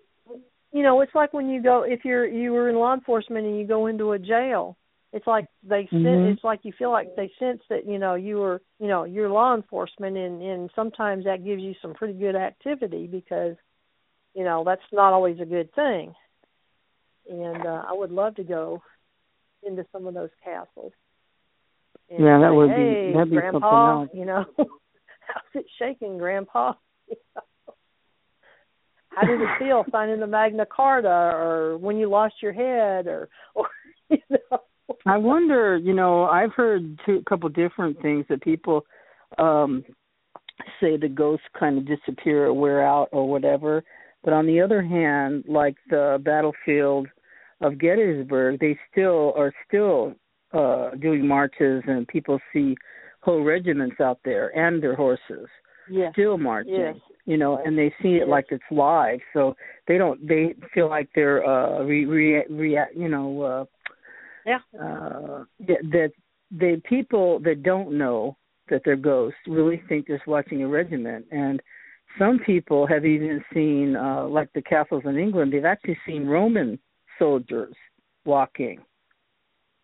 you 0.73 0.83
know, 0.83 1.01
it's 1.01 1.15
like 1.15 1.33
when 1.33 1.49
you 1.49 1.63
go 1.63 1.83
if 1.83 2.05
you're 2.05 2.27
you 2.27 2.53
were 2.53 2.69
in 2.71 2.77
law 2.77 2.95
enforcement 2.95 3.47
and 3.47 3.59
you 3.59 3.67
go 3.67 3.87
into 3.87 4.13
a 4.13 4.19
jail. 4.19 4.77
It's 5.13 5.27
like 5.27 5.47
they 5.65 5.89
sen 5.91 6.05
Mhm. 6.05 6.33
it's 6.33 6.45
like 6.45 6.61
you 6.65 6.73
feel 6.79 6.91
like 6.93 7.17
they 7.17 7.33
sense 7.39 7.61
that, 7.69 7.85
you 7.85 7.99
know, 7.99 8.15
you 8.15 8.37
were 8.39 8.61
you 8.79 8.87
know, 8.87 9.05
you're 9.05 9.29
law 9.29 9.55
enforcement 9.55 10.17
and, 10.17 10.41
and 10.43 10.71
sometimes 10.75 11.25
that 11.25 11.45
gives 11.45 11.63
you 11.63 11.75
some 11.83 11.95
pretty 11.95 12.15
good 12.15 12.37
activity 12.37 13.07
because, 13.09 13.57
you 14.35 14.45
know, 14.45 14.63
that's 14.65 14.83
not 14.93 15.13
always 15.13 15.41
a 15.41 15.45
good 15.45 15.73
thing. 15.75 16.15
And 17.29 17.67
uh 17.67 17.85
I 17.89 17.93
would 17.93 18.13
love 18.13 18.37
to 18.37 18.45
go 18.45 18.83
into 19.65 19.85
some 19.93 20.07
of 20.07 20.15
those 20.15 20.31
castles. 20.45 20.93
And 22.09 22.25
Yeah, 22.25 22.39
that 22.39 22.51
say, 22.53 22.57
would 22.57 22.69
be- 22.69 22.75
hey, 22.75 23.13
that'd 23.13 23.31
be 23.31 23.37
Grandpa, 23.37 23.59
something 23.61 24.01
else. 24.03 24.11
You 24.15 24.25
know, 24.27 24.45
how's 25.27 25.55
it 25.55 25.67
shaking, 25.79 26.19
Grandpa? 26.19 26.75
How 29.11 29.27
did 29.27 29.41
it 29.41 29.49
feel 29.59 29.85
signing 29.91 30.21
the 30.21 30.27
Magna 30.27 30.65
Carta, 30.65 31.09
or 31.09 31.77
when 31.79 31.97
you 31.97 32.09
lost 32.09 32.35
your 32.41 32.53
head, 32.53 33.07
or 33.07 33.29
or 33.55 33.69
you 34.09 34.19
know? 34.31 34.61
I 35.07 35.17
wonder, 35.17 35.77
you 35.77 35.95
know, 35.95 36.25
I've 36.25 36.53
heard 36.53 36.99
two, 37.07 37.17
a 37.17 37.25
couple 37.29 37.49
different 37.49 38.01
things 38.03 38.25
that 38.29 38.43
people 38.43 38.85
um 39.39 39.85
say 40.81 40.97
the 40.97 41.09
ghosts 41.09 41.47
kind 41.59 41.79
of 41.79 41.87
disappear 41.87 42.47
or 42.47 42.53
wear 42.53 42.87
out 42.87 43.09
or 43.13 43.29
whatever. 43.29 43.83
But 44.23 44.33
on 44.33 44.47
the 44.47 44.61
other 44.61 44.83
hand, 44.83 45.45
like 45.49 45.77
the 45.89 46.21
battlefield 46.23 47.09
of 47.63 47.79
Gettysburg, 47.79 48.61
they 48.61 48.79
still 48.91 49.33
are 49.37 49.53
still 49.67 50.15
uh 50.53 50.91
doing 51.01 51.27
marches 51.27 51.83
and 51.87 52.07
people 52.09 52.39
see 52.53 52.77
whole 53.23 53.43
regiments 53.43 54.01
out 54.01 54.19
there 54.25 54.57
and 54.57 54.83
their 54.83 54.95
horses 54.95 55.49
Yes. 55.91 56.13
still 56.13 56.39
marching. 56.39 56.75
Yes. 56.75 56.97
You 57.27 57.37
know, 57.37 57.61
and 57.65 57.77
they 57.77 57.93
see 58.03 58.15
it 58.17 58.21
Yes. 58.21 58.29
like 58.29 58.47
it's 58.51 58.63
live, 58.71 59.21
so 59.33 59.55
they 59.87 59.99
don't. 59.99 60.27
They 60.27 60.55
feel 60.73 60.89
like 60.89 61.09
they're 61.15 61.45
uh 61.45 61.83
re, 61.85 62.05
re, 62.07 62.45
re 62.49 62.79
you 62.97 63.09
know 63.09 63.43
uh 63.43 63.65
Yeah. 64.47 64.61
uh 64.81 65.45
that, 65.67 66.13
the 66.51 66.83
people 66.89 67.39
that 67.41 67.63
don't 67.63 67.97
know 67.97 68.37
that 68.69 68.83
they're 68.85 68.97
ghosts 68.97 69.39
really 69.47 69.83
think 69.89 70.07
they're 70.07 70.23
watching 70.27 70.63
a 70.63 70.69
regiment 70.69 71.27
and 71.31 71.61
some 72.19 72.39
people 72.41 72.87
have 72.87 73.05
even 73.05 73.45
seen 73.55 73.97
uh 73.97 74.25
like 74.27 74.53
the 74.55 74.63
castles 74.63 75.03
in 75.05 75.17
England 75.17 75.53
they've 75.53 75.65
actually 75.65 75.99
seen 76.07 76.27
Roman 76.27 76.79
soldiers 77.19 77.75
walking 78.25 78.81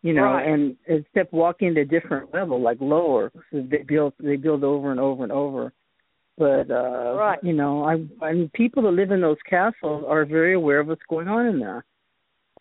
you 0.01 0.13
know 0.13 0.23
Right. 0.23 0.47
and 0.47 0.75
except 0.87 1.33
walking 1.33 1.69
at 1.69 1.77
a 1.77 1.85
different 1.85 2.33
level 2.33 2.61
like 2.61 2.77
lower 2.81 3.31
so 3.51 3.61
they 3.69 3.83
build 3.83 4.13
they 4.19 4.35
build 4.35 4.63
over 4.63 4.91
and 4.91 4.99
over 4.99 5.23
and 5.23 5.31
over 5.31 5.73
but 6.37 6.69
uh 6.71 7.15
Right. 7.15 7.39
you 7.43 7.53
know 7.53 7.83
i 7.83 7.93
i 8.25 8.33
mean 8.33 8.49
people 8.53 8.83
that 8.83 8.91
live 8.91 9.11
in 9.11 9.21
those 9.21 9.37
castles 9.49 10.03
are 10.07 10.25
very 10.25 10.53
aware 10.53 10.79
of 10.79 10.87
what's 10.87 11.01
going 11.09 11.27
on 11.27 11.45
in 11.47 11.59
there 11.59 11.83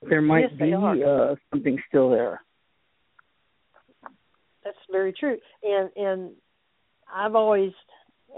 there 0.08 0.22
might 0.22 0.50
Yes, 0.58 0.58
be 0.58 0.72
uh 0.74 1.34
something 1.50 1.78
still 1.88 2.10
there 2.10 2.40
That's 4.64 4.76
very 4.90 5.12
true. 5.12 5.38
And 5.62 5.90
and 5.96 6.30
I've 7.14 7.36
always, 7.36 7.70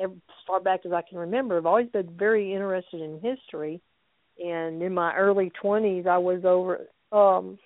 as 0.02 0.10
far 0.47 0.60
back 0.60 0.81
as 0.85 0.93
I 0.93 1.02
can 1.09 1.19
remember, 1.19 1.56
I've 1.56 1.66
always 1.66 1.89
been 1.89 2.10
very 2.16 2.52
interested 2.52 3.01
in 3.01 3.20
history. 3.20 3.81
And 4.39 4.82
in 4.82 4.93
my 4.93 5.16
early 5.16 5.51
twenties, 5.60 6.05
I 6.06 6.19
was 6.19 6.44
over 6.44 6.86
um 7.12 7.59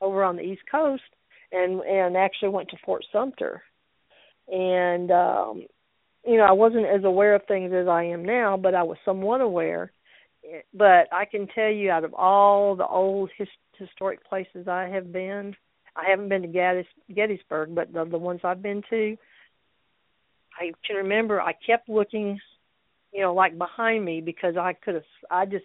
over 0.00 0.24
on 0.24 0.36
the 0.36 0.42
East 0.42 0.62
Coast, 0.70 1.02
and 1.52 1.80
and 1.82 2.16
actually 2.16 2.48
went 2.50 2.68
to 2.70 2.76
Fort 2.84 3.04
Sumter. 3.12 3.62
And 4.48 5.10
um 5.12 5.66
you 6.26 6.36
know, 6.36 6.44
I 6.44 6.52
wasn't 6.52 6.86
as 6.86 7.04
aware 7.04 7.34
of 7.34 7.42
things 7.46 7.72
as 7.72 7.88
I 7.88 8.04
am 8.04 8.24
now, 8.24 8.56
but 8.56 8.74
I 8.74 8.82
was 8.82 8.98
somewhat 9.04 9.40
aware. 9.40 9.92
But 10.72 11.08
I 11.12 11.24
can 11.24 11.46
tell 11.54 11.70
you, 11.70 11.90
out 11.90 12.04
of 12.04 12.14
all 12.14 12.76
the 12.76 12.86
old 12.86 13.30
his, 13.36 13.48
historic 13.78 14.24
places 14.24 14.68
I 14.68 14.88
have 14.88 15.12
been, 15.12 15.54
I 15.96 16.08
haven't 16.08 16.28
been 16.28 16.42
to 16.42 16.48
Gettys, 16.48 16.86
Gettysburg, 17.14 17.74
but 17.74 17.92
the, 17.92 18.04
the 18.04 18.18
ones 18.18 18.40
I've 18.44 18.62
been 18.62 18.82
to, 18.90 19.16
I 20.58 20.72
can 20.86 20.96
remember 20.96 21.40
I 21.40 21.52
kept 21.66 21.88
looking, 21.88 22.38
you 23.12 23.20
know, 23.20 23.34
like 23.34 23.58
behind 23.58 24.04
me 24.04 24.20
because 24.20 24.56
I 24.56 24.72
could 24.72 24.94
have. 24.94 25.04
I 25.30 25.44
just, 25.44 25.64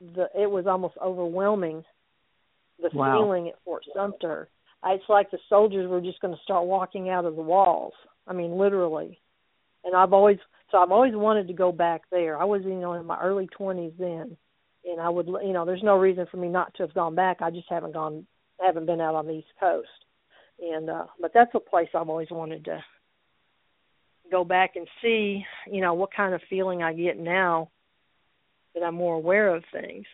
the 0.00 0.28
it 0.34 0.50
was 0.50 0.66
almost 0.66 0.94
overwhelming. 1.02 1.84
The 2.82 2.90
Wow. 2.92 3.20
feeling 3.20 3.48
at 3.48 3.54
Fort 3.64 3.84
Sumter. 3.94 4.48
I, 4.82 4.94
it's 4.94 5.04
like 5.08 5.30
the 5.30 5.38
soldiers 5.48 5.88
were 5.88 6.00
just 6.00 6.20
going 6.20 6.34
to 6.34 6.42
start 6.42 6.66
walking 6.66 7.08
out 7.08 7.24
of 7.24 7.36
the 7.36 7.42
walls. 7.42 7.94
I 8.26 8.32
mean, 8.32 8.58
literally. 8.58 9.20
And 9.84 9.94
I've 9.94 10.12
always, 10.12 10.38
so 10.70 10.78
I've 10.78 10.90
always 10.92 11.14
wanted 11.14 11.46
to 11.48 11.52
go 11.54 11.72
back 11.72 12.02
there. 12.10 12.38
I 12.40 12.44
was, 12.44 12.62
you 12.64 12.74
know, 12.74 12.94
in 12.94 13.04
my 13.06 13.20
early 13.20 13.46
twenties 13.48 13.92
then, 13.98 14.36
and 14.84 15.00
I 15.00 15.08
would, 15.08 15.26
you 15.26 15.52
know, 15.52 15.64
there's 15.64 15.82
no 15.82 15.96
reason 15.98 16.26
for 16.30 16.36
me 16.38 16.48
not 16.48 16.74
to 16.74 16.82
have 16.84 16.94
gone 16.94 17.14
back. 17.14 17.38
I 17.40 17.50
just 17.50 17.68
haven't 17.70 17.92
gone 17.92 18.26
haven't 18.60 18.86
been 18.86 19.00
out 19.00 19.14
on 19.14 19.26
the 19.26 19.34
East 19.34 19.48
Coast. 19.60 19.88
And 20.60 20.88
uh 20.88 21.06
but 21.20 21.32
that's 21.34 21.54
a 21.54 21.60
place 21.60 21.88
I've 21.94 22.08
always 22.08 22.30
wanted 22.30 22.64
to 22.66 22.82
go 24.30 24.44
back 24.44 24.76
and 24.76 24.88
see, 25.02 25.44
you 25.70 25.80
know, 25.80 25.94
what 25.94 26.14
kind 26.14 26.34
of 26.34 26.40
feeling 26.48 26.82
I 26.82 26.92
get 26.92 27.18
now 27.18 27.70
that 28.74 28.82
I'm 28.82 28.94
more 28.94 29.14
aware 29.14 29.54
of 29.54 29.62
things. 29.72 30.04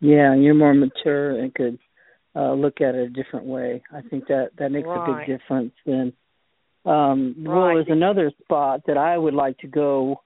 yeah 0.00 0.34
you're 0.34 0.54
more 0.54 0.74
mature 0.74 1.38
and 1.40 1.54
could 1.54 1.78
uh 2.34 2.52
look 2.52 2.80
at 2.82 2.94
it 2.94 3.06
a 3.06 3.08
different 3.08 3.46
way 3.46 3.82
i 3.94 4.02
think 4.02 4.26
that 4.28 4.50
that 4.58 4.70
makes 4.70 4.86
a 4.88 5.04
big 5.06 5.38
difference 5.38 5.72
then 5.86 6.12
um 6.86 7.34
well 7.38 7.66
Right. 7.66 7.74
there's 7.74 7.86
another 7.96 8.30
spot 8.42 8.80
that 8.86 8.96
i 8.96 9.18
would 9.18 9.34
like 9.34 9.58
to 9.58 9.66
go 9.66 10.22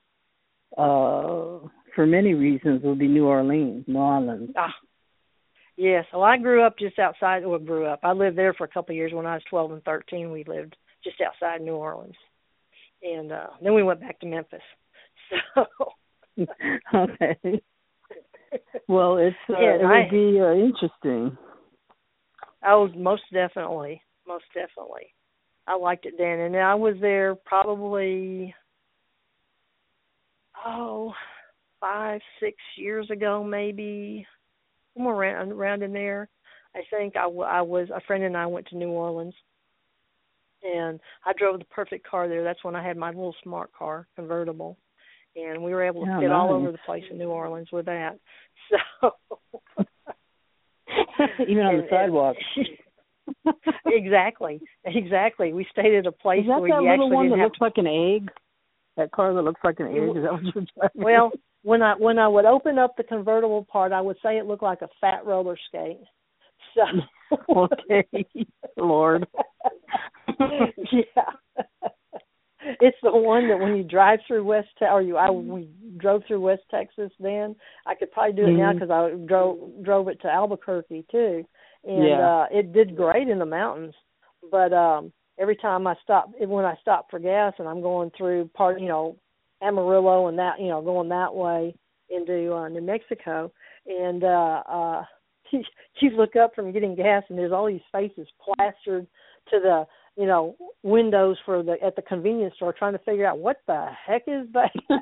uh 0.76 1.66
for 1.94 2.06
many 2.06 2.34
reasons 2.34 2.82
would 2.84 2.98
be 2.98 3.08
new 3.08 3.26
orleans 3.26 3.84
new 3.88 3.98
orleans 3.98 4.50
Ah. 4.56 4.74
Yes. 5.76 6.04
Well 6.12 6.22
I 6.22 6.36
grew 6.36 6.62
up 6.62 6.78
just 6.78 6.98
outside 6.98 7.46
well 7.46 7.58
grew 7.58 7.86
up. 7.86 8.00
I 8.02 8.12
lived 8.12 8.36
there 8.36 8.52
for 8.52 8.64
a 8.64 8.68
couple 8.68 8.92
of 8.92 8.96
years 8.96 9.12
when 9.14 9.24
I 9.24 9.34
was 9.34 9.42
twelve 9.48 9.72
and 9.72 9.82
thirteen 9.84 10.30
we 10.30 10.44
lived 10.44 10.76
just 11.02 11.20
outside 11.22 11.62
New 11.62 11.74
Orleans. 11.74 12.16
And 13.02 13.32
uh 13.32 13.46
then 13.62 13.72
we 13.72 13.82
went 13.82 14.00
back 14.00 14.20
to 14.20 14.26
Memphis. 14.26 14.60
So 15.56 15.64
okay 16.94 17.60
well 18.88 19.16
it's 19.16 19.36
uh, 19.48 19.60
Yeah, 19.60 19.76
it 19.80 19.86
would 19.86 20.10
be 20.10 20.40
uh, 20.40 20.52
interesting 20.52 21.38
Oh, 22.66 22.88
most 22.96 23.22
definitely, 23.32 24.02
most 24.26 24.44
definitely. 24.52 25.14
I 25.70 25.76
liked 25.76 26.04
it 26.04 26.14
then, 26.18 26.40
and 26.40 26.56
I 26.56 26.74
was 26.74 26.96
there 27.00 27.36
probably 27.36 28.52
oh 30.66 31.12
five, 31.80 32.20
six 32.40 32.56
years 32.76 33.08
ago, 33.08 33.44
maybe 33.44 34.26
somewhere 34.94 35.14
around 35.14 35.52
around 35.52 35.84
in 35.84 35.92
there. 35.92 36.28
I 36.74 36.80
think 36.90 37.16
I, 37.16 37.22
w- 37.22 37.42
I 37.42 37.62
was 37.62 37.88
a 37.94 38.00
friend 38.00 38.24
and 38.24 38.36
I 38.36 38.46
went 38.46 38.66
to 38.68 38.76
New 38.76 38.88
Orleans, 38.88 39.34
and 40.64 40.98
I 41.24 41.32
drove 41.38 41.60
the 41.60 41.64
perfect 41.66 42.04
car 42.04 42.28
there. 42.28 42.42
That's 42.42 42.64
when 42.64 42.74
I 42.74 42.84
had 42.84 42.96
my 42.96 43.10
little 43.10 43.36
smart 43.44 43.70
car 43.72 44.08
convertible, 44.16 44.76
and 45.36 45.62
we 45.62 45.70
were 45.70 45.84
able 45.84 46.04
to 46.04 46.12
Oh, 46.16 46.20
fit 46.20 46.32
all 46.32 46.52
over 46.52 46.72
the 46.72 46.78
place 46.84 47.04
in 47.12 47.18
New 47.18 47.28
Orleans 47.30 47.68
with 47.72 47.86
that. 47.86 48.18
So 49.02 49.14
even 51.48 51.64
on 51.64 51.76
the 51.76 51.82
and- 51.82 51.88
sidewalk 51.90 52.36
exactly, 53.86 54.60
exactly. 54.84 55.52
We 55.52 55.66
stayed 55.72 55.94
at 55.94 56.06
a 56.06 56.12
place 56.12 56.46
where 56.46 56.68
that 56.68 56.82
you 56.82 56.90
little 56.90 57.06
actually 57.06 57.16
one 57.16 57.26
that 57.26 57.36
didn't 57.36 57.40
have 57.40 57.46
looks 57.46 57.60
like 57.60 57.78
an 57.78 57.86
egg 57.86 58.30
that 58.96 59.12
car 59.12 59.32
that 59.32 59.42
looks 59.42 59.60
like 59.64 59.80
an 59.80 59.86
egg 59.86 60.16
is 60.16 60.22
that 60.22 60.32
what 60.32 60.42
you're 60.42 60.90
Well, 60.94 61.32
when 61.62 61.82
I 61.82 61.94
when 61.94 62.18
I 62.18 62.28
would 62.28 62.44
open 62.44 62.78
up 62.78 62.96
the 62.96 63.04
convertible 63.04 63.66
part, 63.70 63.92
I 63.92 64.00
would 64.00 64.16
say 64.22 64.38
it 64.38 64.46
looked 64.46 64.62
like 64.62 64.82
a 64.82 64.88
fat 65.00 65.24
roller 65.24 65.56
skate. 65.68 66.00
So 66.74 67.36
okay 67.56 68.04
lord 68.76 69.26
yeah. 70.92 71.62
It's 72.80 72.96
the 73.02 73.10
one 73.10 73.48
that 73.48 73.58
when 73.58 73.74
you 73.74 73.82
drive 73.82 74.20
through 74.26 74.44
West 74.44 74.68
Te- 74.78 74.84
or 74.84 75.02
you 75.02 75.16
I 75.16 75.30
we 75.30 75.68
drove 75.96 76.22
through 76.26 76.40
West 76.40 76.62
Texas 76.70 77.10
then 77.18 77.56
I 77.86 77.94
could 77.94 78.12
probably 78.12 78.34
do 78.34 78.46
it 78.46 78.52
now 78.52 78.72
Mhm. 78.72 78.74
because 78.74 78.90
I 78.90 79.26
drove 79.26 79.82
drove 79.82 80.08
it 80.08 80.20
to 80.20 80.28
Albuquerque 80.28 81.06
too, 81.10 81.44
and 81.84 82.04
Yeah. 82.04 82.28
uh 82.28 82.46
it 82.50 82.72
did 82.72 82.96
great 82.96 83.28
in 83.28 83.38
the 83.38 83.46
mountains. 83.46 83.94
But 84.50 84.72
um 84.72 85.12
every 85.38 85.56
time 85.56 85.86
I 85.86 85.94
stop 86.02 86.30
when 86.38 86.64
I 86.64 86.76
stop 86.80 87.10
for 87.10 87.18
gas 87.18 87.54
and 87.58 87.68
I'm 87.68 87.80
going 87.80 88.10
through 88.16 88.50
part 88.54 88.80
you 88.80 88.88
know 88.88 89.16
Amarillo 89.62 90.28
and 90.28 90.38
that 90.38 90.60
you 90.60 90.68
know 90.68 90.82
going 90.82 91.08
that 91.08 91.34
way 91.34 91.74
into 92.08 92.52
uh, 92.52 92.68
New 92.68 92.82
Mexico 92.82 93.52
and 93.86 94.24
uh 94.24 94.62
uh 94.68 95.04
you, 95.52 96.10
look 96.10 96.36
up 96.36 96.54
from 96.54 96.72
getting 96.72 96.94
gas 96.94 97.22
and 97.28 97.38
there's 97.38 97.52
all 97.52 97.66
these 97.66 97.80
faces 97.92 98.28
plastered 98.42 99.06
to 99.50 99.58
the 99.60 99.84
you 100.16 100.26
know 100.26 100.56
windows 100.82 101.36
for 101.44 101.62
the 101.62 101.76
at 101.84 101.96
the 101.96 102.02
convenience 102.02 102.54
store 102.56 102.72
trying 102.72 102.92
to 102.92 102.98
figure 103.00 103.26
out 103.26 103.38
what 103.38 103.60
the 103.66 103.86
heck 104.06 104.22
is 104.26 104.46
that 104.52 104.70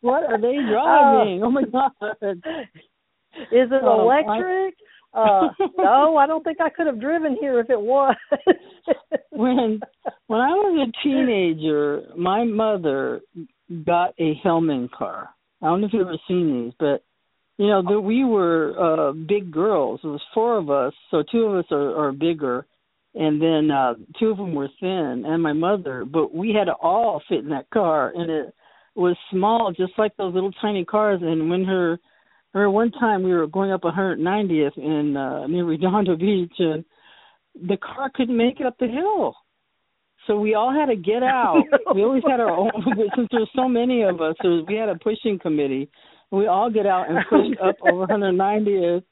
what 0.00 0.24
are 0.24 0.40
they 0.40 0.56
driving 0.70 1.42
oh, 1.42 1.50
my 1.50 1.64
god 1.64 2.42
is 3.52 3.70
it 3.70 3.84
I- 3.84 4.02
electric 4.02 4.74
uh 5.14 5.48
no 5.78 6.16
i 6.16 6.26
don't 6.26 6.42
think 6.44 6.60
i 6.60 6.68
could 6.68 6.86
have 6.86 7.00
driven 7.00 7.36
here 7.40 7.60
if 7.60 7.70
it 7.70 7.80
was 7.80 8.16
when 9.30 9.80
when 10.26 10.40
I 10.40 10.48
was 10.48 10.88
a 10.88 11.06
teenager, 11.06 12.02
my 12.16 12.44
mother 12.44 13.20
got 13.84 14.14
a 14.18 14.34
Hellman 14.44 14.90
car. 14.90 15.30
I 15.62 15.66
don't 15.66 15.80
know 15.80 15.86
if 15.86 15.92
you've 15.92 16.06
ever 16.06 16.18
seen 16.28 16.64
these, 16.64 16.72
but 16.78 17.02
you 17.58 17.68
know, 17.68 17.82
that 17.82 18.00
we 18.00 18.24
were 18.24 18.74
uh 18.78 19.12
big 19.12 19.52
girls. 19.52 20.00
It 20.02 20.08
was 20.08 20.22
four 20.34 20.58
of 20.58 20.70
us, 20.70 20.92
so 21.10 21.22
two 21.30 21.44
of 21.44 21.58
us 21.58 21.70
are, 21.70 22.08
are 22.08 22.12
bigger, 22.12 22.66
and 23.14 23.40
then 23.40 23.70
uh 23.70 23.94
two 24.18 24.30
of 24.30 24.36
them 24.36 24.54
were 24.54 24.68
thin, 24.80 25.24
and 25.26 25.42
my 25.42 25.52
mother. 25.52 26.04
But 26.04 26.34
we 26.34 26.52
had 26.52 26.64
to 26.64 26.74
all 26.74 27.22
fit 27.28 27.40
in 27.40 27.50
that 27.50 27.70
car, 27.70 28.12
and 28.14 28.30
it 28.30 28.54
was 28.94 29.16
small, 29.30 29.72
just 29.76 29.92
like 29.98 30.16
those 30.16 30.34
little 30.34 30.52
tiny 30.52 30.84
cars. 30.84 31.20
And 31.22 31.50
when 31.50 31.64
her 31.64 31.98
I 32.54 32.58
remember 32.58 32.70
one 32.70 32.90
time 32.92 33.22
we 33.22 33.32
were 33.32 33.46
going 33.46 33.72
up 33.72 33.82
190th 33.82 34.78
in 34.78 35.16
uh, 35.16 35.46
near 35.46 35.64
Redondo 35.64 36.16
Beach, 36.16 36.54
and 36.58 36.84
the 37.54 37.76
car 37.76 38.10
couldn't 38.14 38.36
make 38.36 38.60
it 38.60 38.66
up 38.66 38.78
the 38.78 38.86
hill. 38.86 39.34
So 40.26 40.38
we 40.38 40.54
all 40.54 40.72
had 40.72 40.86
to 40.86 40.96
get 40.96 41.22
out. 41.22 41.62
No. 41.70 41.78
We 41.94 42.02
always 42.02 42.24
had 42.28 42.40
our 42.40 42.50
own, 42.50 42.70
since 43.14 43.28
there's 43.30 43.50
so 43.54 43.68
many 43.68 44.02
of 44.02 44.20
us, 44.20 44.34
there 44.42 44.50
was, 44.50 44.64
we 44.68 44.74
had 44.74 44.88
a 44.88 44.96
pushing 44.96 45.38
committee. 45.38 45.88
We 46.30 46.46
all 46.46 46.70
get 46.70 46.86
out 46.86 47.08
and 47.08 47.18
push 47.30 47.56
up 47.62 47.76
over 47.80 48.06
190th, 48.06 49.04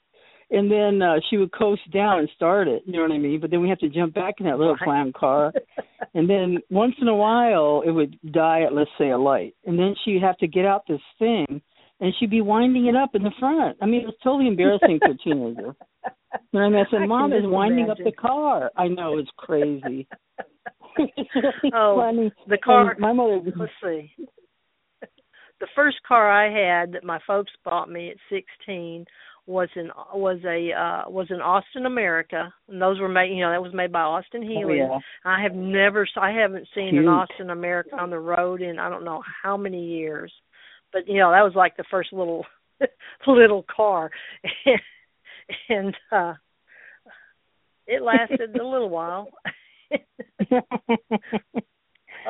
and 0.51 0.71
then 0.71 1.01
uh, 1.01 1.17
she 1.31 1.37
would 1.37 1.53
coast 1.53 1.83
down 1.93 2.19
and 2.19 2.29
start 2.35 2.69
it. 2.69 2.83
You 2.87 2.95
know 2.95 3.03
what 3.03 3.13
I 3.13 3.19
mean? 3.19 3.41
But 3.41 3.51
then 3.51 3.63
we 3.63 3.69
have 3.69 3.79
to 3.79 3.89
jump 3.89 4.15
back 4.15 4.35
in 4.39 4.47
that 4.47 4.59
little 4.59 4.77
clown 4.77 5.13
car, 5.17 5.53
and 6.15 6.29
then 6.29 6.59
once 6.69 6.95
in 7.01 7.09
a 7.09 7.15
while 7.15 7.83
it 7.87 7.91
would 7.91 8.19
die 8.31 8.63
at 8.63 8.75
let's 8.75 8.91
say 8.99 9.11
a 9.11 9.19
light, 9.19 9.55
and 9.65 9.79
then 9.79 9.95
she'd 10.05 10.23
have 10.23 10.37
to 10.39 10.49
get 10.49 10.67
out 10.67 10.83
this 10.89 11.01
thing, 11.19 11.63
and 12.05 12.15
she'd 12.19 12.31
be 12.31 12.41
winding 12.41 12.87
it 12.87 12.95
up 12.97 13.15
in 13.15 13.23
the 13.23 13.33
front. 13.41 13.77
I 13.83 13.87
mean, 13.87 14.03
it 14.03 14.07
was 14.07 14.15
totally 14.23 14.47
embarrassing 14.49 14.99
for 15.01 15.11
a 15.13 15.17
teenager. 15.19 15.75
You 16.53 16.61
know 16.61 16.61
I 16.61 16.69
mean? 16.69 16.79
I 16.87 16.91
said, 16.91 17.03
I 17.03 17.07
"Mom 17.07 17.33
is 17.33 17.43
winding 17.45 17.91
up 17.91 17.99
the 17.99 18.13
car." 18.13 18.71
I 18.77 18.89
know 18.89 19.19
it's 19.19 19.31
crazy. 19.37 20.07
it's 20.97 21.31
really 21.35 21.73
Oh, 21.75 21.97
funny. 22.01 22.33
the 22.49 22.59
car- 22.59 22.91
And 22.93 23.01
my 23.01 23.13
mother. 23.13 23.41
Let's 23.57 23.73
see. 23.83 24.13
The 25.61 25.67
first 25.75 25.97
car 26.07 26.31
I 26.31 26.51
had 26.51 26.93
that 26.93 27.05
my 27.05 27.19
folks 27.27 27.53
bought 27.65 27.89
me 27.91 28.11
at 28.11 28.17
16 28.29 29.05
was 29.47 29.69
in 29.77 29.89
was 30.15 30.39
a 30.47 30.73
uh 30.73 31.09
was 31.11 31.27
an 31.31 31.41
Austin 31.41 31.87
America, 31.87 32.53
and 32.69 32.81
those 32.83 32.99
were 32.99 33.09
made. 33.09 33.31
You 33.35 33.43
know, 33.45 33.51
that 33.51 33.63
was 33.63 33.73
made 33.75 33.93
by 33.93 34.01
Austin 34.01 34.43
Oh, 34.45 34.49
Healey. 34.49 34.79
yeah. 34.79 34.99
I 35.25 35.43
have 35.43 35.55
never, 35.55 36.07
I 36.17 36.33
haven't 36.33 36.67
seen 36.75 36.91
Cute. 36.91 37.03
an 37.05 37.09
Austin 37.09 37.51
America 37.51 37.95
on 37.97 38.11
the 38.11 38.19
road 38.19 38.63
in 38.63 38.79
I 38.79 38.89
don't 38.89 39.05
know 39.05 39.23
how 39.43 39.57
many 39.57 39.85
years, 39.87 40.33
but 40.95 41.07
you 41.07 41.19
know 41.19 41.31
that 41.33 41.43
was 41.43 41.53
like 41.55 41.77
the 41.77 41.85
first 41.91 42.11
little 42.13 42.47
little 43.27 43.67
car, 43.75 44.11
and 45.69 45.95
uh 46.11 46.35
it 47.87 48.01
lasted 48.03 48.57
a 48.59 48.65
little 48.67 48.89
while. 48.89 49.29
a 50.51 50.63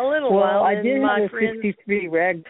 little 0.02 0.34
well, 0.34 0.40
while. 0.40 0.62
I 0.64 0.82
did 0.82 1.00
my 1.00 1.20
have 1.20 1.26
a 1.26 1.28
friends, 1.28 1.58
'63 1.62 2.08
rag, 2.08 2.44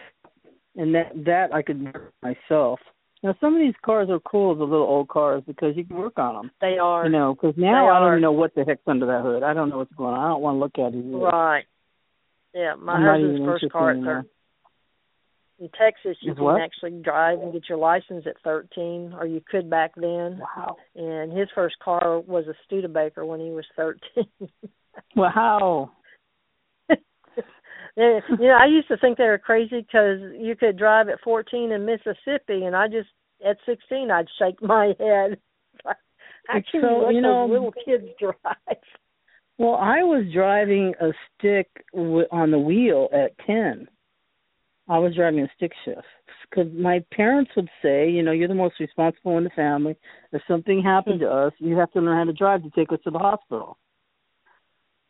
and 0.75 0.95
that 0.95 1.11
that 1.25 1.53
I 1.53 1.61
could 1.61 1.83
work 1.83 2.13
myself. 2.23 2.79
Now 3.21 3.35
some 3.39 3.55
of 3.55 3.59
these 3.59 3.75
cars 3.83 4.09
are 4.09 4.19
cool, 4.19 4.55
the 4.55 4.63
little 4.63 4.87
old 4.87 5.07
cars, 5.09 5.43
because 5.45 5.75
you 5.75 5.83
can 5.83 5.97
work 5.97 6.17
on 6.17 6.35
them. 6.35 6.51
They 6.61 6.77
are 6.77 7.05
You 7.05 7.11
know, 7.11 7.33
because 7.35 7.55
now 7.57 7.85
They 7.85 7.91
I 7.91 7.99
don't 7.99 8.09
even 8.13 8.21
know 8.21 8.31
what 8.31 8.55
the 8.55 8.63
heck's 8.65 8.81
under 8.87 9.05
that 9.07 9.21
hood. 9.21 9.43
I 9.43 9.53
don't 9.53 9.69
know 9.69 9.79
what's 9.79 9.93
going 9.93 10.13
on. 10.13 10.19
I 10.23 10.27
don't 10.29 10.41
want 10.41 10.55
to 10.55 10.59
look 10.59 10.77
at 10.77 10.93
it. 10.95 11.05
Either. 11.05 11.17
right. 11.17 11.65
Yeah, 12.53 12.75
my 12.75 12.93
I'm 12.93 13.03
husband's 13.03 13.45
first 13.45 13.71
car 13.71 13.91
at 13.91 14.03
thir- 14.03 14.25
in 15.59 15.69
Texas 15.69 16.17
you 16.21 16.31
Is 16.31 16.37
can 16.37 16.43
what? 16.45 16.61
actually 16.61 16.91
drive 17.01 17.39
and 17.39 17.53
get 17.53 17.69
your 17.69 17.77
license 17.77 18.25
at 18.27 18.35
13 18.43 19.13
or 19.17 19.25
you 19.25 19.41
could 19.49 19.69
back 19.69 19.91
then. 19.95 20.39
Wow. 20.57 20.75
And 20.95 21.31
his 21.37 21.47
first 21.55 21.75
car 21.79 22.19
was 22.19 22.45
a 22.47 22.53
Studebaker 22.65 23.25
when 23.25 23.39
he 23.39 23.49
was 23.51 23.65
13. 23.75 23.99
Wow. 25.15 25.91
Yeah, 27.97 28.19
you 28.29 28.47
know, 28.47 28.57
I 28.59 28.65
used 28.65 28.89
to 28.89 28.97
think 28.97 29.17
they 29.17 29.23
were 29.23 29.37
crazy 29.37 29.79
because 29.81 30.19
you 30.37 30.55
could 30.57 30.77
drive 30.77 31.07
at 31.07 31.21
14 31.23 31.71
in 31.71 31.85
Mississippi, 31.85 32.65
and 32.65 32.75
I 32.75 32.87
just 32.89 33.07
at 33.45 33.55
16 33.65 34.11
I'd 34.11 34.25
shake 34.37 34.61
my 34.61 34.87
head. 34.99 35.37
Can 36.51 36.63
so- 36.73 36.77
you 36.79 37.05
let 37.05 37.15
you 37.15 37.21
know- 37.21 37.45
little 37.45 37.71
kids 37.85 38.03
drive? 38.19 38.77
Well, 39.57 39.75
I 39.75 40.03
was 40.03 40.25
driving 40.33 40.93
a 40.99 41.11
stick 41.37 41.69
w- 41.93 42.27
on 42.31 42.51
the 42.51 42.59
wheel 42.59 43.07
at 43.13 43.37
10. 43.47 43.87
I 44.87 44.99
was 44.99 45.15
driving 45.15 45.41
a 45.41 45.47
stick 45.55 45.71
shift 45.83 46.05
because 46.49 46.71
my 46.73 47.03
parents 47.11 47.51
would 47.55 47.69
say, 47.81 48.09
you 48.09 48.21
know, 48.21 48.31
you're 48.31 48.47
the 48.47 48.53
most 48.53 48.79
responsible 48.79 49.37
in 49.37 49.43
the 49.43 49.49
family. 49.51 49.95
If 50.31 50.41
something 50.47 50.81
happened 50.83 51.21
to 51.21 51.29
us, 51.29 51.53
you 51.57 51.75
have 51.77 51.91
to 51.93 52.01
learn 52.01 52.17
how 52.17 52.25
to 52.25 52.33
drive 52.33 52.63
to 52.63 52.69
take 52.71 52.91
us 52.91 52.99
to 53.03 53.11
the 53.11 53.19
hospital. 53.19 53.77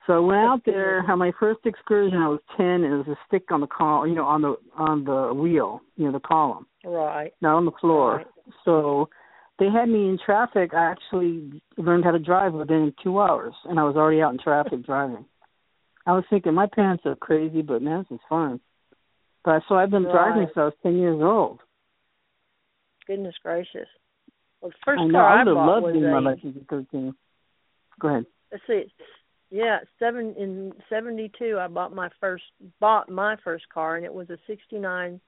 So 0.08 0.14
I 0.14 0.20
went 0.20 0.40
out 0.40 0.62
there. 0.66 1.02
Had 1.02 1.16
my 1.16 1.32
first 1.40 1.62
excursion. 1.66 2.20
I 2.20 2.28
was 2.28 2.40
10, 2.58 2.66
and 2.66 2.86
it 2.86 2.98
was 2.98 3.08
a 3.08 3.18
stick 3.28 3.52
on 3.52 3.62
the 3.62 3.68
col, 3.68 4.08
you 4.08 4.16
know, 4.16 4.26
on 4.26 4.42
the 4.42 4.56
on 4.78 5.04
the 5.04 5.34
wheel, 5.34 5.82
you 5.98 6.06
know, 6.06 6.12
the 6.12 6.20
column, 6.20 6.68
Right. 6.86 7.34
not 7.42 7.56
on 7.56 7.66
the 7.66 7.72
floor. 7.82 8.18
Right. 8.18 8.28
So 8.64 9.10
they 9.58 9.66
had 9.70 9.90
me 9.90 10.10
in 10.10 10.20
traffic. 10.24 10.74
I 10.74 10.92
actually 10.92 11.62
learned 11.78 12.04
how 12.04 12.12
to 12.12 12.20
drive 12.20 12.54
within 12.54 12.94
two 13.02 13.20
hours, 13.20 13.54
and 13.66 13.80
I 13.80 13.84
was 13.84 13.96
already 13.96 14.22
out 14.22 14.34
in 14.34 14.38
traffic 14.38 14.86
driving. 14.86 15.26
I 16.06 16.12
was 16.12 16.24
thinking, 16.30 16.54
my 16.54 16.68
parents 16.68 17.04
are 17.08 17.16
crazy, 17.16 17.64
but 17.64 17.82
man, 17.82 18.06
this 18.08 18.18
is 18.18 18.24
fun. 18.30 18.60
But 19.46 19.62
so 19.70 19.76
I've 19.76 19.92
been 19.92 20.04
driving 20.04 20.48
since 20.48 20.58
I 20.58 20.64
was 20.66 20.74
ten 20.82 20.98
years 20.98 21.22
old. 21.22 21.60
Goodness 23.06 23.36
gracious. 23.44 23.88
Well, 24.60 24.72
the 24.72 24.78
first 24.84 25.02
I 25.02 25.06
know. 25.06 25.20
car 25.20 25.30
I 25.30 25.36
I 25.36 25.38
would 25.44 25.48
have 25.48 25.56
bought 25.56 25.84
loved 25.84 25.96
was 25.96 26.04
my 26.04 26.18
a 26.18 26.22
license 26.22 26.58
at 26.60 26.68
thirteen. 26.68 27.16
Go 28.00 28.08
ahead. 28.08 28.26
let's 28.52 28.64
see, 28.68 28.92
yeah, 29.52 29.78
seven 30.00 30.34
in 30.38 30.74
seventy 30.90 31.32
two. 31.38 31.60
I 31.62 31.68
bought 31.68 31.94
my 31.94 32.10
first 32.20 32.44
bought 32.80 33.10
my 33.10 33.36
first 33.44 33.70
car, 33.72 33.96
and 33.96 34.04
it 34.04 34.14
was 34.14 34.30
a 34.32 34.38
sixty 34.48 34.80
nine 34.80 35.22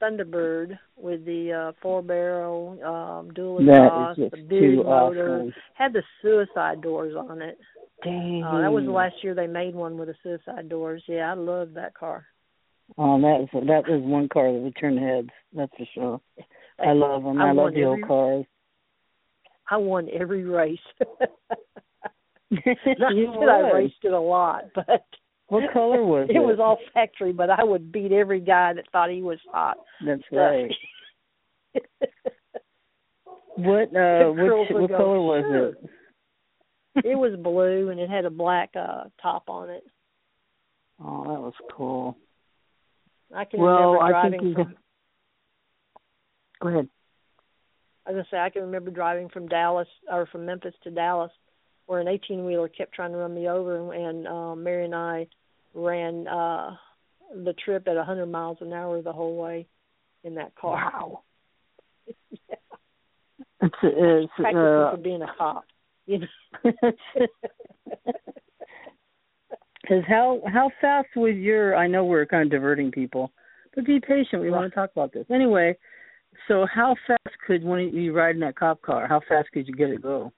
Thunderbird 0.00 0.78
with 0.96 1.24
the 1.24 1.52
uh 1.52 1.72
four 1.82 2.02
barrel 2.02 2.78
um 2.84 3.34
dual 3.34 3.58
exhaust, 3.58 4.20
the 4.20 4.42
big 4.48 4.76
motor, 4.76 5.40
awesome. 5.40 5.54
had 5.74 5.92
the 5.92 6.02
suicide 6.22 6.82
doors 6.82 7.16
on 7.16 7.42
it. 7.42 7.58
Dang. 8.04 8.44
Uh, 8.44 8.60
that 8.60 8.72
was 8.72 8.84
the 8.84 8.92
last 8.92 9.14
year 9.22 9.34
they 9.34 9.46
made 9.46 9.74
one 9.74 9.98
with 9.98 10.08
the 10.08 10.14
suicide 10.22 10.68
doors. 10.68 11.02
Yeah, 11.08 11.32
I 11.32 11.34
loved 11.34 11.74
that 11.74 11.94
car. 11.94 12.26
Oh, 12.98 13.20
that 13.20 13.42
is 13.42 13.66
that 13.66 13.88
is 13.88 14.02
one 14.02 14.28
car 14.28 14.52
that 14.52 14.58
would 14.58 14.76
turn 14.78 14.96
heads. 14.96 15.30
That's 15.52 15.72
for 15.76 15.86
sure. 15.94 16.20
I 16.78 16.92
love 16.92 17.22
them. 17.24 17.40
I 17.40 17.48
I, 17.48 17.52
love 17.52 17.74
the 17.74 17.84
old 17.84 18.02
cars. 18.06 18.44
I 19.70 19.76
won 19.76 20.08
every 20.12 20.44
race. 20.44 20.78
Not 22.50 22.60
You 23.14 23.32
that 23.40 23.48
I 23.48 23.72
raced 23.72 24.04
it 24.04 24.12
a 24.12 24.20
lot, 24.20 24.64
but 24.74 25.04
What 25.48 25.72
color 25.72 26.04
was 26.04 26.26
it? 26.28 26.36
it 26.36 26.40
was 26.40 26.58
all 26.58 26.78
factory, 26.92 27.32
but 27.32 27.50
I 27.50 27.62
would 27.62 27.92
beat 27.92 28.10
every 28.10 28.40
guy 28.40 28.72
that 28.72 28.90
thought 28.90 29.10
he 29.10 29.22
was 29.22 29.38
hot. 29.52 29.78
That's 30.04 30.22
right. 30.32 30.70
What 33.56 33.88
uh 33.96 34.32
girls 34.32 34.68
what 34.70 34.88
go, 34.90 34.96
color 34.96 35.20
was 35.20 35.44
"Sure." 35.46 35.68
it? 37.04 37.16
was 37.16 37.38
blue 37.38 37.90
and 37.90 38.00
it 38.00 38.10
had 38.10 38.24
a 38.24 38.30
black 38.30 38.70
uh 38.74 39.04
top 39.22 39.44
on 39.48 39.70
it. 39.70 39.84
Oh, 41.02 41.22
that 41.24 41.40
was 41.40 41.54
cool. 41.72 42.16
I 43.36 43.44
can 43.44 43.60
Well, 43.60 43.92
remember 43.92 44.16
I 44.16 44.30
think 44.30 44.54
from 44.54 44.74
Go 46.62 46.68
ahead. 46.68 46.88
I 48.06 48.12
was 48.12 48.16
gonna 48.16 48.26
say 48.30 48.38
I 48.38 48.50
can 48.50 48.62
remember 48.62 48.90
driving 48.90 49.28
from 49.28 49.46
Dallas 49.46 49.88
or 50.10 50.26
from 50.26 50.46
Memphis 50.46 50.74
to 50.84 50.90
Dallas 50.90 51.30
where 51.84 52.00
an 52.00 52.08
eighteen 52.08 52.46
wheeler 52.46 52.68
kept 52.68 52.94
trying 52.94 53.12
to 53.12 53.18
run 53.18 53.34
me 53.34 53.48
over 53.48 53.92
and, 53.92 54.06
and 54.06 54.26
um 54.26 54.64
Mary 54.64 54.86
and 54.86 54.94
I 54.94 55.26
ran 55.74 56.26
uh 56.26 56.76
the 57.44 57.52
trip 57.64 57.86
at 57.88 57.96
a 57.96 58.04
hundred 58.04 58.26
miles 58.26 58.58
an 58.60 58.72
hour 58.72 59.02
the 59.02 59.12
whole 59.12 59.36
way 59.36 59.66
in 60.24 60.34
that 60.36 60.54
car. 60.54 60.92
Wow. 60.92 61.22
It's 63.62 63.74
it's 63.82 64.32
uh 64.38 64.52
for 64.52 64.98
being 65.02 65.22
a 65.22 65.32
cop. 65.36 65.64
You 66.06 66.20
know? 66.20 66.26
Cause 69.88 70.02
how 70.08 70.40
how 70.52 70.70
fast 70.80 71.08
was 71.14 71.36
your? 71.36 71.76
I 71.76 71.86
know 71.86 72.04
we're 72.04 72.26
kind 72.26 72.42
of 72.42 72.50
diverting 72.50 72.90
people, 72.90 73.30
but 73.74 73.84
be 73.84 74.00
patient. 74.00 74.42
We 74.42 74.50
want 74.50 74.70
to 74.70 74.74
talk 74.74 74.90
about 74.90 75.12
this 75.12 75.26
anyway. 75.32 75.76
So 76.48 76.66
how 76.72 76.96
fast 77.06 77.36
could 77.46 77.62
when 77.62 77.94
you 77.94 78.12
ride 78.12 78.34
in 78.34 78.40
that 78.40 78.56
cop 78.56 78.82
car? 78.82 79.06
How 79.06 79.20
fast 79.28 79.48
could 79.52 79.68
you 79.68 79.74
get 79.74 79.90
it 79.90 80.02
go? 80.02 80.32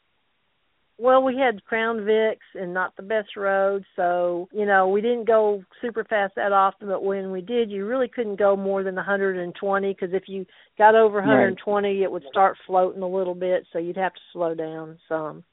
Well, 1.01 1.23
we 1.23 1.37
had 1.37 1.65
Crown 1.65 1.99
Vics 1.99 2.37
and 2.55 2.75
not 2.75 2.97
the 2.97 3.05
best 3.05 3.37
roads, 3.37 3.85
so 3.95 4.49
you 4.53 4.67
know 4.67 4.89
we 4.89 5.01
didn't 5.01 5.27
go 5.27 5.63
super 5.81 6.05
fast 6.05 6.35
that 6.35 6.53
often. 6.53 6.89
But 6.89 7.05
when 7.05 7.31
we 7.31 7.41
did, 7.41 7.71
you 7.71 7.87
really 7.87 8.09
couldn't 8.09 8.39
go 8.39 8.57
more 8.57 8.83
than 8.83 8.97
120 8.97 9.93
because 9.93 10.13
if 10.13 10.25
you 10.27 10.45
got 10.77 10.95
over 10.95 11.21
120, 11.21 12.03
it 12.03 12.11
would 12.11 12.25
start 12.29 12.57
floating 12.67 13.03
a 13.03 13.09
little 13.09 13.35
bit, 13.35 13.65
so 13.73 13.79
you'd 13.79 13.97
have 13.97 14.15
to 14.15 14.21
slow 14.33 14.55
down 14.55 14.99
some. 15.09 15.45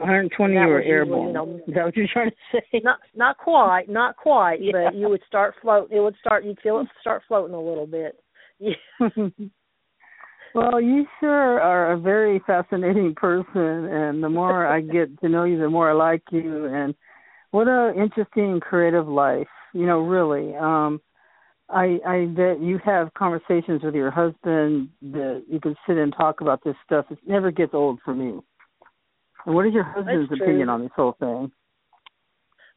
120 0.00 0.54
That 0.54 0.60
you 0.62 0.66
were 0.68 0.82
airborne. 0.82 1.28
you 1.28 1.32
know, 1.34 1.60
Is 1.66 1.74
that 1.74 1.84
what 1.84 1.96
you're 1.96 2.06
trying 2.12 2.30
to 2.30 2.36
say? 2.72 2.80
Not 2.82 2.98
not 3.14 3.36
quite, 3.38 3.88
not 3.88 4.16
quite, 4.16 4.60
Yeah. 4.62 4.72
but 4.86 4.94
you 4.94 5.08
would 5.08 5.22
start 5.26 5.54
float. 5.62 5.88
It 5.92 6.00
would 6.00 6.16
start. 6.20 6.44
You'd 6.44 6.60
feel 6.60 6.80
it 6.80 6.88
start 7.00 7.22
floating 7.28 7.54
a 7.54 7.60
little 7.60 7.86
bit. 7.86 8.16
Yeah. 8.58 8.74
well, 10.54 10.80
you 10.80 11.06
sure 11.20 11.60
are 11.60 11.92
a 11.92 11.98
very 11.98 12.40
fascinating 12.46 13.14
person, 13.14 13.86
and 13.86 14.22
the 14.22 14.28
more 14.28 14.66
I 14.66 14.80
get 14.80 15.18
to 15.20 15.28
know 15.28 15.44
you, 15.44 15.58
the 15.58 15.70
more 15.70 15.90
I 15.90 15.94
like 15.94 16.22
you. 16.32 16.66
And 16.66 16.94
what 17.52 17.68
a 17.68 17.92
interesting, 17.96 18.60
creative 18.60 19.06
life. 19.08 19.48
You 19.72 19.86
know, 19.86 20.00
really. 20.00 20.54
Um, 20.56 21.00
I 21.68 22.00
I 22.06 22.24
bet 22.26 22.60
you 22.60 22.80
have 22.84 23.14
conversations 23.14 23.82
with 23.84 23.94
your 23.94 24.10
husband 24.10 24.88
that 25.02 25.44
you 25.48 25.60
can 25.60 25.76
sit 25.86 25.96
and 25.96 26.12
talk 26.12 26.40
about 26.40 26.64
this 26.64 26.74
stuff. 26.84 27.06
It 27.10 27.18
never 27.26 27.52
gets 27.52 27.72
old 27.74 28.00
for 28.04 28.12
me. 28.14 28.40
What 29.44 29.66
is 29.66 29.72
your 29.72 29.84
husband's 29.84 30.28
That's 30.28 30.40
opinion 30.40 30.66
true. 30.66 30.74
on 30.74 30.82
this 30.82 30.92
whole 30.94 31.16
thing? 31.18 31.50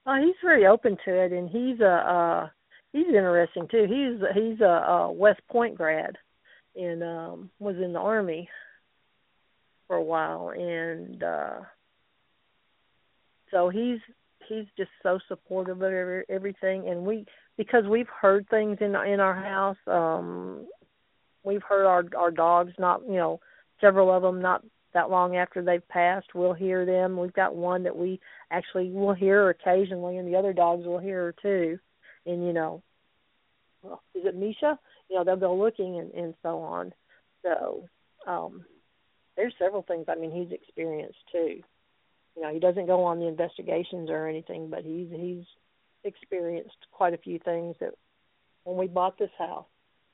Oh, 0.06 0.22
he's 0.22 0.36
very 0.44 0.66
open 0.66 0.98
to 1.06 1.12
it, 1.12 1.32
and 1.32 1.50
he's 1.50 1.80
a 1.80 1.86
uh, 1.86 2.50
he's 2.92 3.08
interesting 3.08 3.68
too. 3.70 3.86
He's 3.88 4.22
he's 4.34 4.62
a, 4.62 4.66
a 4.66 5.12
West 5.12 5.42
Point 5.50 5.76
grad, 5.76 6.18
and 6.76 7.04
um 7.04 7.50
was 7.60 7.76
in 7.78 7.94
the 7.94 8.00
army 8.00 8.50
for 9.88 9.96
a 9.98 10.04
while 10.04 10.50
and 10.50 11.24
uh 11.24 11.60
so 13.52 13.70
he's 13.70 14.00
he's 14.48 14.66
just 14.78 14.90
so 15.02 15.20
supportive 15.28 15.78
of 15.78 15.84
every, 15.84 16.24
everything 16.30 16.88
and 16.90 17.06
we 17.06 17.26
because 17.58 17.86
we've 17.86 18.08
heard 18.22 18.48
things 18.50 18.78
in 18.82 18.96
in 18.96 19.20
our 19.20 19.36
house 19.36 19.78
um 19.88 20.66
we've 21.44 21.64
heard 21.64 21.86
our 21.86 22.04
our 22.18 22.32
dogs 22.32 22.74
not 22.80 23.02
you 23.08 23.16
know 23.16 23.40
several 23.82 24.12
of 24.12 24.24
them 24.24 24.42
not 24.42 24.64
that 24.94 25.10
long 25.10 25.36
after 25.36 25.62
they've 25.62 25.88
passed 25.88 26.28
we'll 26.34 26.54
hear 26.54 26.86
them. 26.86 27.18
We've 27.18 27.34
got 27.34 27.56
one 27.56 27.84
that 27.84 27.96
we 27.96 28.20
actually 28.52 28.90
will 28.90 29.14
hear 29.14 29.50
occasionally 29.50 30.18
and 30.18 30.28
the 30.28 30.38
other 30.38 30.54
dogs 30.54 30.86
will 30.86 31.00
hear 31.00 31.26
her 31.26 31.36
too. 31.42 31.80
And 32.26 32.46
you 32.46 32.54
know 32.54 32.82
well, 33.82 34.02
is 34.16 34.26
it 34.26 34.36
misha? 34.36 34.80
You 35.10 35.18
know 35.18 35.24
they'll 35.24 35.36
go 35.36 35.56
looking 35.56 36.00
and 36.00 36.12
and 36.14 36.34
so 36.42 36.60
on. 36.60 36.94
So 37.44 37.88
um 38.28 38.66
there's 39.36 39.54
several 39.58 39.82
things 39.82 40.06
i 40.08 40.16
mean 40.16 40.32
he's 40.32 40.52
experienced 40.52 41.18
too. 41.32 41.62
You 42.36 42.42
know 42.42 42.54
he 42.54 42.60
doesn't 42.60 42.88
go 42.88 43.04
on 43.04 43.20
the 43.20 43.28
investigations 43.28 44.10
or 44.10 44.28
anything 44.28 44.70
but 44.70 44.84
he's 44.84 45.10
he's 45.12 45.46
experienced 46.04 46.76
quite 46.92 47.14
a 47.14 47.18
few 47.18 47.40
things 47.40 47.76
that 47.80 47.94
when 48.64 48.78
we 48.78 48.88
bought 48.88 49.18
this 49.18 49.32
house 49.38 49.66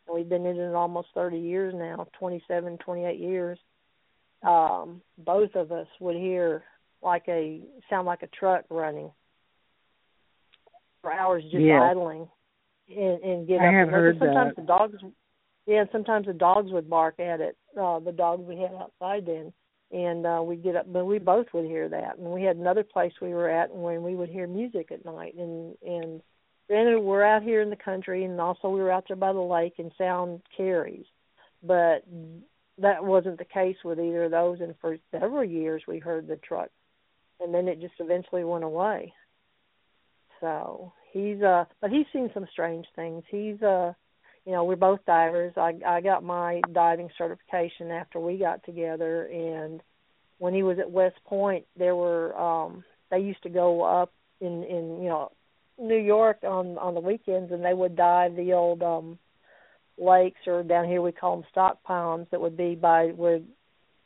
and 0.08 0.16
we've 0.16 0.30
been 0.30 0.46
in 0.46 0.58
it 0.58 0.74
almost 0.74 1.10
30 1.14 1.38
years 1.40 1.74
now 1.76 2.08
27 2.20 2.78
28 2.78 3.20
years 3.20 3.60
um 4.44 5.02
both 5.18 5.54
of 5.56 5.72
us 5.72 5.88
would 6.00 6.16
hear 6.16 6.64
like 7.02 7.24
a 7.28 7.62
sound 7.90 8.06
like 8.06 8.24
a 8.24 8.28
truck 8.28 8.64
running 8.70 9.12
for 11.02 11.12
hours 11.12 11.44
just 11.44 11.56
Yeah. 11.64 11.82
idling 11.82 12.28
and 12.90 13.22
and 13.24 13.48
get 13.48 13.62
I 13.62 13.68
up 13.68 13.74
have 13.74 13.90
heard 13.90 14.18
sometimes 14.20 14.56
that. 14.56 14.62
the 14.62 14.68
dogs 14.68 14.98
yeah 15.66 15.84
sometimes 15.92 16.26
the 16.26 16.34
dogs 16.34 16.72
would 16.72 16.90
bark 16.90 17.20
at 17.20 17.42
it 17.42 17.58
uh 17.80 18.00
the 18.00 18.12
dogs 18.12 18.44
we 18.48 18.58
had 18.58 18.74
outside 18.74 19.26
then. 19.26 19.54
And 19.92 20.26
uh 20.26 20.42
we'd 20.44 20.64
get 20.64 20.76
up 20.76 20.92
but 20.92 21.06
we 21.06 21.20
both 21.20 21.48
would 21.54 21.66
hear 21.66 21.90
that. 21.90 22.18
And 22.18 22.28
we 22.32 22.44
had 22.44 22.56
another 22.58 22.84
place 22.84 23.14
we 23.22 23.34
were 23.34 23.50
at 23.50 23.72
and 23.72 23.82
when 23.84 24.04
we 24.04 24.16
would 24.16 24.30
hear 24.30 24.48
music 24.48 24.92
at 24.92 25.04
night. 25.04 25.36
And 25.36 25.76
and 25.86 26.22
granted 26.68 27.00
we're 27.00 27.24
out 27.24 27.44
here 27.44 27.62
in 27.62 27.70
the 27.70 27.76
country 27.76 28.24
and 28.24 28.40
also 28.40 28.70
we 28.70 28.80
were 28.80 28.92
out 28.92 29.06
there 29.08 29.18
by 29.18 29.34
the 29.34 29.40
lake 29.40 29.74
and 29.80 29.92
sound 29.98 30.42
carries. 30.56 31.06
But 31.64 32.06
that 32.82 33.04
wasn't 33.04 33.38
the 33.38 33.46
case 33.46 33.78
with 33.84 34.00
either 34.00 34.26
of 34.26 34.32
those. 34.32 34.60
And 34.62 34.76
for 34.82 34.98
several 35.12 35.44
years 35.44 35.84
we 35.88 36.00
heard 36.00 36.28
the 36.28 36.38
truck 36.38 36.70
and 37.40 37.54
then 37.54 37.68
it 37.68 37.80
just 37.80 37.94
eventually 38.00 38.44
went 38.44 38.64
away. 38.64 39.14
So 40.40 40.94
he's 41.12 41.42
uh 41.42 41.66
but 41.82 41.92
he's 41.92 42.06
seen 42.14 42.30
some 42.34 42.48
strange 42.52 42.86
things. 42.96 43.24
He's 43.30 43.62
uh 43.62 43.94
you 44.46 44.54
know 44.54 44.64
we're 44.64 44.76
both 44.76 45.06
divers. 45.06 45.54
I 45.58 45.74
i 45.86 46.02
got 46.02 46.24
my 46.24 46.62
diving 46.72 47.10
certification 47.18 47.92
after 47.92 48.20
we 48.20 48.38
got 48.38 48.64
together. 48.64 49.26
And 49.26 49.82
when 50.40 50.54
he 50.54 50.64
was 50.64 50.80
at 50.80 50.90
west 50.90 51.18
point 51.26 51.66
there 51.78 51.96
were 51.96 52.36
um 52.38 52.84
they 53.12 53.20
used 53.20 53.44
to 53.44 53.50
go 53.50 53.84
up 53.84 54.12
in 54.42 54.64
in 54.64 55.02
you 55.02 55.10
know 55.10 55.32
new 55.78 55.98
york 55.98 56.38
on 56.44 56.78
on 56.78 56.94
the 56.94 57.00
weekends 57.00 57.52
and 57.52 57.64
they 57.64 57.74
would 57.74 57.96
dive 57.96 58.36
the 58.36 58.52
old 58.54 58.82
um 58.82 59.20
lakes 60.00 60.40
or 60.48 60.64
down 60.64 60.86
here 60.88 61.02
we 61.02 61.12
call 61.12 61.36
them 61.36 61.46
stock 61.52 61.82
ponds 61.84 62.28
that 62.32 62.40
would 62.42 62.56
be 62.58 62.76
by 62.76 63.08
where 63.08 63.40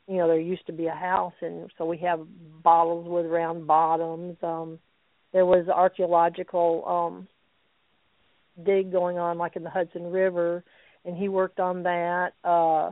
you 0.06 0.16
know 0.18 0.26
there 0.28 0.40
used 0.40 0.66
to 0.66 0.72
be 0.72 0.86
a 0.86 0.94
house 0.94 1.32
and 1.40 1.70
so 1.78 1.84
we 1.84 1.96
have 1.98 2.20
bottles 2.62 3.06
with 3.08 3.26
round 3.26 3.66
bottoms 3.66 4.36
um 4.42 4.78
there 5.32 5.46
was 5.46 5.66
archaeological 5.68 6.84
um 6.86 7.28
dig 8.64 8.92
going 8.92 9.18
on 9.18 9.38
like 9.38 9.56
in 9.56 9.62
the 9.64 9.70
Hudson 9.70 10.10
River 10.10 10.62
and 11.04 11.16
he 11.16 11.28
worked 11.28 11.60
on 11.60 11.82
that 11.84 12.32
uh 12.44 12.90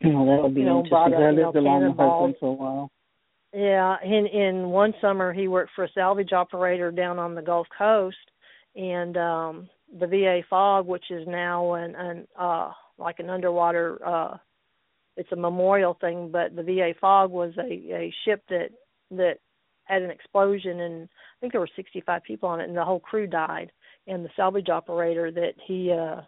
Oh, 0.04 0.26
that'll 0.26 0.48
be 0.48 0.60
You 0.60 0.66
know, 0.66 0.78
interesting. 0.84 1.14
a, 1.14 1.16
I 1.16 1.30
you 1.30 1.36
know, 1.36 1.46
lived 1.46 1.56
along 1.56 1.82
the. 1.96 2.02
Hudson 2.02 2.34
for 2.40 2.48
a 2.48 2.52
while. 2.52 2.90
yeah 3.52 3.96
in 4.04 4.26
in 4.26 4.68
one 4.68 4.94
summer 5.00 5.32
he 5.32 5.48
worked 5.48 5.72
for 5.74 5.84
a 5.84 5.92
salvage 5.92 6.32
operator 6.32 6.90
down 6.90 7.18
on 7.18 7.34
the 7.34 7.42
Gulf 7.42 7.66
Coast 7.76 8.16
and 8.74 9.16
um 9.16 9.68
the 9.98 10.06
VA 10.06 10.40
Fogg 10.48 10.86
which 10.86 11.10
is 11.10 11.26
now 11.26 11.74
an 11.74 11.94
an 11.94 12.26
uh 12.38 12.70
like 12.98 13.18
an 13.18 13.30
underwater 13.30 13.98
uh 14.06 14.36
it's 15.16 15.32
a 15.32 15.36
memorial 15.36 15.96
thing 16.00 16.30
but 16.32 16.54
the 16.56 16.62
VA 16.62 16.92
Fogg 17.00 17.30
was 17.30 17.52
a 17.58 17.72
a 17.94 18.14
ship 18.24 18.42
that 18.48 18.70
that 19.10 19.38
had 19.84 20.02
an 20.02 20.10
explosion 20.10 20.80
and 20.80 21.04
I 21.04 21.36
think 21.40 21.52
there 21.52 21.60
were 21.60 21.68
65 21.76 22.22
people 22.22 22.48
on 22.48 22.60
it 22.60 22.68
and 22.68 22.76
the 22.76 22.84
whole 22.84 23.00
crew 23.00 23.26
died. 23.26 23.72
And 24.06 24.24
the 24.24 24.30
salvage 24.34 24.68
operator 24.68 25.30
that 25.30 25.54
he 25.66 25.92
uh 25.92 26.22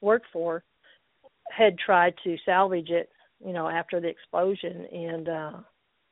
worked 0.00 0.26
for 0.32 0.62
had 1.50 1.78
tried 1.78 2.14
to 2.24 2.36
salvage 2.44 2.90
it 2.90 3.10
you 3.44 3.52
know 3.52 3.68
after 3.68 4.00
the 4.00 4.08
explosion. 4.08 4.86
And 4.92 5.28
uh 5.28 5.52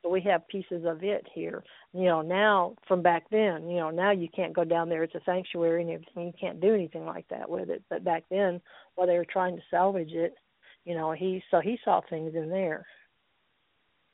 so 0.01 0.09
we 0.09 0.21
have 0.21 0.47
pieces 0.47 0.85
of 0.85 1.03
it 1.03 1.25
here. 1.33 1.63
You 1.93 2.05
know 2.05 2.21
now 2.21 2.75
from 2.87 3.01
back 3.01 3.29
then 3.31 3.69
you 3.69 3.77
know 3.77 3.89
now 3.89 4.11
you 4.11 4.27
can't 4.35 4.53
go 4.53 4.63
down 4.63 4.89
there 4.89 5.03
it's 5.03 5.15
a 5.15 5.21
sanctuary 5.25 5.81
and 5.81 5.91
everything. 5.91 6.27
You 6.27 6.33
can't 6.39 6.61
do 6.61 6.73
anything 6.73 7.05
like 7.05 7.27
that 7.29 7.49
with 7.49 7.69
it. 7.69 7.83
But 7.89 8.03
back 8.03 8.23
then 8.29 8.61
while 8.95 9.07
they 9.07 9.17
were 9.17 9.25
trying 9.25 9.55
to 9.55 9.63
salvage 9.69 10.11
it 10.11 10.33
you 10.85 10.95
know 10.95 11.11
he 11.11 11.43
so 11.51 11.59
he 11.59 11.77
saw 11.83 12.01
things 12.09 12.33
in 12.35 12.49
there. 12.49 12.85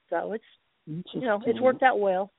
So 0.10 0.34
it's 0.34 0.44
you 0.86 1.22
know 1.22 1.42
it's 1.46 1.62
worked 1.62 1.84
out 1.84 2.00
well. 2.00 2.32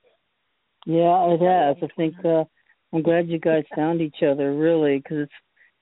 Yeah, 0.85 1.33
it 1.33 1.41
has. 1.41 1.77
I 1.81 1.93
think 1.97 2.13
uh, 2.23 2.45
I'm 2.93 3.01
glad 3.01 3.27
you 3.27 3.39
guys 3.39 3.63
found 3.75 4.01
each 4.01 4.23
other, 4.23 4.53
really, 4.53 4.97
because 4.97 5.17
it's 5.23 5.33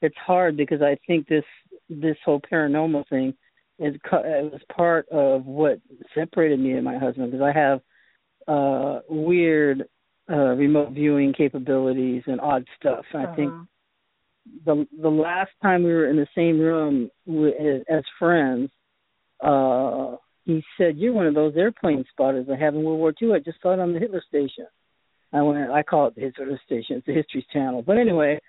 it's 0.02 0.18
hard 0.18 0.58
because 0.58 0.82
I 0.82 0.98
think 1.06 1.28
this 1.28 1.44
this 1.90 2.18
whole 2.26 2.42
paranormal 2.52 3.08
thing 3.10 3.34
co- 4.10 4.23
it 4.23 4.52
was 4.52 4.61
part 4.76 5.07
of 5.10 5.45
what 5.45 5.80
separated 6.14 6.60
me 6.60 6.73
and 6.73 6.84
my 6.84 6.97
husband 6.97 7.31
because 7.31 7.45
I 7.45 7.57
have 7.57 7.81
uh 8.47 8.99
weird 9.10 9.88
uh 10.30 10.53
remote 10.56 10.91
viewing 10.91 11.34
capabilities 11.34 12.23
and 12.27 12.39
odd 12.41 12.65
stuff. 12.80 13.06
And 13.14 13.27
I 13.27 13.35
think 13.35 13.52
Uh-huh. 13.52 13.65
the 14.65 14.88
the 15.02 15.10
last 15.10 15.52
time 15.61 15.84
we 15.84 15.93
were 15.93 16.10
in 16.10 16.18
the 16.18 16.27
same 16.35 16.60
room 16.60 17.10
with, 17.26 17.56
as 17.89 18.03
friends, 18.19 18.69
uh 19.41 20.15
he 20.45 20.64
said, 20.77 20.97
"You're 20.97 21.14
one 21.14 21.26
of 21.26 21.34
those 21.34 21.56
airplane 21.57 22.06
spotters 22.11 22.47
I 22.52 22.56
have 22.56 22.76
in 22.76 22.84
World 22.84 22.99
War 22.99 23.14
II. 23.19 23.34
I 23.34 23.39
just 23.39 23.60
saw 23.61 23.73
it 23.73 23.80
on 23.80 23.93
the 23.93 23.99
Hitler 23.99 24.23
Station." 24.27 24.68
I 25.34 25.41
went. 25.41 25.72
I 25.72 25.81
call 25.84 26.07
it 26.07 26.15
the 26.15 26.22
Hitler 26.22 26.60
Station. 26.65 26.97
It's 26.97 27.06
the 27.07 27.14
History 27.14 27.45
Channel. 27.52 27.81
But 27.81 27.97
anyway, 27.97 28.39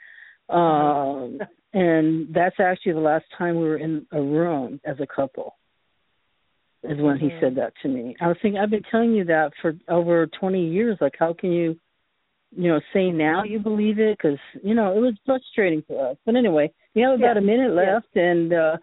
um, 0.49 1.41
and 1.73 2.33
that's 2.33 2.57
actually 2.61 2.93
the 2.93 3.01
last 3.01 3.25
time 3.37 3.57
we 3.57 3.67
were 3.67 3.77
in 3.77 4.07
a 4.13 4.21
room 4.21 4.81
as 4.85 4.97
a 5.01 5.07
couple. 5.07 5.57
Is 6.83 7.01
when 7.01 7.19
he 7.19 7.31
Mhm. 7.31 7.41
said 7.41 7.55
that 7.57 7.73
to 7.83 7.89
me. 7.89 8.15
I 8.21 8.29
was 8.29 8.39
thinking, 8.41 8.61
I've 8.61 8.71
been 8.71 8.83
telling 8.85 9.13
you 9.13 9.25
that 9.25 9.53
for 9.61 9.77
over 9.89 10.27
20 10.29 10.69
years. 10.69 10.97
Like, 11.01 11.17
how 11.19 11.33
can 11.33 11.51
you, 11.51 11.77
you 12.57 12.69
know, 12.69 12.81
say 12.93 13.11
now 13.11 13.43
you 13.43 13.59
believe 13.59 13.99
it? 13.99 14.17
Because 14.17 14.39
you 14.63 14.75
know 14.75 14.97
it 14.97 15.01
was 15.01 15.15
frustrating 15.27 15.83
for 15.83 16.11
us. 16.11 16.17
But 16.25 16.37
anyway, 16.37 16.73
we 16.95 17.03
have 17.03 17.15
about 17.19 17.37
Yeah. 17.37 17.43
a 17.43 17.45
minute 17.45 17.75
Yeah. 17.75 17.95
left, 17.95 18.15
and 18.17 18.53
uh, 18.53 18.77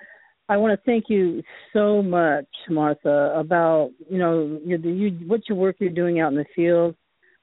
I 0.49 0.57
want 0.57 0.77
to 0.77 0.85
thank 0.85 1.09
you 1.09 1.41
so 1.71 2.01
much, 2.01 2.47
Martha, 2.69 3.33
about 3.35 3.91
you 4.09 4.17
know 4.17 4.59
your, 4.65 4.79
the, 4.79 4.91
you, 4.91 5.11
what 5.27 5.47
your 5.47 5.57
work 5.57 5.77
you're 5.79 5.89
doing 5.89 6.19
out 6.19 6.33
in 6.33 6.37
the 6.37 6.45
field, 6.53 6.95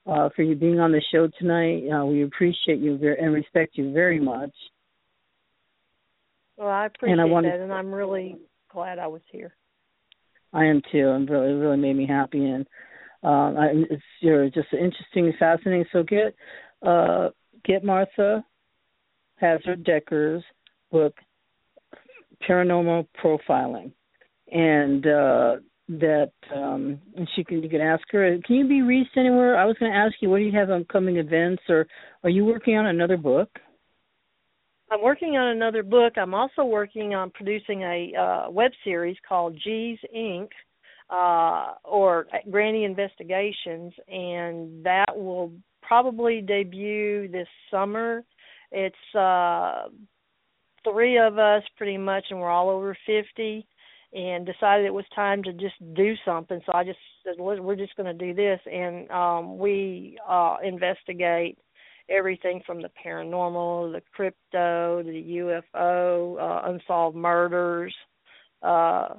uh, 0.07 0.29
for 0.35 0.43
you 0.43 0.55
being 0.55 0.79
on 0.79 0.91
the 0.91 1.01
show 1.11 1.29
tonight. 1.39 1.87
Uh, 1.89 2.05
we 2.05 2.23
appreciate 2.23 2.79
you 2.79 2.97
very, 2.97 3.17
and 3.19 3.33
respect 3.33 3.77
you 3.77 3.91
very 3.93 4.19
much. 4.19 4.51
well 6.57 6.69
i 6.69 6.85
appreciate 6.85 7.13
and 7.13 7.21
I 7.21 7.25
wanted- 7.25 7.53
that 7.53 7.59
and 7.59 7.73
i'm 7.73 7.93
really 7.93 8.37
glad 8.69 8.99
i 8.99 9.07
was 9.07 9.21
here 9.31 9.53
I 10.53 10.65
am 10.65 10.81
too, 10.91 11.09
and 11.09 11.29
really, 11.29 11.51
it 11.51 11.55
really 11.55 11.77
made 11.77 11.95
me 11.95 12.05
happy. 12.05 12.45
And 12.45 12.67
um, 13.23 13.57
I, 13.57 13.69
it's 13.89 14.03
you're 14.19 14.49
just 14.49 14.73
interesting, 14.73 15.27
and 15.27 15.35
fascinating. 15.39 15.85
So 15.91 16.03
get 16.03 16.35
uh, 16.85 17.29
get 17.63 17.83
Martha 17.83 18.43
Hazzard 19.35 19.83
Decker's 19.83 20.43
book, 20.91 21.13
Paranormal 22.47 23.07
Profiling, 23.23 23.93
and 24.51 25.07
uh, 25.07 25.55
that 25.89 26.31
um, 26.55 26.99
and 27.15 27.27
she 27.35 27.43
can 27.43 27.61
you 27.61 27.69
can 27.69 27.81
ask 27.81 28.03
her. 28.11 28.37
Can 28.45 28.55
you 28.55 28.67
be 28.67 28.81
reached 28.81 29.17
anywhere? 29.17 29.57
I 29.57 29.65
was 29.65 29.75
going 29.79 29.91
to 29.91 29.97
ask 29.97 30.13
you, 30.21 30.29
what 30.29 30.37
do 30.37 30.43
you 30.43 30.57
have 30.57 30.69
upcoming 30.69 31.17
events, 31.17 31.63
or 31.69 31.87
are 32.23 32.29
you 32.29 32.45
working 32.45 32.77
on 32.77 32.87
another 32.87 33.17
book? 33.17 33.49
I'm 34.89 35.01
working 35.01 35.37
on 35.37 35.55
another 35.55 35.83
book. 35.83 36.13
I'm 36.17 36.33
also 36.33 36.63
working 36.65 37.15
on 37.15 37.31
producing 37.31 37.81
a 37.83 38.13
uh, 38.19 38.51
web 38.51 38.71
series 38.83 39.17
called 39.27 39.57
G's 39.63 39.99
Inc. 40.15 40.49
Uh, 41.09 41.73
or 41.83 42.25
Granny 42.49 42.85
Investigations, 42.85 43.91
and 44.07 44.81
that 44.85 45.07
will 45.13 45.51
probably 45.81 46.39
debut 46.39 47.27
this 47.27 47.49
summer. 47.69 48.23
It's 48.71 48.95
uh, 49.13 49.89
three 50.89 51.19
of 51.19 51.37
us 51.37 51.63
pretty 51.75 51.97
much, 51.97 52.23
and 52.29 52.39
we're 52.39 52.49
all 52.49 52.69
over 52.69 52.97
50, 53.05 53.67
and 54.13 54.45
decided 54.45 54.85
it 54.85 54.93
was 54.93 55.05
time 55.15 55.41
to 55.43 55.53
just 55.53 55.75
do 55.93 56.15
something. 56.25 56.59
So 56.65 56.73
I 56.73 56.83
just 56.83 56.99
said, 57.23 57.35
we're 57.37 57.75
just 57.75 57.95
going 57.95 58.17
to 58.17 58.25
do 58.25 58.33
this, 58.33 58.59
and 58.71 59.09
um, 59.11 59.57
we 59.57 60.17
uh, 60.27 60.57
investigate 60.63 61.57
everything 62.09 62.61
from 62.65 62.81
the 62.81 62.89
paranormal, 63.05 63.93
the 63.93 64.01
crypto, 64.13 65.01
the 65.03 65.61
UFO, 65.73 66.39
uh, 66.39 66.69
unsolved 66.69 67.15
murders, 67.15 67.93
uh 68.61 69.09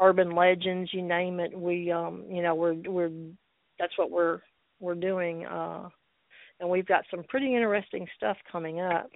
urban 0.00 0.34
legends, 0.34 0.90
you 0.92 1.02
name 1.02 1.40
it. 1.40 1.58
We 1.58 1.90
um 1.90 2.24
you 2.28 2.42
know, 2.42 2.54
we're 2.54 2.74
we're 2.86 3.10
that's 3.78 3.96
what 3.96 4.10
we're 4.10 4.40
we're 4.80 4.94
doing 4.94 5.46
uh 5.46 5.88
and 6.58 6.68
we've 6.68 6.86
got 6.86 7.04
some 7.10 7.24
pretty 7.28 7.54
interesting 7.54 8.06
stuff 8.16 8.36
coming 8.50 8.80
up. 8.80 9.10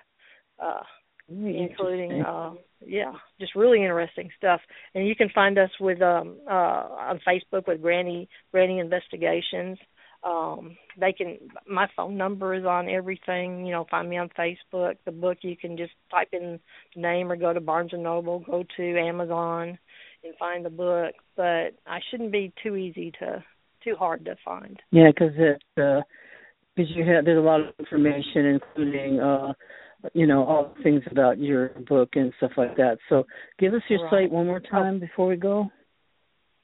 Uh 0.63 0.81
including 1.29 2.23
uh 2.23 2.55
yeah, 2.87 3.13
just 3.41 3.55
really 3.55 3.79
interesting 3.79 4.29
stuff. 4.37 4.61
And 4.95 5.09
you 5.09 5.17
can 5.17 5.31
find 5.35 5.59
us 5.59 5.71
with 5.81 6.03
um 6.03 6.37
uh 6.49 6.53
on 6.53 7.21
Facebook 7.27 7.67
with 7.67 7.83
Granny 7.83 8.29
Granny 8.53 8.79
Investigations. 8.79 9.79
Um 10.23 10.77
they 10.99 11.13
can 11.13 11.39
my 11.67 11.87
phone 11.97 12.17
number 12.17 12.55
is 12.55 12.65
on 12.65 12.89
everything, 12.89 13.65
you 13.65 13.73
know, 13.73 13.87
find 13.91 14.09
me 14.09 14.19
on 14.19 14.29
Facebook. 14.39 14.97
The 15.05 15.13
book 15.13 15.39
you 15.43 15.57
can 15.57 15.77
just 15.77 15.93
type 16.11 16.29
in 16.33 16.61
the 16.95 17.01
name 17.01 17.31
or 17.33 17.37
go 17.37 17.53
to 17.53 17.61
Barnes 17.61 17.93
and 17.93 18.03
Noble, 18.03 18.41
go 18.41 18.65
to 18.77 18.99
Amazon 18.99 19.79
and 20.25 20.35
find 20.39 20.65
the 20.65 20.71
book, 20.71 21.15
but 21.37 21.75
I 21.87 22.01
shouldn't 22.11 22.33
be 22.33 22.53
too 22.63 22.77
easy 22.77 23.13
to 23.21 23.43
too 23.83 23.95
hard 23.97 24.25
to 24.27 24.37
find. 24.45 24.81
Yeah, 24.91 25.11
cuz 25.17 25.33
it 25.37 25.63
uh 25.79 26.03
because 26.77 26.91
you 26.95 27.05
have 27.05 27.25
there's 27.25 27.39
a 27.39 27.47
lot 27.47 27.61
of 27.61 27.75
information 27.79 28.47
including 28.47 29.21
uh 29.21 29.53
you 30.13 30.27
know 30.27 30.45
all 30.45 30.75
the 30.77 30.83
things 30.83 31.03
about 31.11 31.39
your 31.39 31.69
book 31.89 32.11
and 32.15 32.33
stuff 32.37 32.53
like 32.57 32.77
that. 32.77 32.99
So 33.09 33.27
give 33.59 33.75
us 33.75 33.83
your 33.89 34.01
Right. 34.01 34.25
site 34.25 34.31
one 34.31 34.47
more 34.47 34.61
time 34.61 34.99
before 35.01 35.27
we 35.29 35.37
go. 35.37 35.71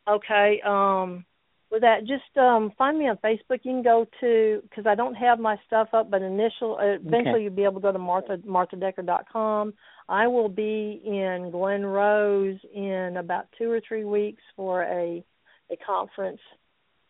Okay. 0.08 0.60
Um, 0.64 1.24
with 1.70 1.82
that, 1.82 2.00
just 2.00 2.36
um, 2.36 2.72
find 2.76 2.98
me 2.98 3.08
on 3.08 3.16
Facebook. 3.18 3.60
You 3.62 3.72
can 3.72 3.82
go 3.82 4.06
to 4.20 4.60
because 4.68 4.86
I 4.86 4.94
don't 4.96 5.14
have 5.14 5.38
my 5.38 5.56
stuff 5.66 5.88
up, 5.92 6.10
but 6.10 6.20
initial 6.20 6.76
uh, 6.80 6.94
eventually 6.96 7.20
Okay. 7.34 7.42
you'll 7.44 7.54
be 7.54 7.64
able 7.64 7.74
to 7.74 7.80
go 7.80 7.92
to 7.92 7.98
Martha 7.98 8.38
marthadecker.com. 8.38 9.74
I 10.08 10.26
will 10.26 10.48
be 10.48 11.00
in 11.04 11.50
Glen 11.52 11.86
Rose 11.86 12.58
in 12.74 13.16
about 13.18 13.46
two 13.56 13.70
or 13.70 13.80
three 13.86 14.04
weeks 14.04 14.42
for 14.56 14.82
a 14.82 15.24
a 15.70 15.76
conference 15.86 16.40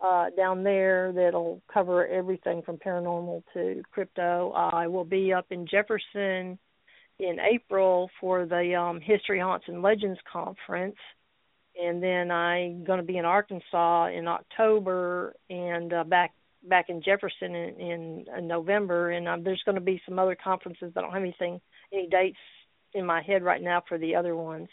uh, 0.02 0.30
down 0.36 0.62
there 0.62 1.12
that'll 1.12 1.60
cover 1.72 2.06
everything 2.06 2.62
from 2.62 2.76
paranormal 2.78 3.42
to 3.54 3.82
crypto. 3.92 4.52
I 4.52 4.86
will 4.86 5.04
be 5.04 5.32
up 5.32 5.46
in 5.50 5.66
Jefferson 5.66 6.58
in 7.18 7.36
April 7.38 8.10
for 8.20 8.46
the 8.46 8.74
um, 8.74 9.00
History 9.00 9.40
Haunts 9.40 9.66
and 9.68 9.82
Legends 9.82 10.18
conference 10.30 10.96
and 11.80 12.02
then 12.02 12.30
I'm 12.30 12.84
going 12.84 12.98
to 12.98 13.04
be 13.04 13.16
in 13.16 13.24
Arkansas 13.24 14.08
in 14.08 14.26
October 14.28 15.34
and 15.48 15.92
uh, 15.92 16.04
back 16.04 16.32
back 16.62 16.86
in 16.90 17.02
Jefferson 17.02 17.54
in, 17.54 17.80
in, 17.80 18.24
in 18.36 18.46
November. 18.46 19.10
And 19.10 19.26
um, 19.26 19.42
there's 19.42 19.62
going 19.64 19.76
to 19.76 19.80
be 19.80 20.00
some 20.06 20.18
other 20.18 20.36
conferences. 20.42 20.92
I 20.94 21.00
don't 21.00 21.12
have 21.12 21.22
anything 21.22 21.60
any 21.92 22.08
dates 22.08 22.38
in 22.92 23.06
my 23.06 23.22
head 23.22 23.42
right 23.42 23.62
now 23.62 23.82
for 23.88 23.98
the 23.98 24.14
other 24.14 24.36
ones 24.36 24.68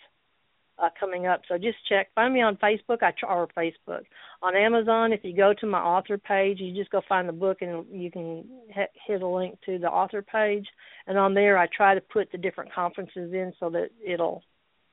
uh, 0.80 0.90
coming 1.00 1.26
up. 1.26 1.42
So 1.48 1.58
just 1.58 1.78
check. 1.90 2.10
Find 2.14 2.34
me 2.34 2.42
on 2.42 2.58
Facebook. 2.58 3.02
I 3.02 3.12
or 3.28 3.48
Facebook 3.58 4.04
on 4.42 4.56
Amazon. 4.56 5.12
If 5.12 5.22
you 5.24 5.36
go 5.36 5.54
to 5.60 5.66
my 5.68 5.80
author 5.80 6.18
page, 6.18 6.60
you 6.60 6.76
just 6.76 6.92
go 6.92 7.02
find 7.08 7.28
the 7.28 7.34
book 7.34 7.58
and 7.62 7.86
you 7.92 8.12
can 8.12 8.46
he- 8.68 9.02
hit 9.08 9.22
a 9.22 9.28
link 9.28 9.58
to 9.66 9.80
the 9.80 9.88
author 9.88 10.22
page. 10.22 10.68
And 11.08 11.18
on 11.18 11.34
there, 11.34 11.58
I 11.58 11.68
try 11.76 11.96
to 11.96 12.02
put 12.02 12.32
the 12.32 12.38
different 12.38 12.74
conferences 12.74 13.34
in 13.34 13.54
so 13.60 13.70
that 13.72 13.90
it'll, 14.06 14.44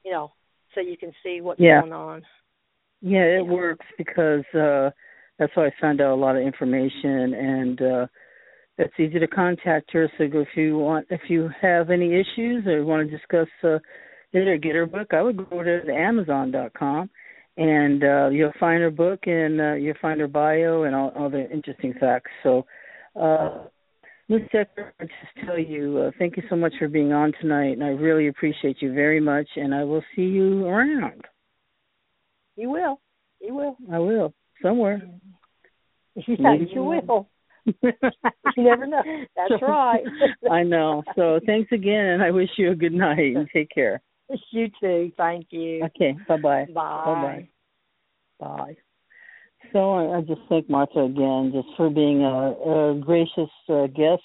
you 0.04 0.12
know, 0.12 0.32
so 0.74 0.80
you 0.80 0.96
can 0.96 1.12
see 1.22 1.40
what's 1.40 1.60
Yeah. 1.60 1.80
going 1.80 1.92
on. 1.92 2.22
Yeah, 3.00 3.24
it 3.24 3.46
works 3.46 3.84
because 3.98 4.44
uh 4.54 4.90
that's 5.38 5.52
how 5.54 5.62
I 5.62 5.70
found 5.80 6.00
out 6.00 6.14
a 6.14 6.14
lot 6.14 6.36
of 6.36 6.42
information 6.42 7.34
and 7.34 7.82
uh 7.82 8.06
it's 8.78 8.94
easy 8.98 9.18
to 9.20 9.28
contact 9.28 9.92
her. 9.92 10.10
So 10.16 10.24
if 10.24 10.48
you 10.56 10.78
want 10.78 11.06
if 11.10 11.20
you 11.28 11.50
have 11.60 11.90
any 11.90 12.14
issues 12.14 12.66
or 12.66 12.84
want 12.84 13.08
to 13.08 13.16
discuss 13.16 13.48
uh 13.62 13.78
it 14.34 14.48
or 14.48 14.56
get 14.58 14.74
her 14.74 14.86
book, 14.86 15.08
I 15.12 15.22
would 15.22 15.36
go 15.36 15.62
to 15.62 15.80
the 15.84 15.92
Amazon.com 15.94 17.10
and 17.56 18.02
uh 18.02 18.28
you'll 18.30 18.52
find 18.58 18.82
her 18.82 18.90
book 18.90 19.20
and 19.26 19.60
uh 19.60 19.74
you'll 19.74 19.94
find 20.02 20.20
her 20.20 20.26
bio 20.26 20.82
and 20.82 20.94
all, 20.94 21.12
all 21.16 21.30
the 21.30 21.48
interesting 21.50 21.94
facts. 22.00 22.30
So 22.42 22.66
uh 23.20 23.64
Ms. 24.28 24.40
Decker, 24.52 24.94
I 24.98 25.04
just 25.04 25.46
tell 25.46 25.58
you, 25.58 25.98
uh, 25.98 26.10
thank 26.18 26.38
you 26.38 26.42
so 26.48 26.56
much 26.56 26.72
for 26.78 26.88
being 26.88 27.12
on 27.12 27.32
tonight, 27.42 27.72
and 27.72 27.84
I 27.84 27.88
really 27.88 28.28
appreciate 28.28 28.80
you 28.80 28.94
very 28.94 29.20
much. 29.20 29.46
And 29.56 29.74
I 29.74 29.84
will 29.84 30.02
see 30.16 30.22
you 30.22 30.64
around. 30.64 31.24
You 32.56 32.70
will. 32.70 33.00
You 33.40 33.54
will. 33.54 33.76
I 33.92 33.98
will 33.98 34.32
somewhere. 34.62 35.02
Yeah, 36.14 36.36
Maybe 36.38 36.70
you 36.70 36.76
you 36.76 36.84
will. 36.84 37.28
You 38.56 38.62
never 38.64 38.86
know. 38.86 39.02
That's 39.36 39.60
So, 39.60 39.66
right. 39.66 40.04
I 40.50 40.62
know. 40.62 41.02
So 41.16 41.40
thanks 41.44 41.72
again, 41.72 42.06
and 42.06 42.22
I 42.22 42.30
wish 42.30 42.50
you 42.56 42.70
a 42.70 42.74
good 42.74 42.92
night 42.92 43.36
and 43.36 43.48
take 43.52 43.68
care. 43.74 44.00
you 44.50 44.68
too. 44.80 45.12
Thank 45.16 45.46
you. 45.50 45.84
Okay. 45.84 46.16
Bye 46.28 46.36
bye. 46.36 46.66
Bye. 46.72 47.04
Bye. 47.04 47.48
Bye. 48.40 48.76
So 49.72 49.92
I, 49.92 50.18
I 50.18 50.20
just 50.20 50.40
thank 50.48 50.68
Martha 50.68 51.00
again 51.00 51.52
just 51.54 51.68
for 51.76 51.90
being 51.90 52.22
a, 52.22 52.52
a 52.52 53.00
gracious 53.00 53.50
uh, 53.68 53.86
guest 53.88 54.22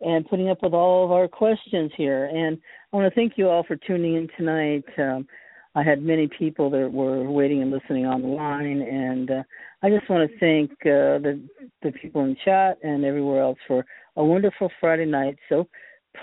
and 0.00 0.28
putting 0.28 0.50
up 0.50 0.62
with 0.62 0.74
all 0.74 1.04
of 1.04 1.12
our 1.12 1.28
questions 1.28 1.90
here. 1.96 2.26
And 2.26 2.58
I 2.92 2.96
want 2.96 3.12
to 3.12 3.14
thank 3.14 3.34
you 3.36 3.48
all 3.48 3.64
for 3.64 3.76
tuning 3.76 4.16
in 4.16 4.28
tonight. 4.36 4.84
Um, 4.98 5.26
I 5.74 5.82
had 5.82 6.02
many 6.02 6.28
people 6.28 6.70
that 6.70 6.92
were 6.92 7.28
waiting 7.28 7.62
and 7.62 7.70
listening 7.70 8.06
on 8.06 8.22
the 8.22 8.28
line, 8.28 8.80
and 8.80 9.30
uh, 9.30 9.42
I 9.82 9.90
just 9.90 10.08
want 10.08 10.30
to 10.30 10.38
thank 10.38 10.70
uh, 10.82 11.18
the 11.18 11.40
the 11.82 11.90
people 11.90 12.24
in 12.24 12.36
chat 12.44 12.78
and 12.82 13.04
everywhere 13.04 13.42
else 13.42 13.58
for 13.66 13.84
a 14.16 14.24
wonderful 14.24 14.70
Friday 14.80 15.06
night. 15.06 15.36
So 15.48 15.66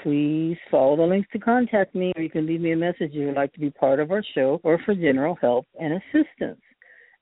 please 0.04 0.58
follow 0.70 0.96
the 0.96 1.04
links 1.04 1.30
to 1.34 1.40
contact 1.40 1.96
me, 1.96 2.12
or 2.16 2.22
you 2.22 2.30
can 2.30 2.46
leave 2.46 2.62
me 2.62 2.72
a 2.72 2.78
message 2.78 3.12
if 3.12 3.14
you 3.14 3.28
would 3.28 3.36
like 3.36 3.54
to 3.54 3.60
be 3.60 3.70
part 3.70 4.00
of 4.00 4.12
our 4.12 4.24
show 4.34 4.60
or 4.64 4.80
for 4.86 4.96
general 4.96 5.36
help 5.42 5.66
and 5.80 5.94
assistance. 5.94 6.62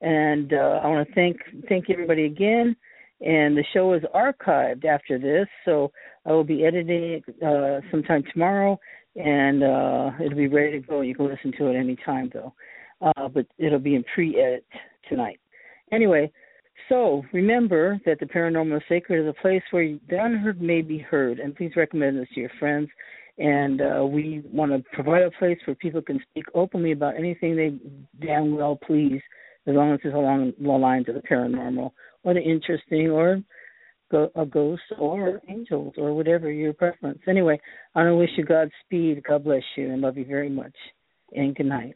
And 0.01 0.53
uh, 0.53 0.79
I 0.83 0.87
want 0.87 1.07
to 1.07 1.13
thank 1.13 1.37
thank 1.67 1.89
everybody 1.89 2.25
again. 2.25 2.75
And 3.21 3.57
the 3.57 3.65
show 3.73 3.93
is 3.93 4.03
archived 4.15 4.85
after 4.85 5.19
this, 5.19 5.47
so 5.65 5.91
I 6.25 6.31
will 6.31 6.45
be 6.45 6.65
editing 6.65 7.21
it 7.27 7.43
uh, 7.43 7.81
sometime 7.91 8.23
tomorrow, 8.31 8.79
and 9.17 9.61
uh, 9.61 10.11
it'll 10.23 10.37
be 10.37 10.47
ready 10.47 10.79
to 10.79 10.87
go. 10.87 11.01
You 11.01 11.15
can 11.15 11.27
listen 11.27 11.51
to 11.57 11.67
it 11.67 11.75
any 11.75 11.97
time, 12.05 12.29
though, 12.33 12.53
uh, 13.01 13.27
but 13.27 13.45
it'll 13.57 13.79
be 13.79 13.95
in 13.95 14.05
pre-edit 14.15 14.65
tonight. 15.09 15.41
Anyway, 15.91 16.31
so 16.89 17.23
remember 17.31 17.99
that 18.05 18.19
the 18.19 18.25
paranormal 18.25 18.77
is 18.77 18.83
sacred 18.89 19.21
is 19.23 19.29
a 19.29 19.41
place 19.41 19.61
where 19.71 19.97
the 20.09 20.23
unheard 20.23 20.61
may 20.61 20.81
be 20.81 20.97
heard, 20.97 21.39
and 21.39 21.55
please 21.55 21.71
recommend 21.75 22.17
this 22.17 22.27
to 22.33 22.41
your 22.41 22.51
friends. 22.59 22.89
And 23.37 23.81
uh, 23.81 24.05
we 24.05 24.43
want 24.51 24.71
to 24.71 24.83
provide 24.91 25.21
a 25.21 25.31
place 25.31 25.57
where 25.65 25.75
people 25.75 26.01
can 26.01 26.19
speak 26.29 26.43
openly 26.53 26.91
about 26.91 27.15
anything 27.15 27.55
they 27.55 28.25
damn 28.25 28.55
well 28.55 28.77
please, 28.85 29.21
as 29.65 29.75
long 29.75 29.93
as 29.93 29.99
it's 30.03 30.13
along 30.13 30.53
the 30.59 30.67
lines 30.67 31.07
of 31.07 31.15
the 31.15 31.21
paranormal 31.21 31.91
or 32.23 32.33
the 32.33 32.41
interesting 32.41 33.09
or 33.09 33.41
go, 34.11 34.29
a 34.35 34.45
ghost 34.45 34.81
or 34.97 35.41
angels 35.47 35.93
or 35.97 36.13
whatever 36.13 36.51
your 36.51 36.73
preference. 36.73 37.19
Anyway, 37.29 37.59
I 37.95 37.99
want 37.99 38.11
to 38.11 38.15
wish 38.15 38.29
you 38.35 38.43
Godspeed. 38.43 39.23
God 39.23 39.45
bless 39.45 39.63
you 39.77 39.91
and 39.91 40.01
love 40.01 40.17
you 40.17 40.25
very 40.25 40.49
much. 40.49 40.75
And 41.31 41.55
good 41.55 41.67
night. 41.67 41.95